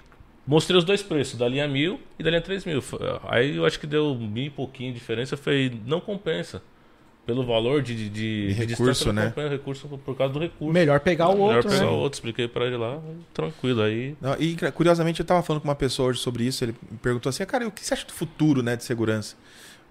mostrei 0.47 0.79
os 0.79 0.85
dois 0.85 1.03
preços, 1.03 1.39
da 1.39 1.47
linha 1.47 1.69
1000 1.69 2.01
e 2.19 2.23
da 2.23 2.31
linha 2.31 2.41
3000. 2.41 2.81
Foi- 2.81 3.01
Aí 3.29 3.57
eu 3.57 3.67
acho 3.67 3.79
que 3.79 3.87
deu 3.87 4.15
mil 4.15 4.45
e 4.45 4.51
pouquinho 4.51 4.93
de 4.93 4.99
diferença. 4.99 5.35
Eu 5.35 5.39
falei, 5.39 5.71
não 5.87 6.01
compensa. 6.01 6.63
Pelo 7.27 7.45
valor 7.45 7.83
de, 7.83 7.93
de, 7.97 8.09
de, 8.09 8.47
De 8.55 8.55
de 8.55 8.67
recurso, 8.67 9.13
né? 9.13 9.27
compensa 9.27 9.49
recurso 9.49 9.89
por, 10.05 10.17
causa 10.17 10.33
do 10.33 10.39
recurso. 10.39 10.73
Melhor 10.73 11.01
pegar 11.01 11.29
o 11.29 11.33
Melhor 11.33 11.57
outro, 11.57 11.71
pegar 11.73 11.85
né? 11.85 11.91
o 11.91 11.95
outro, 11.95 12.17
expliquei 12.17 12.47
pra 12.47 12.67
ele 12.67 12.77
lá, 12.77 13.01
tranquilo. 13.35 13.83
Aí 13.83 14.15
Não, 14.21 14.37
e 14.39 14.57
curiosamente 14.73 15.19
eu 15.19 15.27
tava 15.27 15.43
falando 15.43 15.61
com 15.61 15.67
uma 15.67 15.75
pessoa 15.75 16.11
hoje 16.11 16.21
sobre 16.21 16.45
isso, 16.45 16.63
ele 16.65 16.73
me 16.89 16.97
perguntou 16.99 17.29
assim, 17.29 17.45
cara, 17.45 17.67
o 17.67 17.73
que 17.73 17.85
você 17.85 17.95
acha 17.95 18.07
do 18.07 18.13
futuro, 18.13 18.63
né, 18.63 18.77
de 18.77 18.85
segurança? 18.85 19.35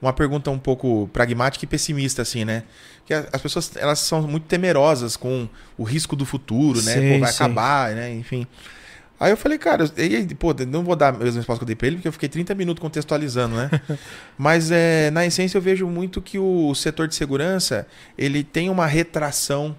Uma 0.02 0.14
pergunta 0.14 0.52
um 0.52 0.60
pouco 0.60 1.10
pragmática 1.14 1.66
e 1.66 1.68
pessimista, 1.68 2.22
assim, 2.22 2.46
né? 2.46 2.64
Que 3.06 3.14
as 3.14 3.42
pessoas, 3.42 3.72
elas 3.76 4.00
são 4.00 4.22
muito 4.24 4.46
temerosas 4.46 5.16
com 5.16 5.48
o 5.78 5.84
risco 5.84 6.16
do 6.16 6.26
futuro, 6.26 6.82
né? 6.82 6.94
Sim, 6.94 7.14
Pô, 7.14 7.20
vai 7.20 7.32
sim. 7.32 7.36
acabar, 7.36 7.92
né? 7.96 8.14
Enfim. 8.14 8.46
Aí 9.20 9.32
eu 9.32 9.38
falei, 9.38 9.58
cara, 9.58 9.90
e, 9.96 10.16
aí, 10.16 10.36
pô, 10.36 10.54
não 10.68 10.84
vou 10.84 10.96
dar 10.96 11.10
a 11.10 11.12
mesma 11.18 11.40
resposta 11.40 11.60
que 11.60 11.64
eu 11.64 11.68
dei 11.68 11.76
pra 11.76 11.88
ele, 11.88 11.96
porque 11.98 12.08
eu 12.08 12.12
fiquei 12.12 12.28
30 12.28 12.54
minutos 12.54 12.82
contextualizando, 12.82 13.56
né? 13.56 13.70
Mas, 14.38 14.72
é, 14.72 15.10
na 15.12 15.26
essência, 15.26 15.58
eu 15.58 15.62
vejo 15.62 15.88
muito 15.88 16.22
que 16.22 16.38
o 16.38 16.76
setor 16.76 17.08
de 17.08 17.16
segurança, 17.16 17.88
ele 18.18 18.44
tem 18.44 18.70
uma 18.70 18.86
retração 18.86 19.76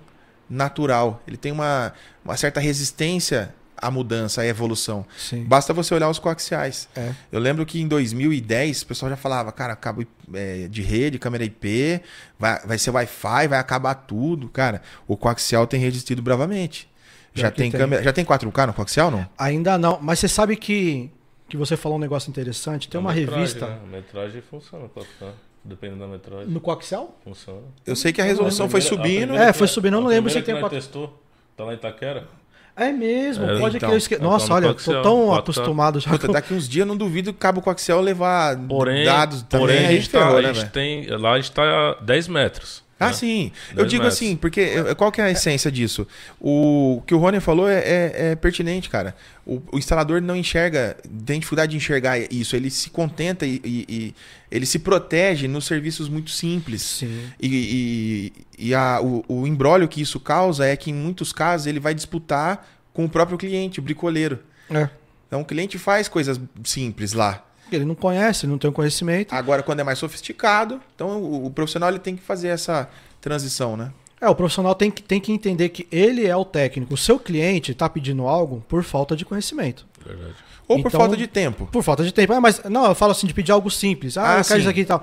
natural. 0.48 1.22
Ele 1.26 1.36
tem 1.36 1.52
uma, 1.52 1.92
uma 2.24 2.36
certa 2.36 2.60
resistência 2.60 3.54
à 3.76 3.90
mudança, 3.90 4.40
à 4.42 4.46
evolução. 4.46 5.04
Sim. 5.16 5.44
Basta 5.44 5.72
você 5.72 5.94
olhar 5.94 6.08
os 6.08 6.18
coaxiais. 6.18 6.88
É. 6.96 7.12
Eu 7.30 7.40
lembro 7.40 7.64
que 7.66 7.80
em 7.80 7.86
2010 7.88 8.82
o 8.82 8.86
pessoal 8.86 9.10
já 9.10 9.16
falava, 9.16 9.52
cara, 9.52 9.74
cabo 9.76 10.04
é, 10.34 10.66
de 10.68 10.82
rede, 10.82 11.18
câmera 11.18 11.44
IP, 11.44 12.00
vai, 12.38 12.60
vai 12.66 12.78
ser 12.78 12.90
Wi-Fi, 12.90 13.48
vai 13.48 13.58
acabar 13.58 13.94
tudo. 13.94 14.48
Cara, 14.48 14.82
o 15.06 15.16
coaxial 15.16 15.66
tem 15.66 15.80
resistido 15.80 16.20
bravamente. 16.22 16.88
Já 17.34 17.50
tem, 17.50 17.70
tem. 17.70 17.78
câmera, 17.80 18.02
já 18.02 18.12
tem 18.12 18.24
4K 18.24 18.66
no 18.68 18.72
coaxial, 18.72 19.10
não? 19.10 19.28
Ainda 19.36 19.76
não. 19.76 19.98
Mas 20.00 20.18
você 20.20 20.26
sabe 20.28 20.56
que, 20.56 21.10
que 21.48 21.56
você 21.56 21.76
falou 21.76 21.98
um 21.98 22.00
negócio 22.00 22.30
interessante? 22.30 22.88
Tem 22.88 22.98
a 22.98 23.00
uma 23.00 23.12
metragem, 23.12 23.40
revista 23.40 23.66
Né? 23.66 23.78
A 23.82 23.86
metragem 23.86 24.40
funciona, 24.40 24.88
pode 24.88 25.06
ficar. 25.08 25.32
Dependendo 25.62 25.98
da 26.00 26.06
metragem. 26.06 26.46
no 26.46 26.60
coaxial? 26.60 27.18
Funciona. 27.24 27.60
Eu 27.84 27.96
sei 27.96 28.12
que 28.12 28.20
a 28.22 28.24
resolução 28.24 28.70
foi 28.70 28.80
primeira- 28.80 29.02
a 29.02 29.04
subindo. 29.08 29.28
primeira 29.28 29.50
É, 29.50 29.52
foi 29.52 29.66
subindo, 29.66 29.94
eu 29.96 30.00
não 30.00 30.06
a 30.06 30.10
lembro 30.10 30.30
se 30.30 30.40
tem 30.40 30.54
que 30.54 30.60
quatro- 30.60 30.78
testou. 30.78 31.22
Tá 31.56 31.64
lá 31.64 31.72
em 31.72 31.76
Itaquera. 31.76 32.28
É 32.76 32.92
mesmo, 32.92 33.48
É, 33.48 33.58
pode 33.58 33.78
então. 33.78 33.88
que 33.88 33.94
eu 33.94 33.98
esque... 33.98 34.18
Nossa, 34.18 34.48
no 34.48 34.54
olha, 34.54 34.68
tô 34.68 34.74
coaxial, 34.74 35.02
tão 35.02 35.26
quatro 35.28 35.52
acostumado 35.52 35.98
já. 35.98 36.10
Puta, 36.10 36.28
daqui 36.28 36.52
uns 36.52 36.68
dias 36.68 36.86
não 36.86 36.94
duvido 36.96 37.32
que 37.32 37.36
o 37.36 37.40
cabo 37.40 37.62
coaxial 37.62 38.02
levar 38.02 38.54
Porém, 38.68 39.04
dados 39.04 39.42
também. 39.42 39.66
porém 39.66 39.84
a 39.86 39.88
aí 39.88 39.96
gente, 39.96 40.10
tá, 40.10 40.18
ferrou, 40.18 40.36
a 40.38 40.42
né, 40.42 40.54
gente 40.54 40.70
tem. 40.70 41.06
Lá 41.08 41.32
a 41.32 41.36
gente 41.36 41.52
tá 41.52 41.62
a 41.62 41.96
10 42.02 42.28
metros. 42.28 42.85
Ah, 42.98 43.08
né? 43.08 43.12
sim. 43.12 43.52
Eu 43.76 43.84
digo 43.84 44.04
assim, 44.04 44.36
porque 44.36 44.94
qual 44.94 45.12
que 45.12 45.20
é 45.20 45.24
a 45.24 45.30
essência 45.30 45.70
disso? 45.70 46.06
O 46.40 47.02
que 47.06 47.14
o 47.14 47.18
Rony 47.18 47.40
falou 47.40 47.68
é, 47.68 47.78
é- 47.78 48.12
é 48.30 48.34
pertinente, 48.36 48.88
cara. 48.88 49.14
O, 49.44 49.60
o 49.72 49.78
instalador 49.78 50.22
não 50.22 50.34
enxerga, 50.34 50.96
tem 51.26 51.38
dificuldade 51.38 51.72
de 51.72 51.76
enxergar 51.76 52.18
isso. 52.32 52.56
Ele 52.56 52.70
se 52.70 52.88
contenta 52.88 53.44
e, 53.44 53.60
e- 53.62 53.84
e 53.88 54.14
ele 54.50 54.64
se 54.64 54.78
protege 54.78 55.46
nos 55.46 55.66
serviços 55.66 56.08
muito 56.08 56.30
simples. 56.30 56.80
Sim. 56.82 57.24
E, 57.38 58.32
e, 58.58 58.66
e 58.68 58.74
a- 58.74 59.00
o, 59.02 59.22
o 59.28 59.46
embrólio 59.46 59.86
que 59.88 60.00
isso 60.00 60.18
causa 60.18 60.64
é 60.66 60.74
que, 60.74 60.90
em 60.90 60.94
muitos 60.94 61.32
casos, 61.32 61.66
ele 61.66 61.78
vai 61.78 61.94
disputar 61.94 62.66
com 62.94 63.04
o 63.04 63.08
próprio 63.10 63.36
cliente, 63.36 63.78
o 63.78 63.82
bricoleiro. 63.82 64.38
É. 64.70 64.88
Então, 65.28 65.42
o 65.42 65.44
cliente 65.44 65.76
faz 65.78 66.08
coisas 66.08 66.40
simples 66.64 67.12
lá. 67.12 67.44
Ele 67.72 67.84
não 67.84 67.94
conhece, 67.94 68.46
ele 68.46 68.52
não 68.52 68.58
tem 68.58 68.70
o 68.70 68.72
conhecimento. 68.72 69.32
Agora, 69.34 69.62
quando 69.62 69.80
é 69.80 69.84
mais 69.84 69.98
sofisticado, 69.98 70.80
então 70.94 71.20
o, 71.20 71.46
o 71.46 71.50
profissional 71.50 71.88
ele 71.88 71.98
tem 71.98 72.14
que 72.16 72.22
fazer 72.22 72.48
essa 72.48 72.88
transição, 73.20 73.76
né? 73.76 73.92
É, 74.20 74.28
o 74.28 74.34
profissional 74.34 74.74
tem 74.74 74.90
que, 74.90 75.02
tem 75.02 75.20
que 75.20 75.30
entender 75.32 75.68
que 75.68 75.86
ele 75.92 76.26
é 76.26 76.34
o 76.36 76.44
técnico. 76.44 76.94
O 76.94 76.96
seu 76.96 77.18
cliente 77.18 77.72
está 77.72 77.88
pedindo 77.88 78.26
algo 78.26 78.64
por 78.68 78.82
falta 78.82 79.14
de 79.14 79.24
conhecimento. 79.24 79.84
Verdade. 80.04 80.34
Ou 80.68 80.80
por 80.82 80.88
Então- 80.88 81.00
falta 81.00 81.16
de 81.16 81.26
tempo. 81.26 81.68
Por 81.70 81.82
falta 81.82 82.02
de 82.02 82.12
tempo. 82.12 82.32
Ah, 82.32 82.40
mas 82.40 82.62
não, 82.64 82.86
eu 82.86 82.94
falo 82.94 83.12
assim 83.12 83.26
de 83.26 83.34
pedir 83.34 83.52
algo 83.52 83.70
simples. 83.70 84.16
Ah, 84.16 84.22
Ah, 84.36 84.38
eu 84.40 84.44
quero 84.44 84.44
sim. 84.54 84.58
isso 84.60 84.68
aqui 84.70 84.80
e 84.80 84.84
tal. 84.84 85.02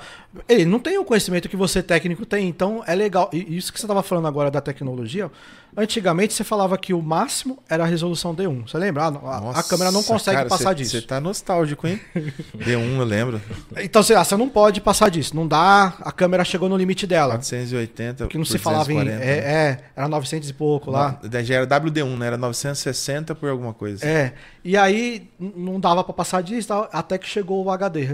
Ele 0.49 0.65
não 0.65 0.80
tem 0.80 0.98
o 0.98 1.06
conhecimento 1.06 1.48
que 1.48 1.56
você 1.56 1.81
técnico 1.84 2.26
tem, 2.26 2.49
então 2.49 2.84
é 2.88 2.95
legal. 2.95 3.30
E 3.31 3.56
isso 3.56 3.72
que 3.72 3.80
você 3.80 3.85
estava 3.85 4.02
falando 4.03 4.27
agora 4.27 4.49
da 4.49 4.60
tecnologia, 4.60 5.30
antigamente 5.76 6.34
você 6.34 6.44
falava 6.44 6.78
que 6.78 6.94
o 6.94 7.02
máximo 7.02 7.58
era 7.70 7.84
a 7.84 7.88
resolução 7.88 8.36
D1. 8.36 8.68
Você 8.68 8.78
lembra? 8.78 9.04
Ah, 9.04 9.08
a- 9.08 9.60
a, 9.60 9.64
câmera 9.64 9.91
não 9.91 10.00
Nossa, 10.00 10.14
consegue 10.14 10.38
cara, 10.38 10.50
passar 10.50 10.70
cê- 10.70 10.76
disso. 10.76 10.91
Você 10.91 11.02
tá 11.02 11.20
nostálgico, 11.20 11.88
hein? 11.88 12.00
D1, 12.58 12.98
eu 12.98 13.04
lembro. 13.04 13.41
Então 13.78 14.02
você, 14.04 14.14
ah, 14.16 14.24
você 14.24 14.36
não 14.38 14.50
pode 14.50 14.82
passar 14.82 15.10
disso. 15.10 15.36
Não 15.36 15.48
dá, 15.48 15.94
a 16.02 16.12
câmera 16.12 16.44
chegou 16.44 16.70
no 16.70 16.78
limite 16.78 17.06
dela. 17.08 17.34
480. 17.34 18.28
Que 18.28 18.38
não 18.38 18.45
se 18.45 18.58
falava 18.58 18.91
em. 18.91 18.95
240, 18.95 19.26
né? 19.26 19.32
É, 19.32 19.40
é, 19.40 19.80
era 19.95 20.08
900 20.08 20.50
e 20.50 20.54
pouco 20.54 20.91
lá. 20.91 21.20
Já 21.44 21.56
era 21.56 21.68
WD1, 21.68 22.18
né? 22.18 22.28
Era 22.28 22.38
960 22.38 23.36
por 23.36 23.50
alguma 23.50 23.74
coisa. 23.74 24.06
É, 24.06 24.34
e 24.64 24.78
aí 24.78 25.30
não 25.40 25.80
dava 25.80 26.04
pra 26.04 26.14
passar 26.14 26.41
disso, 26.41 26.74
até 26.91 27.18
que 27.18 27.28
chegou 27.28 27.64
o 27.64 27.70
HD, 27.72 28.08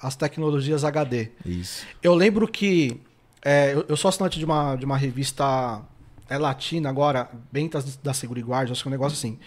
as 0.00 0.16
tecnologias 0.16 0.84
HD. 0.84 1.28
Isso. 1.44 1.84
Eu 2.02 2.14
lembro 2.14 2.46
que 2.48 3.00
é, 3.44 3.74
eu, 3.74 3.84
eu 3.88 3.96
sou 3.96 4.08
assinante 4.08 4.38
de 4.38 4.44
uma, 4.44 4.76
de 4.76 4.84
uma 4.84 4.96
revista 4.96 5.80
é 6.32 6.38
latina 6.38 6.88
agora, 6.88 7.30
Bentas 7.50 7.96
da 7.96 8.14
Seguriguarda, 8.14 8.72
acho 8.72 8.82
que 8.82 8.88
é 8.88 8.90
um 8.90 8.92
negócio 8.92 9.16
assim. 9.16 9.38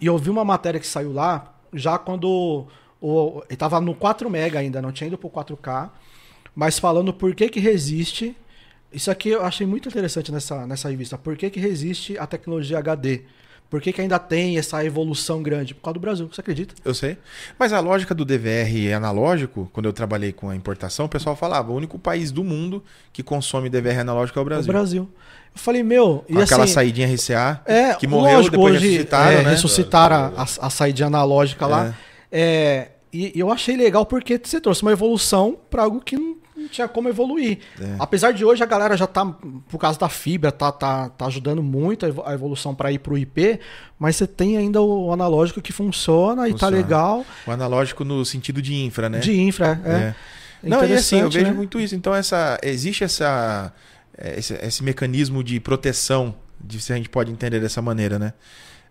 E 0.00 0.06
eu 0.06 0.16
vi 0.16 0.30
uma 0.30 0.44
matéria 0.44 0.78
que 0.78 0.86
saiu 0.86 1.12
lá, 1.12 1.54
já 1.72 1.98
quando 1.98 2.66
o, 3.00 3.42
ele 3.48 3.56
tava 3.56 3.80
no 3.80 3.94
4 3.94 4.30
mega 4.30 4.58
ainda, 4.58 4.80
não 4.80 4.92
tinha 4.92 5.08
ido 5.08 5.18
pro 5.18 5.28
4K, 5.28 5.90
mas 6.54 6.78
falando 6.78 7.12
por 7.12 7.34
que 7.34 7.48
que 7.48 7.58
resiste. 7.58 8.36
Isso 8.92 9.10
aqui 9.10 9.30
eu 9.30 9.44
achei 9.44 9.66
muito 9.66 9.88
interessante 9.88 10.32
nessa, 10.32 10.66
nessa 10.66 10.88
revista. 10.88 11.18
Por 11.18 11.36
que 11.36 11.50
que 11.50 11.60
resiste 11.60 12.18
a 12.18 12.26
tecnologia 12.26 12.78
HD? 12.78 13.22
Por 13.70 13.80
que, 13.80 13.92
que 13.92 14.00
ainda 14.00 14.18
tem 14.18 14.58
essa 14.58 14.84
evolução 14.84 15.40
grande? 15.40 15.74
Por 15.74 15.82
causa 15.82 15.94
do 15.94 16.00
Brasil, 16.00 16.28
você 16.30 16.40
acredita? 16.40 16.74
Eu 16.84 16.92
sei. 16.92 17.16
Mas 17.56 17.72
a 17.72 17.78
lógica 17.78 18.12
do 18.12 18.24
DVR 18.24 18.92
analógico, 18.96 19.70
quando 19.72 19.86
eu 19.86 19.92
trabalhei 19.92 20.32
com 20.32 20.50
a 20.50 20.56
importação, 20.56 21.06
o 21.06 21.08
pessoal 21.08 21.36
falava: 21.36 21.70
o 21.70 21.76
único 21.76 21.96
país 21.96 22.32
do 22.32 22.42
mundo 22.42 22.82
que 23.12 23.22
consome 23.22 23.70
DVR 23.70 24.00
analógico 24.00 24.38
é 24.38 24.42
o 24.42 24.42
O 24.42 24.44
Brasil. 24.44 24.72
Brasil. 24.72 25.08
Eu 25.54 25.60
falei, 25.60 25.82
meu, 25.84 26.24
e 26.28 26.40
aquela 26.40 26.64
assim, 26.64 26.74
saidinha 26.74 27.08
RCA 27.12 27.60
É, 27.64 27.94
que 27.94 28.06
morreu, 28.06 28.36
lógico, 28.38 28.56
depois 28.56 28.76
hoje, 28.76 28.88
ressuscitaram, 28.88 29.30
é, 29.30 29.42
né? 29.42 29.50
ressuscitaram 29.50 30.16
a, 30.16 30.42
a, 30.42 30.66
a 30.66 30.70
saída 30.70 31.06
analógica 31.06 31.66
lá. 31.66 31.94
É, 32.30 32.88
e, 33.12 33.32
e 33.36 33.40
eu 33.40 33.50
achei 33.50 33.76
legal 33.76 34.04
porque 34.06 34.40
você 34.42 34.60
trouxe 34.60 34.82
uma 34.82 34.92
evolução 34.92 35.56
para 35.68 35.82
algo 35.82 36.00
que 36.00 36.16
não, 36.16 36.36
não 36.60 36.68
tinha 36.68 36.86
como 36.86 37.08
evoluir. 37.08 37.58
É. 37.80 37.96
Apesar 37.98 38.32
de 38.32 38.44
hoje 38.44 38.62
a 38.62 38.66
galera 38.66 38.96
já 38.96 39.06
tá, 39.06 39.24
por 39.26 39.78
causa 39.78 39.98
da 39.98 40.08
fibra, 40.08 40.52
tá, 40.52 40.70
tá, 40.70 41.08
tá 41.08 41.26
ajudando 41.26 41.62
muito 41.62 42.04
a 42.04 42.08
evo- 42.08 42.22
a 42.26 42.34
evolução 42.34 42.74
para 42.74 42.92
ir 42.92 42.98
pro 42.98 43.16
IP, 43.16 43.58
mas 43.98 44.16
você 44.16 44.26
tem 44.26 44.56
ainda 44.56 44.80
o 44.80 45.12
analógico 45.12 45.60
que 45.60 45.72
funciona 45.72 46.48
e 46.48 46.54
tá 46.54 46.68
legal. 46.68 47.24
O 47.46 47.50
analógico 47.50 48.04
no 48.04 48.24
sentido 48.24 48.60
de 48.60 48.74
infra, 48.74 49.08
né? 49.08 49.18
De 49.18 49.38
infra, 49.40 49.80
é. 49.84 49.90
É. 49.90 50.14
Não, 50.62 50.84
e 50.84 50.92
assim, 50.92 51.20
eu 51.20 51.30
vejo 51.30 51.46
né? 51.46 51.52
muito 51.52 51.80
isso. 51.80 51.94
Então, 51.94 52.14
essa, 52.14 52.58
existe 52.62 53.02
essa, 53.02 53.72
é, 54.16 54.38
esse, 54.38 54.52
esse 54.54 54.84
mecanismo 54.84 55.42
de 55.42 55.58
proteção, 55.58 56.34
de, 56.60 56.78
se 56.80 56.92
a 56.92 56.96
gente 56.96 57.08
pode 57.08 57.32
entender 57.32 57.60
dessa 57.60 57.80
maneira, 57.80 58.18
né? 58.18 58.34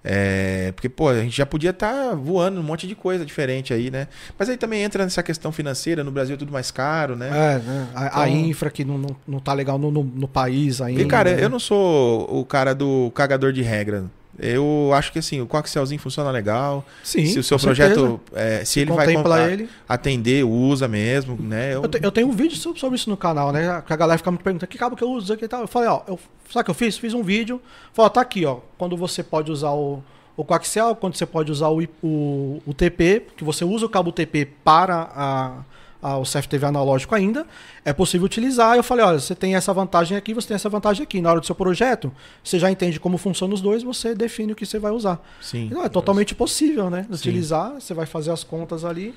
É, 0.03 0.71
porque, 0.73 0.87
pô, 0.87 1.09
a 1.09 1.21
gente 1.21 1.35
já 1.35 1.45
podia 1.45 1.71
estar 1.71 2.15
voando 2.15 2.59
um 2.61 2.63
monte 2.63 2.87
de 2.87 2.95
coisa 2.95 3.25
diferente 3.25 3.73
aí, 3.73 3.91
né? 3.91 4.07
Mas 4.37 4.49
aí 4.49 4.55
também 4.55 4.81
entra 4.81 5.03
nessa 5.03 5.21
questão 5.21 5.51
financeira, 5.51 6.03
no 6.03 6.11
Brasil 6.11 6.35
é 6.35 6.37
tudo 6.37 6.53
mais 6.53 6.71
caro, 6.71 7.15
né? 7.17 7.27
É, 7.27 7.59
né? 7.59 7.87
a, 7.93 8.21
a 8.23 8.29
Então- 8.29 8.41
infra 8.41 8.69
que 8.69 8.85
não, 8.85 8.97
não, 8.97 9.15
não 9.27 9.39
tá 9.39 9.53
legal 9.53 9.77
no, 9.77 9.91
no, 9.91 10.03
no 10.03 10.27
país 10.27 10.79
ainda. 10.81 11.01
E, 11.01 11.05
cara, 11.05 11.35
né? 11.35 11.43
eu 11.43 11.49
não 11.49 11.59
sou 11.59 12.27
o 12.33 12.45
cara 12.45 12.73
do 12.73 13.11
cagador 13.13 13.51
de 13.51 13.61
regra. 13.61 14.05
Eu 14.41 14.91
acho 14.93 15.11
que 15.11 15.19
assim, 15.19 15.41
o 15.41 15.45
coaxialzinho 15.47 15.99
funciona 15.99 16.31
legal. 16.31 16.85
Sim, 17.03 17.25
se 17.25 17.39
o 17.39 17.43
seu 17.43 17.57
projeto, 17.59 18.19
é, 18.33 18.63
se 18.65 18.79
ele 18.79 18.91
vai 18.91 19.05
a- 19.47 19.51
ele. 19.51 19.69
atender, 19.87 20.43
usa 20.45 20.87
mesmo, 20.87 21.37
né? 21.41 21.73
Eu- 21.75 21.83
Eu, 21.83 21.89
te- 21.89 21.99
eu 22.03 22.11
tenho 22.11 22.27
um 22.27 22.31
vídeo 22.31 22.55
so- 22.57 22.75
sobre 22.77 22.95
isso 22.95 23.09
no 23.09 23.17
canal, 23.17 23.51
né? 23.51 23.83
Que 23.85 23.93
a 23.93 23.95
galera 23.95 24.17
fica 24.17 24.31
me 24.31 24.37
perguntando 24.37 24.69
que 24.69 24.77
cabo 24.77 24.95
que 24.95 25.03
eu 25.03 25.09
uso 25.11 25.33
aqui 25.33 25.45
e 25.45 25.47
tal. 25.47 25.61
Eu 25.61 25.67
falei, 25.67 25.89
ó, 25.89 26.01
eu, 26.07 26.19
sabe 26.49 26.61
o 26.61 26.63
que 26.65 26.71
eu 26.71 26.75
fiz? 26.75 26.97
Fiz 26.97 27.13
um 27.13 27.21
vídeo. 27.23 27.61
Falei, 27.93 28.07
ó, 28.07 28.09
tá 28.09 28.21
aqui, 28.21 28.45
ó. 28.45 28.57
Quando 28.77 28.95
você 28.95 29.21
pode 29.23 29.51
usar 29.51 29.71
o, 29.71 30.01
o 30.37 30.43
coaxial, 30.43 30.95
quando 30.95 31.15
você 31.15 31.25
pode 31.25 31.51
usar 31.51 31.67
o, 31.69 31.81
o, 32.03 32.61
o 32.65 32.73
TP, 32.73 33.23
que 33.35 33.43
você 33.43 33.65
usa 33.65 33.85
o 33.85 33.89
cabo 33.89 34.11
TP 34.11 34.45
para 34.63 35.09
a, 35.13 35.57
a- 36.01 36.17
o 36.17 36.23
CFTV 36.25 36.65
analógico 36.65 37.13
ainda, 37.15 37.45
é 37.83 37.91
possível 37.93 38.25
utilizar. 38.25 38.75
Eu 38.77 38.83
falei, 38.83 39.03
olha, 39.05 39.19
você 39.19 39.35
tem 39.35 39.55
essa 39.55 39.73
vantagem 39.73 40.15
aqui, 40.17 40.33
você 40.33 40.47
tem 40.47 40.55
essa 40.55 40.69
vantagem 40.69 41.03
aqui. 41.03 41.19
Na 41.21 41.29
hora 41.31 41.39
do 41.39 41.45
seu 41.45 41.55
projeto, 41.55 42.11
você 42.43 42.57
já 42.59 42.71
entende 42.71 42.99
como 42.99 43.17
funcionam 43.17 43.53
os 43.53 43.61
dois, 43.61 43.83
você 43.83 44.15
define 44.15 44.53
o 44.53 44.55
que 44.55 44.65
você 44.65 44.79
vai 44.79 44.91
usar. 44.91 45.19
Sim. 45.41 45.69
Não, 45.71 45.83
é 45.83 45.89
totalmente 45.89 46.33
possível, 46.33 46.89
né? 46.89 47.05
Utilizar, 47.11 47.73
você 47.73 47.93
vai 47.93 48.05
fazer 48.05 48.31
as 48.31 48.43
contas 48.43 48.85
ali. 48.85 49.13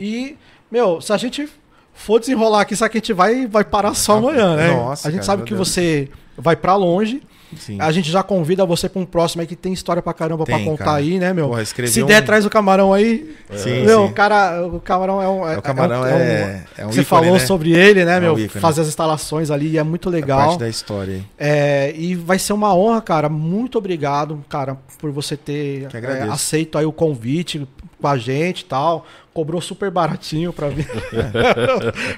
E, 0.00 0.36
meu, 0.70 1.00
se 1.00 1.12
a 1.12 1.16
gente 1.16 1.48
for 1.94 2.18
desenrolar 2.20 2.62
aqui, 2.62 2.74
sabe 2.76 2.90
que 2.92 2.98
a 2.98 3.00
gente 3.00 3.12
vai, 3.12 3.46
vai 3.46 3.64
parar 3.64 3.94
só 3.94 4.18
amanhã, 4.18 4.56
né? 4.56 4.70
Nossa, 4.72 5.08
a 5.08 5.10
gente 5.10 5.20
cara, 5.20 5.26
sabe 5.26 5.42
que 5.44 5.54
Deus. 5.54 5.68
você 5.68 6.08
vai 6.36 6.56
pra 6.56 6.74
longe. 6.76 7.22
Sim. 7.56 7.78
A 7.80 7.92
gente 7.92 8.10
já 8.10 8.22
convida 8.22 8.64
você 8.66 8.88
pra 8.88 9.00
um 9.00 9.06
próximo 9.06 9.40
aí 9.40 9.46
que 9.46 9.54
tem 9.54 9.72
história 9.72 10.02
pra 10.02 10.12
caramba 10.12 10.44
pra 10.44 10.56
Tem, 10.56 10.64
contar 10.64 10.84
cara. 10.84 10.96
aí, 10.98 11.18
né, 11.18 11.32
meu? 11.32 11.48
Porra, 11.48 11.64
Se 11.64 12.02
um- 12.02 12.06
der, 12.06 12.24
traz 12.24 12.44
o 12.44 12.50
camarão 12.50 12.92
aí. 12.92 13.34
Sim, 13.54 13.84
meu, 13.84 14.04
sim. 14.06 14.10
o 14.10 14.12
cara, 14.12 14.66
o 14.66 14.80
camarão 14.80 15.22
é 15.22 15.28
um. 15.28 15.48
É, 15.48 15.58
o 15.58 15.62
camarão 15.62 16.00
um- 16.02 16.06
é- 16.06 16.64
é 16.78 16.84
um 16.86 16.88
Você 16.88 17.00
ícone, 17.00 17.04
falou 17.04 17.32
né? 17.34 17.38
sobre 17.40 17.72
ele, 17.72 18.04
né, 18.04 18.16
É 18.16 18.20
meu? 18.20 18.34
um 18.34 18.38
ícone. 18.38 18.60
Fazer 18.60 18.80
as 18.80 18.88
instalações 18.88 19.50
ali 19.50 19.78
é 19.78 19.82
muito 19.82 20.08
É 20.08 20.12
legal. 20.12 20.38
parte 20.48 20.58
da 20.60 20.68
história. 20.68 21.20
É, 21.38 21.92
e 21.96 22.14
vai 22.14 22.38
ser 22.38 22.52
uma 22.52 22.74
honra, 22.74 23.00
cara. 23.00 23.28
Muito 23.28 23.78
obrigado, 23.78 24.44
cara, 24.48 24.76
por 24.98 25.10
você 25.10 25.36
ter 25.36 25.86
é, 25.94 26.22
aceito 26.24 26.76
aí 26.78 26.84
o 26.86 26.92
convite 26.92 27.66
com 28.00 28.08
a 28.08 28.16
gente 28.18 28.60
e 28.60 28.64
tal. 28.64 29.06
Cobrou 29.36 29.60
super 29.60 29.90
baratinho 29.90 30.50
pra 30.50 30.68
vir. 30.70 30.88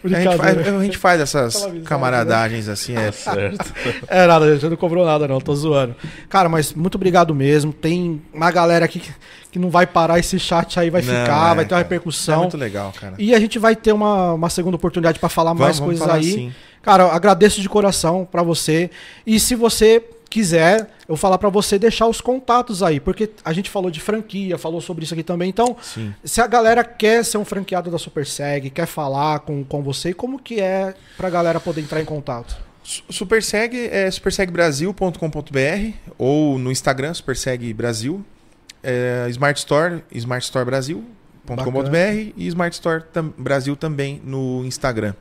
A 0.05 0.09
gente, 0.09 0.37
faz, 0.37 0.59
a 0.69 0.83
gente 0.85 0.97
faz 0.99 1.21
essas 1.21 1.65
visão, 1.65 1.81
camaradagens 1.83 2.69
assim, 2.69 2.97
é, 2.97 3.11
Certo. 3.13 3.75
É 4.07 4.25
nada, 4.25 4.53
gente, 4.55 4.69
não 4.71 4.77
cobrou 4.77 5.05
nada 5.05 5.27
não, 5.27 5.41
tô 5.41 5.53
zoando. 5.57 5.97
Cara, 6.29 6.49
mas 6.49 6.73
muito 6.73 6.95
obrigado 6.95 7.35
mesmo. 7.35 7.73
Tem 7.73 8.23
uma 8.33 8.53
galera 8.53 8.85
aqui 8.85 9.01
que, 9.01 9.13
que 9.51 9.59
não 9.59 9.69
vai 9.69 9.85
parar 9.85 10.21
esse 10.21 10.39
chat 10.39 10.79
aí, 10.79 10.91
vai 10.91 11.03
Não, 11.03 11.09
ficar, 11.13 11.53
é, 11.53 11.55
vai 11.57 11.65
ter 11.65 11.75
uma 11.75 11.79
repercussão. 11.81 12.35
é 12.35 12.39
muito 12.43 12.57
legal, 12.57 12.93
cara. 12.93 13.15
E 13.19 13.35
a 13.35 13.41
gente 13.41 13.59
vai 13.59 13.75
ter 13.75 13.91
uma, 13.93 14.35
uma 14.35 14.49
segunda 14.49 14.77
oportunidade 14.77 15.19
pra 15.19 15.29
falar 15.29 15.51
Vamos- 15.51 15.61
mais 15.65 15.79
vamos 15.81 15.99
coisas 15.99 16.07
falar 16.07 16.19
aí. 16.21 16.33
sim. 16.33 16.53
Cara, 16.81 17.03
eu 17.03 17.11
agradeço 17.11 17.61
de 17.61 17.69
coração 17.69 18.27
pra 18.31 18.45
você. 18.45 18.91
E 19.27 19.41
se 19.41 19.57
você 19.57 20.01
quiser, 20.29 20.81
eu 21.03 21.09
vou 21.09 21.17
falar 21.17 21.39
pra 21.39 21.49
você 21.49 21.79
deixar 21.79 22.07
os 22.07 22.21
contatos 22.21 22.83
aí, 22.83 23.01
porque 23.01 23.31
a 23.45 23.53
gente 23.53 23.71
falou 23.71 23.91
de 23.91 24.01
franquia, 24.01 24.59
falou 24.59 24.81
sobre 24.81 25.05
isso 25.05 25.15
aqui 25.15 25.23
também. 25.23 25.49
Então, 25.49 25.77
Sim. 25.81 26.13
se 26.25 26.41
a 26.41 26.47
galera 26.47 26.85
quer 26.85 27.25
ser 27.25 27.39
um 27.39 27.45
franqueado 27.45 27.91
da 27.91 27.99
SuperSeg, 27.99 28.71
quer 28.71 28.87
falar 28.87 29.41
com, 29.41 29.65
com 29.65 29.83
você, 29.83 30.13
como 30.13 30.39
que 30.39 30.61
é 30.61 30.95
pra 31.17 31.31
galera 31.31 31.59
poder 31.61 31.81
entrar 31.81 32.01
em 32.01 32.05
contato? 32.05 32.57
Su- 32.85 33.03
Superseg 33.11 33.89
é 33.91 34.11
supersegbrasil.com.br 34.11 35.93
ou 36.17 36.59
no 36.59 36.71
Instagram, 36.73 37.13
Superseg 37.15 37.73
Brasil. 37.75 38.25
É, 38.83 39.27
Smart 39.31 39.59
Store, 39.59 40.03
smartstorebrasil.com.br 40.13 42.33
e 42.37 42.47
Smart 42.47 42.75
Store 42.75 43.03
tam- 43.13 43.33
Brasil 43.37 43.77
também 43.77 44.21
no 44.25 44.65
Instagram. 44.65 45.15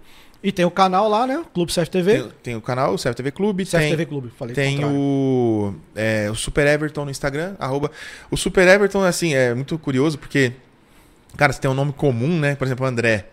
E 0.44 0.52
tem 0.52 0.66
o 0.66 0.72
canal 0.72 1.10
lá, 1.10 1.26
né? 1.26 1.44
Clube 1.54 1.74
CFTV. 1.74 2.14
Tem, 2.14 2.32
tem 2.44 2.56
o 2.56 2.62
canal, 2.62 2.94
o 2.94 2.98
CFTV 2.98 3.32
Clube, 3.32 3.66
CFTV 3.66 3.98
tem, 3.98 4.06
Clube, 4.06 4.32
falei. 4.38 4.56
tem 4.56 4.86
o, 4.86 5.74
é, 5.96 6.30
o 6.30 6.36
Super 6.36 6.68
Everton 6.68 7.06
no 7.06 7.12
Instagram, 7.12 7.56
arroba. 7.60 7.92
O 8.30 8.38
Super 8.38 8.68
Everton, 8.68 9.04
assim, 9.04 9.34
é 9.34 9.54
muito 9.54 9.78
curioso 9.80 10.18
porque, 10.18 10.54
cara, 11.36 11.52
você 11.52 11.60
tem 11.60 11.70
um 11.70 11.74
nome 11.74 11.92
comum, 11.92 12.40
né? 12.40 12.56
Por 12.56 12.66
exemplo, 12.66 12.86
André. 12.86 13.26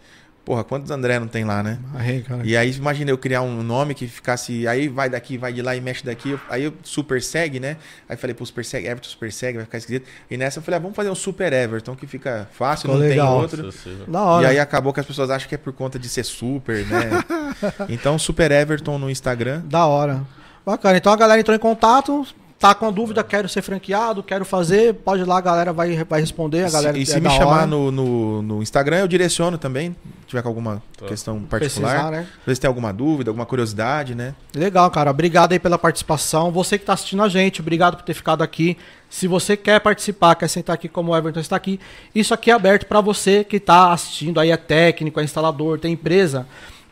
Porra, 0.45 0.63
quantos 0.63 0.91
André 0.91 1.19
não 1.19 1.27
tem 1.27 1.43
lá, 1.43 1.63
né? 1.63 1.79
Arrei, 1.95 2.21
cara. 2.21 2.43
E 2.45 2.55
aí, 2.55 2.71
imagina 2.73 3.11
eu 3.11 3.17
criar 3.17 3.41
um 3.41 3.63
nome 3.63 3.95
que 3.95 4.07
ficasse. 4.07 4.69
Aí 4.69 4.89
vai 4.89 5.09
daqui, 5.09 5.39
vai 5.39 5.55
de 5.55 5.63
lá 5.63 5.75
e 5.75 5.81
mexe 5.81 6.05
daqui. 6.05 6.39
Aí 6.51 6.65
eu 6.65 6.75
super 6.83 7.23
segue, 7.23 7.59
né? 7.59 7.79
Aí 8.07 8.17
falei, 8.17 8.35
pô, 8.35 8.45
super 8.45 8.63
segue, 8.63 8.87
Everton 8.87 9.09
super 9.09 9.33
segue, 9.33 9.57
vai 9.57 9.65
ficar 9.65 9.79
esquisito. 9.79 10.07
E 10.31 10.37
nessa 10.37 10.59
eu 10.59 10.63
falei, 10.63 10.77
ah, 10.77 10.81
vamos 10.81 10.95
fazer 10.95 11.09
um 11.09 11.15
super 11.15 11.51
Everton 11.51 11.97
que 11.97 12.07
fica 12.07 12.47
fácil, 12.53 12.91
Ficou 12.91 13.01
não 13.01 13.09
legal. 13.09 13.49
tem 13.49 13.65
outro. 13.65 14.07
Da 14.07 14.23
hora. 14.23 14.47
E 14.47 14.51
aí 14.51 14.59
acabou 14.59 14.93
que 14.93 15.01
as 15.01 15.07
pessoas 15.07 15.31
acham 15.31 15.49
que 15.49 15.55
é 15.55 15.59
por 15.59 15.73
conta 15.73 15.99
de 15.99 16.11
ser 16.11 16.25
super, 16.25 16.85
né? 16.87 17.11
então, 17.89 18.19
super 18.19 18.51
Everton 18.51 18.99
no 18.99 19.09
Instagram. 19.09 19.63
Da 19.65 19.87
hora. 19.87 20.23
Bacana. 20.65 20.99
Então 20.99 21.13
a 21.13 21.17
galera 21.17 21.41
entrou 21.41 21.57
em 21.57 21.61
contato, 21.61 22.27
tá 22.69 22.75
com 22.75 22.87
a 22.87 22.91
dúvida, 22.91 23.23
quero 23.23 23.47
ser 23.47 23.61
franqueado, 23.61 24.23
quero 24.23 24.43
fazer, 24.43 24.95
pode 24.95 25.21
ir 25.21 25.27
lá, 25.27 25.37
a 25.37 25.41
galera 25.43 25.71
vai, 25.71 26.03
vai 26.05 26.21
responder. 26.21 26.65
A 26.65 26.71
galera 26.71 26.95
Se- 26.95 27.03
e 27.03 27.05
se 27.07 27.13
é 27.13 27.17
me 27.17 27.25
da 27.25 27.31
chamar 27.31 27.67
no, 27.67 27.91
no, 27.91 28.41
no 28.41 28.63
Instagram, 28.63 29.01
eu 29.01 29.07
direciono 29.09 29.59
também. 29.59 29.95
Se 30.23 30.29
tiver 30.29 30.41
com 30.41 30.49
alguma 30.49 30.83
Tá. 30.97 31.05
questão 31.07 31.41
Precisar, 31.43 31.83
particular. 31.83 32.13
né? 32.13 32.27
Ver 32.47 32.55
se 32.55 32.61
tem 32.63 32.69
alguma 32.69 32.91
dúvida, 32.93 33.29
alguma 33.31 33.45
curiosidade, 33.45 34.15
né? 34.15 34.35
Legal, 34.55 34.91
cara. 34.91 35.11
Obrigado 35.11 35.53
aí 35.53 35.59
pela 35.59 35.77
participação. 35.77 36.51
Você 36.53 36.79
que 36.79 36.87
tá 36.87 36.95
assistindo 36.95 37.23
a 37.23 37.29
gente, 37.29 37.61
obrigado 37.61 37.97
por 37.97 38.03
ter 38.05 38.15
ficado 38.15 38.41
aqui. 38.43 38.79
Se 39.11 39.29
você 39.29 39.57
quer 39.57 39.79
participar, 39.81 40.35
quer 40.35 40.49
sentar 40.49 40.73
aqui 40.75 40.89
como 40.89 41.13
o 41.13 41.17
Everton 41.17 41.41
está 41.41 41.57
aqui, 41.57 41.79
isso 42.15 42.33
aqui 42.33 42.51
é 42.51 42.55
aberto 42.55 42.87
para 42.87 43.01
você 43.03 43.45
que 43.45 43.61
tá 43.61 43.93
assistindo 43.93 44.41
aí, 44.41 44.51
é 44.51 44.57
técnico, 44.57 45.21
é 45.21 45.25
instalador, 45.25 45.79
tem 45.79 45.93
empresa. 45.93 46.47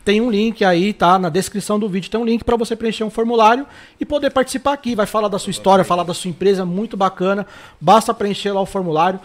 Tem 0.05 0.21
um 0.21 0.31
link 0.31 0.65
aí, 0.65 0.93
tá? 0.93 1.19
Na 1.19 1.29
descrição 1.29 1.79
do 1.79 1.89
vídeo 1.89 2.11
tem 2.11 2.21
um 2.21 2.25
link 2.25 2.43
para 2.43 2.57
você 2.57 2.75
preencher 2.75 3.05
um 3.05 3.11
formulário 3.11 3.67
e 4.01 4.05
poder 4.05 4.31
participar 4.31 4.73
aqui. 4.73 4.95
Vai 4.95 5.07
falar 5.07 5.29
da 5.29 5.39
sua 5.39 5.51
história, 5.51 5.85
falar 5.85 6.03
da 6.03 6.13
sua 6.13 6.29
empresa, 6.29 6.65
muito 6.65 6.97
bacana. 6.97 7.47
Basta 7.81 8.13
preencher 8.13 8.53
lá 8.53 8.61
o 8.61 8.67
formulário. 8.67 9.21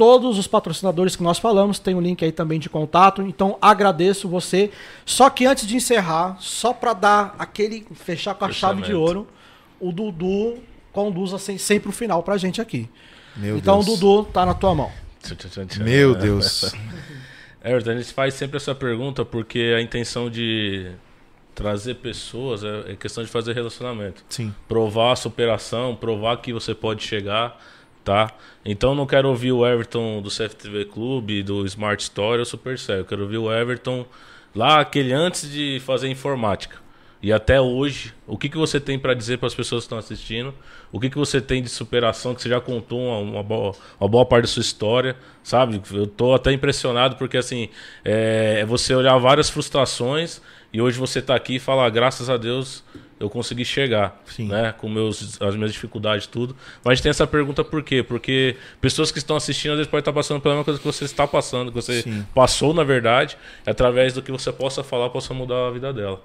todos 0.00 0.38
os 0.38 0.46
patrocinadores 0.46 1.14
que 1.14 1.22
nós 1.22 1.38
falamos, 1.38 1.78
tem 1.78 1.94
um 1.94 2.00
link 2.00 2.24
aí 2.24 2.32
também 2.32 2.58
de 2.58 2.70
contato. 2.70 3.20
Então 3.20 3.58
agradeço 3.60 4.26
você. 4.26 4.70
Só 5.04 5.28
que 5.28 5.44
antes 5.44 5.66
de 5.66 5.76
encerrar, 5.76 6.38
só 6.40 6.72
para 6.72 6.94
dar 6.94 7.34
aquele 7.38 7.86
fechar 7.94 8.34
com 8.34 8.46
a 8.46 8.50
chave 8.50 8.80
de 8.80 8.94
ouro, 8.94 9.28
o 9.78 9.92
Dudu 9.92 10.56
conduz 10.90 11.34
assim, 11.34 11.58
sempre 11.58 11.90
o 11.90 11.92
final 11.92 12.22
pra 12.22 12.38
gente 12.38 12.62
aqui. 12.62 12.88
Meu 13.36 13.58
então, 13.58 13.82
Deus. 13.82 13.98
Dudu, 13.98 14.24
tá 14.24 14.46
na 14.46 14.54
tua 14.54 14.74
mão. 14.74 14.90
Meu 15.84 16.14
Deus. 16.14 16.74
Everton, 17.62 17.90
a 17.90 17.96
gente 17.96 18.12
faz 18.12 18.34
sempre 18.34 18.56
essa 18.56 18.74
pergunta 18.74 19.24
porque 19.24 19.74
a 19.76 19.80
intenção 19.80 20.30
de 20.30 20.92
trazer 21.54 21.96
pessoas 21.96 22.64
é, 22.64 22.92
é 22.92 22.96
questão 22.96 23.22
de 23.22 23.30
fazer 23.30 23.52
relacionamento. 23.52 24.24
Sim. 24.28 24.54
Provar 24.66 25.12
a 25.12 25.16
superação, 25.16 25.94
provar 25.94 26.36
que 26.38 26.52
você 26.52 26.74
pode 26.74 27.02
chegar, 27.02 27.60
tá? 28.02 28.32
Então 28.64 28.94
não 28.94 29.06
quero 29.06 29.28
ouvir 29.28 29.52
o 29.52 29.66
Everton 29.66 30.22
do 30.22 30.30
CFTV 30.30 30.86
Clube, 30.86 31.42
do 31.42 31.66
Smart 31.66 32.02
Story 32.02 32.38
ou 32.38 32.46
Supercell. 32.46 32.98
Eu 32.98 33.04
quero 33.04 33.22
ouvir 33.22 33.38
o 33.38 33.52
Everton 33.52 34.06
lá, 34.54 34.80
aquele 34.80 35.12
antes 35.12 35.50
de 35.50 35.80
fazer 35.80 36.08
informática. 36.08 36.78
E 37.22 37.32
até 37.32 37.60
hoje, 37.60 38.14
o 38.26 38.38
que, 38.38 38.48
que 38.48 38.56
você 38.56 38.80
tem 38.80 38.98
para 38.98 39.12
dizer 39.12 39.36
para 39.36 39.46
as 39.46 39.54
pessoas 39.54 39.82
que 39.82 39.86
estão 39.86 39.98
assistindo? 39.98 40.54
O 40.90 40.98
que, 40.98 41.10
que 41.10 41.18
você 41.18 41.38
tem 41.40 41.62
de 41.62 41.68
superação 41.68 42.34
que 42.34 42.40
você 42.40 42.48
já 42.48 42.60
contou 42.60 42.98
uma, 42.98 43.18
uma, 43.18 43.42
boa, 43.42 43.74
uma 44.00 44.08
boa 44.08 44.24
parte 44.24 44.42
da 44.42 44.48
sua 44.48 44.62
história, 44.62 45.16
sabe? 45.42 45.82
Eu 45.92 46.06
tô 46.06 46.32
até 46.32 46.50
impressionado 46.50 47.16
porque 47.16 47.36
assim 47.36 47.68
é, 48.02 48.60
é 48.60 48.64
você 48.64 48.94
olhar 48.94 49.18
várias 49.18 49.50
frustrações 49.50 50.40
e 50.72 50.80
hoje 50.80 50.98
você 50.98 51.18
está 51.18 51.34
aqui 51.34 51.56
e 51.56 51.58
falar 51.58 51.90
graças 51.90 52.30
a 52.30 52.38
Deus 52.38 52.82
eu 53.18 53.28
consegui 53.28 53.66
chegar, 53.66 54.18
Sim. 54.24 54.48
né? 54.48 54.72
Com 54.78 54.88
meus, 54.88 55.38
as 55.42 55.54
minhas 55.54 55.74
dificuldades 55.74 56.26
tudo. 56.26 56.56
Mas 56.82 56.92
a 56.92 56.94
gente 56.94 57.02
tem 57.02 57.10
essa 57.10 57.26
pergunta 57.26 57.62
por 57.62 57.82
quê? 57.82 58.02
Porque 58.02 58.56
pessoas 58.80 59.12
que 59.12 59.18
estão 59.18 59.36
assistindo 59.36 59.72
às 59.72 59.76
vezes 59.76 59.90
podem 59.90 60.00
estar 60.00 60.12
passando 60.14 60.40
pela 60.40 60.54
mesma 60.54 60.64
coisa 60.64 60.80
que 60.80 60.86
você 60.86 61.04
está 61.04 61.26
passando, 61.26 61.70
que 61.70 61.74
você 61.74 62.00
Sim. 62.00 62.26
passou 62.34 62.72
na 62.72 62.82
verdade, 62.82 63.36
através 63.66 64.14
do 64.14 64.22
que 64.22 64.32
você 64.32 64.50
possa 64.50 64.82
falar 64.82 65.10
possa 65.10 65.34
mudar 65.34 65.66
a 65.66 65.70
vida 65.70 65.92
dela. 65.92 66.22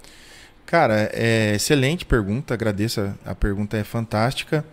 Cara, 0.66 1.10
é 1.14 1.56
excelente 1.56 2.06
pergunta, 2.06 2.54
agradeço. 2.54 3.14
A 3.24 3.36
pergunta 3.36 3.78
é 3.78 3.84
fantástica. 3.84 4.66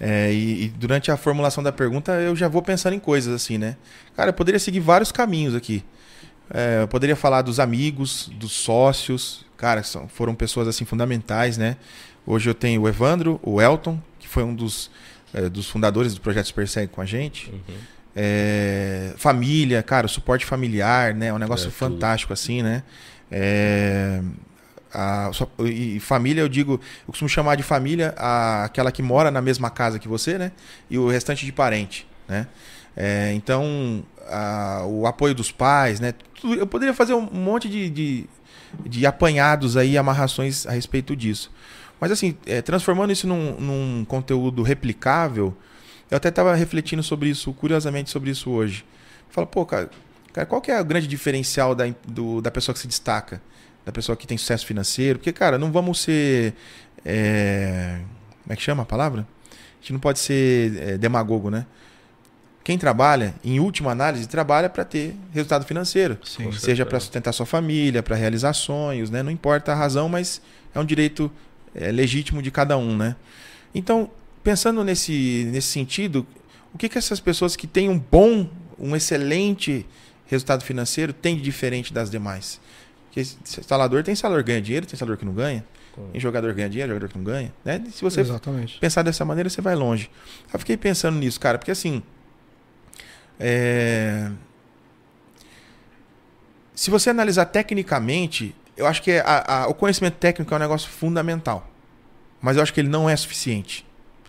É, 0.00 0.32
e, 0.32 0.64
e, 0.64 0.68
durante 0.68 1.10
a 1.10 1.16
formulação 1.16 1.62
da 1.62 1.72
pergunta 1.72 2.12
eu 2.12 2.36
já 2.36 2.46
vou 2.46 2.62
pensando 2.62 2.94
em 2.94 3.00
coisas 3.00 3.34
assim, 3.34 3.58
né? 3.58 3.76
Cara, 4.16 4.30
eu 4.30 4.34
poderia 4.34 4.58
seguir 4.58 4.80
vários 4.80 5.10
caminhos 5.10 5.54
aqui. 5.54 5.84
É, 6.50 6.82
eu 6.82 6.88
poderia 6.88 7.16
falar 7.16 7.42
dos 7.42 7.58
amigos, 7.60 8.30
dos 8.34 8.52
sócios. 8.52 9.44
Cara, 9.56 9.82
são, 9.82 10.08
foram 10.08 10.34
pessoas 10.34 10.68
assim 10.68 10.84
fundamentais, 10.84 11.58
né? 11.58 11.76
Hoje 12.26 12.48
eu 12.48 12.54
tenho 12.54 12.82
o 12.82 12.88
Evandro, 12.88 13.40
o 13.42 13.60
Elton, 13.60 14.00
que 14.18 14.28
foi 14.28 14.44
um 14.44 14.54
dos, 14.54 14.90
é, 15.34 15.48
dos 15.48 15.68
fundadores 15.68 16.14
do 16.14 16.20
projeto 16.20 16.46
Supersegue 16.46 16.92
com 16.92 17.00
a 17.00 17.06
gente. 17.06 17.50
Uhum. 17.50 17.76
É, 18.14 19.14
família, 19.16 19.82
cara, 19.82 20.06
o 20.06 20.08
suporte 20.08 20.44
familiar, 20.46 21.14
né? 21.14 21.26
É 21.28 21.32
um 21.32 21.38
negócio 21.38 21.68
é, 21.68 21.70
fantástico, 21.70 22.32
assim, 22.32 22.62
né? 22.62 22.82
É, 23.30 24.20
a, 24.92 25.30
e 25.64 26.00
família, 26.00 26.40
eu 26.40 26.48
digo, 26.48 26.74
eu 26.74 27.06
costumo 27.06 27.28
chamar 27.28 27.56
de 27.56 27.62
família 27.62 28.14
a, 28.16 28.64
aquela 28.64 28.90
que 28.90 29.02
mora 29.02 29.30
na 29.30 29.40
mesma 29.40 29.70
casa 29.70 29.98
que 29.98 30.08
você, 30.08 30.38
né? 30.38 30.52
E 30.90 30.98
o 30.98 31.08
restante 31.08 31.44
de 31.44 31.52
parente, 31.52 32.06
né? 32.26 32.46
É, 32.96 33.32
então, 33.34 34.02
a, 34.28 34.84
o 34.86 35.06
apoio 35.06 35.34
dos 35.34 35.52
pais, 35.52 36.00
né? 36.00 36.14
Tudo, 36.40 36.54
eu 36.54 36.66
poderia 36.66 36.94
fazer 36.94 37.14
um 37.14 37.20
monte 37.20 37.68
de, 37.68 37.88
de, 37.88 38.26
de, 38.84 39.06
apanhados 39.06 39.76
aí, 39.76 39.96
amarrações 39.96 40.66
a 40.66 40.72
respeito 40.72 41.14
disso. 41.14 41.50
Mas 42.00 42.10
assim, 42.10 42.36
é, 42.46 42.62
transformando 42.62 43.12
isso 43.12 43.26
num, 43.26 43.52
num, 43.58 44.04
conteúdo 44.04 44.62
replicável, 44.62 45.56
eu 46.10 46.16
até 46.16 46.28
estava 46.28 46.54
refletindo 46.54 47.02
sobre 47.02 47.28
isso, 47.28 47.52
curiosamente 47.52 48.10
sobre 48.10 48.30
isso 48.30 48.50
hoje. 48.50 48.84
Fala, 49.30 49.46
pô, 49.46 49.66
cara, 49.66 49.90
cara 50.32 50.46
qual 50.46 50.60
que 50.60 50.70
é 50.70 50.80
o 50.80 50.84
grande 50.84 51.06
diferencial 51.06 51.74
da, 51.74 51.84
do, 52.06 52.40
da 52.40 52.50
pessoa 52.50 52.72
que 52.72 52.80
se 52.80 52.88
destaca? 52.88 53.40
Da 53.88 53.92
pessoa 53.92 54.14
que 54.14 54.26
tem 54.26 54.36
sucesso 54.36 54.66
financeiro. 54.66 55.18
Porque, 55.18 55.32
cara, 55.32 55.56
não 55.56 55.72
vamos 55.72 56.00
ser. 56.00 56.52
É... 57.04 58.00
Como 58.42 58.52
é 58.52 58.56
que 58.56 58.62
chama 58.62 58.82
a 58.82 58.86
palavra? 58.86 59.26
A 59.50 59.80
gente 59.80 59.94
não 59.94 60.00
pode 60.00 60.18
ser 60.18 60.76
é, 60.76 60.98
demagogo, 60.98 61.50
né? 61.50 61.64
Quem 62.62 62.76
trabalha, 62.76 63.34
em 63.42 63.60
última 63.60 63.90
análise, 63.90 64.28
trabalha 64.28 64.68
para 64.68 64.84
ter 64.84 65.14
resultado 65.32 65.64
financeiro. 65.64 66.18
Sim, 66.22 66.52
seja 66.52 66.84
para 66.84 67.00
sustentar 67.00 67.32
sua 67.32 67.46
família, 67.46 68.02
para 68.02 68.14
realizar 68.14 68.52
sonhos, 68.52 69.08
né? 69.08 69.22
Não 69.22 69.30
importa 69.30 69.72
a 69.72 69.74
razão, 69.74 70.06
mas 70.06 70.42
é 70.74 70.78
um 70.78 70.84
direito 70.84 71.32
é, 71.74 71.90
legítimo 71.90 72.42
de 72.42 72.50
cada 72.50 72.76
um, 72.76 72.94
né? 72.94 73.16
Então, 73.74 74.10
pensando 74.44 74.84
nesse, 74.84 75.48
nesse 75.50 75.68
sentido, 75.68 76.26
o 76.74 76.78
que, 76.78 76.90
que 76.90 76.98
essas 76.98 77.20
pessoas 77.20 77.56
que 77.56 77.66
têm 77.66 77.88
um 77.88 77.98
bom, 77.98 78.50
um 78.78 78.94
excelente 78.94 79.86
resultado 80.26 80.62
financeiro 80.62 81.14
têm 81.14 81.36
de 81.36 81.42
diferente 81.42 81.90
das 81.90 82.10
demais? 82.10 82.60
Porque 83.18 83.60
instalador 83.60 84.02
tem 84.02 84.12
instalador 84.12 84.44
que 84.44 84.48
ganha 84.48 84.62
dinheiro, 84.62 84.86
tem 84.86 84.94
instalador 84.94 85.16
que 85.16 85.24
não 85.24 85.32
ganha. 85.32 85.64
Tem 86.12 86.20
jogador 86.20 86.50
que 86.50 86.56
ganha 86.56 86.70
dinheiro, 86.70 86.92
jogador 86.92 87.08
que 87.08 87.18
não 87.18 87.24
ganha. 87.24 87.52
Né? 87.64 87.82
Se 87.90 88.02
você 88.02 88.20
Exatamente. 88.20 88.78
pensar 88.78 89.02
dessa 89.02 89.24
maneira, 89.24 89.50
você 89.50 89.60
vai 89.60 89.74
longe. 89.74 90.10
Eu 90.52 90.58
fiquei 90.58 90.76
pensando 90.76 91.18
nisso, 91.18 91.40
cara, 91.40 91.58
porque 91.58 91.70
assim. 91.70 92.02
É... 93.40 94.30
Se 96.74 96.90
você 96.90 97.10
analisar 97.10 97.46
tecnicamente, 97.46 98.54
eu 98.76 98.86
acho 98.86 99.02
que 99.02 99.18
a, 99.18 99.64
a, 99.64 99.66
o 99.66 99.74
conhecimento 99.74 100.14
técnico 100.14 100.54
é 100.54 100.56
um 100.56 100.60
negócio 100.60 100.88
fundamental. 100.88 101.68
Mas 102.40 102.56
eu 102.56 102.62
acho 102.62 102.72
que 102.72 102.80
ele 102.80 102.88
não 102.88 103.10
é 103.10 103.16
suficiente. 103.16 103.84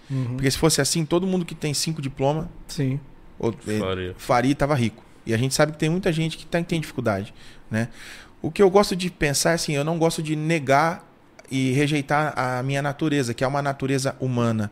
Uhum. 0.10 0.34
Porque 0.36 0.50
se 0.50 0.58
fosse 0.58 0.82
assim, 0.82 1.06
todo 1.06 1.28
mundo 1.28 1.46
que 1.46 1.54
tem 1.54 1.72
cinco 1.76 2.02
diplomas 2.02 2.48
Sim. 2.68 3.00
Ou, 3.38 3.54
faria. 3.54 4.16
faria 4.18 4.52
estava 4.52 4.74
rico. 4.74 5.04
E 5.24 5.34
a 5.36 5.38
gente 5.38 5.54
sabe 5.54 5.74
que 5.74 5.78
tem 5.78 5.90
muita 5.90 6.12
gente 6.12 6.36
que 6.36 6.46
tá, 6.48 6.64
tem 6.64 6.82
dificuldade. 6.82 7.32
Né? 7.70 7.90
O 8.42 8.52
que 8.52 8.62
eu 8.62 8.70
gosto 8.70 8.96
de 8.96 9.10
pensar 9.10 9.52
é 9.52 9.54
assim, 9.56 9.74
eu 9.76 9.84
não 9.84 9.98
gosto 9.98 10.24
de 10.24 10.36
negar 10.36 11.06
e 11.52 11.72
rejeitar 11.72 12.34
a 12.38 12.64
minha 12.64 12.82
natureza, 12.82 13.34
que 13.34 13.44
é 13.44 13.48
uma 13.48 13.62
natureza 13.62 14.16
humana. 14.20 14.72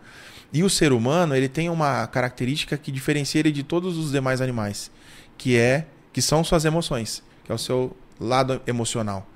E 0.53 0.63
o 0.63 0.69
ser 0.69 0.93
humano, 0.93 1.35
ele 1.35 1.49
tem 1.49 1.69
uma 1.69 2.07
característica 2.07 2.77
que 2.77 2.91
diferencia 2.91 3.39
ele 3.39 3.51
de 3.51 3.63
todos 3.63 3.97
os 3.97 4.11
demais 4.11 4.39
animais, 4.39 4.89
que 5.37 5.57
é 5.57 5.85
que 6.13 6.21
são 6.21 6.43
suas 6.43 6.65
emoções, 6.65 7.21
que 7.43 7.51
é 7.51 7.55
o 7.55 7.57
seu 7.57 7.95
lado 8.19 8.61
emocional. 8.65 9.27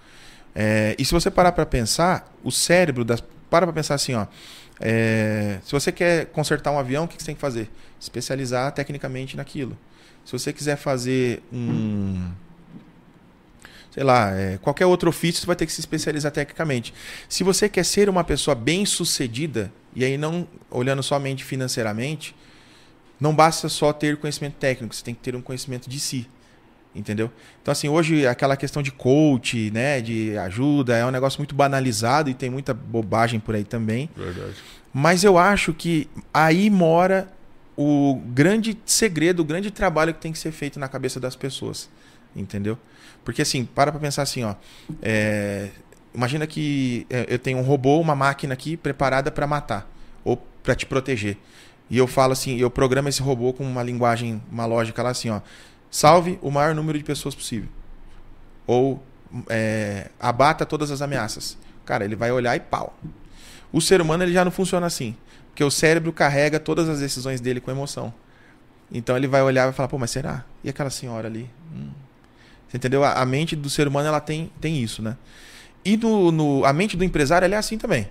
É, 0.55 0.95
e 0.97 1.03
se 1.03 1.11
você 1.13 1.29
parar 1.29 1.51
para 1.51 1.65
pensar, 1.65 2.33
o 2.43 2.51
cérebro 2.51 3.03
das 3.03 3.21
para 3.49 3.65
para 3.67 3.73
pensar 3.73 3.95
assim, 3.95 4.15
ó. 4.15 4.27
É, 4.79 5.59
se 5.63 5.73
você 5.73 5.91
quer 5.91 6.27
consertar 6.27 6.71
um 6.71 6.79
avião, 6.79 7.03
o 7.03 7.07
que 7.07 7.15
você 7.19 7.25
tem 7.25 7.35
que 7.35 7.41
fazer? 7.41 7.69
Especializar 7.99 8.71
tecnicamente 8.71 9.35
naquilo. 9.35 9.77
Se 10.23 10.31
você 10.31 10.53
quiser 10.53 10.77
fazer 10.77 11.43
um 11.51 12.31
sei 13.91 14.03
lá, 14.03 14.31
é, 14.31 14.57
qualquer 14.57 14.85
outro 14.85 15.09
ofício, 15.09 15.41
você 15.41 15.47
vai 15.47 15.55
ter 15.55 15.65
que 15.65 15.71
se 15.71 15.81
especializar 15.81 16.31
tecnicamente. 16.31 16.93
Se 17.27 17.43
você 17.43 17.67
quer 17.67 17.83
ser 17.83 18.09
uma 18.09 18.23
pessoa 18.23 18.55
bem 18.55 18.85
sucedida, 18.85 19.71
e 19.95 20.03
aí 20.05 20.17
não 20.17 20.47
olhando 20.69 21.03
somente 21.03 21.43
financeiramente, 21.43 22.33
não 23.19 23.35
basta 23.35 23.69
só 23.69 23.93
ter 23.93 24.17
conhecimento 24.17 24.55
técnico, 24.55 24.95
você 24.95 25.03
tem 25.03 25.13
que 25.13 25.21
ter 25.21 25.35
um 25.35 25.41
conhecimento 25.41 25.89
de 25.89 25.99
si. 25.99 26.27
Entendeu? 26.93 27.31
Então, 27.61 27.71
assim, 27.71 27.87
hoje 27.87 28.27
aquela 28.27 28.57
questão 28.57 28.81
de 28.81 28.91
coach, 28.91 29.71
né, 29.71 30.01
de 30.01 30.37
ajuda, 30.37 30.97
é 30.97 31.05
um 31.05 31.11
negócio 31.11 31.39
muito 31.39 31.55
banalizado 31.55 32.29
e 32.29 32.33
tem 32.33 32.49
muita 32.49 32.73
bobagem 32.73 33.39
por 33.39 33.55
aí 33.55 33.63
também. 33.63 34.09
Verdade. 34.15 34.55
Mas 34.93 35.23
eu 35.23 35.37
acho 35.37 35.73
que 35.73 36.09
aí 36.33 36.69
mora 36.69 37.31
o 37.77 38.21
grande 38.33 38.77
segredo, 38.85 39.41
o 39.41 39.45
grande 39.45 39.71
trabalho 39.71 40.13
que 40.13 40.19
tem 40.19 40.33
que 40.33 40.39
ser 40.39 40.51
feito 40.51 40.79
na 40.79 40.89
cabeça 40.89 41.17
das 41.17 41.35
pessoas. 41.35 41.89
Entendeu? 42.35 42.77
Porque 43.23 43.41
assim, 43.41 43.65
para 43.65 43.91
pra 43.91 43.99
pensar 43.99 44.23
assim, 44.23 44.43
ó. 44.43 44.55
É, 45.01 45.69
imagina 46.13 46.47
que 46.47 47.05
é, 47.09 47.25
eu 47.29 47.39
tenho 47.39 47.57
um 47.57 47.61
robô, 47.61 47.99
uma 47.99 48.15
máquina 48.15 48.53
aqui 48.53 48.75
preparada 48.75 49.31
para 49.31 49.45
matar 49.45 49.89
ou 50.23 50.37
para 50.63 50.75
te 50.75 50.85
proteger. 50.85 51.37
E 51.89 51.97
eu 51.97 52.07
falo 52.07 52.33
assim, 52.33 52.57
eu 52.57 52.69
programo 52.69 53.09
esse 53.09 53.21
robô 53.21 53.51
com 53.53 53.63
uma 53.63 53.83
linguagem, 53.83 54.41
uma 54.51 54.65
lógica 54.65 55.03
lá 55.03 55.09
assim, 55.09 55.29
ó. 55.29 55.41
Salve 55.89 56.39
o 56.41 56.49
maior 56.49 56.73
número 56.73 56.97
de 56.97 57.03
pessoas 57.03 57.35
possível. 57.35 57.69
Ou 58.65 59.03
é, 59.49 60.09
abata 60.19 60.65
todas 60.65 60.89
as 60.89 61.01
ameaças. 61.01 61.57
Cara, 61.85 62.05
ele 62.05 62.15
vai 62.15 62.31
olhar 62.31 62.55
e 62.55 62.59
pau. 62.59 62.97
O 63.73 63.81
ser 63.81 64.01
humano 64.01 64.23
ele 64.23 64.31
já 64.31 64.45
não 64.45 64.51
funciona 64.51 64.85
assim. 64.85 65.15
Porque 65.49 65.63
o 65.63 65.71
cérebro 65.71 66.13
carrega 66.13 66.59
todas 66.59 66.87
as 66.87 66.99
decisões 66.99 67.41
dele 67.41 67.59
com 67.59 67.69
emoção. 67.69 68.13
Então 68.91 69.15
ele 69.15 69.27
vai 69.27 69.41
olhar 69.41 69.63
e 69.63 69.65
vai 69.65 69.73
falar, 69.73 69.89
pô, 69.89 69.97
mas 69.97 70.11
será? 70.11 70.45
E 70.63 70.69
aquela 70.69 70.89
senhora 70.89 71.27
ali? 71.27 71.49
Hum, 71.73 71.91
você 72.71 72.77
entendeu? 72.77 73.03
A, 73.03 73.25
mente 73.25 73.53
do 73.53 73.69
ser 73.69 73.85
humano 73.85 74.07
ela 74.07 74.21
tem, 74.21 74.49
tem 74.61 74.81
isso, 74.81 75.01
né? 75.01 75.17
E 75.83 75.97
no, 75.97 76.31
no, 76.31 76.65
a 76.65 76.71
mente 76.71 76.95
do 76.95 77.03
empresário 77.03 77.45
ela 77.45 77.55
é 77.55 77.57
assim 77.57 77.77
também. 77.77 78.07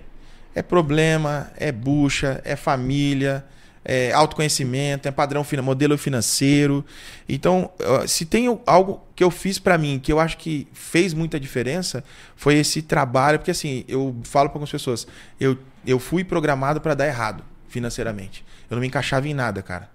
É 0.53 0.61
problema, 0.61 1.51
é 1.57 1.71
bucha, 1.71 2.39
é 2.45 2.55
família, 2.55 3.43
é 3.83 4.11
autoconhecimento, 4.11 5.07
é 5.07 5.11
padrão 5.11 5.43
modelo 5.63 5.97
financeiro. 5.97 6.85
Então, 7.27 7.71
se 8.07 8.23
tem 8.23 8.45
algo 8.67 9.01
que 9.15 9.23
eu 9.23 9.31
fiz 9.31 9.57
para 9.57 9.79
mim 9.79 9.97
que 9.97 10.13
eu 10.13 10.19
acho 10.19 10.37
que 10.37 10.67
fez 10.73 11.11
muita 11.11 11.39
diferença, 11.39 12.03
foi 12.35 12.57
esse 12.57 12.83
trabalho, 12.83 13.39
porque 13.39 13.49
assim, 13.49 13.83
eu 13.87 14.15
falo 14.23 14.49
para 14.49 14.57
algumas 14.57 14.69
pessoas, 14.69 15.07
eu, 15.39 15.57
eu 15.87 15.97
fui 15.97 16.23
programado 16.23 16.79
para 16.79 16.93
dar 16.93 17.07
errado 17.07 17.43
financeiramente. 17.67 18.45
Eu 18.69 18.75
não 18.75 18.81
me 18.81 18.87
encaixava 18.87 19.27
em 19.27 19.33
nada, 19.33 19.63
cara. 19.63 19.89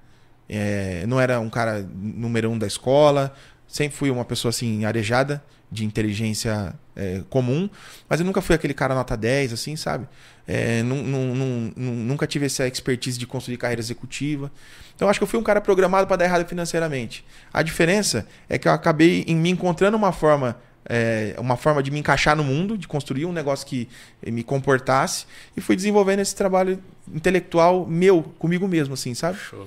É, 0.48 1.04
não 1.06 1.20
era 1.20 1.38
um 1.40 1.50
cara 1.50 1.86
número 1.94 2.50
um 2.50 2.58
da 2.58 2.66
escola. 2.66 3.32
Sempre 3.68 3.96
fui 3.96 4.10
uma 4.10 4.24
pessoa 4.24 4.50
assim, 4.50 4.84
arejada, 4.84 5.42
de 5.70 5.84
inteligência 5.84 6.74
é, 6.94 7.22
comum. 7.28 7.68
Mas 8.08 8.20
eu 8.20 8.26
nunca 8.26 8.40
fui 8.40 8.54
aquele 8.54 8.72
cara 8.74 8.94
nota 8.94 9.16
10, 9.16 9.52
assim, 9.52 9.74
sabe? 9.76 10.06
É, 10.46 10.80
nu- 10.82 11.02
nu- 11.02 11.34
nu- 11.34 11.72
nu- 11.76 11.92
nunca 11.92 12.26
tive 12.26 12.46
essa 12.46 12.66
expertise 12.68 13.18
de 13.18 13.26
construir 13.26 13.56
carreira 13.56 13.80
executiva. 13.80 14.50
Então 14.94 15.08
acho 15.08 15.18
que 15.18 15.24
eu 15.24 15.26
fui 15.26 15.38
um 15.38 15.42
cara 15.42 15.60
programado 15.60 16.06
para 16.06 16.16
dar 16.18 16.24
errado 16.26 16.46
financeiramente. 16.48 17.24
A 17.52 17.62
diferença 17.62 18.26
é 18.48 18.56
que 18.56 18.68
eu 18.68 18.72
acabei 18.72 19.24
em 19.26 19.34
me 19.34 19.50
encontrando 19.50 19.96
uma 19.96 20.12
forma, 20.12 20.56
é, 20.88 21.34
uma 21.38 21.56
forma 21.56 21.82
de 21.82 21.90
me 21.90 21.98
encaixar 21.98 22.36
no 22.36 22.44
mundo, 22.44 22.78
de 22.78 22.86
construir 22.86 23.26
um 23.26 23.32
negócio 23.32 23.66
que 23.66 23.88
me 24.24 24.44
comportasse 24.44 25.26
e 25.56 25.60
fui 25.60 25.74
desenvolvendo 25.74 26.20
esse 26.20 26.34
trabalho 26.36 26.80
intelectual 27.12 27.84
meu, 27.84 28.22
comigo 28.38 28.68
mesmo, 28.68 28.94
assim, 28.94 29.14
sabe? 29.14 29.36
Show. 29.38 29.66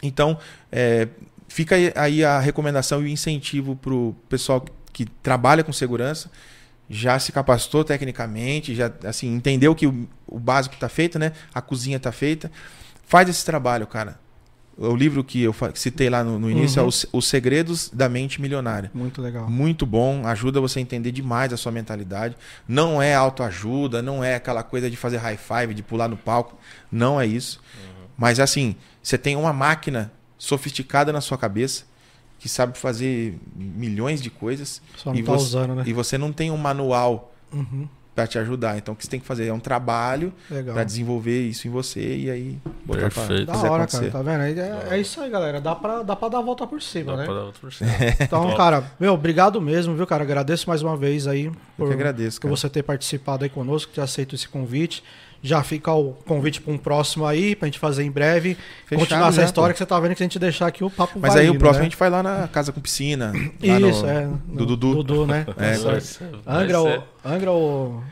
Então, 0.00 0.38
é, 0.70 1.08
fica 1.48 1.74
aí- 1.96 2.22
a 2.24 2.38
recomendação 2.38 3.00
e 3.02 3.04
o 3.04 3.08
incentivo 3.08 3.74
para 3.74 3.92
o 3.94 4.14
pessoal 4.28 4.64
que 4.92 5.04
trabalha 5.22 5.64
com 5.64 5.72
segurança, 5.72 6.30
já 6.90 7.18
se 7.18 7.32
capacitou 7.32 7.84
tecnicamente, 7.84 8.74
já 8.74 8.90
assim 9.04 9.34
entendeu 9.34 9.74
que 9.74 9.86
o, 9.86 10.08
o 10.26 10.38
básico 10.38 10.74
está 10.74 10.88
feito, 10.88 11.18
né? 11.18 11.32
A 11.52 11.60
cozinha 11.60 11.96
está 11.98 12.10
feita. 12.12 12.50
Faz 13.06 13.28
esse 13.28 13.44
trabalho, 13.44 13.86
cara. 13.86 14.18
O 14.80 14.94
livro 14.94 15.24
que 15.24 15.42
eu 15.42 15.52
citei 15.74 16.08
lá 16.08 16.22
no, 16.22 16.38
no 16.38 16.48
início 16.48 16.80
Uhum. 16.80 16.86
é 16.86 16.88
Os, 16.88 17.04
Os 17.12 17.26
Segredos 17.26 17.90
da 17.92 18.08
Mente 18.08 18.40
Milionária. 18.40 18.90
Muito 18.94 19.20
legal. 19.20 19.50
Muito 19.50 19.84
bom, 19.84 20.24
ajuda 20.24 20.60
você 20.60 20.78
a 20.78 20.82
entender 20.82 21.10
demais 21.10 21.52
a 21.52 21.56
sua 21.56 21.72
mentalidade. 21.72 22.36
Não 22.66 23.02
é 23.02 23.12
autoajuda, 23.14 24.00
não 24.00 24.22
é 24.22 24.36
aquela 24.36 24.62
coisa 24.62 24.88
de 24.88 24.96
fazer 24.96 25.16
high 25.16 25.36
five, 25.36 25.74
de 25.74 25.82
pular 25.82 26.06
no 26.08 26.16
palco. 26.16 26.56
Não 26.92 27.20
é 27.20 27.26
isso. 27.26 27.60
Mas 28.16 28.38
assim, 28.38 28.76
você 29.02 29.18
tem 29.18 29.34
uma 29.36 29.52
máquina 29.52 30.12
sofisticada 30.38 31.12
na 31.12 31.20
sua 31.20 31.36
cabeça 31.36 31.84
que 32.38 32.48
sabe 32.48 32.78
fazer 32.78 33.36
milhões 33.56 34.22
de 34.22 34.30
coisas 34.30 34.80
Só 34.96 35.10
não 35.10 35.18
e 35.18 35.22
tá 35.24 35.32
você- 35.32 35.44
usando, 35.44 35.74
né? 35.74 35.82
e 35.86 35.92
você 35.92 36.16
não 36.16 36.32
tem 36.32 36.50
um 36.52 36.56
manual 36.56 37.34
Uhum. 37.52 37.88
para 38.14 38.26
te 38.28 38.38
ajudar. 38.38 38.78
Então 38.78 38.94
o 38.94 38.96
que 38.96 39.04
você 39.04 39.10
tem 39.10 39.18
que 39.18 39.26
fazer 39.26 39.46
é 39.46 39.52
um 39.52 39.58
trabalho 39.58 40.32
para 40.72 40.84
desenvolver 40.84 41.48
isso 41.48 41.66
em 41.66 41.70
você 41.70 42.00
e 42.16 42.30
aí 42.30 42.58
botar 42.84 43.00
pra 43.00 43.10
Perfeito. 43.10 43.46
Da 43.46 43.54
fazer 43.54 43.68
hora, 43.68 43.82
acontecer. 43.84 44.12
cara, 44.12 44.24
tá 44.24 44.30
vendo? 44.38 44.60
É, 44.60 44.96
é 44.96 45.00
isso 45.00 45.20
aí, 45.20 45.28
galera. 45.30 45.60
Dá 45.60 45.74
pra, 45.74 46.02
dá 46.04 46.14
pra 46.14 46.28
dar 46.28 46.38
a 46.38 46.42
volta 46.42 46.64
por 46.66 46.80
cima, 46.80 47.12
Dá 47.12 47.18
né? 47.18 47.24
pra 47.24 47.34
dar 47.34 47.44
outro 47.44 47.60
por 47.60 47.72
cima. 47.74 47.90
Então, 48.20 48.54
cara, 48.56 48.84
meu, 49.00 49.14
obrigado 49.14 49.60
mesmo, 49.60 49.96
viu, 49.96 50.06
cara? 50.06 50.22
Agradeço 50.22 50.68
mais 50.68 50.80
uma 50.82 50.96
vez 50.96 51.26
aí 51.26 51.46
Eu 51.46 51.52
por, 51.76 51.88
que 51.88 51.94
agradeço, 51.94 52.40
por 52.40 52.48
você 52.50 52.68
ter 52.68 52.82
participado 52.84 53.42
aí 53.44 53.50
conosco, 53.50 53.92
ter 53.92 54.00
aceito 54.00 54.34
esse 54.36 54.48
convite. 54.48 55.02
Já 55.40 55.62
fica 55.62 55.92
o 55.92 56.14
convite 56.26 56.60
para 56.60 56.72
um 56.72 56.76
próximo 56.78 57.24
aí, 57.24 57.54
pra 57.54 57.66
gente 57.66 57.78
fazer 57.78 58.02
em 58.02 58.10
breve. 58.10 58.56
Fechado 58.86 59.00
continuar 59.00 59.28
essa 59.28 59.40
já, 59.40 59.44
história 59.44 59.68
pô. 59.68 59.74
que 59.74 59.78
você 59.78 59.86
tá 59.86 60.00
vendo 60.00 60.14
que 60.16 60.22
a 60.22 60.26
gente 60.26 60.38
deixar 60.38 60.66
aqui 60.66 60.82
o 60.82 60.90
papo 60.90 61.18
Mas 61.20 61.32
vai 61.34 61.42
aí 61.42 61.48
o 61.48 61.52
indo, 61.52 61.58
próximo 61.60 61.78
né? 61.82 61.86
a 61.86 61.90
gente 61.90 61.96
vai 61.98 62.10
lá 62.10 62.22
na 62.24 62.48
casa 62.48 62.72
com 62.72 62.80
piscina. 62.80 63.32
lá 63.62 63.80
Isso, 63.80 64.02
no- 64.02 64.08
é. 64.10 64.24
Do 64.26 64.38
no- 64.48 64.66
Dudu. 64.66 64.94
Dudu, 64.96 65.26
né? 65.26 65.44
É, 65.46 65.52
Tá 65.52 65.52
Vai 65.56 65.76
certo. 65.76 66.00
ser- 66.02 66.30
vai 66.44 66.62
Angra 66.64 66.78
ser- 66.80 66.86
ou. 66.98 67.04
Angra 67.24 67.50
ou. 67.52 68.02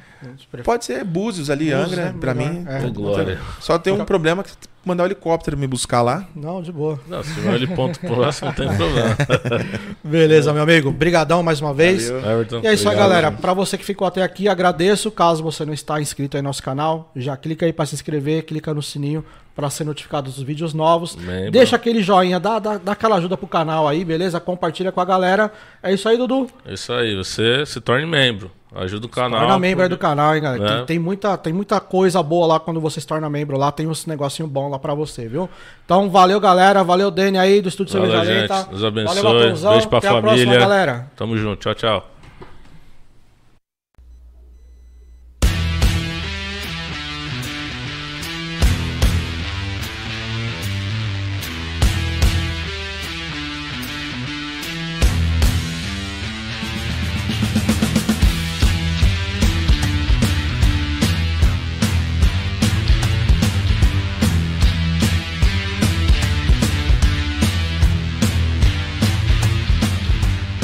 Pode 0.64 0.84
ser 0.84 1.04
Búzios 1.04 1.50
ali, 1.50 1.70
Búzios, 1.70 1.92
Angra, 1.92 2.04
né? 2.06 2.14
pra 2.18 2.34
mim. 2.34 2.64
é. 2.68 2.90
Glória. 2.90 3.38
Só 3.60 3.78
tem 3.78 3.92
um 3.92 4.04
problema 4.04 4.42
que 4.42 4.50
mandar 4.84 5.02
o 5.02 5.06
helicóptero 5.06 5.56
me 5.58 5.66
buscar 5.66 6.00
lá. 6.02 6.26
Não, 6.34 6.62
de 6.62 6.70
boa. 6.70 6.98
Não, 7.08 7.22
se 7.22 7.40
não 7.40 7.54
ele 7.54 7.66
ponto 7.66 7.98
próximo, 8.00 8.48
não 8.48 8.54
tem 8.54 8.68
problema. 8.76 9.16
Beleza, 10.02 10.52
meu 10.52 10.62
amigo. 10.62 10.90
Brigadão 10.92 11.42
mais 11.42 11.60
uma 11.60 11.74
vez. 11.74 12.08
Everton, 12.08 12.60
E 12.62 12.66
é 12.68 12.74
isso 12.74 12.88
aí, 12.88 12.96
galera. 12.96 13.30
gente. 13.30 13.40
Pra 13.40 13.52
você 13.52 13.76
que 13.76 13.84
ficou 13.84 14.06
até 14.06 14.22
aqui, 14.22 14.48
agradeço. 14.48 15.10
Caso 15.10 15.42
você 15.42 15.64
não 15.64 15.72
está 15.72 16.00
inscrito 16.00 16.36
aí 16.36 16.42
no 16.42 16.48
nosso 16.48 16.62
canal, 16.62 17.10
já 17.16 17.36
clica 17.36 17.66
aí 17.66 17.72
pra 17.72 17.84
se 17.84 17.94
inscrever, 17.94 18.44
clica 18.44 18.72
no 18.72 18.82
sininho 18.82 19.24
pra 19.54 19.70
ser 19.70 19.84
notificado 19.84 20.30
dos 20.30 20.42
vídeos 20.42 20.72
novos. 20.74 21.16
Membro. 21.16 21.50
Deixa 21.50 21.76
aquele 21.76 22.02
joinha, 22.02 22.38
dá, 22.38 22.58
dá, 22.58 22.78
dá 22.78 22.92
aquela 22.92 23.16
ajuda 23.16 23.36
pro 23.36 23.46
canal 23.48 23.88
aí, 23.88 24.04
beleza? 24.04 24.38
Compartilha 24.38 24.92
com 24.92 25.00
a 25.00 25.04
galera. 25.04 25.50
É 25.82 25.92
isso 25.92 26.08
aí, 26.08 26.16
Dudu. 26.16 26.48
É 26.64 26.74
isso 26.74 26.92
aí, 26.92 27.16
você 27.16 27.64
se 27.66 27.80
torne 27.80 28.06
membro. 28.06 28.50
Ajuda 28.74 29.06
o 29.06 29.08
canal. 29.08 29.40
Torna 29.40 29.58
membro 29.58 29.84
aí 29.84 29.88
do 29.88 29.96
canal, 29.96 30.34
hein, 30.34 30.42
galera. 30.42 30.62
né? 30.64 30.76
Tem, 30.78 30.86
tem 30.86 30.98
muita, 30.98 31.36
tem 31.38 31.52
muita 31.52 31.80
coisa 31.80 32.22
boa 32.22 32.46
lá 32.46 32.60
quando 32.60 32.80
você 32.80 33.00
se 33.00 33.06
torna 33.06 33.30
membro 33.30 33.56
lá. 33.56 33.70
Tem 33.72 33.86
uns 33.86 34.04
negocinho 34.06 34.46
bom 34.48 34.68
lá 34.68 34.78
pra 34.78 34.92
você, 34.92 35.26
viu? 35.28 35.48
Então, 35.84 36.10
valeu, 36.10 36.38
galera. 36.40 36.82
Valeu, 36.84 37.10
Dani 37.10 37.38
aí 37.38 37.62
do 37.62 37.68
Estúdio 37.68 37.92
Cerveja. 37.92 38.22
Lenta. 38.22 38.64
Deus 38.70 38.84
abençoe. 38.84 39.22
Valeu, 39.22 39.40
Batonzão. 39.40 39.72
Beijo 39.72 39.88
pra 39.88 39.98
Até 39.98 40.08
a 40.08 40.20
próxima, 40.20 40.36
família. 40.44 40.58
galera. 40.58 41.10
Tamo 41.16 41.36
junto. 41.38 41.60
Tchau, 41.60 41.74
tchau. 41.74 42.15